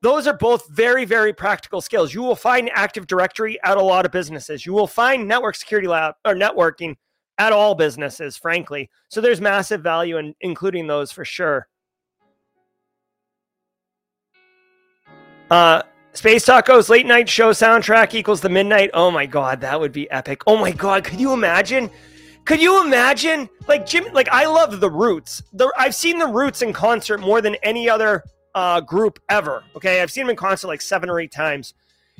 those 0.00 0.26
are 0.26 0.36
both 0.36 0.68
very, 0.70 1.04
very 1.04 1.32
practical 1.32 1.80
skills. 1.80 2.14
You 2.14 2.22
will 2.22 2.36
find 2.36 2.70
Active 2.72 3.06
Directory 3.06 3.58
at 3.62 3.76
a 3.76 3.82
lot 3.82 4.06
of 4.06 4.12
businesses. 4.12 4.64
You 4.64 4.72
will 4.72 4.86
find 4.86 5.26
network 5.26 5.56
security 5.56 5.88
lab 5.88 6.14
or 6.24 6.34
networking 6.34 6.96
at 7.38 7.52
all 7.52 7.74
businesses, 7.74 8.36
frankly. 8.36 8.90
So 9.08 9.20
there's 9.20 9.40
massive 9.40 9.82
value 9.82 10.18
in 10.18 10.34
including 10.40 10.86
those 10.86 11.12
for 11.12 11.24
sure. 11.24 11.68
Uh, 15.50 15.82
Space 16.12 16.44
Tacos 16.46 16.88
late 16.88 17.06
night 17.06 17.28
show 17.28 17.50
soundtrack 17.50 18.12
equals 18.14 18.40
the 18.40 18.48
midnight. 18.48 18.90
Oh 18.92 19.10
my 19.10 19.24
god, 19.24 19.60
that 19.60 19.78
would 19.78 19.92
be 19.92 20.10
epic. 20.10 20.42
Oh 20.46 20.56
my 20.56 20.72
god, 20.72 21.04
could 21.04 21.20
you 21.20 21.32
imagine? 21.32 21.90
Could 22.44 22.60
you 22.60 22.84
imagine? 22.84 23.48
Like 23.66 23.86
Jim, 23.86 24.06
like 24.12 24.28
I 24.30 24.46
love 24.46 24.80
the 24.80 24.90
Roots. 24.90 25.42
The 25.52 25.72
I've 25.78 25.94
seen 25.94 26.18
the 26.18 26.26
Roots 26.26 26.62
in 26.62 26.72
concert 26.72 27.20
more 27.20 27.40
than 27.40 27.54
any 27.56 27.88
other 27.88 28.24
uh, 28.54 28.80
group 28.80 29.20
ever. 29.28 29.62
Okay, 29.76 30.02
I've 30.02 30.10
seen 30.10 30.24
them 30.24 30.30
in 30.30 30.36
concert 30.36 30.68
like 30.68 30.80
seven 30.80 31.08
or 31.08 31.20
eight 31.20 31.32
times. 31.32 31.74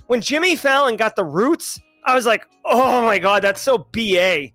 When 0.06 0.20
Jimmy 0.20 0.54
Fallon 0.54 0.96
got 0.96 1.16
the 1.16 1.24
Roots, 1.24 1.80
I 2.04 2.14
was 2.14 2.24
like, 2.24 2.46
oh 2.64 3.02
my 3.02 3.18
god, 3.18 3.42
that's 3.42 3.60
so 3.60 3.78
ba, 3.78 4.48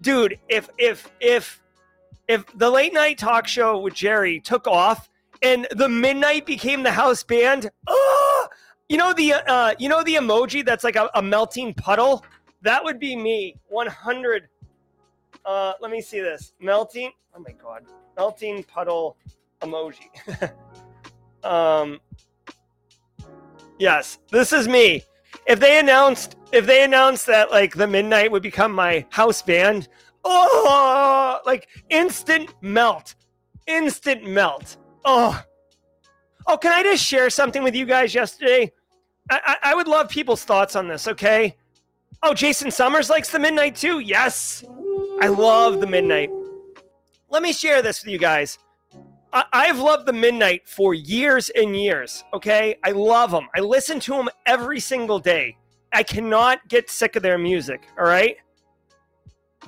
dude. 0.00 0.38
If 0.48 0.68
if 0.78 1.10
if 1.20 1.60
if 2.28 2.44
the 2.56 2.70
late 2.70 2.94
night 2.94 3.18
talk 3.18 3.48
show 3.48 3.80
with 3.80 3.94
Jerry 3.94 4.40
took 4.40 4.66
off 4.66 5.10
and 5.42 5.66
the 5.72 5.88
midnight 5.88 6.46
became 6.46 6.82
the 6.82 6.92
house 6.92 7.22
band, 7.22 7.70
oh, 7.86 8.48
you 8.88 8.96
know 8.96 9.12
the 9.12 9.34
uh, 9.34 9.74
you 9.78 9.88
know 9.88 10.02
the 10.02 10.14
emoji 10.14 10.64
that's 10.64 10.84
like 10.84 10.96
a, 10.96 11.10
a 11.14 11.22
melting 11.22 11.74
puddle. 11.74 12.24
That 12.62 12.84
would 12.84 12.98
be 12.98 13.16
me, 13.16 13.56
one 13.68 13.86
hundred. 13.86 14.48
Uh, 15.44 15.72
let 15.80 15.90
me 15.90 16.00
see 16.00 16.20
this 16.20 16.52
melting. 16.60 17.10
Oh 17.34 17.40
my 17.40 17.52
god, 17.52 17.84
melting 18.16 18.62
puddle 18.64 19.16
emoji. 19.60 20.52
um, 21.44 22.00
yes, 23.78 24.18
this 24.30 24.52
is 24.52 24.68
me. 24.68 25.02
If 25.46 25.58
they 25.58 25.78
announced 25.78 26.36
if 26.52 26.66
they 26.66 26.84
announced 26.84 27.26
that 27.26 27.50
like 27.50 27.74
the 27.74 27.86
midnight 27.86 28.30
would 28.30 28.42
become 28.42 28.72
my 28.72 29.06
house 29.10 29.42
band, 29.42 29.88
oh, 30.24 31.40
like 31.46 31.68
instant 31.88 32.54
melt, 32.60 33.14
instant 33.66 34.24
melt. 34.28 34.76
Oh, 35.04 35.42
oh, 36.46 36.56
can 36.56 36.72
I 36.72 36.82
just 36.82 37.04
share 37.04 37.30
something 37.30 37.62
with 37.62 37.74
you 37.74 37.86
guys 37.86 38.14
yesterday? 38.14 38.72
I, 39.30 39.40
I, 39.44 39.70
I 39.70 39.74
would 39.74 39.88
love 39.88 40.08
people's 40.08 40.44
thoughts 40.44 40.76
on 40.76 40.88
this. 40.88 41.08
Okay. 41.08 41.56
Oh, 42.22 42.34
Jason 42.34 42.70
Summers 42.70 43.10
likes 43.10 43.30
the 43.30 43.38
midnight 43.38 43.74
too. 43.76 43.98
Yes, 43.98 44.64
I 45.20 45.28
love 45.28 45.80
the 45.80 45.86
midnight. 45.86 46.30
Let 47.30 47.42
me 47.42 47.52
share 47.52 47.82
this 47.82 48.04
with 48.04 48.12
you 48.12 48.18
guys. 48.18 48.58
I- 49.32 49.66
have 49.66 49.78
loved 49.78 50.06
the 50.06 50.12
Midnight 50.12 50.68
for 50.68 50.92
years 50.94 51.48
and 51.50 51.74
years. 51.76 52.24
Okay. 52.34 52.76
I 52.84 52.90
love 52.90 53.30
them. 53.30 53.48
I 53.56 53.60
listen 53.60 53.98
to 54.00 54.12
them 54.12 54.28
every 54.46 54.80
single 54.80 55.18
day. 55.18 55.56
I 55.92 56.02
cannot 56.02 56.68
get 56.68 56.90
sick 56.90 57.16
of 57.16 57.22
their 57.22 57.38
music. 57.38 57.82
All 57.98 58.04
right. 58.04 58.36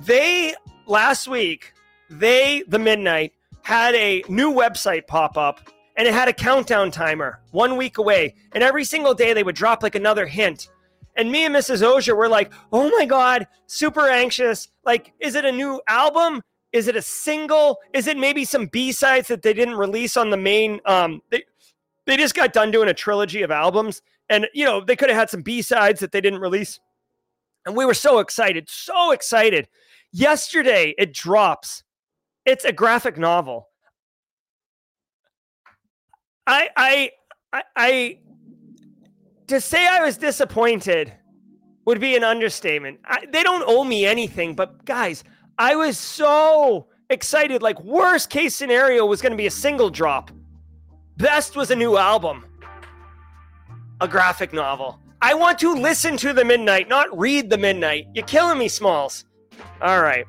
They, 0.01 0.53
last 0.85 1.27
week, 1.27 1.73
they, 2.09 2.63
the 2.67 2.79
Midnight, 2.79 3.33
had 3.65 3.95
a 3.95 4.23
new 4.29 4.53
website 4.53 5.07
pop 5.07 5.37
up 5.37 5.59
and 5.97 6.07
it 6.07 6.13
had 6.13 6.27
a 6.27 6.33
countdown 6.33 6.91
timer 6.91 7.41
one 7.49 7.77
week 7.77 7.97
away. 7.97 8.35
And 8.51 8.63
every 8.63 8.83
single 8.83 9.15
day 9.15 9.33
they 9.33 9.41
would 9.41 9.55
drop 9.55 9.81
like 9.81 9.95
another 9.95 10.27
hint. 10.27 10.69
And 11.15 11.31
me 11.31 11.45
and 11.45 11.55
Mrs. 11.55 11.81
Auger 11.81 12.15
were 12.15 12.29
like, 12.29 12.53
oh 12.71 12.91
my 12.91 13.07
God, 13.07 13.47
super 13.65 14.07
anxious. 14.07 14.67
Like, 14.85 15.13
is 15.19 15.33
it 15.33 15.45
a 15.45 15.51
new 15.51 15.81
album? 15.87 16.43
Is 16.73 16.87
it 16.87 16.95
a 16.95 17.01
single? 17.01 17.79
Is 17.91 18.05
it 18.05 18.17
maybe 18.17 18.45
some 18.45 18.67
B 18.67 18.91
sides 18.91 19.29
that 19.29 19.41
they 19.41 19.53
didn't 19.53 19.75
release 19.75 20.15
on 20.15 20.29
the 20.29 20.37
main? 20.37 20.79
Um, 20.85 21.21
they 21.31 21.43
they 22.05 22.17
just 22.17 22.35
got 22.35 22.53
done 22.53 22.69
doing 22.69 22.89
a 22.89 22.93
trilogy 22.93 23.41
of 23.41 23.49
albums, 23.49 24.03
and 24.29 24.45
you 24.53 24.65
know 24.65 24.83
they 24.83 24.95
could 24.95 25.09
have 25.09 25.17
had 25.17 25.29
some 25.31 25.41
B 25.41 25.63
sides 25.63 26.01
that 26.01 26.11
they 26.11 26.21
didn't 26.21 26.39
release. 26.39 26.79
And 27.65 27.75
we 27.75 27.85
were 27.85 27.95
so 27.95 28.19
excited, 28.19 28.69
so 28.69 29.11
excited. 29.11 29.69
Yesterday 30.11 30.93
it 30.97 31.13
drops. 31.13 31.84
It's 32.45 32.65
a 32.65 32.71
graphic 32.71 33.17
novel. 33.17 33.69
I 36.47 36.69
I 36.75 37.11
I, 37.75 38.19
to 39.47 39.61
say 39.61 39.87
I 39.87 40.03
was 40.03 40.17
disappointed 40.17 41.13
would 41.85 42.01
be 42.01 42.15
an 42.15 42.23
understatement. 42.23 42.99
I, 43.05 43.25
they 43.31 43.43
don't 43.43 43.63
owe 43.67 43.83
me 43.83 44.05
anything, 44.05 44.55
but 44.55 44.83
guys, 44.85 45.23
I 45.57 45.75
was 45.75 45.97
so 45.97 46.87
excited. 47.09 47.61
Like, 47.61 47.81
worst 47.83 48.29
case 48.29 48.55
scenario 48.55 49.05
was 49.05 49.21
going 49.21 49.31
to 49.31 49.37
be 49.37 49.47
a 49.47 49.51
single 49.51 49.89
drop. 49.89 50.31
Best 51.17 51.55
was 51.55 51.71
a 51.71 51.75
new 51.75 51.97
album, 51.97 52.45
a 54.01 54.07
graphic 54.07 54.51
novel. 54.51 54.99
I 55.21 55.33
want 55.33 55.59
to 55.59 55.73
listen 55.73 56.17
to 56.17 56.33
the 56.33 56.43
midnight, 56.43 56.89
not 56.89 57.17
read 57.17 57.49
the 57.49 57.57
midnight. 57.57 58.07
You're 58.13 58.25
killing 58.25 58.57
me, 58.57 58.67
Smalls. 58.67 59.25
All 59.81 60.01
right. 60.01 60.25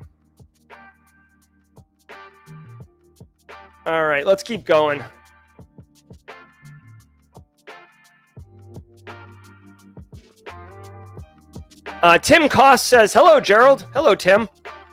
All 3.86 4.04
right, 4.04 4.26
let's 4.26 4.42
keep 4.42 4.64
going. 4.64 5.02
Uh, 12.02 12.18
Tim 12.18 12.48
Cost 12.48 12.88
says, 12.88 13.12
Hello, 13.12 13.40
Gerald. 13.40 13.86
Hello, 13.92 14.14
Tim. 14.14 14.48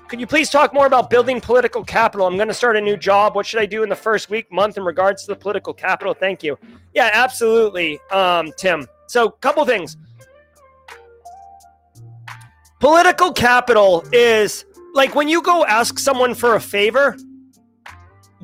Could 0.08 0.20
you 0.20 0.28
please 0.28 0.52
talk 0.52 0.76
more 0.76 0.86
about 0.86 1.10
building 1.10 1.42
political 1.42 1.84
capital? 1.84 2.28
I'm 2.28 2.36
going 2.36 2.48
to 2.48 2.54
start 2.54 2.78
a 2.78 2.82
new 2.82 2.96
job. 2.96 3.36
What 3.36 3.48
should 3.48 3.60
I 3.60 3.66
do 3.66 3.82
in 3.82 3.90
the 3.90 3.96
first 3.96 4.30
week, 4.30 4.52
month 4.52 4.78
in 4.78 4.84
regards 4.84 5.24
to 5.24 5.32
the 5.32 5.36
political 5.36 5.74
capital? 5.74 6.14
Thank 6.14 6.44
you. 6.44 6.58
Yeah, 6.94 7.10
absolutely, 7.12 8.00
um, 8.12 8.52
Tim. 8.58 8.86
So, 9.08 9.30
couple 9.30 9.66
things. 9.66 9.98
Political 12.80 13.34
capital 13.34 14.04
is 14.12 14.66
like 14.94 15.16
when 15.16 15.28
you 15.28 15.42
go 15.42 15.66
ask 15.66 15.98
someone 15.98 16.36
for 16.36 16.56
a 16.56 16.60
favor, 16.60 17.18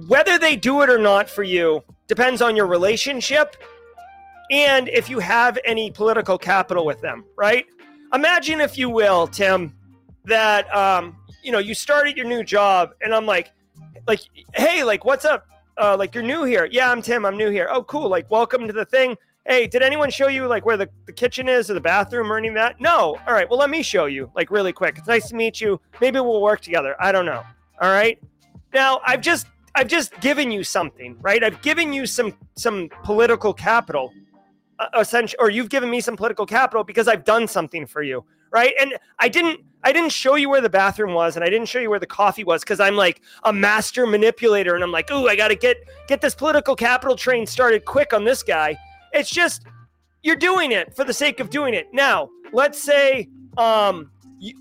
whether 0.07 0.37
they 0.37 0.55
do 0.55 0.81
it 0.81 0.89
or 0.89 0.97
not 0.97 1.29
for 1.29 1.43
you 1.43 1.83
depends 2.07 2.41
on 2.41 2.55
your 2.55 2.67
relationship 2.67 3.55
and 4.51 4.89
if 4.89 5.09
you 5.09 5.19
have 5.19 5.59
any 5.63 5.91
political 5.91 6.37
capital 6.37 6.85
with 6.85 7.01
them, 7.01 7.23
right? 7.37 7.65
Imagine, 8.13 8.59
if 8.59 8.77
you 8.77 8.89
will, 8.89 9.27
Tim, 9.27 9.75
that 10.25 10.73
um, 10.75 11.15
you 11.43 11.51
know, 11.51 11.59
you 11.59 11.73
started 11.73 12.17
your 12.17 12.25
new 12.25 12.43
job, 12.43 12.91
and 13.01 13.13
I'm 13.13 13.25
like, 13.25 13.51
like, 14.07 14.21
hey, 14.55 14.83
like, 14.83 15.05
what's 15.05 15.25
up? 15.25 15.45
Uh, 15.77 15.95
like, 15.97 16.13
you're 16.13 16.23
new 16.23 16.43
here. 16.43 16.67
Yeah, 16.71 16.91
I'm 16.91 17.01
Tim. 17.01 17.25
I'm 17.25 17.37
new 17.37 17.49
here. 17.49 17.67
Oh, 17.71 17.83
cool. 17.83 18.09
Like, 18.09 18.29
welcome 18.29 18.67
to 18.67 18.73
the 18.73 18.85
thing. 18.85 19.15
Hey, 19.45 19.67
did 19.67 19.81
anyone 19.81 20.09
show 20.09 20.27
you 20.27 20.47
like 20.47 20.65
where 20.65 20.77
the, 20.77 20.89
the 21.05 21.13
kitchen 21.13 21.47
is 21.47 21.71
or 21.71 21.73
the 21.73 21.81
bathroom 21.81 22.31
or 22.31 22.37
any 22.37 22.49
of 22.49 22.53
that? 22.55 22.79
No. 22.81 23.17
All 23.25 23.33
right. 23.33 23.49
Well, 23.49 23.57
let 23.57 23.69
me 23.69 23.81
show 23.81 24.05
you 24.05 24.31
like 24.35 24.51
really 24.51 24.73
quick. 24.73 24.97
It's 24.97 25.07
nice 25.07 25.29
to 25.29 25.35
meet 25.35 25.61
you. 25.61 25.79
Maybe 26.01 26.19
we'll 26.19 26.41
work 26.41 26.61
together. 26.61 26.95
I 26.99 27.11
don't 27.11 27.25
know. 27.25 27.43
All 27.81 27.89
right. 27.89 28.19
Now, 28.73 28.99
I've 29.05 29.21
just 29.21 29.47
I've 29.75 29.87
just 29.87 30.19
given 30.21 30.51
you 30.51 30.63
something, 30.63 31.17
right? 31.21 31.43
I've 31.43 31.61
given 31.61 31.93
you 31.93 32.05
some 32.05 32.33
some 32.55 32.89
political 33.03 33.53
capital, 33.53 34.13
uh, 34.79 34.87
essentially, 34.99 35.37
or 35.39 35.49
you've 35.49 35.69
given 35.69 35.89
me 35.89 36.01
some 36.01 36.17
political 36.17 36.45
capital 36.45 36.83
because 36.83 37.07
I've 37.07 37.23
done 37.23 37.47
something 37.47 37.85
for 37.85 38.01
you 38.01 38.25
right? 38.51 38.73
And 38.79 38.97
I 39.19 39.29
didn't 39.29 39.61
I 39.83 39.93
didn't 39.93 40.11
show 40.11 40.35
you 40.35 40.49
where 40.49 40.61
the 40.61 40.69
bathroom 40.69 41.13
was 41.13 41.35
and 41.35 41.45
I 41.45 41.49
didn't 41.49 41.67
show 41.67 41.79
you 41.79 41.89
where 41.89 41.99
the 41.99 42.07
coffee 42.07 42.43
was 42.43 42.61
because 42.61 42.79
I'm 42.79 42.95
like 42.95 43.21
a 43.43 43.53
master 43.53 44.05
manipulator 44.05 44.75
and 44.75 44.83
I'm 44.83 44.91
like, 44.91 45.09
oh, 45.11 45.27
I 45.27 45.35
gotta 45.35 45.55
get 45.55 45.77
get 46.07 46.21
this 46.21 46.35
political 46.35 46.75
capital 46.75 47.15
train 47.15 47.45
started 47.45 47.85
quick 47.85 48.13
on 48.13 48.23
this 48.23 48.43
guy. 48.43 48.77
It's 49.13 49.29
just 49.29 49.63
you're 50.21 50.35
doing 50.35 50.71
it 50.71 50.95
for 50.95 51.03
the 51.03 51.13
sake 51.13 51.39
of 51.39 51.49
doing 51.49 51.73
it. 51.73 51.87
Now, 51.93 52.29
let's 52.51 52.81
say 52.81 53.29
um 53.57 54.11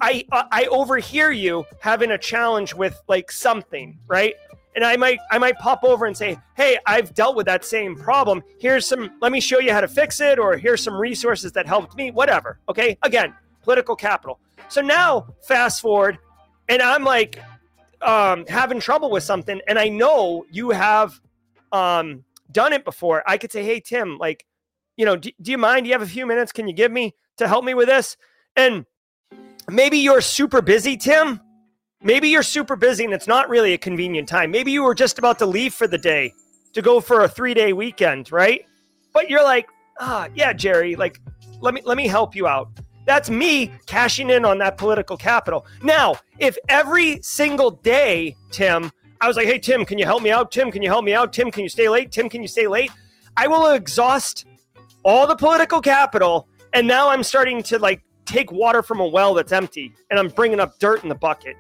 I 0.01 0.25
I 0.31 0.67
overhear 0.71 1.31
you 1.31 1.65
having 1.81 2.11
a 2.13 2.19
challenge 2.19 2.75
with 2.75 3.01
like 3.09 3.31
something, 3.33 3.99
right? 4.07 4.35
And 4.79 4.85
I 4.85 4.97
might 4.97 5.19
I 5.33 5.39
might 5.39 5.59
pop 5.59 5.83
over 5.83 6.07
and 6.07 6.17
say, 6.17 6.39
"Hey, 6.55 6.79
I've 6.87 7.13
dealt 7.13 7.35
with 7.35 7.47
that 7.47 7.65
same 7.65 7.97
problem. 7.97 8.45
Here's 8.61 8.87
some 8.87 9.11
let 9.21 9.33
me 9.33 9.41
show 9.41 9.59
you 9.59 9.73
how 9.73 9.81
to 9.81 9.89
fix 9.89 10.21
it 10.21 10.39
or 10.39 10.57
here's 10.57 10.81
some 10.81 10.95
resources 10.95 11.51
that 11.53 11.67
helped 11.67 11.97
me, 11.97 12.13
whatever." 12.13 12.61
Okay? 12.69 12.97
Again, 13.03 13.35
political 13.65 13.97
capital. 13.97 14.39
So 14.69 14.81
now, 14.81 15.35
fast 15.43 15.81
forward, 15.81 16.19
and 16.69 16.81
I'm 16.81 17.03
like 17.03 17.43
um, 18.03 18.47
having 18.47 18.79
trouble 18.79 19.11
with 19.11 19.25
something, 19.25 19.61
and 19.67 19.81
I 19.81 19.89
know 19.89 20.47
you 20.49 20.71
have 20.71 21.21
um, 21.73 22.23
done 22.53 22.73
it 22.73 22.85
before. 22.85 23.25
I 23.27 23.37
could 23.37 23.51
say, 23.51 23.65
"Hey, 23.65 23.81
Tim, 23.81 24.17
like, 24.17 24.47
you 24.97 25.05
know, 25.05 25.17
do, 25.17 25.33
do 25.43 25.51
you 25.51 25.59
mind? 25.59 25.87
Do 25.87 25.89
you 25.89 25.95
have 25.95 26.03
a 26.03 26.07
few 26.07 26.25
minutes? 26.25 26.53
Can 26.53 26.69
you 26.69 26.73
give 26.73 26.93
me 26.93 27.17
to 27.39 27.49
help 27.49 27.65
me 27.65 27.75
with 27.75 27.89
this?" 27.89 28.17
And 28.55 28.87
maybe 29.69 29.99
you're 29.99 30.21
super 30.21 30.63
busy, 30.63 30.97
Tim. 30.97 31.41
Maybe 32.03 32.29
you're 32.29 32.45
super 32.45 32.77
busy 32.77 33.05
and 33.05 33.13
it's 33.13 33.27
not 33.27 33.49
really 33.49 33.73
a 33.73 33.79
convenient 33.79 34.29
time. 34.29 34.53
Maybe 34.53 34.71
you 34.71 34.85
were 34.85 34.95
just 34.95 35.19
about 35.19 35.39
to 35.41 35.47
leave 35.47 35.75
for 35.75 35.89
the 35.89 35.99
day 35.99 36.33
to 36.73 36.81
go 36.81 37.01
for 37.01 37.23
a 37.23 37.29
three 37.29 37.55
day 37.55 37.73
weekend, 37.73 38.31
right? 38.31 38.65
But 39.13 39.29
you're 39.29 39.43
like, 39.43 39.69
ah, 39.99 40.29
yeah, 40.35 40.53
Jerry, 40.53 40.95
like, 40.95 41.21
let 41.61 41.75
me 41.75 41.83
let 41.85 41.97
me 41.97 42.07
help 42.07 42.37
you 42.37 42.47
out. 42.47 42.69
That's 43.05 43.31
me 43.31 43.73
cashing 43.87 44.31
in 44.31 44.45
on 44.45 44.59
that 44.59 44.77
political 44.77 45.17
capital. 45.17 45.67
Now, 45.83 46.17
if 46.39 46.57
every 46.69 47.21
single 47.23 47.73
day, 47.73 48.37
Tim, 48.53 48.93
I 49.21 49.27
was 49.27 49.37
like, 49.37 49.47
hey, 49.47 49.59
Tim, 49.59 49.85
can 49.85 49.99
you 49.99 50.05
help 50.05 50.23
me 50.23 50.31
out? 50.31 50.53
Tim, 50.53 50.71
can 50.71 50.83
you 50.83 50.89
help 50.89 51.05
me 51.05 51.15
out? 51.15 51.33
Tim, 51.33 51.51
can 51.51 51.65
you 51.65 51.69
stay 51.69 51.89
late? 51.89 52.13
Tim, 52.13 52.29
can 52.29 52.43
you 52.43 52.49
stay 52.49 52.69
late? 52.69 52.93
I 53.37 53.49
will 53.49 53.73
exhaust 53.73 54.47
all 55.03 55.27
the 55.27 55.35
political 55.35 55.81
capital. 55.81 56.47
And 56.75 56.87
now 56.87 57.09
I'm 57.09 57.23
starting 57.25 57.63
to 57.65 57.79
like 57.79 58.03
take 58.25 58.53
water 58.53 58.83
from 58.83 59.01
a 59.01 59.07
well 59.07 59.35
that's 59.35 59.53
empty 59.53 59.93
and 60.11 60.19
I'm 60.21 60.29
bringing 60.29 60.61
up 60.61 60.79
dirt 60.79 61.03
in 61.03 61.09
the 61.09 61.15
bucket. 61.15 61.57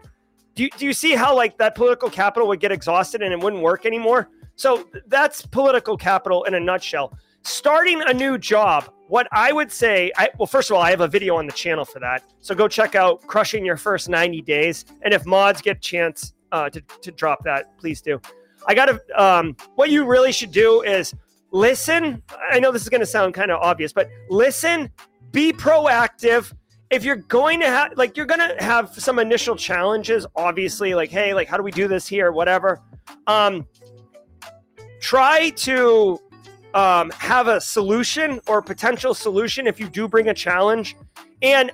Do 0.59 0.65
you, 0.65 0.71
do 0.71 0.87
you 0.87 0.93
see 0.93 1.15
how 1.15 1.37
like 1.37 1.57
that 1.59 1.77
political 1.77 2.11
capital 2.11 2.49
would 2.49 2.59
get 2.59 2.73
exhausted 2.73 3.23
and 3.23 3.33
it 3.33 3.39
wouldn't 3.39 3.63
work 3.63 3.87
anymore? 3.87 4.29
So 4.57 4.89
that's 5.07 5.47
political 5.47 5.97
capital 5.97 6.43
in 6.43 6.55
a 6.55 6.59
nutshell. 6.59 7.17
Starting 7.43 8.03
a 8.03 8.13
new 8.13 8.39
job 8.39 8.93
what 9.07 9.29
I 9.31 9.53
would 9.53 9.71
say, 9.71 10.11
I, 10.17 10.31
well, 10.37 10.49
first 10.49 10.69
of 10.69 10.77
all, 10.77 10.83
I 10.83 10.91
have 10.91 11.01
a 11.01 11.07
video 11.07 11.37
on 11.37 11.47
the 11.47 11.53
channel 11.53 11.85
for 11.85 12.01
that. 12.01 12.25
So 12.41 12.57
go 12.57 12.67
check 12.67 12.97
out 12.97 13.25
Crushing 13.29 13.65
Your 13.65 13.77
First 13.77 14.09
90 14.09 14.43
Days. 14.43 14.85
And 15.03 15.15
if 15.15 15.25
mods 15.25 15.63
get 15.63 15.77
a 15.77 15.81
chance 15.81 16.35
uh, 16.51 16.69
to, 16.71 16.81
to 16.81 17.13
drop 17.13 17.45
that, 17.45 17.79
please 17.79 18.03
do. 18.03 18.21
I 18.67 18.75
got 18.75 18.87
to, 18.87 19.23
um, 19.23 19.57
what 19.77 19.91
you 19.91 20.07
really 20.07 20.33
should 20.33 20.51
do 20.51 20.83
is 20.83 21.15
listen. 21.53 22.21
I 22.51 22.59
know 22.59 22.73
this 22.73 22.83
is 22.83 22.89
going 22.89 23.01
to 23.01 23.07
sound 23.07 23.33
kind 23.33 23.53
of 23.53 23.63
obvious, 23.63 23.93
but 23.93 24.11
listen, 24.29 24.91
be 25.31 25.53
proactive. 25.53 26.53
If 26.91 27.05
you're 27.05 27.17
going 27.17 27.61
to 27.61 27.67
have, 27.67 27.93
like, 27.97 28.17
you're 28.17 28.27
going 28.27 28.41
to 28.41 28.63
have 28.63 28.95
some 28.95 29.19
initial 29.19 29.57
challenges, 29.57 30.27
obviously, 30.35 30.95
like, 30.95 31.11
hey, 31.11 31.35
like, 31.35 31.47
how 31.47 31.57
do 31.57 31.63
we 31.63 31.71
do 31.71 31.87
this 31.87 32.07
here, 32.07 32.33
whatever. 32.33 32.81
Um, 33.27 33.67
try 35.01 35.51
to 35.51 36.19
um, 36.75 37.11
have 37.19 37.49
a 37.49 37.61
solution 37.61 38.41
or 38.47 38.59
a 38.59 38.63
potential 38.63 39.15
solution 39.15 39.67
if 39.67 39.79
you 39.79 39.89
do 39.89 40.09
bring 40.09 40.29
a 40.29 40.35
challenge 40.35 40.97
and 41.43 41.71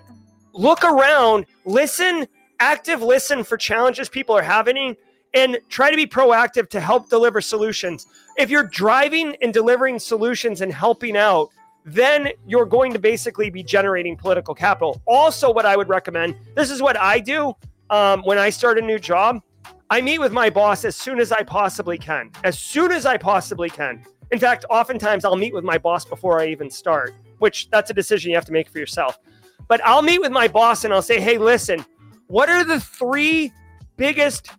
look 0.52 0.84
around, 0.84 1.46
listen, 1.64 2.26
active 2.60 3.02
listen 3.02 3.44
for 3.44 3.56
challenges 3.56 4.08
people 4.08 4.36
are 4.36 4.42
having 4.42 4.96
and 5.34 5.58
try 5.68 5.90
to 5.90 5.96
be 5.96 6.06
proactive 6.06 6.68
to 6.70 6.80
help 6.80 7.10
deliver 7.10 7.40
solutions. 7.40 8.06
If 8.36 8.50
you're 8.50 8.68
driving 8.68 9.36
and 9.42 9.52
delivering 9.52 9.98
solutions 9.98 10.60
and 10.60 10.72
helping 10.72 11.16
out, 11.16 11.48
then 11.84 12.30
you're 12.46 12.66
going 12.66 12.92
to 12.92 12.98
basically 12.98 13.50
be 13.50 13.62
generating 13.62 14.16
political 14.16 14.54
capital. 14.54 15.00
Also, 15.06 15.52
what 15.52 15.66
I 15.66 15.76
would 15.76 15.88
recommend 15.88 16.36
this 16.56 16.70
is 16.70 16.80
what 16.80 16.98
I 16.98 17.20
do 17.20 17.54
um, 17.90 18.22
when 18.22 18.38
I 18.38 18.50
start 18.50 18.78
a 18.78 18.82
new 18.82 18.98
job. 18.98 19.42
I 19.90 20.00
meet 20.00 20.18
with 20.18 20.32
my 20.32 20.48
boss 20.48 20.84
as 20.84 20.96
soon 20.96 21.20
as 21.20 21.30
I 21.30 21.42
possibly 21.42 21.98
can. 21.98 22.30
As 22.42 22.58
soon 22.58 22.90
as 22.90 23.04
I 23.04 23.18
possibly 23.18 23.68
can. 23.68 24.02
In 24.32 24.38
fact, 24.38 24.64
oftentimes 24.70 25.24
I'll 25.24 25.36
meet 25.36 25.52
with 25.52 25.64
my 25.64 25.76
boss 25.76 26.04
before 26.04 26.40
I 26.40 26.46
even 26.46 26.70
start, 26.70 27.14
which 27.38 27.68
that's 27.70 27.90
a 27.90 27.94
decision 27.94 28.30
you 28.30 28.36
have 28.36 28.46
to 28.46 28.52
make 28.52 28.68
for 28.68 28.78
yourself. 28.78 29.18
But 29.68 29.84
I'll 29.84 30.02
meet 30.02 30.20
with 30.20 30.32
my 30.32 30.48
boss 30.48 30.84
and 30.84 30.92
I'll 30.92 31.02
say, 31.02 31.20
hey, 31.20 31.38
listen, 31.38 31.84
what 32.26 32.48
are 32.48 32.64
the 32.64 32.80
three 32.80 33.52
biggest 33.96 34.50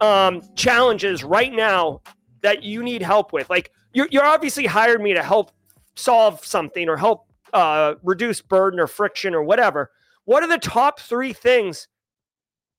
um, 0.00 0.42
challenges 0.56 1.22
right 1.22 1.52
now 1.52 2.00
that 2.40 2.62
you 2.62 2.82
need 2.82 3.02
help 3.02 3.32
with? 3.32 3.50
Like, 3.50 3.70
you're, 3.92 4.08
you're 4.10 4.24
obviously 4.24 4.64
hired 4.64 5.02
me 5.02 5.12
to 5.12 5.22
help 5.22 5.52
solve 5.94 6.44
something 6.44 6.88
or 6.88 6.96
help 6.96 7.26
uh, 7.52 7.94
reduce 8.02 8.40
burden 8.40 8.80
or 8.80 8.86
friction 8.86 9.34
or 9.34 9.42
whatever. 9.42 9.90
What 10.24 10.42
are 10.42 10.48
the 10.48 10.58
top 10.58 11.00
three 11.00 11.32
things 11.32 11.88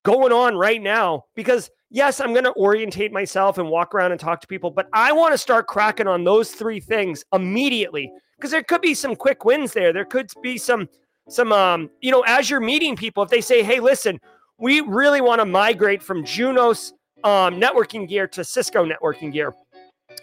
going 0.03 0.31
on 0.31 0.55
right 0.55 0.81
now? 0.81 1.25
Because 1.35 1.69
yes, 1.89 2.19
I'm 2.19 2.33
going 2.33 2.45
to 2.45 2.53
orientate 2.53 3.11
myself 3.11 3.57
and 3.57 3.69
walk 3.69 3.93
around 3.93 4.11
and 4.11 4.19
talk 4.19 4.41
to 4.41 4.47
people, 4.47 4.71
but 4.71 4.87
I 4.93 5.11
want 5.11 5.33
to 5.33 5.37
start 5.37 5.67
cracking 5.67 6.07
on 6.07 6.23
those 6.23 6.51
three 6.51 6.79
things 6.79 7.23
immediately 7.33 8.11
because 8.35 8.51
there 8.51 8.63
could 8.63 8.81
be 8.81 8.93
some 8.93 9.15
quick 9.15 9.45
wins 9.45 9.71
there. 9.73 9.93
There 9.93 10.05
could 10.05 10.29
be 10.41 10.57
some 10.57 10.89
some 11.29 11.53
um 11.53 11.89
you 12.01 12.11
know 12.11 12.21
as 12.27 12.49
you're 12.49 12.59
meeting 12.59 12.97
people 12.97 13.23
if 13.23 13.29
they 13.29 13.41
say, 13.41 13.63
"Hey, 13.63 13.79
listen, 13.79 14.19
we 14.57 14.81
really 14.81 15.21
want 15.21 15.39
to 15.39 15.45
migrate 15.45 16.03
from 16.03 16.25
Junos 16.25 16.93
um, 17.23 17.59
networking 17.59 18.07
gear 18.09 18.27
to 18.29 18.43
Cisco 18.43 18.85
networking 18.85 19.31
gear." 19.31 19.53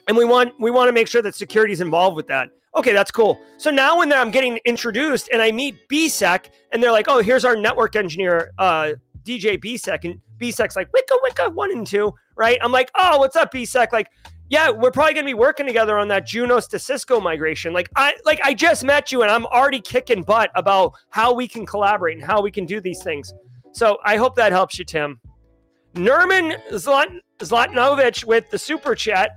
And 0.09 0.17
we 0.17 0.25
want 0.25 0.53
we 0.61 0.71
want 0.71 0.89
to 0.89 0.93
make 0.93 1.09
sure 1.09 1.23
that 1.23 1.35
security 1.35 1.73
is 1.73 1.81
involved 1.81 2.17
with 2.17 2.27
that. 2.27 2.51
Okay, 2.77 2.93
that's 2.93 3.11
cool. 3.11 3.41
So 3.57 3.71
now 3.71 3.99
when 3.99 4.13
I'm 4.13 4.31
getting 4.31 4.59
introduced 4.65 5.29
and 5.33 5.43
I 5.43 5.51
meet 5.51 5.89
BSEC 5.89 6.51
and 6.73 6.83
they're 6.83 6.93
like, 6.93 7.07
"Oh, 7.09 7.21
here's 7.21 7.45
our 7.45 7.57
network 7.57 7.97
engineer, 7.97 8.53
uh, 8.59 8.93
DJ 9.25 9.59
BSEC," 9.59 10.05
and 10.05 10.21
BSEC's 10.39 10.77
like, 10.77 10.89
"Wicka 10.93 11.17
Wicka 11.25 11.53
one 11.53 11.73
and 11.73 11.87
two, 11.87 12.15
right? 12.37 12.59
I'm 12.63 12.71
like, 12.71 12.91
"Oh, 12.95 13.19
what's 13.19 13.35
up, 13.35 13.53
BSEC?" 13.53 13.93
Like, 13.93 14.09
yeah, 14.51 14.71
we're 14.71 14.93
probably 14.93 15.15
gonna 15.15 15.27
be 15.27 15.35
working 15.35 15.67
together 15.67 15.99
on 15.99 16.07
that 16.09 16.27
Junos 16.27 16.69
to 16.69 16.79
Cisco 16.79 17.21
migration. 17.21 17.73
Like, 17.73 17.89
I 17.97 18.15
like 18.25 18.41
I 18.45 18.55
just 18.55 18.85
met 18.85 19.11
you 19.11 19.23
and 19.23 19.31
I'm 19.31 19.47
already 19.47 19.81
kicking 19.81 20.23
butt 20.23 20.51
about 20.55 20.93
how 21.11 21.35
we 21.35 21.49
can 21.49 21.67
collaborate 21.67 22.19
and 22.19 22.25
how 22.25 22.41
we 22.41 22.53
can 22.53 22.67
do 22.67 22.81
these 22.81 23.03
things. 23.03 23.35
So 23.73 23.99
I 24.05 24.17
hope 24.17 24.37
that 24.37 24.53
helps 24.53 24.79
you, 24.79 24.85
Tim. 24.85 25.21
Nerman 25.95 26.57
Zlat- 26.71 27.19
Zlatnovich 27.39 28.25
with 28.25 28.49
the 28.51 28.59
super 28.59 28.95
chat 28.95 29.31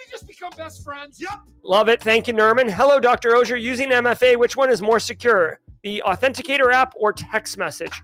we 0.00 0.10
just 0.10 0.26
become 0.26 0.50
best 0.56 0.84
friends? 0.84 1.20
Yep. 1.20 1.40
Love 1.62 1.88
it. 1.88 2.02
Thank 2.02 2.28
you, 2.28 2.34
Nerman. 2.34 2.70
Hello, 2.70 2.98
Dr. 2.98 3.36
Auger. 3.36 3.56
Using 3.56 3.90
MFA, 3.90 4.36
which 4.36 4.56
one 4.56 4.70
is 4.70 4.80
more 4.80 5.00
secure, 5.00 5.60
the 5.82 6.02
Authenticator 6.06 6.72
app 6.72 6.94
or 6.96 7.12
text 7.12 7.58
message? 7.58 8.02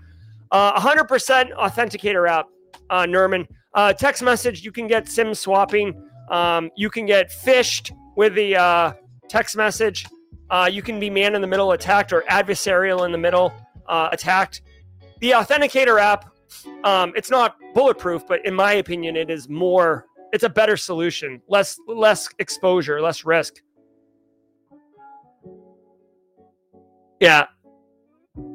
Uh, 0.51 0.79
100% 0.79 1.53
Authenticator 1.53 2.29
app, 2.29 2.47
uh, 2.89 3.03
Nerman. 3.03 3.47
Uh, 3.73 3.93
text 3.93 4.23
message, 4.23 4.63
you 4.63 4.71
can 4.71 4.87
get 4.87 5.09
SIM 5.09 5.33
swapping. 5.33 6.01
Um, 6.29 6.69
you 6.75 6.89
can 6.89 7.05
get 7.05 7.29
phished 7.29 7.91
with 8.15 8.35
the 8.35 8.55
uh, 8.55 8.93
text 9.29 9.55
message. 9.55 10.05
Uh, 10.49 10.69
you 10.71 10.81
can 10.81 10.99
be 10.99 11.09
man 11.09 11.35
in 11.35 11.41
the 11.41 11.47
middle 11.47 11.71
attacked 11.73 12.13
or 12.13 12.21
adversarial 12.29 13.05
in 13.05 13.11
the 13.11 13.17
middle 13.17 13.53
uh, 13.87 14.09
attacked. 14.11 14.61
The 15.19 15.31
Authenticator 15.31 15.99
app, 15.99 16.31
um, 16.83 17.13
it's 17.15 17.29
not 17.29 17.57
bulletproof, 17.73 18.25
but 18.27 18.45
in 18.45 18.53
my 18.53 18.73
opinion, 18.73 19.15
it 19.15 19.29
is 19.29 19.49
more 19.49 20.05
it's 20.33 20.43
a 20.43 20.49
better 20.49 20.77
solution 20.77 21.41
less 21.47 21.79
less 21.87 22.29
exposure 22.39 23.01
less 23.01 23.25
risk. 23.25 23.61
Yeah. 27.19 27.47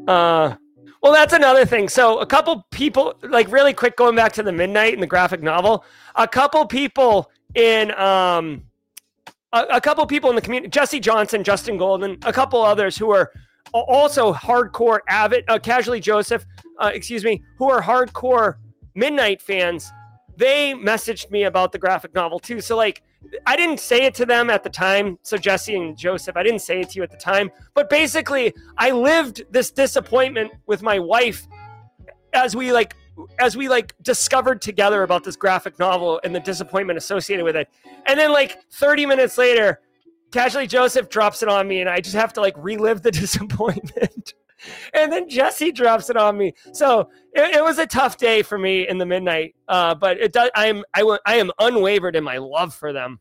Uh 0.07 0.55
well 1.03 1.13
that's 1.13 1.33
another 1.33 1.65
thing. 1.65 1.89
So 1.89 2.19
a 2.19 2.27
couple 2.27 2.67
people 2.71 3.15
like 3.23 3.51
really 3.51 3.73
quick 3.73 3.97
going 3.97 4.15
back 4.15 4.33
to 4.35 4.43
the 4.43 4.53
midnight 4.53 4.93
and 4.95 5.03
the 5.03 5.07
graphic 5.07 5.43
novel 5.43 5.85
a 6.15 6.29
couple 6.29 6.67
people 6.67 7.31
in 7.55 7.93
um 7.99 8.63
a, 9.53 9.65
a 9.73 9.81
couple 9.81 10.07
people 10.07 10.31
in 10.31 10.37
the 10.37 10.43
community 10.43 10.71
jesse 10.71 10.99
johnson 10.99 11.45
justin 11.45 11.77
golden 11.77 12.17
a 12.25 12.33
couple 12.33 12.63
others 12.63 12.97
who 12.97 13.11
are 13.11 13.33
also 13.75 14.33
hardcore 14.33 15.01
avid 15.09 15.45
uh, 15.49 15.59
casually 15.59 16.01
joseph 16.01 16.45
uh, 16.79 16.91
excuse 16.95 17.25
me 17.25 17.43
who 17.59 17.71
are 17.71 17.83
hardcore 17.83 18.57
midnight 18.95 19.41
fans 19.41 19.91
they 20.37 20.75
messaged 20.75 21.31
me 21.31 21.45
about 21.45 21.73
the 21.73 21.79
graphic 21.79 22.15
novel 22.15 22.39
too. 22.39 22.61
So 22.61 22.77
like 22.77 23.03
I 23.47 23.57
didn't 23.57 23.81
say 23.81 24.03
it 24.03 24.15
to 24.17 24.27
them 24.27 24.51
at 24.51 24.63
the 24.63 24.71
time. 24.71 25.19
So 25.23 25.37
Jesse 25.37 25.75
and 25.77 25.97
Joseph, 25.97 26.37
I 26.37 26.43
didn't 26.43 26.61
say 26.61 26.81
it 26.81 26.91
to 26.91 26.97
you 26.97 27.03
at 27.03 27.11
the 27.11 27.17
time, 27.17 27.51
but 27.75 27.89
basically 27.89 28.53
I 28.79 28.91
lived 28.91 29.45
this 29.51 29.71
disappointment 29.71 30.53
with 30.67 30.83
my 30.83 30.99
wife 30.99 31.47
as 32.33 32.57
we 32.57 32.73
like 32.73 32.97
as 33.39 33.57
we 33.57 33.69
like 33.69 33.95
discovered 34.03 34.63
together 34.63 35.03
about 35.03 35.23
this 35.23 35.37
graphic 35.37 35.79
novel 35.79 36.21
and 36.25 36.35
the 36.35 36.41
disappointment 36.41 36.97
associated 36.97 37.45
with 37.45 37.57
it. 37.57 37.69
And 38.07 38.19
then 38.19 38.33
like 38.33 38.59
30 38.73 39.05
minutes 39.07 39.37
later, 39.37 39.81
casually 40.33 40.67
Joseph 40.67 41.11
drops 41.11 41.43
it 41.43 41.49
on 41.49 41.69
me 41.69 41.81
and 41.81 41.91
I 41.91 42.01
just 42.01 42.17
have 42.17 42.33
to 42.35 42.41
like 42.41 42.55
relive 42.57 43.03
the 43.03 43.11
disappointment 43.13 44.35
and 44.95 45.13
then 45.13 45.29
Jesse 45.29 45.73
drops 45.73 46.11
it 46.11 46.17
on 46.17 46.37
me. 46.37 46.55
So 46.73 47.11
it, 47.33 47.57
it 47.57 47.63
was 47.63 47.79
a 47.79 47.87
tough 47.87 48.17
day 48.17 48.43
for 48.43 48.59
me 48.59 48.89
in 48.89 48.99
the 48.99 49.07
midnight. 49.07 49.55
Uh, 49.69 49.95
but 49.95 50.19
it 50.19 50.33
does. 50.33 50.51
I 50.55 50.67
am 50.67 50.85
I, 50.95 51.19
I 51.27 51.37
am 51.37 51.51
unwavered 51.59 52.17
in 52.17 52.25
my 52.25 52.39
love 52.39 52.75
for 52.75 52.93
them. 52.93 53.21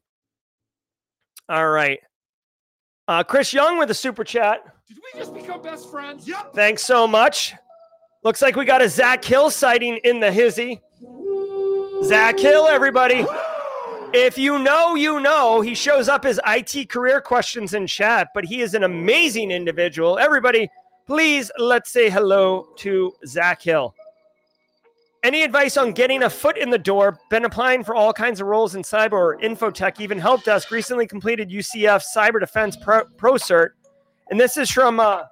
All 1.50 1.70
right. 1.70 2.00
Uh, 3.08 3.24
Chris 3.24 3.52
Young 3.54 3.78
with 3.78 3.92
a 3.92 3.94
super 3.94 4.24
chat. 4.24 4.64
Did 4.88 4.98
we 4.98 5.20
just 5.20 5.34
become 5.34 5.62
best 5.62 5.90
friends? 5.90 6.28
Yep. 6.28 6.54
Thanks 6.54 6.84
so 6.84 7.08
much. 7.08 7.54
Looks 8.24 8.42
like 8.42 8.56
we 8.56 8.66
got 8.66 8.82
a 8.82 8.88
Zach 8.88 9.24
Hill 9.26 9.50
sighting 9.50 10.00
in 10.04 10.20
the 10.20 10.32
hizzy. 10.32 10.80
Zach 12.04 12.40
Hill, 12.40 12.68
everybody. 12.68 13.26
If 14.14 14.38
you 14.38 14.60
know, 14.60 14.96
you 14.96 15.20
know. 15.20 15.62
He 15.62 15.74
shows 15.74 16.08
up 16.08 16.26
as 16.26 16.40
IT 16.46 16.90
career 16.90 17.22
questions 17.22 17.74
in 17.74 17.88
chat, 17.88 18.30
but 18.34 18.46
he 18.46 18.62
is 18.62 18.74
an 18.74 18.84
amazing 18.84 19.52
individual. 19.52 20.20
Everybody, 20.20 20.70
please 21.12 21.52
let's 21.58 21.92
say 21.92 22.10
hello 22.10 22.70
to 22.78 23.14
Zach 23.26 23.62
Hill. 23.62 23.94
Any 25.24 25.44
advice 25.44 25.76
on 25.76 25.92
getting 25.92 26.24
a 26.24 26.30
foot 26.30 26.58
in 26.58 26.70
the 26.70 26.78
door? 26.78 27.20
Been 27.30 27.44
applying 27.44 27.84
for 27.84 27.94
all 27.94 28.14
kinds 28.14 28.40
of 28.40 28.48
roles 28.48 28.76
in 28.76 28.82
cyber 28.82 29.12
or 29.12 29.38
infotech, 29.40 30.00
even 30.00 30.18
help 30.18 30.46
desk. 30.46 30.72
Recently 30.72 31.06
completed 31.06 31.50
UCF 31.50 32.02
Cyber 32.16 32.40
Defense 32.40 32.78
Pro, 32.78 33.04
Pro 33.18 33.34
Cert. 33.34 33.72
And 34.30 34.40
this 34.40 34.56
is 34.56 34.72
from 34.72 35.02
uh, 35.02 35.24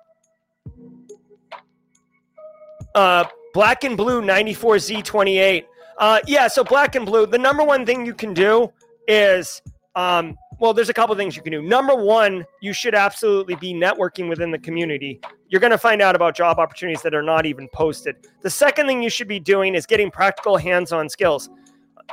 uh, 2.94 3.24
Black 3.54 3.86
and 3.86 3.96
Blue 3.96 4.22
94Z28. 4.22 5.64
Uh, 5.98 6.20
yeah, 6.28 6.50
so 6.50 6.62
Black 6.62 6.96
and 6.96 7.06
Blue, 7.06 7.26
the 7.26 7.38
number 7.38 7.64
one 7.64 7.86
thing 7.86 8.06
you 8.06 8.14
can 8.14 8.34
do 8.34 8.70
is 9.08 9.62
um, 9.96 10.38
well, 10.60 10.74
there's 10.74 10.90
a 10.90 10.94
couple 10.94 11.16
things 11.16 11.36
you 11.36 11.42
can 11.42 11.52
do. 11.52 11.62
Number 11.62 11.96
one, 11.96 12.46
you 12.62 12.74
should 12.74 12.94
absolutely 12.94 13.56
be 13.56 13.74
networking 13.74 14.28
within 14.28 14.52
the 14.52 14.60
community. 14.60 15.20
You're 15.48 15.62
going 15.62 15.72
to 15.72 15.78
find 15.78 16.02
out 16.02 16.16
about 16.16 16.36
job 16.36 16.60
opportunities 16.60 17.02
that 17.04 17.16
are 17.16 17.24
not 17.24 17.46
even 17.46 17.70
posted. 17.74 18.16
The 18.42 18.50
second 18.50 18.88
thing 18.88 19.02
you 19.02 19.10
should 19.10 19.30
be 19.30 19.40
doing 19.40 19.74
is 19.74 19.86
getting 19.86 20.12
practical 20.12 20.58
hands 20.58 20.92
on 20.92 21.08
skills. 21.08 21.50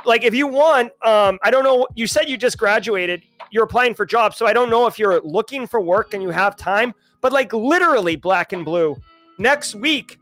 Like, 0.05 0.23
if 0.23 0.33
you 0.33 0.47
want, 0.47 0.91
um, 1.03 1.39
I 1.43 1.51
don't 1.51 1.63
know, 1.63 1.87
you 1.95 2.07
said 2.07 2.29
you 2.29 2.37
just 2.37 2.57
graduated, 2.57 3.23
you're 3.51 3.65
applying 3.65 3.93
for 3.93 4.05
jobs. 4.05 4.37
So 4.37 4.45
I 4.45 4.53
don't 4.53 4.69
know 4.69 4.87
if 4.87 4.97
you're 4.97 5.19
looking 5.21 5.67
for 5.67 5.81
work 5.81 6.13
and 6.13 6.23
you 6.23 6.29
have 6.29 6.55
time, 6.55 6.93
but 7.21 7.33
like 7.33 7.51
literally 7.51 8.15
black 8.15 8.53
and 8.53 8.63
blue. 8.63 8.95
Next 9.39 9.75
week, 9.75 10.19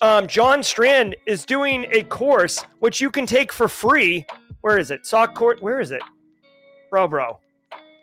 um, 0.00 0.26
John 0.26 0.62
Strand 0.62 1.16
is 1.26 1.44
doing 1.44 1.86
a 1.90 2.02
course 2.04 2.64
which 2.80 3.00
you 3.00 3.10
can 3.10 3.26
take 3.26 3.52
for 3.52 3.68
free. 3.68 4.26
Where 4.60 4.78
is 4.78 4.90
it? 4.90 5.06
SOC 5.06 5.34
core. 5.34 5.56
Where 5.60 5.80
is 5.80 5.90
it? 5.90 6.02
Bro, 6.96 7.08
bro. 7.08 7.38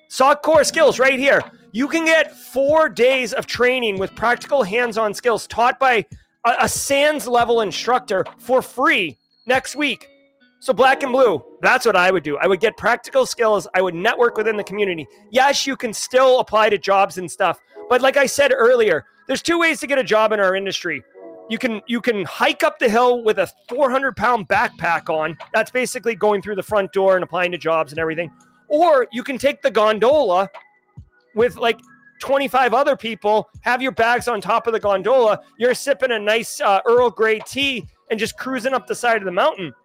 SOC 0.10 0.44
core 0.44 0.64
skills 0.64 0.99
right 0.99 1.18
here. 1.18 1.41
You 1.72 1.88
can 1.88 2.06
get 2.06 2.36
four 2.36 2.88
days 2.88 3.34
of 3.34 3.48
training 3.48 3.98
with 3.98 4.14
practical 4.14 4.61
hands 4.61 4.99
on 4.99 5.15
skills 5.15 5.48
taught 5.48 5.80
by 5.80 6.06
a, 6.45 6.56
a 6.60 6.70
SANS 6.70 7.26
level 7.26 7.61
instructor 7.61 8.24
for 8.38 8.61
free 8.61 9.18
next 9.48 9.76
week. 9.76 10.07
So 10.60 10.74
black 10.74 11.02
and 11.02 11.11
blue, 11.11 11.44
that's 11.64 11.88
what 11.88 11.95
I 11.95 12.11
would 12.11 12.22
do. 12.22 12.38
I 12.38 12.45
would 12.45 12.60
get 12.60 12.78
practical 12.78 13.26
skills. 13.26 13.68
I 13.74 13.82
would 13.82 13.95
network 13.95 14.38
within 14.38 14.57
the 14.57 14.64
community. 14.64 15.07
Yes, 15.32 15.65
you 15.65 15.76
can 15.76 15.91
still 15.91 16.40
apply 16.40 16.70
to 16.70 16.78
jobs 16.78 17.18
and 17.18 17.30
stuff, 17.30 17.60
but 17.90 17.99
like 17.99 18.15
I 18.15 18.28
said 18.28 18.53
earlier, 18.56 19.06
there's 19.26 19.41
two 19.41 19.57
ways 19.57 19.80
to 19.80 19.88
get 19.88 19.98
a 19.98 20.03
job 20.03 20.34
in 20.34 20.40
our 20.40 20.56
industry. 20.56 21.03
You 21.49 21.57
can 21.57 21.82
you 21.88 21.99
can 21.99 22.26
hike 22.26 22.64
up 22.64 22.78
the 22.78 22.90
hill 22.90 23.24
with 23.24 23.40
a 23.40 23.52
400 23.70 24.15
pound 24.15 24.48
backpack 24.48 25.10
on. 25.10 25.36
That's 25.52 25.72
basically 25.72 26.14
going 26.14 26.44
through 26.44 26.56
the 26.56 26.64
front 26.64 26.94
door 26.94 27.15
and 27.15 27.24
applying 27.24 27.52
to 27.53 27.57
jobs 27.57 27.91
and 27.91 27.99
everything. 27.99 28.32
Or 28.74 29.06
you 29.12 29.24
can 29.24 29.38
take 29.38 29.62
the 29.62 29.70
gondola 29.70 30.50
with 31.36 31.58
like 31.58 31.80
25 32.22 32.74
other 32.74 32.98
people, 32.98 33.48
have 33.62 33.84
your 33.84 33.91
bags 33.91 34.28
on 34.28 34.41
top 34.41 34.66
of 34.66 34.74
the 34.74 34.80
gondola. 34.80 35.41
You're 35.60 35.76
sipping 35.76 36.10
a 36.10 36.18
nice 36.18 36.60
uh, 36.60 36.80
Earl 36.88 37.12
Grey 37.12 37.40
tea 37.45 37.86
and 38.10 38.20
just 38.20 38.36
cruising 38.36 38.74
up 38.74 38.88
the 38.88 38.95
side 38.95 39.18
of 39.18 39.26
the 39.26 39.32
mountain. 39.32 39.76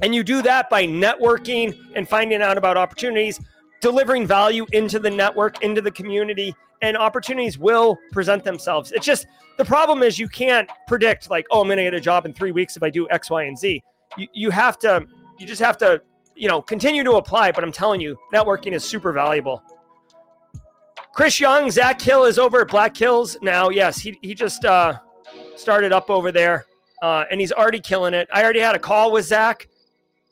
And 0.00 0.14
you 0.14 0.22
do 0.22 0.42
that 0.42 0.70
by 0.70 0.86
networking 0.86 1.76
and 1.96 2.08
finding 2.08 2.40
out 2.40 2.56
about 2.56 2.76
opportunities, 2.76 3.40
delivering 3.80 4.28
value 4.28 4.64
into 4.72 5.00
the 5.00 5.10
network, 5.10 5.64
into 5.64 5.82
the 5.82 5.90
community, 5.90 6.54
and 6.82 6.96
opportunities 6.96 7.58
will 7.58 7.98
present 8.12 8.44
themselves. 8.44 8.92
It's 8.92 9.04
just 9.04 9.26
the 9.58 9.64
problem 9.64 10.04
is 10.04 10.20
you 10.20 10.28
can't 10.28 10.70
predict, 10.86 11.30
like, 11.30 11.46
oh, 11.50 11.62
I'm 11.62 11.66
going 11.66 11.78
to 11.78 11.82
get 11.82 11.94
a 11.94 12.00
job 12.00 12.26
in 12.26 12.32
three 12.32 12.52
weeks 12.52 12.76
if 12.76 12.84
I 12.84 12.90
do 12.90 13.08
X, 13.10 13.28
Y, 13.28 13.42
and 13.42 13.58
Z. 13.58 13.82
You, 14.16 14.28
you 14.32 14.50
have 14.50 14.78
to, 14.78 15.04
you 15.36 15.48
just 15.48 15.60
have 15.60 15.76
to, 15.78 16.00
you 16.40 16.48
know, 16.48 16.62
continue 16.62 17.04
to 17.04 17.12
apply. 17.12 17.52
But 17.52 17.62
I'm 17.62 17.72
telling 17.72 18.00
you, 18.00 18.16
networking 18.32 18.72
is 18.72 18.82
super 18.82 19.12
valuable. 19.12 19.62
Chris 21.12 21.38
Young, 21.38 21.70
Zach 21.70 22.00
Hill 22.00 22.24
is 22.24 22.38
over 22.38 22.62
at 22.62 22.68
Black 22.68 22.96
Hills 22.96 23.36
now. 23.42 23.68
Yes, 23.68 23.98
he, 23.98 24.18
he 24.22 24.34
just 24.34 24.64
uh, 24.64 24.98
started 25.56 25.92
up 25.92 26.08
over 26.08 26.32
there 26.32 26.66
uh, 27.02 27.24
and 27.30 27.40
he's 27.40 27.52
already 27.52 27.80
killing 27.80 28.14
it. 28.14 28.28
I 28.32 28.42
already 28.42 28.60
had 28.60 28.74
a 28.74 28.78
call 28.78 29.12
with 29.12 29.26
Zach 29.26 29.68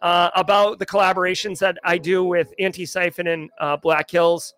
uh, 0.00 0.30
about 0.34 0.78
the 0.78 0.86
collaborations 0.86 1.58
that 1.58 1.76
I 1.84 1.98
do 1.98 2.24
with 2.24 2.54
Antisyphon 2.60 3.32
and 3.32 3.50
uh, 3.60 3.76
Black 3.76 4.10
Hills. 4.10 4.54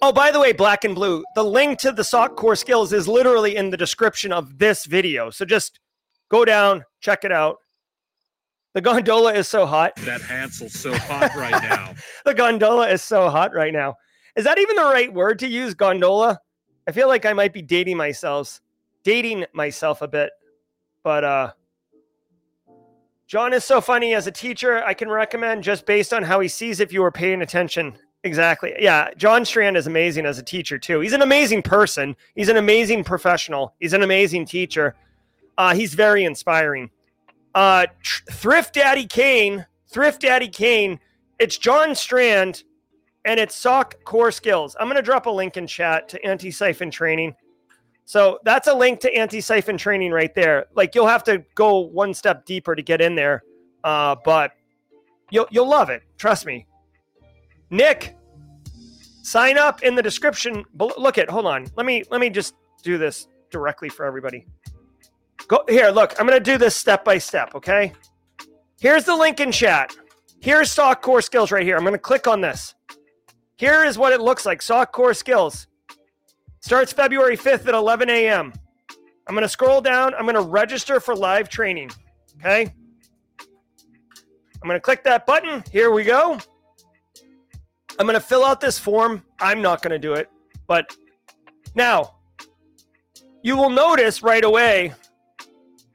Oh, 0.00 0.12
by 0.12 0.30
the 0.30 0.40
way, 0.40 0.52
Black 0.52 0.84
and 0.84 0.94
Blue, 0.94 1.24
the 1.34 1.44
link 1.44 1.78
to 1.80 1.92
the 1.92 2.02
SOC 2.02 2.36
core 2.36 2.56
skills 2.56 2.92
is 2.92 3.06
literally 3.06 3.56
in 3.56 3.70
the 3.70 3.76
description 3.76 4.32
of 4.32 4.58
this 4.58 4.84
video. 4.84 5.30
So 5.30 5.44
just 5.44 5.78
go 6.28 6.44
down, 6.44 6.84
check 7.00 7.24
it 7.24 7.30
out. 7.30 7.58
The 8.74 8.80
gondola 8.80 9.34
is 9.34 9.48
so 9.48 9.66
hot. 9.66 9.94
That 9.96 10.22
Hansel's 10.22 10.72
so 10.72 10.94
hot 10.94 11.32
right 11.36 11.62
now. 11.62 11.94
the 12.24 12.34
gondola 12.34 12.88
is 12.88 13.02
so 13.02 13.28
hot 13.28 13.54
right 13.54 13.72
now. 13.72 13.96
Is 14.34 14.44
that 14.44 14.58
even 14.58 14.76
the 14.76 14.84
right 14.84 15.12
word 15.12 15.38
to 15.40 15.46
use, 15.46 15.74
gondola? 15.74 16.40
I 16.86 16.92
feel 16.92 17.08
like 17.08 17.26
I 17.26 17.34
might 17.34 17.52
be 17.52 17.60
dating 17.60 17.98
myself, 17.98 18.60
dating 19.04 19.44
myself 19.52 20.00
a 20.00 20.08
bit. 20.08 20.30
But 21.02 21.24
uh 21.24 21.52
John 23.26 23.52
is 23.52 23.64
so 23.64 23.80
funny 23.80 24.14
as 24.14 24.26
a 24.26 24.30
teacher. 24.30 24.84
I 24.84 24.92
can 24.94 25.08
recommend 25.08 25.64
just 25.64 25.86
based 25.86 26.12
on 26.12 26.22
how 26.22 26.40
he 26.40 26.48
sees 26.48 26.80
if 26.80 26.92
you 26.92 27.00
were 27.00 27.10
paying 27.10 27.40
attention. 27.40 27.96
Exactly. 28.24 28.74
Yeah. 28.78 29.08
John 29.16 29.44
Strand 29.44 29.76
is 29.76 29.86
amazing 29.86 30.26
as 30.26 30.38
a 30.38 30.42
teacher, 30.42 30.78
too. 30.78 31.00
He's 31.00 31.14
an 31.14 31.22
amazing 31.22 31.62
person. 31.62 32.14
He's 32.34 32.50
an 32.50 32.58
amazing 32.58 33.04
professional. 33.04 33.74
He's 33.80 33.94
an 33.94 34.02
amazing 34.02 34.44
teacher. 34.44 34.94
Uh, 35.56 35.74
he's 35.74 35.94
very 35.94 36.24
inspiring. 36.24 36.90
Uh, 37.54 37.86
Thrift 38.30 38.74
Daddy 38.74 39.06
Kane, 39.06 39.66
Thrift 39.88 40.22
Daddy 40.22 40.48
Kane, 40.48 40.98
it's 41.38 41.58
John 41.58 41.94
Strand 41.94 42.64
and 43.24 43.38
it's 43.38 43.54
SOC 43.54 44.04
core 44.04 44.30
skills. 44.30 44.76
I'm 44.78 44.88
to 44.92 45.02
drop 45.02 45.26
a 45.26 45.30
link 45.30 45.56
in 45.56 45.66
chat 45.66 46.08
to 46.10 46.20
Antisyphon 46.26 46.90
training. 46.90 47.34
So 48.04 48.40
that's 48.44 48.66
a 48.68 48.74
link 48.74 49.00
to 49.00 49.12
Antisyphon 49.12 49.78
training 49.78 50.12
right 50.12 50.34
there. 50.34 50.66
Like 50.74 50.94
you'll 50.94 51.06
have 51.06 51.24
to 51.24 51.44
go 51.54 51.78
one 51.78 52.14
step 52.14 52.44
deeper 52.44 52.74
to 52.74 52.82
get 52.82 53.00
in 53.00 53.14
there, 53.14 53.42
uh, 53.84 54.16
but 54.24 54.52
you'll 55.30 55.46
you'll 55.50 55.68
love 55.68 55.88
it. 55.88 56.02
Trust 56.18 56.46
me. 56.46 56.66
Nick, 57.70 58.16
sign 59.22 59.56
up 59.56 59.82
in 59.82 59.94
the 59.94 60.02
description. 60.02 60.64
Look 60.78 61.16
at 61.16 61.30
hold 61.30 61.46
on. 61.46 61.66
Let 61.76 61.86
me 61.86 62.04
let 62.10 62.20
me 62.20 62.28
just 62.28 62.54
do 62.82 62.98
this 62.98 63.28
directly 63.50 63.88
for 63.88 64.04
everybody. 64.04 64.46
Go 65.52 65.62
here. 65.68 65.90
Look, 65.90 66.18
I'm 66.18 66.26
gonna 66.26 66.40
do 66.40 66.56
this 66.56 66.74
step 66.74 67.04
by 67.04 67.18
step. 67.18 67.54
Okay. 67.54 67.92
Here's 68.80 69.04
the 69.04 69.14
link 69.14 69.38
in 69.38 69.52
chat. 69.52 69.94
Here's 70.40 70.72
SOC 70.72 71.02
core 71.02 71.20
skills 71.20 71.52
right 71.52 71.62
here. 71.62 71.76
I'm 71.76 71.84
gonna 71.84 71.98
click 71.98 72.26
on 72.26 72.40
this. 72.40 72.74
Here 73.56 73.84
is 73.84 73.98
what 73.98 74.14
it 74.14 74.22
looks 74.22 74.46
like. 74.46 74.62
SOC 74.62 74.92
core 74.92 75.12
skills. 75.12 75.66
Starts 76.60 76.90
February 76.90 77.36
5th 77.36 77.68
at 77.68 77.74
11 77.74 78.08
a.m. 78.08 78.54
I'm 79.26 79.34
going 79.34 79.42
to 79.42 79.48
scroll 79.48 79.80
down. 79.80 80.14
I'm 80.14 80.22
going 80.22 80.34
to 80.34 80.40
register 80.40 81.00
for 81.00 81.14
live 81.14 81.48
training. 81.48 81.90
Okay. 82.38 82.72
I'm 83.40 84.68
going 84.68 84.76
to 84.76 84.80
click 84.80 85.04
that 85.04 85.26
button. 85.26 85.62
Here 85.70 85.90
we 85.90 86.04
go. 86.04 86.38
I'm 87.98 88.06
going 88.06 88.14
to 88.14 88.20
fill 88.20 88.44
out 88.44 88.60
this 88.60 88.78
form. 88.78 89.24
I'm 89.40 89.60
not 89.60 89.82
going 89.82 89.92
to 89.92 89.98
do 89.98 90.14
it. 90.14 90.30
But 90.66 90.96
now, 91.74 92.14
you 93.42 93.56
will 93.56 93.70
notice 93.70 94.22
right 94.22 94.44
away 94.44 94.92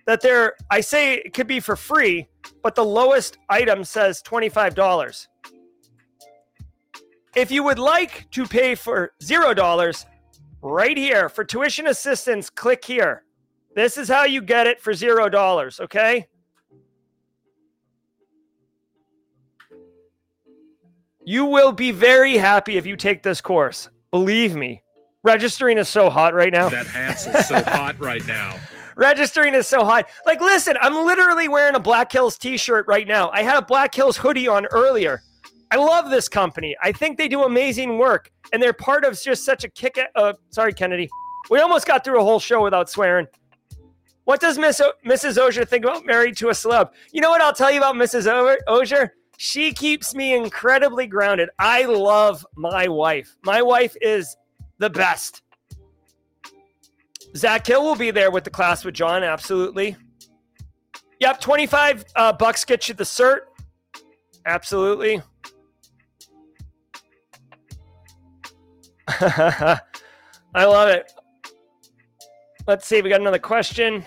that 0.08 0.22
there, 0.22 0.56
I 0.72 0.82
say 0.82 1.16
it 1.16 1.34
could 1.34 1.48
be 1.48 1.60
for 1.60 1.76
free, 1.76 2.28
but 2.64 2.74
the 2.74 2.86
lowest 2.86 3.38
item 3.50 3.84
says 3.84 4.24
$25. 4.24 5.28
If 7.36 7.52
you 7.52 7.64
would 7.64 7.78
like 7.78 8.28
to 8.32 8.48
pay 8.48 8.74
for 8.74 9.12
$0, 9.22 10.06
right 10.62 10.98
here 10.98 11.30
for 11.30 11.44
tuition 11.44 11.88
assistance. 11.88 12.50
Click 12.50 12.84
here. 12.84 13.24
This 13.76 13.98
is 13.98 14.08
how 14.08 14.24
you 14.24 14.42
get 14.42 14.68
it 14.68 14.82
for 14.82 14.94
zero 14.94 15.30
dollars. 15.30 15.80
Okay. 15.80 16.28
You 21.24 21.46
will 21.46 21.74
be 21.74 21.92
very 21.92 22.38
happy 22.38 22.78
if 22.78 22.86
you 22.86 22.96
take 22.96 23.22
this 23.22 23.42
course. 23.42 23.90
Believe 24.12 24.56
me. 24.56 24.82
Registering 25.24 25.78
is 25.78 25.90
so 25.90 26.10
hot 26.10 26.34
right 26.34 26.54
now. 26.54 26.70
That 26.70 26.88
Hansel's 26.88 27.48
so 27.48 27.62
hot 27.62 28.00
right 28.00 28.26
now. 28.26 28.58
Registering 28.98 29.54
is 29.54 29.68
so 29.68 29.86
hot. 29.86 30.10
Like, 30.26 30.42
listen, 30.42 30.76
I'm 30.82 30.96
literally 31.06 31.48
wearing 31.48 31.76
a 31.76 31.80
Black 31.80 32.12
Hills 32.12 32.38
t 32.38 32.58
shirt 32.58 32.88
right 32.88 33.08
now. 33.08 33.30
I 33.30 33.44
had 33.44 33.56
a 33.56 33.62
Black 33.62 33.94
Hills 33.94 34.18
hoodie 34.18 34.48
on 34.48 34.66
earlier. 34.68 35.22
I 35.72 35.76
love 35.76 36.10
this 36.10 36.28
company. 36.28 36.76
I 36.82 36.92
think 36.92 37.18
they 37.18 37.28
do 37.28 37.44
amazing 37.44 38.00
work 38.00 38.32
and 38.52 38.62
they're 38.62 38.74
part 38.74 39.06
of 39.06 39.20
just 39.22 39.46
such 39.46 39.64
a 39.64 39.70
kick. 39.70 40.00
Uh, 40.16 40.34
sorry, 40.50 40.74
Kennedy. 40.74 41.10
We 41.52 41.60
almost 41.60 41.86
got 41.86 42.04
through 42.04 42.20
a 42.20 42.24
whole 42.24 42.40
show 42.40 42.64
without 42.64 42.90
swearing. 42.90 43.28
What 44.24 44.42
does 44.42 44.58
Miss 44.58 44.82
o- 44.82 44.94
Mrs. 45.06 45.38
Auger 45.38 45.64
think 45.64 45.86
about 45.86 46.06
married 46.06 46.36
to 46.38 46.50
a 46.50 46.54
celeb? 46.54 46.90
You 47.12 47.22
know 47.22 47.30
what 47.30 47.42
I'll 47.42 47.54
tell 47.54 47.72
you 47.72 47.78
about 47.78 47.96
Mrs. 47.96 48.28
O-? 48.28 49.08
She 49.38 49.72
keeps 49.74 50.16
me 50.16 50.34
incredibly 50.36 51.06
grounded. 51.06 51.50
I 51.60 51.86
love 51.86 52.46
my 52.56 52.88
wife. 52.88 53.38
My 53.44 53.62
wife 53.62 53.96
is 54.02 54.36
the 54.80 54.90
best. 54.90 55.44
Zach 57.36 57.66
Hill 57.68 57.84
will 57.84 57.96
be 57.96 58.12
there 58.12 58.32
with 58.32 58.44
the 58.44 58.50
class 58.50 58.84
with 58.86 58.96
John. 58.96 59.24
Absolutely. 59.24 59.96
Yep, 61.20 61.40
25 61.42 62.06
uh, 62.16 62.34
bucks 62.34 62.64
gets 62.64 62.88
you 62.88 62.94
the 62.94 63.04
cert. 63.04 63.40
Absolutely. 64.46 65.22
I 69.20 69.80
love 70.56 70.90
it. 70.90 71.12
Let's 72.68 72.86
see. 72.86 73.02
We 73.02 73.10
got 73.10 73.22
another 73.22 73.40
question. 73.40 74.06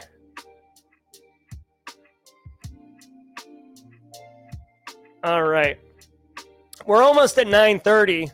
All 5.24 5.42
right. 5.42 5.78
We're 6.86 7.02
almost 7.02 7.38
at 7.38 7.46
9:30. 7.46 8.30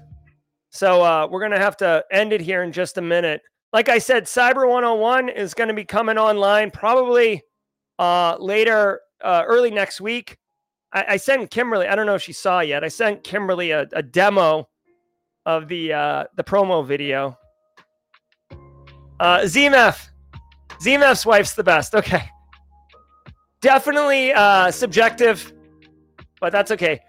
So 0.70 1.02
uh, 1.02 1.26
we're 1.30 1.40
going 1.40 1.52
to 1.52 1.58
have 1.58 1.76
to 1.78 2.04
end 2.10 2.32
it 2.32 2.40
here 2.40 2.62
in 2.62 2.72
just 2.72 2.98
a 2.98 3.02
minute. 3.02 3.40
Like 3.72 3.88
I 3.88 3.98
said, 3.98 4.24
Cyber 4.24 4.68
101 4.68 5.28
is 5.28 5.54
going 5.54 5.68
to 5.68 5.74
be 5.74 5.84
coming 5.84 6.18
online 6.18 6.70
probably 6.70 7.42
uh, 7.98 8.36
later, 8.38 9.00
uh, 9.22 9.42
early 9.46 9.70
next 9.70 10.00
week. 10.00 10.38
I, 10.92 11.04
I, 11.10 11.16
sent 11.16 11.50
Kimberly, 11.50 11.88
I 11.88 11.94
don't 11.94 12.06
know 12.06 12.14
if 12.14 12.22
she 12.22 12.32
saw 12.32 12.60
yet. 12.60 12.84
I 12.84 12.88
sent 12.88 13.24
Kimberly 13.24 13.72
a, 13.72 13.86
a 13.92 14.02
demo 14.02 14.68
of 15.44 15.68
the 15.68 15.92
uh, 15.92 16.24
the 16.36 16.44
promo 16.44 16.86
video. 16.86 17.38
Uh, 19.20 19.38
ZMF, 19.40 20.08
ZMF's 20.82 21.24
wife's 21.24 21.54
the 21.54 21.64
best. 21.64 21.94
Okay, 21.94 22.22
definitely 23.62 24.32
uh, 24.32 24.70
subjective, 24.70 25.52
but 26.40 26.52
that's 26.52 26.70
okay. 26.72 27.00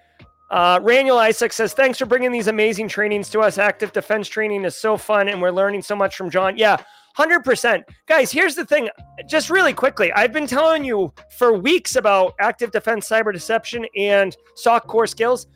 Uh, 0.49 0.79
Raniel 0.81 1.17
Isaac 1.17 1.51
says, 1.51 1.73
"Thanks 1.73 1.97
for 1.97 2.05
bringing 2.05 2.31
these 2.31 2.47
amazing 2.47 2.87
trainings 2.87 3.29
to 3.31 3.41
us. 3.41 3.57
Active 3.57 3.91
defense 3.91 4.27
training 4.27 4.63
is 4.63 4.75
so 4.75 4.97
fun, 4.97 5.27
and 5.27 5.41
we're 5.41 5.51
learning 5.51 5.81
so 5.81 5.95
much 5.95 6.15
from 6.15 6.29
John." 6.29 6.57
Yeah, 6.57 6.77
hundred 7.15 7.43
percent, 7.43 7.83
guys. 8.07 8.31
Here's 8.31 8.55
the 8.55 8.65
thing, 8.65 8.89
just 9.27 9.49
really 9.49 9.73
quickly. 9.73 10.11
I've 10.13 10.31
been 10.31 10.47
telling 10.47 10.85
you 10.85 11.13
for 11.37 11.53
weeks 11.53 11.95
about 11.95 12.33
active 12.39 12.71
defense, 12.71 13.09
cyber 13.09 13.33
deception, 13.33 13.85
and 13.97 14.35
SOC 14.55 14.87
core 14.87 15.07
skills. 15.07 15.47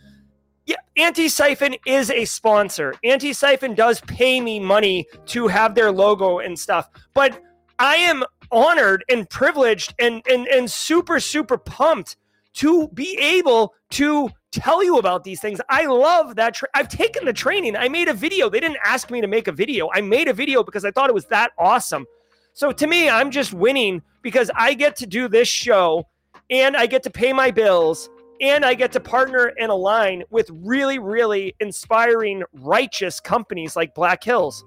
Yeah, 0.65 0.75
Antisyphon 0.97 1.79
is 1.85 2.11
a 2.11 2.25
sponsor. 2.25 2.93
Antisyphon 3.03 3.75
does 3.75 4.01
pay 4.01 4.41
me 4.41 4.59
money 4.59 5.07
to 5.27 5.47
have 5.47 5.73
their 5.73 5.91
logo 5.91 6.39
and 6.39 6.59
stuff, 6.59 6.89
but 7.13 7.41
I 7.79 7.95
am 7.95 8.23
honored 8.51 9.03
and 9.09 9.29
privileged 9.29 9.95
and, 9.97 10.21
and, 10.29 10.47
and 10.47 10.69
super, 10.69 11.19
super 11.19 11.57
pumped 11.57 12.17
to 12.53 12.89
be 12.89 13.17
able 13.17 13.73
to 13.91 14.29
tell 14.51 14.83
you 14.83 14.97
about 14.97 15.23
these 15.23 15.39
things. 15.39 15.59
I 15.69 15.85
love 15.85 16.35
that. 16.35 16.53
Tra- 16.53 16.69
I've 16.73 16.89
taken 16.89 17.25
the 17.25 17.33
training. 17.33 17.75
I 17.75 17.87
made 17.87 18.07
a 18.07 18.13
video. 18.13 18.49
They 18.49 18.59
didn't 18.59 18.79
ask 18.83 19.09
me 19.09 19.21
to 19.21 19.27
make 19.27 19.47
a 19.47 19.51
video. 19.51 19.89
I 19.93 20.01
made 20.01 20.27
a 20.27 20.33
video 20.33 20.63
because 20.63 20.85
I 20.85 20.91
thought 20.91 21.09
it 21.09 21.13
was 21.13 21.25
that 21.27 21.51
awesome. 21.57 22.05
So 22.53 22.71
to 22.71 22.87
me, 22.87 23.09
I'm 23.09 23.31
just 23.31 23.53
winning 23.53 24.01
because 24.21 24.51
I 24.55 24.73
get 24.73 24.95
to 24.97 25.07
do 25.07 25.27
this 25.27 25.47
show 25.47 26.07
and 26.49 26.75
I 26.75 26.85
get 26.85 27.03
to 27.03 27.09
pay 27.09 27.31
my 27.33 27.49
bills 27.49 28.09
and 28.41 28.65
I 28.65 28.73
get 28.73 28.91
to 28.93 28.99
partner 28.99 29.53
and 29.59 29.71
align 29.71 30.23
with 30.31 30.49
really, 30.51 30.99
really 30.99 31.55
inspiring, 31.59 32.43
righteous 32.53 33.19
companies 33.19 33.75
like 33.75 33.95
Black 33.95 34.23
Hills. 34.23 34.65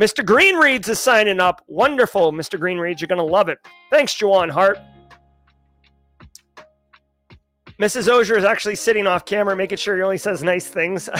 Mr. 0.00 0.24
Green 0.24 0.56
Reads 0.56 0.88
is 0.88 0.98
signing 0.98 1.40
up. 1.40 1.62
Wonderful, 1.66 2.32
Mr. 2.32 2.58
Green 2.58 2.78
Reads. 2.78 3.00
You're 3.00 3.08
going 3.08 3.18
to 3.18 3.24
love 3.24 3.48
it. 3.48 3.58
Thanks, 3.90 4.14
Jawan 4.14 4.50
Hart. 4.50 4.78
Mrs. 7.80 8.08
Auger 8.08 8.36
is 8.36 8.44
actually 8.44 8.76
sitting 8.76 9.06
off 9.06 9.24
camera, 9.24 9.56
making 9.56 9.78
sure 9.78 9.96
he 9.96 10.02
only 10.02 10.18
says 10.18 10.42
nice 10.42 10.66
things. 10.66 11.08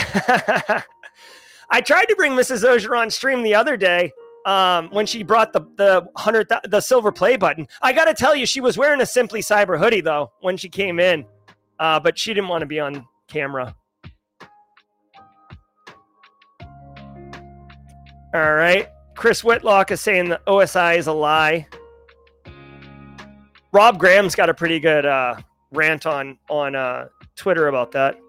I 1.69 1.81
tried 1.81 2.05
to 2.05 2.15
bring 2.15 2.31
Mrs. 2.33 2.63
Auger 2.63 2.95
on 2.95 3.09
stream 3.09 3.43
the 3.43 3.55
other 3.55 3.75
day 3.75 4.11
um, 4.45 4.89
when 4.91 5.05
she 5.05 5.23
brought 5.23 5.51
the 5.51 5.61
the 5.75 6.07
hundred 6.15 6.49
the 6.63 6.79
silver 6.79 7.11
play 7.11 7.35
button. 7.35 7.67
I 7.81 7.91
got 7.91 8.05
to 8.05 8.13
tell 8.13 8.35
you, 8.35 8.45
she 8.45 8.61
was 8.61 8.77
wearing 8.77 9.01
a 9.01 9.05
Simply 9.05 9.41
Cyber 9.41 9.77
hoodie 9.77 10.01
though 10.01 10.31
when 10.41 10.55
she 10.55 10.69
came 10.69 10.99
in, 10.99 11.25
uh, 11.79 11.99
but 11.99 12.17
she 12.17 12.33
didn't 12.33 12.49
want 12.49 12.61
to 12.61 12.67
be 12.67 12.79
on 12.79 13.05
camera. 13.27 13.75
All 18.33 18.53
right, 18.53 18.87
Chris 19.15 19.43
Whitlock 19.43 19.91
is 19.91 20.01
saying 20.01 20.29
the 20.29 20.41
OSI 20.47 20.97
is 20.97 21.07
a 21.07 21.13
lie. 21.13 21.67
Rob 23.71 23.97
Graham's 23.97 24.35
got 24.35 24.49
a 24.49 24.53
pretty 24.53 24.79
good 24.79 25.05
uh, 25.05 25.35
rant 25.71 26.05
on 26.05 26.37
on 26.49 26.75
uh, 26.75 27.07
Twitter 27.35 27.67
about 27.67 27.91
that. 27.91 28.19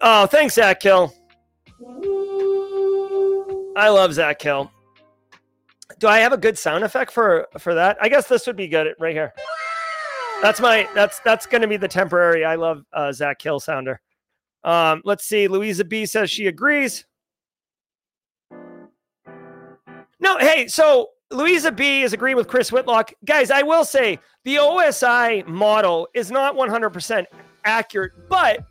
Oh, 0.00 0.26
thanks, 0.26 0.54
Zach 0.54 0.80
Kill. 0.80 1.12
I 3.76 3.88
love 3.88 4.12
Zach 4.14 4.38
Kill. 4.38 4.70
Do 5.98 6.06
I 6.06 6.18
have 6.18 6.32
a 6.32 6.36
good 6.36 6.58
sound 6.58 6.84
effect 6.84 7.12
for 7.12 7.48
for 7.58 7.74
that? 7.74 7.98
I 8.00 8.08
guess 8.08 8.28
this 8.28 8.46
would 8.46 8.56
be 8.56 8.68
good 8.68 8.94
right 8.98 9.14
here. 9.14 9.32
That's 10.42 10.60
my 10.60 10.88
that's 10.94 11.18
that's 11.20 11.46
going 11.46 11.62
to 11.62 11.68
be 11.68 11.76
the 11.76 11.88
temporary. 11.88 12.44
I 12.44 12.54
love 12.54 12.84
uh, 12.92 13.12
Zach 13.12 13.38
Kill 13.38 13.58
sounder. 13.58 14.00
Um, 14.64 15.02
let's 15.04 15.24
see. 15.24 15.48
Louisa 15.48 15.84
B 15.84 16.06
says 16.06 16.30
she 16.30 16.46
agrees. 16.46 17.04
No, 20.20 20.36
hey, 20.38 20.66
so 20.68 21.10
Louisa 21.30 21.70
B 21.70 22.02
is 22.02 22.12
agreeing 22.12 22.36
with 22.36 22.48
Chris 22.48 22.72
Whitlock. 22.72 23.12
Guys, 23.24 23.50
I 23.50 23.62
will 23.62 23.84
say 23.84 24.18
the 24.44 24.56
OSI 24.56 25.46
model 25.46 26.08
is 26.14 26.30
not 26.30 26.56
100% 26.56 27.26
accurate, 27.64 28.12
but 28.30 28.64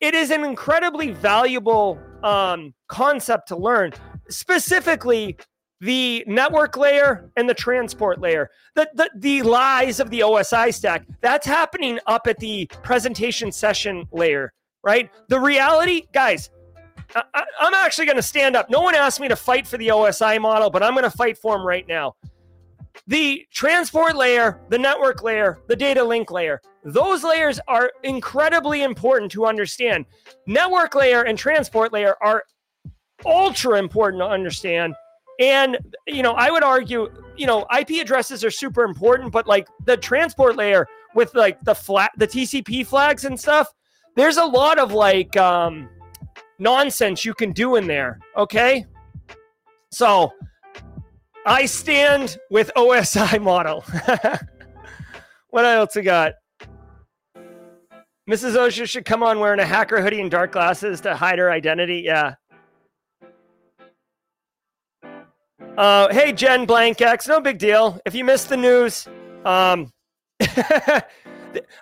it 0.00 0.14
is 0.14 0.30
an 0.30 0.44
incredibly 0.44 1.10
valuable 1.10 1.98
um, 2.22 2.72
concept 2.88 3.48
to 3.48 3.56
learn, 3.56 3.92
specifically 4.30 5.36
the 5.80 6.24
network 6.26 6.76
layer 6.76 7.30
and 7.36 7.48
the 7.48 7.54
transport 7.54 8.20
layer. 8.20 8.48
The, 8.74 8.88
the, 8.94 9.10
the 9.16 9.42
lies 9.42 10.00
of 10.00 10.08
the 10.10 10.20
OSI 10.20 10.72
stack, 10.72 11.06
that's 11.20 11.46
happening 11.46 11.98
up 12.06 12.26
at 12.26 12.38
the 12.38 12.66
presentation 12.82 13.52
session 13.52 14.08
layer, 14.12 14.52
right? 14.82 15.10
The 15.28 15.38
reality, 15.38 16.06
guys, 16.14 16.48
I, 17.14 17.44
am 17.60 17.74
actually 17.74 18.06
going 18.06 18.16
to 18.16 18.22
stand 18.22 18.56
up. 18.56 18.70
No 18.70 18.80
one 18.80 18.94
asked 18.94 19.20
me 19.20 19.28
to 19.28 19.36
fight 19.36 19.66
for 19.66 19.78
the 19.78 19.88
OSI 19.88 20.40
model, 20.40 20.70
but 20.70 20.82
I'm 20.82 20.92
going 20.92 21.04
to 21.04 21.10
fight 21.10 21.38
for 21.38 21.56
them 21.56 21.66
right 21.66 21.86
now. 21.86 22.16
The 23.06 23.46
transport 23.52 24.16
layer, 24.16 24.60
the 24.68 24.78
network 24.78 25.22
layer, 25.22 25.60
the 25.66 25.76
data 25.76 26.02
link 26.02 26.30
layer, 26.30 26.60
those 26.84 27.24
layers 27.24 27.60
are 27.68 27.90
incredibly 28.02 28.82
important 28.82 29.32
to 29.32 29.46
understand. 29.46 30.06
Network 30.46 30.94
layer 30.94 31.22
and 31.22 31.38
transport 31.38 31.92
layer 31.92 32.16
are 32.22 32.44
ultra 33.24 33.78
important 33.78 34.20
to 34.20 34.26
understand. 34.26 34.94
And, 35.40 35.78
you 36.06 36.22
know, 36.22 36.32
I 36.32 36.50
would 36.50 36.64
argue, 36.64 37.08
you 37.36 37.46
know, 37.46 37.64
IP 37.78 38.02
addresses 38.02 38.44
are 38.44 38.50
super 38.50 38.82
important, 38.82 39.32
but 39.32 39.46
like 39.46 39.68
the 39.84 39.96
transport 39.96 40.56
layer 40.56 40.86
with 41.14 41.34
like 41.34 41.60
the 41.62 41.74
flat, 41.74 42.10
the 42.16 42.26
TCP 42.26 42.86
flags 42.86 43.24
and 43.24 43.38
stuff, 43.38 43.72
there's 44.16 44.36
a 44.36 44.44
lot 44.44 44.78
of 44.78 44.92
like, 44.92 45.36
um, 45.36 45.88
nonsense 46.58 47.24
you 47.24 47.34
can 47.34 47.52
do 47.52 47.76
in 47.76 47.86
there. 47.86 48.18
Okay. 48.36 48.86
So 49.90 50.32
I 51.46 51.66
stand 51.66 52.38
with 52.50 52.70
OSI 52.76 53.40
model. 53.40 53.84
what 55.50 55.64
else 55.64 55.96
we 55.96 56.02
got? 56.02 56.34
Mrs. 58.28 58.56
Auger 58.56 58.86
should 58.86 59.06
come 59.06 59.22
on 59.22 59.40
wearing 59.40 59.60
a 59.60 59.64
hacker 59.64 60.02
hoodie 60.02 60.20
and 60.20 60.30
dark 60.30 60.52
glasses 60.52 61.00
to 61.00 61.16
hide 61.16 61.38
her 61.38 61.50
identity. 61.50 62.02
Yeah. 62.04 62.34
Uh, 65.78 66.12
hey, 66.12 66.32
Jen 66.32 66.66
Blank 66.66 67.00
X, 67.00 67.26
no 67.26 67.40
big 67.40 67.56
deal. 67.56 67.98
If 68.04 68.14
you 68.14 68.24
missed 68.24 68.48
the 68.50 68.56
news, 68.56 69.08
um, 69.46 69.90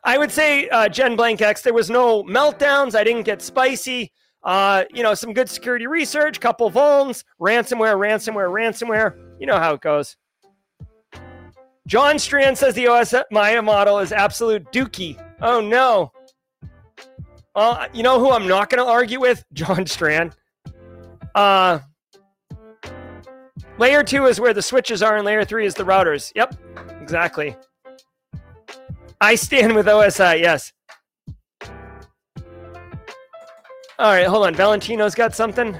I 0.04 0.18
would 0.18 0.30
say, 0.30 0.68
uh, 0.68 0.88
Jen 0.88 1.16
Blank 1.16 1.40
X, 1.40 1.62
there 1.62 1.74
was 1.74 1.90
no 1.90 2.22
meltdowns. 2.22 2.94
I 2.94 3.02
didn't 3.02 3.24
get 3.24 3.42
spicy. 3.42 4.12
Uh, 4.46 4.84
you 4.94 5.02
know, 5.02 5.12
some 5.12 5.32
good 5.32 5.50
security 5.50 5.88
research, 5.88 6.38
couple 6.38 6.70
vulns, 6.70 7.24
ransomware, 7.40 7.96
ransomware, 7.98 8.48
ransomware. 8.48 9.18
You 9.40 9.46
know 9.46 9.58
how 9.58 9.74
it 9.74 9.80
goes. 9.80 10.16
John 11.88 12.16
Strand 12.20 12.56
says 12.56 12.74
the 12.74 12.86
OS 12.86 13.12
Maya 13.32 13.60
model 13.60 13.98
is 13.98 14.12
absolute 14.12 14.64
dookie. 14.72 15.20
Oh 15.42 15.60
no. 15.60 16.12
Well, 17.56 17.86
you 17.92 18.04
know 18.04 18.20
who 18.20 18.30
I'm 18.30 18.46
not 18.46 18.70
going 18.70 18.84
to 18.84 18.88
argue 18.88 19.18
with? 19.18 19.44
John 19.52 19.84
Strand. 19.84 20.36
Uh, 21.34 21.80
layer 23.78 24.04
two 24.04 24.26
is 24.26 24.38
where 24.38 24.54
the 24.54 24.62
switches 24.62 25.02
are, 25.02 25.16
and 25.16 25.26
layer 25.26 25.44
three 25.44 25.66
is 25.66 25.74
the 25.74 25.84
routers. 25.84 26.30
Yep, 26.36 26.56
exactly. 27.00 27.56
I 29.20 29.34
stand 29.34 29.74
with 29.74 29.86
OSI. 29.86 30.40
Yes. 30.40 30.72
All 33.98 34.12
right, 34.12 34.26
hold 34.26 34.46
on. 34.46 34.54
Valentino's 34.54 35.14
got 35.14 35.34
something. 35.34 35.76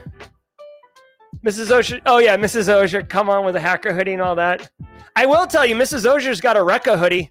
Mrs. 1.45 1.71
Auger. 1.71 2.01
Oh 2.07 2.19
yeah, 2.19 2.37
Mrs. 2.37 2.69
Auger. 2.69 3.03
Come 3.03 3.29
on 3.29 3.45
with 3.45 3.57
a 3.57 3.61
hacker 3.61 3.93
hoodie 3.93 4.15
and 4.15 4.23
all 4.23 4.35
that. 4.37 4.71
I 5.15 5.27
will 5.27 5.47
tell 5.47 5.67
you, 5.67 5.75
Mrs. 5.75 6.11
Auger's 6.11 6.41
got 6.41 6.57
a 6.57 6.61
Rekka 6.61 6.99
hoodie. 6.99 7.31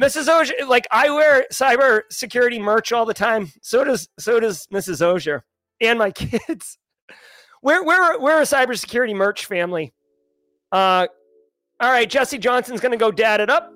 Mrs. 0.00 0.28
Auger, 0.28 0.54
like 0.66 0.86
I 0.90 1.10
wear 1.10 1.46
cyber 1.52 2.02
security 2.10 2.58
merch 2.58 2.92
all 2.92 3.04
the 3.04 3.14
time. 3.14 3.50
So 3.60 3.84
does 3.84 4.08
so 4.18 4.40
does 4.40 4.66
Mrs. 4.72 5.04
Auger 5.04 5.44
and 5.80 5.98
my 5.98 6.10
kids. 6.12 6.78
We're 7.62 7.84
we're 7.84 8.20
we're 8.20 8.38
a 8.38 8.44
cybersecurity 8.44 9.14
merch 9.14 9.46
family. 9.46 9.92
Uh, 10.70 11.06
all 11.80 11.90
right, 11.90 12.08
Jesse 12.08 12.38
Johnson's 12.38 12.80
gonna 12.80 12.96
go 12.96 13.10
dad 13.10 13.40
it 13.40 13.50
up. 13.50 13.72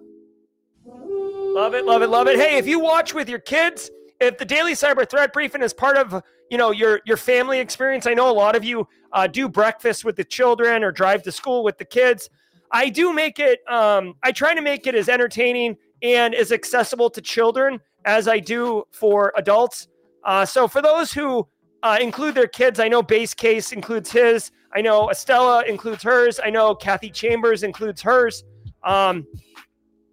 Love 0.85 1.75
it, 1.75 1.85
love 1.85 2.03
it, 2.03 2.09
love 2.09 2.29
it. 2.29 2.39
Hey, 2.39 2.59
if 2.59 2.67
you 2.67 2.79
watch 2.79 3.13
with 3.13 3.29
your 3.29 3.41
kids 3.41 3.91
if 4.21 4.39
the 4.39 4.45
daily 4.45 4.73
cyber 4.73 5.09
threat 5.09 5.33
briefing 5.33 5.63
is 5.63 5.73
part 5.73 5.97
of 5.97 6.23
you 6.51 6.59
know 6.59 6.71
your 6.71 7.01
your 7.05 7.17
family 7.17 7.61
experience 7.61 8.07
i 8.07 8.15
know 8.15 8.31
a 8.31 8.33
lot 8.33 8.57
of 8.57 8.65
you 8.65 8.87
uh, 9.13 9.27
do 9.27 9.49
breakfast 9.49 10.05
with 10.05 10.17
the 10.17 10.25
children 10.25 10.85
or 10.85 10.93
drive 10.93 11.23
to 11.23 11.33
school 11.33 11.65
with 11.65 11.79
the 11.79 11.85
kids. 11.85 12.29
I 12.71 12.91
do 12.91 13.13
make 13.13 13.39
it 13.39 13.61
um, 13.69 14.15
i 14.23 14.33
try 14.33 14.55
to 14.55 14.61
make 14.61 14.87
it 14.87 14.95
as 14.95 15.09
entertaining 15.09 15.77
and 16.03 16.35
as 16.35 16.53
accessible 16.53 17.11
to 17.11 17.21
children 17.21 17.81
as 18.05 18.29
i 18.29 18.39
do 18.39 18.85
for 18.91 19.33
adults. 19.37 19.89
Uh, 20.25 20.45
so 20.45 20.69
for 20.69 20.83
those 20.83 21.13
who 21.13 21.47
uh, 21.83 21.97
include 22.01 22.35
their 22.35 22.49
kids 22.49 22.81
i 22.81 22.89
know 22.89 23.03
base 23.03 23.35
case 23.35 23.73
includes 23.73 24.11
his. 24.11 24.51
I 24.75 24.83
know 24.83 25.11
estella 25.11 25.65
includes 25.65 26.03
hers. 26.03 26.39
I 26.43 26.51
know 26.51 26.75
kathy 26.75 27.11
chambers 27.11 27.63
includes 27.63 28.03
hers. 28.03 28.45
Um, 28.85 29.27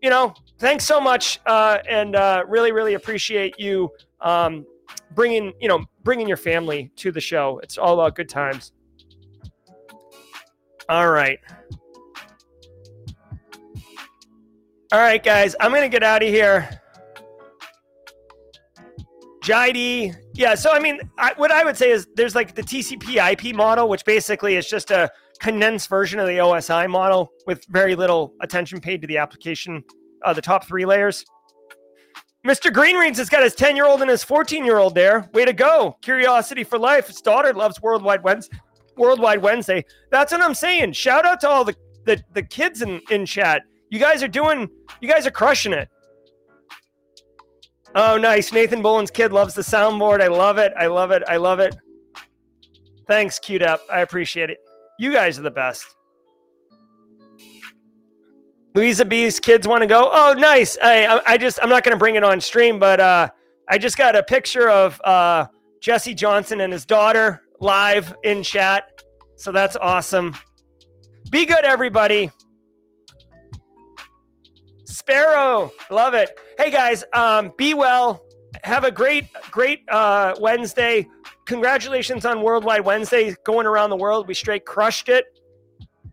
you 0.01 0.09
know 0.09 0.33
thanks 0.59 0.85
so 0.85 0.99
much, 0.99 1.39
uh, 1.45 1.79
and 1.89 2.15
uh, 2.15 2.43
really, 2.47 2.71
really 2.71 2.93
appreciate 2.93 3.59
you 3.59 3.89
um, 4.21 4.65
bringing 5.13 5.53
you 5.59 5.67
know 5.67 5.83
bringing 6.03 6.27
your 6.27 6.37
family 6.37 6.91
to 6.97 7.11
the 7.11 7.21
show. 7.21 7.59
It's 7.63 7.77
all 7.77 7.93
about 7.95 8.15
good 8.15 8.29
times. 8.29 8.71
All 10.87 11.09
right. 11.09 11.39
All 14.91 14.99
right, 14.99 15.21
guys, 15.23 15.55
I'm 15.59 15.71
gonna 15.71 15.89
get 15.89 16.03
out 16.03 16.23
of 16.23 16.29
here. 16.29 16.81
JID, 19.43 20.15
yeah. 20.33 20.55
So 20.55 20.71
I 20.71 20.79
mean, 20.79 20.99
I, 21.17 21.33
what 21.37 21.51
I 21.51 21.63
would 21.63 21.77
say 21.77 21.91
is 21.91 22.07
there's 22.15 22.33
like 22.33 22.55
the 22.55 22.63
TCP/IP 22.63 23.55
model, 23.55 23.89
which 23.89 24.05
basically 24.05 24.55
is 24.55 24.67
just 24.67 24.91
a 24.91 25.11
condensed 25.39 25.89
version 25.89 26.19
of 26.19 26.27
the 26.27 26.37
OSI 26.37 26.89
model 26.89 27.31
with 27.45 27.63
very 27.69 27.95
little 27.95 28.33
attention 28.41 28.79
paid 28.79 29.01
to 29.01 29.07
the 29.07 29.17
application 29.17 29.83
uh, 30.25 30.33
the 30.33 30.41
top 30.41 30.65
three 30.65 30.85
layers. 30.85 31.25
Mr. 32.45 32.71
Greenreads 32.71 33.17
has 33.17 33.29
got 33.29 33.41
his 33.43 33.55
10 33.55 33.75
year 33.75 33.87
old 33.87 34.01
and 34.01 34.09
his 34.09 34.23
14 34.23 34.65
year 34.65 34.77
old 34.77 34.93
there. 34.93 35.29
Way 35.33 35.45
to 35.45 35.53
go. 35.53 35.97
Curiosity 36.01 36.63
for 36.63 36.77
life. 36.77 37.07
His 37.07 37.21
daughter 37.21 37.53
loves 37.53 37.81
Worldwide 37.81 38.23
Wednesday. 38.23 38.57
Worldwide 38.97 39.41
Wednesday. 39.41 39.83
That's 40.11 40.31
what 40.31 40.41
I'm 40.41 40.53
saying. 40.53 40.93
Shout 40.93 41.25
out 41.25 41.41
to 41.41 41.49
all 41.49 41.63
the, 41.63 41.75
the, 42.05 42.23
the 42.33 42.43
kids 42.43 42.81
in, 42.81 43.01
in 43.09 43.25
chat. 43.25 43.63
You 43.89 43.99
guys 43.99 44.21
are 44.21 44.27
doing, 44.27 44.69
you 45.01 45.09
guys 45.09 45.25
are 45.25 45.31
crushing 45.31 45.73
it. 45.73 45.89
Oh, 47.95 48.17
nice. 48.17 48.51
Nathan 48.51 48.81
Boland's 48.81 49.11
kid 49.11 49.31
loves 49.31 49.53
the 49.53 49.61
soundboard. 49.61 50.21
I 50.21 50.27
love 50.27 50.57
it. 50.57 50.73
I 50.77 50.87
love 50.87 51.11
it. 51.11 51.23
I 51.27 51.37
love 51.37 51.59
it. 51.59 51.75
Thanks, 53.07 53.39
Up. 53.61 53.81
I 53.91 54.01
appreciate 54.01 54.49
it. 54.49 54.57
You 54.99 55.11
guys 55.11 55.39
are 55.39 55.43
the 55.43 55.51
best. 55.51 55.85
Louisa 58.75 59.05
B's 59.05 59.39
kids 59.39 59.65
want 59.67 59.81
to 59.81 59.87
go. 59.87 60.09
Oh, 60.11 60.33
nice. 60.37 60.77
I, 60.83 61.21
I, 61.25 61.37
just, 61.37 61.59
I'm 61.63 61.69
not 61.69 61.85
going 61.85 61.93
to 61.93 61.97
bring 61.97 62.15
it 62.15 62.25
on 62.25 62.41
stream, 62.41 62.77
but 62.77 62.99
uh, 62.99 63.29
I 63.69 63.77
just 63.77 63.97
got 63.97 64.17
a 64.17 64.23
picture 64.23 64.69
of 64.69 64.99
uh, 65.05 65.47
Jesse 65.79 66.13
Johnson 66.13 66.59
and 66.59 66.73
his 66.73 66.85
daughter 66.85 67.41
live 67.61 68.13
in 68.25 68.43
chat. 68.43 69.01
So 69.37 69.53
that's 69.53 69.77
awesome. 69.77 70.35
Be 71.29 71.45
good, 71.45 71.63
everybody. 71.63 72.29
Sparrow, 74.83 75.71
love 75.89 76.13
it. 76.13 76.37
Hey 76.57 76.69
guys, 76.69 77.03
um, 77.13 77.53
be 77.57 77.73
well. 77.73 78.23
Have 78.63 78.83
a 78.83 78.91
great, 78.91 79.25
great 79.51 79.81
uh, 79.89 80.35
Wednesday. 80.39 81.07
Congratulations 81.45 82.25
on 82.25 82.41
Worldwide 82.41 82.85
Wednesday 82.85 83.35
going 83.45 83.67
around 83.67 83.89
the 83.89 83.97
world. 83.97 84.27
We 84.27 84.33
straight 84.33 84.65
crushed 84.65 85.09
it. 85.09 85.25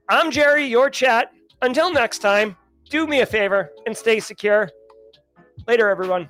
I'm 0.09 0.31
Jerry, 0.31 0.67
your 0.67 0.91
chat. 0.91 1.33
Until 1.63 1.93
next 1.93 2.19
time, 2.19 2.57
do 2.91 3.07
me 3.07 3.21
a 3.21 3.27
favor 3.27 3.71
and 3.87 3.97
stay 3.97 4.19
secure. 4.19 4.69
Later, 5.69 5.89
everyone. 5.89 6.29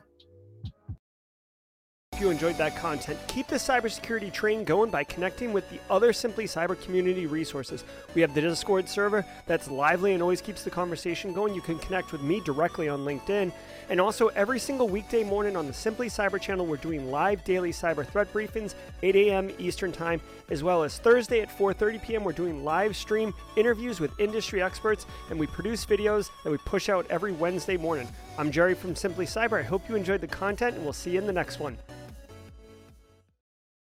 If 2.13 2.21
you 2.21 2.29
enjoyed 2.29 2.59
that 2.59 2.77
content, 2.77 3.19
keep 3.29 3.49
the 3.49 3.57
cybersecurity 3.57 4.31
train 4.31 4.63
going 4.63 4.91
by 4.91 5.05
connecting 5.05 5.55
with 5.55 5.69
the 5.71 5.81
other 5.89 6.13
Simply 6.13 6.45
Cyber 6.45 6.79
community 6.83 7.25
resources. 7.25 7.85
We 8.15 8.21
have 8.21 8.35
the 8.35 8.43
Discord 8.43 8.87
server 8.91 9.25
that's 9.47 9.71
lively 9.71 10.13
and 10.13 10.23
always 10.23 10.43
keeps 10.43 10.65
the 10.65 10.71
conversation 10.71 11.33
going. 11.33 11.55
You 11.55 11.63
can 11.63 11.79
connect 11.79 12.13
with 12.13 12.21
me 12.21 12.43
directly 12.45 12.91
on 12.91 13.07
LinkedIn. 13.07 13.51
And 13.93 14.01
also, 14.01 14.29
every 14.29 14.59
single 14.59 14.89
weekday 14.89 15.23
morning 15.23 15.55
on 15.55 15.67
the 15.67 15.73
Simply 15.75 16.09
Cyber 16.09 16.41
channel, 16.41 16.65
we're 16.65 16.79
doing 16.79 17.11
live 17.11 17.45
daily 17.45 17.73
cyber 17.73 18.07
threat 18.07 18.33
briefings, 18.33 18.75
8 19.03 19.15
a.m. 19.17 19.51
Eastern 19.59 19.93
Time, 19.93 20.19
as 20.49 20.65
well 20.65 20.83
as 20.83 20.97
Thursday 20.97 21.43
at 21.43 21.51
4:30 21.51 22.03
p.m. 22.03 22.25
We're 22.25 22.33
doing 22.33 22.65
live 22.65 22.97
stream 22.97 23.35
interviews 23.55 24.01
with 24.01 24.19
industry 24.19 24.63
experts, 24.63 25.05
and 25.29 25.39
we 25.39 25.47
produce 25.47 25.85
videos 25.85 26.31
that 26.43 26.51
we 26.51 26.57
push 26.57 26.89
out 26.89 27.05
every 27.11 27.33
Wednesday 27.33 27.77
morning. 27.77 28.09
I'm 28.39 28.51
Jerry 28.51 28.73
from 28.73 28.97
Simply 28.97 29.27
Cyber. 29.27 29.59
I 29.59 29.63
hope 29.63 29.87
you 29.91 29.95
enjoyed 29.95 30.23
the 30.23 30.27
content, 30.27 30.77
and 30.77 30.85
we'll 30.85 30.95
see 30.95 31.11
you 31.11 31.19
in 31.19 31.27
the 31.27 31.33
next 31.35 31.61
one. 31.61 31.77